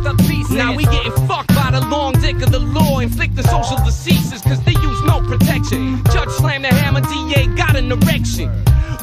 Now 0.55 0.73
we 0.73 0.85
getting 0.85 1.11
fucked 1.27 1.53
by 1.53 1.71
the 1.71 1.85
long 1.87 2.13
dick 2.13 2.41
of 2.41 2.49
the 2.49 2.59
law, 2.59 2.99
inflicting 2.99 3.43
social 3.43 3.77
diseases 3.83 4.41
cause 4.41 4.63
they 4.63 4.71
use 4.71 5.01
no 5.03 5.19
protection. 5.19 6.01
Judge 6.13 6.29
slammed 6.29 6.63
the 6.63 6.69
hammer, 6.69 7.01
DA 7.01 7.47
got 7.55 7.75
an 7.75 7.91
erection. 7.91 8.49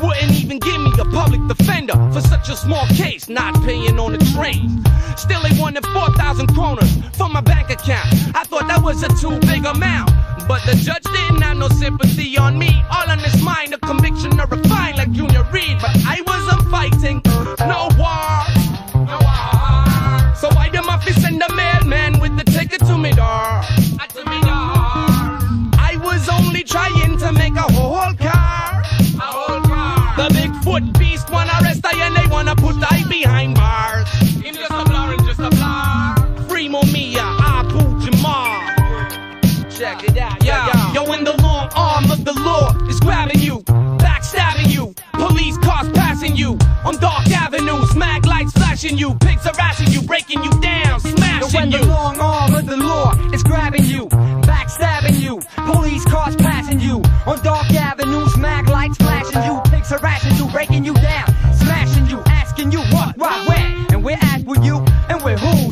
Wouldn't 0.03 0.33
even 0.33 0.59
give 0.59 0.81
me 0.81 0.91
a 0.99 1.05
public 1.05 1.47
defender 1.47 1.93
for 2.11 2.23
such 2.23 2.49
a 2.49 2.57
small 2.57 2.87
case, 2.89 3.29
not 3.29 3.55
paying 3.65 4.01
on 4.01 4.13
the 4.13 4.19
train. 4.35 4.83
Still, 5.17 5.43
they 5.43 5.61
wanted 5.61 5.85
4,000 5.87 6.49
kroners 6.49 6.91
from 7.15 7.35
my 7.35 7.43
bank 7.43 7.69
account. 7.69 8.09
I 8.35 8.45
thought 8.45 8.67
that 8.69 8.83
was 8.83 9.03
a 9.03 9.09
too 9.21 9.39
big 9.41 9.67
amount. 9.67 10.11
But 10.49 10.65
the 10.65 10.75
judge 10.75 11.05
didn't 11.05 11.43
have 11.43 11.59
no 11.59 11.69
sympathy 11.69 12.37
on 12.39 12.59
me. 12.59 12.83
All 12.91 13.09
on 13.11 13.19
his 13.19 13.43
mind, 13.43 13.75
a 13.75 13.79
conviction 13.79 14.41
or 14.41 14.45
a 14.45 14.69
fine 14.69 14.97
like 14.97 15.13
Junior 15.13 15.45
Reed. 15.53 15.79
But 15.81 15.97
I 16.05 16.23
wasn't 16.27 16.71
fighting 16.71 17.21
no 17.61 17.89
war. 17.99 18.42
Ticket 23.15 23.19
to 23.19 23.21
me 23.21 23.21
door? 23.21 23.63
To 24.09 24.31
me 24.31 24.41
door. 24.41 25.79
I 25.79 25.99
was 26.03 26.29
only 26.29 26.63
trying 26.65 27.19
to 27.19 27.33
make 27.33 27.57
a 27.57 27.73
whole 27.73 28.15
car. 28.15 28.83
A 28.83 29.29
whole 29.33 29.61
car. 29.63 30.17
The 30.17 30.35
Bigfoot 30.35 30.99
beast 30.99 31.31
wanna 31.31 31.53
arrest 31.63 31.85
I 31.85 31.97
and 32.07 32.17
they 32.17 32.27
wanna 32.31 32.57
put 32.57 32.77
I 32.81 33.05
behind 33.09 33.55
bars. 33.55 34.09
Him 34.41 34.55
just 34.55 34.71
a 34.71 34.85
blur, 34.85 35.13
him 35.13 35.27
just 35.27 35.41
a 35.41 35.51
blur. 35.51 36.47
Free 36.49 36.69
Mia, 36.69 37.23
Abu 37.23 37.81
Jamal. 38.01 38.61
Check 39.71 40.05
it 40.05 40.17
out, 40.19 40.45
yeah, 40.45 40.67
yeah. 40.67 40.93
Yo, 40.93 41.05
when 41.09 41.25
the 41.25 41.37
long 41.43 41.69
arm 41.75 42.11
of 42.11 42.25
the 42.25 42.33
law 42.35 42.77
is 42.89 43.01
grabbing 43.01 43.41
you, 43.41 43.61
backstabbing 43.99 44.73
you, 44.73 44.95
police 45.13 45.59
cars 45.59 45.89
passing 45.93 46.37
you 46.37 46.59
on 46.85 46.97
dark 46.99 47.29
avenues, 47.31 47.95
mag 47.97 48.27
lights 48.27 48.53
flashing 48.53 48.99
you, 48.99 49.15
pigs 49.17 49.45
harassing 49.45 49.91
you, 49.91 50.03
breaking 50.03 50.43
you 50.45 50.51
down, 50.61 51.01
When 51.53 51.69
smashing 51.69 51.71
the 51.71 51.87
you. 51.87 51.93
long 51.93 52.19
arm 52.19 52.55
of 52.55 52.67
the 52.67 52.77
law 52.79 53.13
is 53.33 53.43
grabbing 53.43 53.85
you, 53.85 54.07
backstabbing 54.07 55.21
you, 55.21 55.41
police 55.71 56.05
cars 56.07 56.35
passing 56.37 56.81
you, 56.81 57.03
on 57.27 57.43
dark 57.43 57.71
avenues, 57.75 58.37
mag 58.39 58.69
lights 58.71 58.97
flashing 58.97 59.43
you, 59.43 59.61
pigs 59.71 59.91
harassing 59.91 60.35
you, 60.37 60.51
breaking 60.51 60.85
you 60.85 60.95
down, 60.95 61.27
smashing 61.53 62.07
you, 62.07 62.23
asking 62.27 62.73
you 62.73 62.81
what, 62.95 63.19
why, 63.19 63.45
when, 63.47 63.87
and 63.93 64.03
we're 64.03 64.17
at 64.21 64.41
you, 64.41 64.45
we're 64.47 64.63
who, 64.63 64.85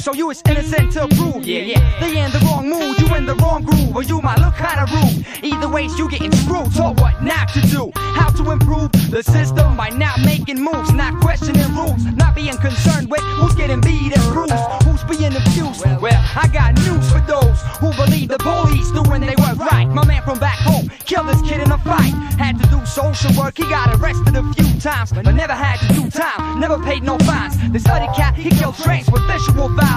so 0.00 0.14
you 0.14 0.30
is 0.30 0.42
innocent 0.48 0.92
to 0.92 1.06
prove, 1.08 1.44
yeah, 1.44 1.60
yeah, 1.60 2.00
they 2.00 2.18
in 2.18 2.30
the 2.32 2.38
wrong 2.46 2.68
mood, 2.68 2.98
you 3.00 3.14
in 3.16 3.26
the 3.26 3.34
wrong 3.36 3.62
groove, 3.62 3.94
or 3.94 4.02
you 4.02 4.20
might 4.22 4.38
look 4.38 4.54
kinda 4.56 4.86
rude, 4.90 5.26
either 5.44 5.68
ways 5.68 5.96
you 5.98 6.08
getting 6.08 6.32
screwed, 6.32 6.72
told 6.74 6.98
what 7.00 7.22
not 7.22 7.48
to 7.52 7.60
do, 7.68 7.92
how 7.94 8.30
to 8.30 8.50
improve 8.50 8.90
the 9.10 9.22
system 9.22 9.76
by 9.76 9.90
not 9.90 10.18
making 10.20 10.58
moves, 10.58 10.92
not 10.92 11.20
questioning 11.20 11.74
rules, 11.74 12.02
not 12.16 12.34
being 12.34 12.56
concerned 12.56 13.10
with 13.10 13.20
who's 13.20 13.54
getting 13.54 13.80
beat 13.80 14.16
and 14.16 14.32
bruised, 14.32 14.54
who's 14.84 15.04
being 15.04 15.36
abused, 15.36 15.84
well, 16.00 16.20
I 16.34 16.48
got 16.48 16.74
news 16.76 17.12
for 17.12 17.20
those 17.28 17.60
who 17.80 17.92
believe 17.92 18.28
the 18.28 18.38
police 18.38 18.90
doing 18.92 19.20
they 19.20 19.36
work 19.36 19.58
right. 19.58 19.86
My 19.88 20.04
man 20.06 20.22
from 20.22 20.38
back 20.38 20.58
home 20.60 20.88
killed 21.04 21.28
this 21.28 21.42
kid 21.42 21.60
in 21.60 21.70
a 21.70 21.78
fight. 21.78 22.14
Had 22.40 22.58
to 22.58 22.66
do 22.68 22.84
social 22.86 23.32
work, 23.36 23.58
he 23.58 23.64
got 23.64 23.94
arrested 23.96 24.34
a 24.34 24.42
few 24.54 24.80
times, 24.80 25.12
but 25.12 25.26
never 25.34 25.52
had 25.52 25.78
to 25.80 25.88
do 25.94 26.10
time, 26.10 26.58
never 26.58 26.78
paid 26.78 27.02
no 27.02 27.18
fines. 27.18 27.56
This 27.70 27.86
other 27.86 28.10
cat, 28.16 28.34
he 28.34 28.50
killed 28.50 28.76
trains 28.76 29.10
with 29.10 29.22
visual 29.26 29.68
violence, 29.68 29.89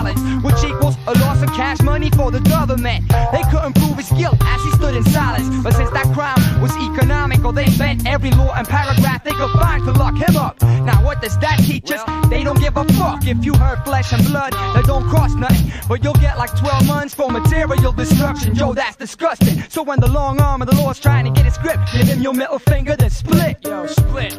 which 0.44 0.64
equals 0.64 0.98
a 1.07 1.14
loss 1.20 1.41
of 1.41 1.49
cash 1.49 1.82
money 1.82 2.10
for 2.11 2.32
the 2.32 2.40
government. 2.41 3.07
They 3.32 3.44
couldn't 3.52 3.74
prove 3.74 3.98
his 3.98 4.10
guilt 4.11 4.38
as 4.41 4.61
he 4.64 4.72
stood 4.72 4.95
in 4.95 5.03
silence, 5.03 5.48
but 5.64 5.74
since 5.74 5.90
that 5.91 6.11
crime 6.14 6.61
was 6.61 6.72
economical, 6.78 7.52
they 7.52 7.65
bent 7.78 8.06
every 8.07 8.32
law 8.32 8.53
and 8.56 8.68
paragraph 8.68 9.24
they 9.24 9.32
could 9.32 9.52
find 9.52 9.84
to 9.86 9.91
lock 9.91 10.15
him 10.15 10.36
up. 10.36 10.61
Now 10.61 11.03
what 11.06 11.22
does 11.22 11.38
that 11.40 11.60
teach 11.60 11.91
us? 11.91 12.02
They 12.30 12.44
don't 12.44 12.60
give 12.60 12.78
a 12.78 12.84
fuck 12.94 13.26
if 13.28 13.44
you 13.45 13.53
hurt 13.53 13.86
flesh 13.86 14.11
and 14.14 14.24
blood, 14.26 14.53
that 14.53 14.86
don't 14.86 15.10
cost 15.10 15.38
nothing, 15.38 15.72
but 15.88 16.03
you'll 16.03 16.14
get 16.15 16.38
like 16.38 16.56
12 16.57 16.88
months 16.88 17.14
for 17.14 17.30
material 17.30 17.91
destruction. 17.91 18.56
Yo, 18.56 18.74
that's 18.74 18.95
disgusting. 18.95 19.61
So 19.70 19.84
when 19.84 19.99
the 19.99 20.10
long 20.10 20.41
arm 20.41 20.61
of 20.61 20.70
the 20.70 20.76
law's 20.76 20.99
trying 20.99 21.26
to 21.26 21.32
get 21.32 21.45
his 21.45 21.57
grip, 21.57 21.80
give 21.94 22.07
him 22.07 22.22
your 22.22 22.34
middle 22.34 22.60
finger, 22.60 22.95
then 22.95 23.10
split. 23.10 23.57
Yo, 23.64 23.88
split. 23.88 24.38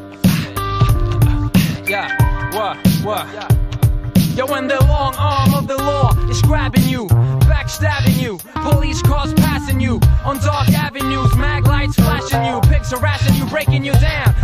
Yeah, 1.87 2.09
what, 2.55 2.77
what? 3.05 3.64
Yo, 4.35 4.47
when 4.47 4.67
the 4.67 4.85
long 4.87 5.15
arm 5.15 5.55
of 5.55 5.69
the 5.69 5.77
law 5.77 6.11
is 6.29 6.43
grabbing 6.43 6.83
you, 6.83 7.07
backstabbing 7.47 8.21
you, 8.21 8.37
police 8.69 9.01
cars 9.03 9.33
passing 9.35 9.79
you, 9.79 10.01
on 10.25 10.39
dark 10.39 10.69
avenues, 10.71 11.33
mag 11.37 11.65
lights 11.69 11.95
flashing 11.95 12.45
you, 12.45 12.61
pigs 12.63 12.91
harassing 12.91 13.37
you, 13.37 13.47
breaking 13.47 13.85
you 13.85 13.93
down, 13.93 14.35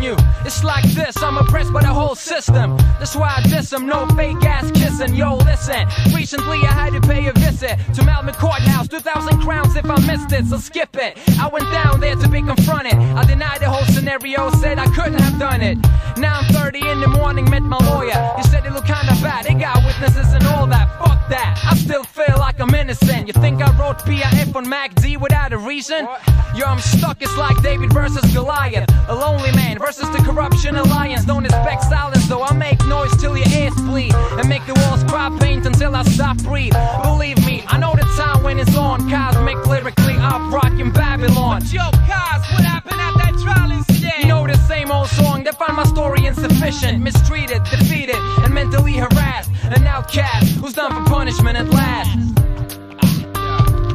you. 0.00 0.16
It's 0.44 0.64
like 0.64 0.84
this, 0.94 1.16
I'm 1.22 1.36
oppressed 1.36 1.72
by 1.72 1.82
the 1.82 1.88
whole 1.88 2.14
system. 2.14 2.76
That's 2.98 3.14
why 3.16 3.34
I 3.36 3.42
diss 3.42 3.72
'em, 3.72 3.86
no 3.86 4.06
fake 4.08 4.44
ass 4.44 4.70
kissing. 4.72 5.14
Yo, 5.14 5.36
listen, 5.36 5.86
recently 6.14 6.58
I 6.62 6.72
had 6.72 6.92
to 6.92 7.00
pay 7.00 7.26
a 7.26 7.32
visit 7.32 7.78
to 7.94 8.04
Malvern 8.04 8.34
Courthouse, 8.34 8.88
2,000 8.88 9.40
crowns 9.40 9.76
if 9.76 9.88
I 9.88 9.98
missed 10.06 10.32
it, 10.32 10.46
so 10.46 10.58
skip 10.58 10.96
it. 10.96 11.18
I 11.40 11.48
went 11.48 11.70
down 11.72 12.00
there 12.00 12.16
to 12.16 12.28
be 12.28 12.42
confronted. 12.42 12.94
I 12.94 13.24
denied 13.24 13.60
the 13.60 13.68
whole 13.68 13.84
scenario, 13.86 14.50
said 14.52 14.78
I 14.78 14.86
couldn't 14.86 15.20
have 15.20 15.38
done 15.38 15.60
it. 15.60 15.78
Now 16.16 16.40
I'm 16.40 16.46
30 16.52 16.88
in 16.88 17.00
the 17.00 17.08
morning, 17.08 17.48
met 17.50 17.62
my 17.62 17.78
lawyer. 17.78 18.32
He 18.36 18.42
said 18.44 18.64
it 18.64 18.72
looked 18.72 18.86
kinda 18.86 19.14
bad, 19.22 19.44
they 19.44 19.54
got 19.54 19.84
witnesses 19.84 20.32
and 20.32 20.46
all 20.46 20.66
that. 20.66 20.88
Fuck 20.98 21.28
that, 21.28 21.58
I 21.64 21.74
still 21.74 22.04
feel 22.04 22.36
like 22.38 22.60
I'm 22.60 22.74
innocent. 22.74 23.26
You 23.26 23.32
think 23.34 23.62
I 23.62 23.70
wrote 23.78 23.98
PIF 24.04 24.54
on 24.56 24.66
MacD 24.66 25.16
without 25.16 25.52
a 25.52 25.58
reason? 25.58 26.06
Yo, 26.54 26.64
I'm 26.66 26.80
stuck, 26.80 27.20
it's 27.20 27.36
like 27.36 27.60
David 27.62 27.92
versus 27.92 28.24
Goliath. 28.32 28.88
A 29.08 29.14
lonely 29.14 29.52
man 29.52 29.78
versus 29.78 29.97
the 30.06 30.22
corruption 30.24 30.76
alliance. 30.76 31.24
Don't 31.24 31.44
expect 31.44 31.84
silence 31.84 32.26
though, 32.28 32.42
I 32.42 32.52
make 32.54 32.78
noise 32.86 33.16
till 33.16 33.36
your 33.36 33.48
ears 33.48 33.74
bleed. 33.82 34.14
And 34.14 34.48
make 34.48 34.64
the 34.66 34.74
walls 34.74 35.02
cry 35.04 35.36
paint 35.40 35.66
until 35.66 35.94
I 35.94 36.02
stop 36.04 36.36
breathe. 36.38 36.74
Believe 37.02 37.38
me, 37.46 37.64
I 37.66 37.78
know 37.78 37.94
the 37.94 38.06
time 38.16 38.42
when 38.42 38.58
it's 38.58 38.76
on. 38.76 39.10
Cosmic 39.10 39.66
lyrically, 39.66 40.14
I'm 40.14 40.54
rocking 40.54 40.90
Babylon. 40.92 41.62
Yo, 41.70 41.82
Kaz, 42.06 42.40
what 42.52 42.64
happened 42.64 43.00
at 43.00 43.14
that 43.14 43.34
trial 43.42 43.70
instead? 43.72 44.20
You 44.20 44.28
know 44.28 44.46
the 44.46 44.56
same 44.68 44.90
old 44.90 45.08
song, 45.08 45.44
they 45.44 45.52
find 45.52 45.76
my 45.76 45.84
story 45.84 46.26
insufficient, 46.26 47.02
mistreated, 47.02 47.62
defeated, 47.64 48.16
and 48.16 48.54
mentally 48.54 48.94
harassed. 48.94 49.50
An 49.64 49.86
outcast 49.86 50.56
who's 50.56 50.74
done 50.74 50.92
for 50.92 51.10
punishment 51.10 51.58
at 51.58 51.68
last. 51.70 52.16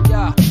Yeah. 0.10 0.34
Check. 0.36 0.43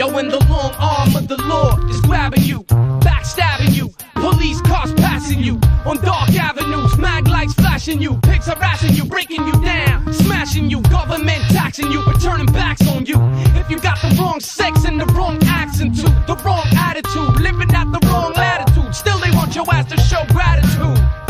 Yo, 0.00 0.16
in 0.16 0.28
the 0.28 0.38
long 0.48 0.72
arm 0.78 1.14
of 1.14 1.28
the 1.28 1.36
law 1.42 1.76
is 1.90 2.00
grabbing 2.00 2.42
you, 2.42 2.62
backstabbing 3.04 3.74
you. 3.76 3.92
Police 4.14 4.58
cars 4.62 4.94
passing 4.94 5.40
you 5.40 5.60
on 5.84 5.98
dark 5.98 6.30
avenues, 6.30 6.96
mag 6.96 7.28
lights 7.28 7.52
flashing 7.52 8.00
you, 8.00 8.16
pigs 8.22 8.46
harassing 8.46 8.94
you, 8.94 9.04
breaking 9.04 9.46
you 9.46 9.52
down, 9.62 10.10
smashing 10.14 10.70
you, 10.70 10.80
government 10.84 11.42
taxing 11.50 11.92
you, 11.92 12.02
but 12.06 12.18
turning 12.18 12.46
backs 12.46 12.88
on 12.88 13.04
you. 13.04 13.16
If 13.60 13.68
you 13.68 13.78
got 13.78 14.00
the 14.00 14.16
wrong 14.18 14.40
sex 14.40 14.86
and 14.86 14.98
the 14.98 15.04
wrong 15.12 15.38
accent 15.44 15.94
too, 15.96 16.08
the 16.26 16.40
wrong 16.46 16.64
attitude, 16.78 17.38
living 17.38 17.70
at 17.74 17.92
the 17.92 18.00
wrong 18.08 18.32
latitude, 18.32 18.94
still 18.94 19.18
they 19.18 19.30
want 19.32 19.54
your 19.54 19.66
ass 19.70 19.84
to 19.90 20.00
show 20.00 20.24
gratitude. 20.32 21.29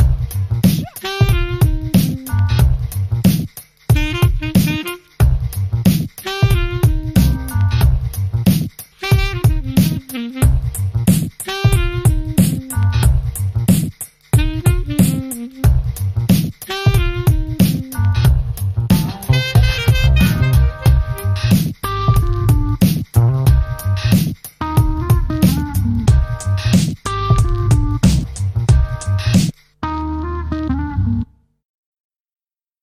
Mm-hmm. 10.12 10.49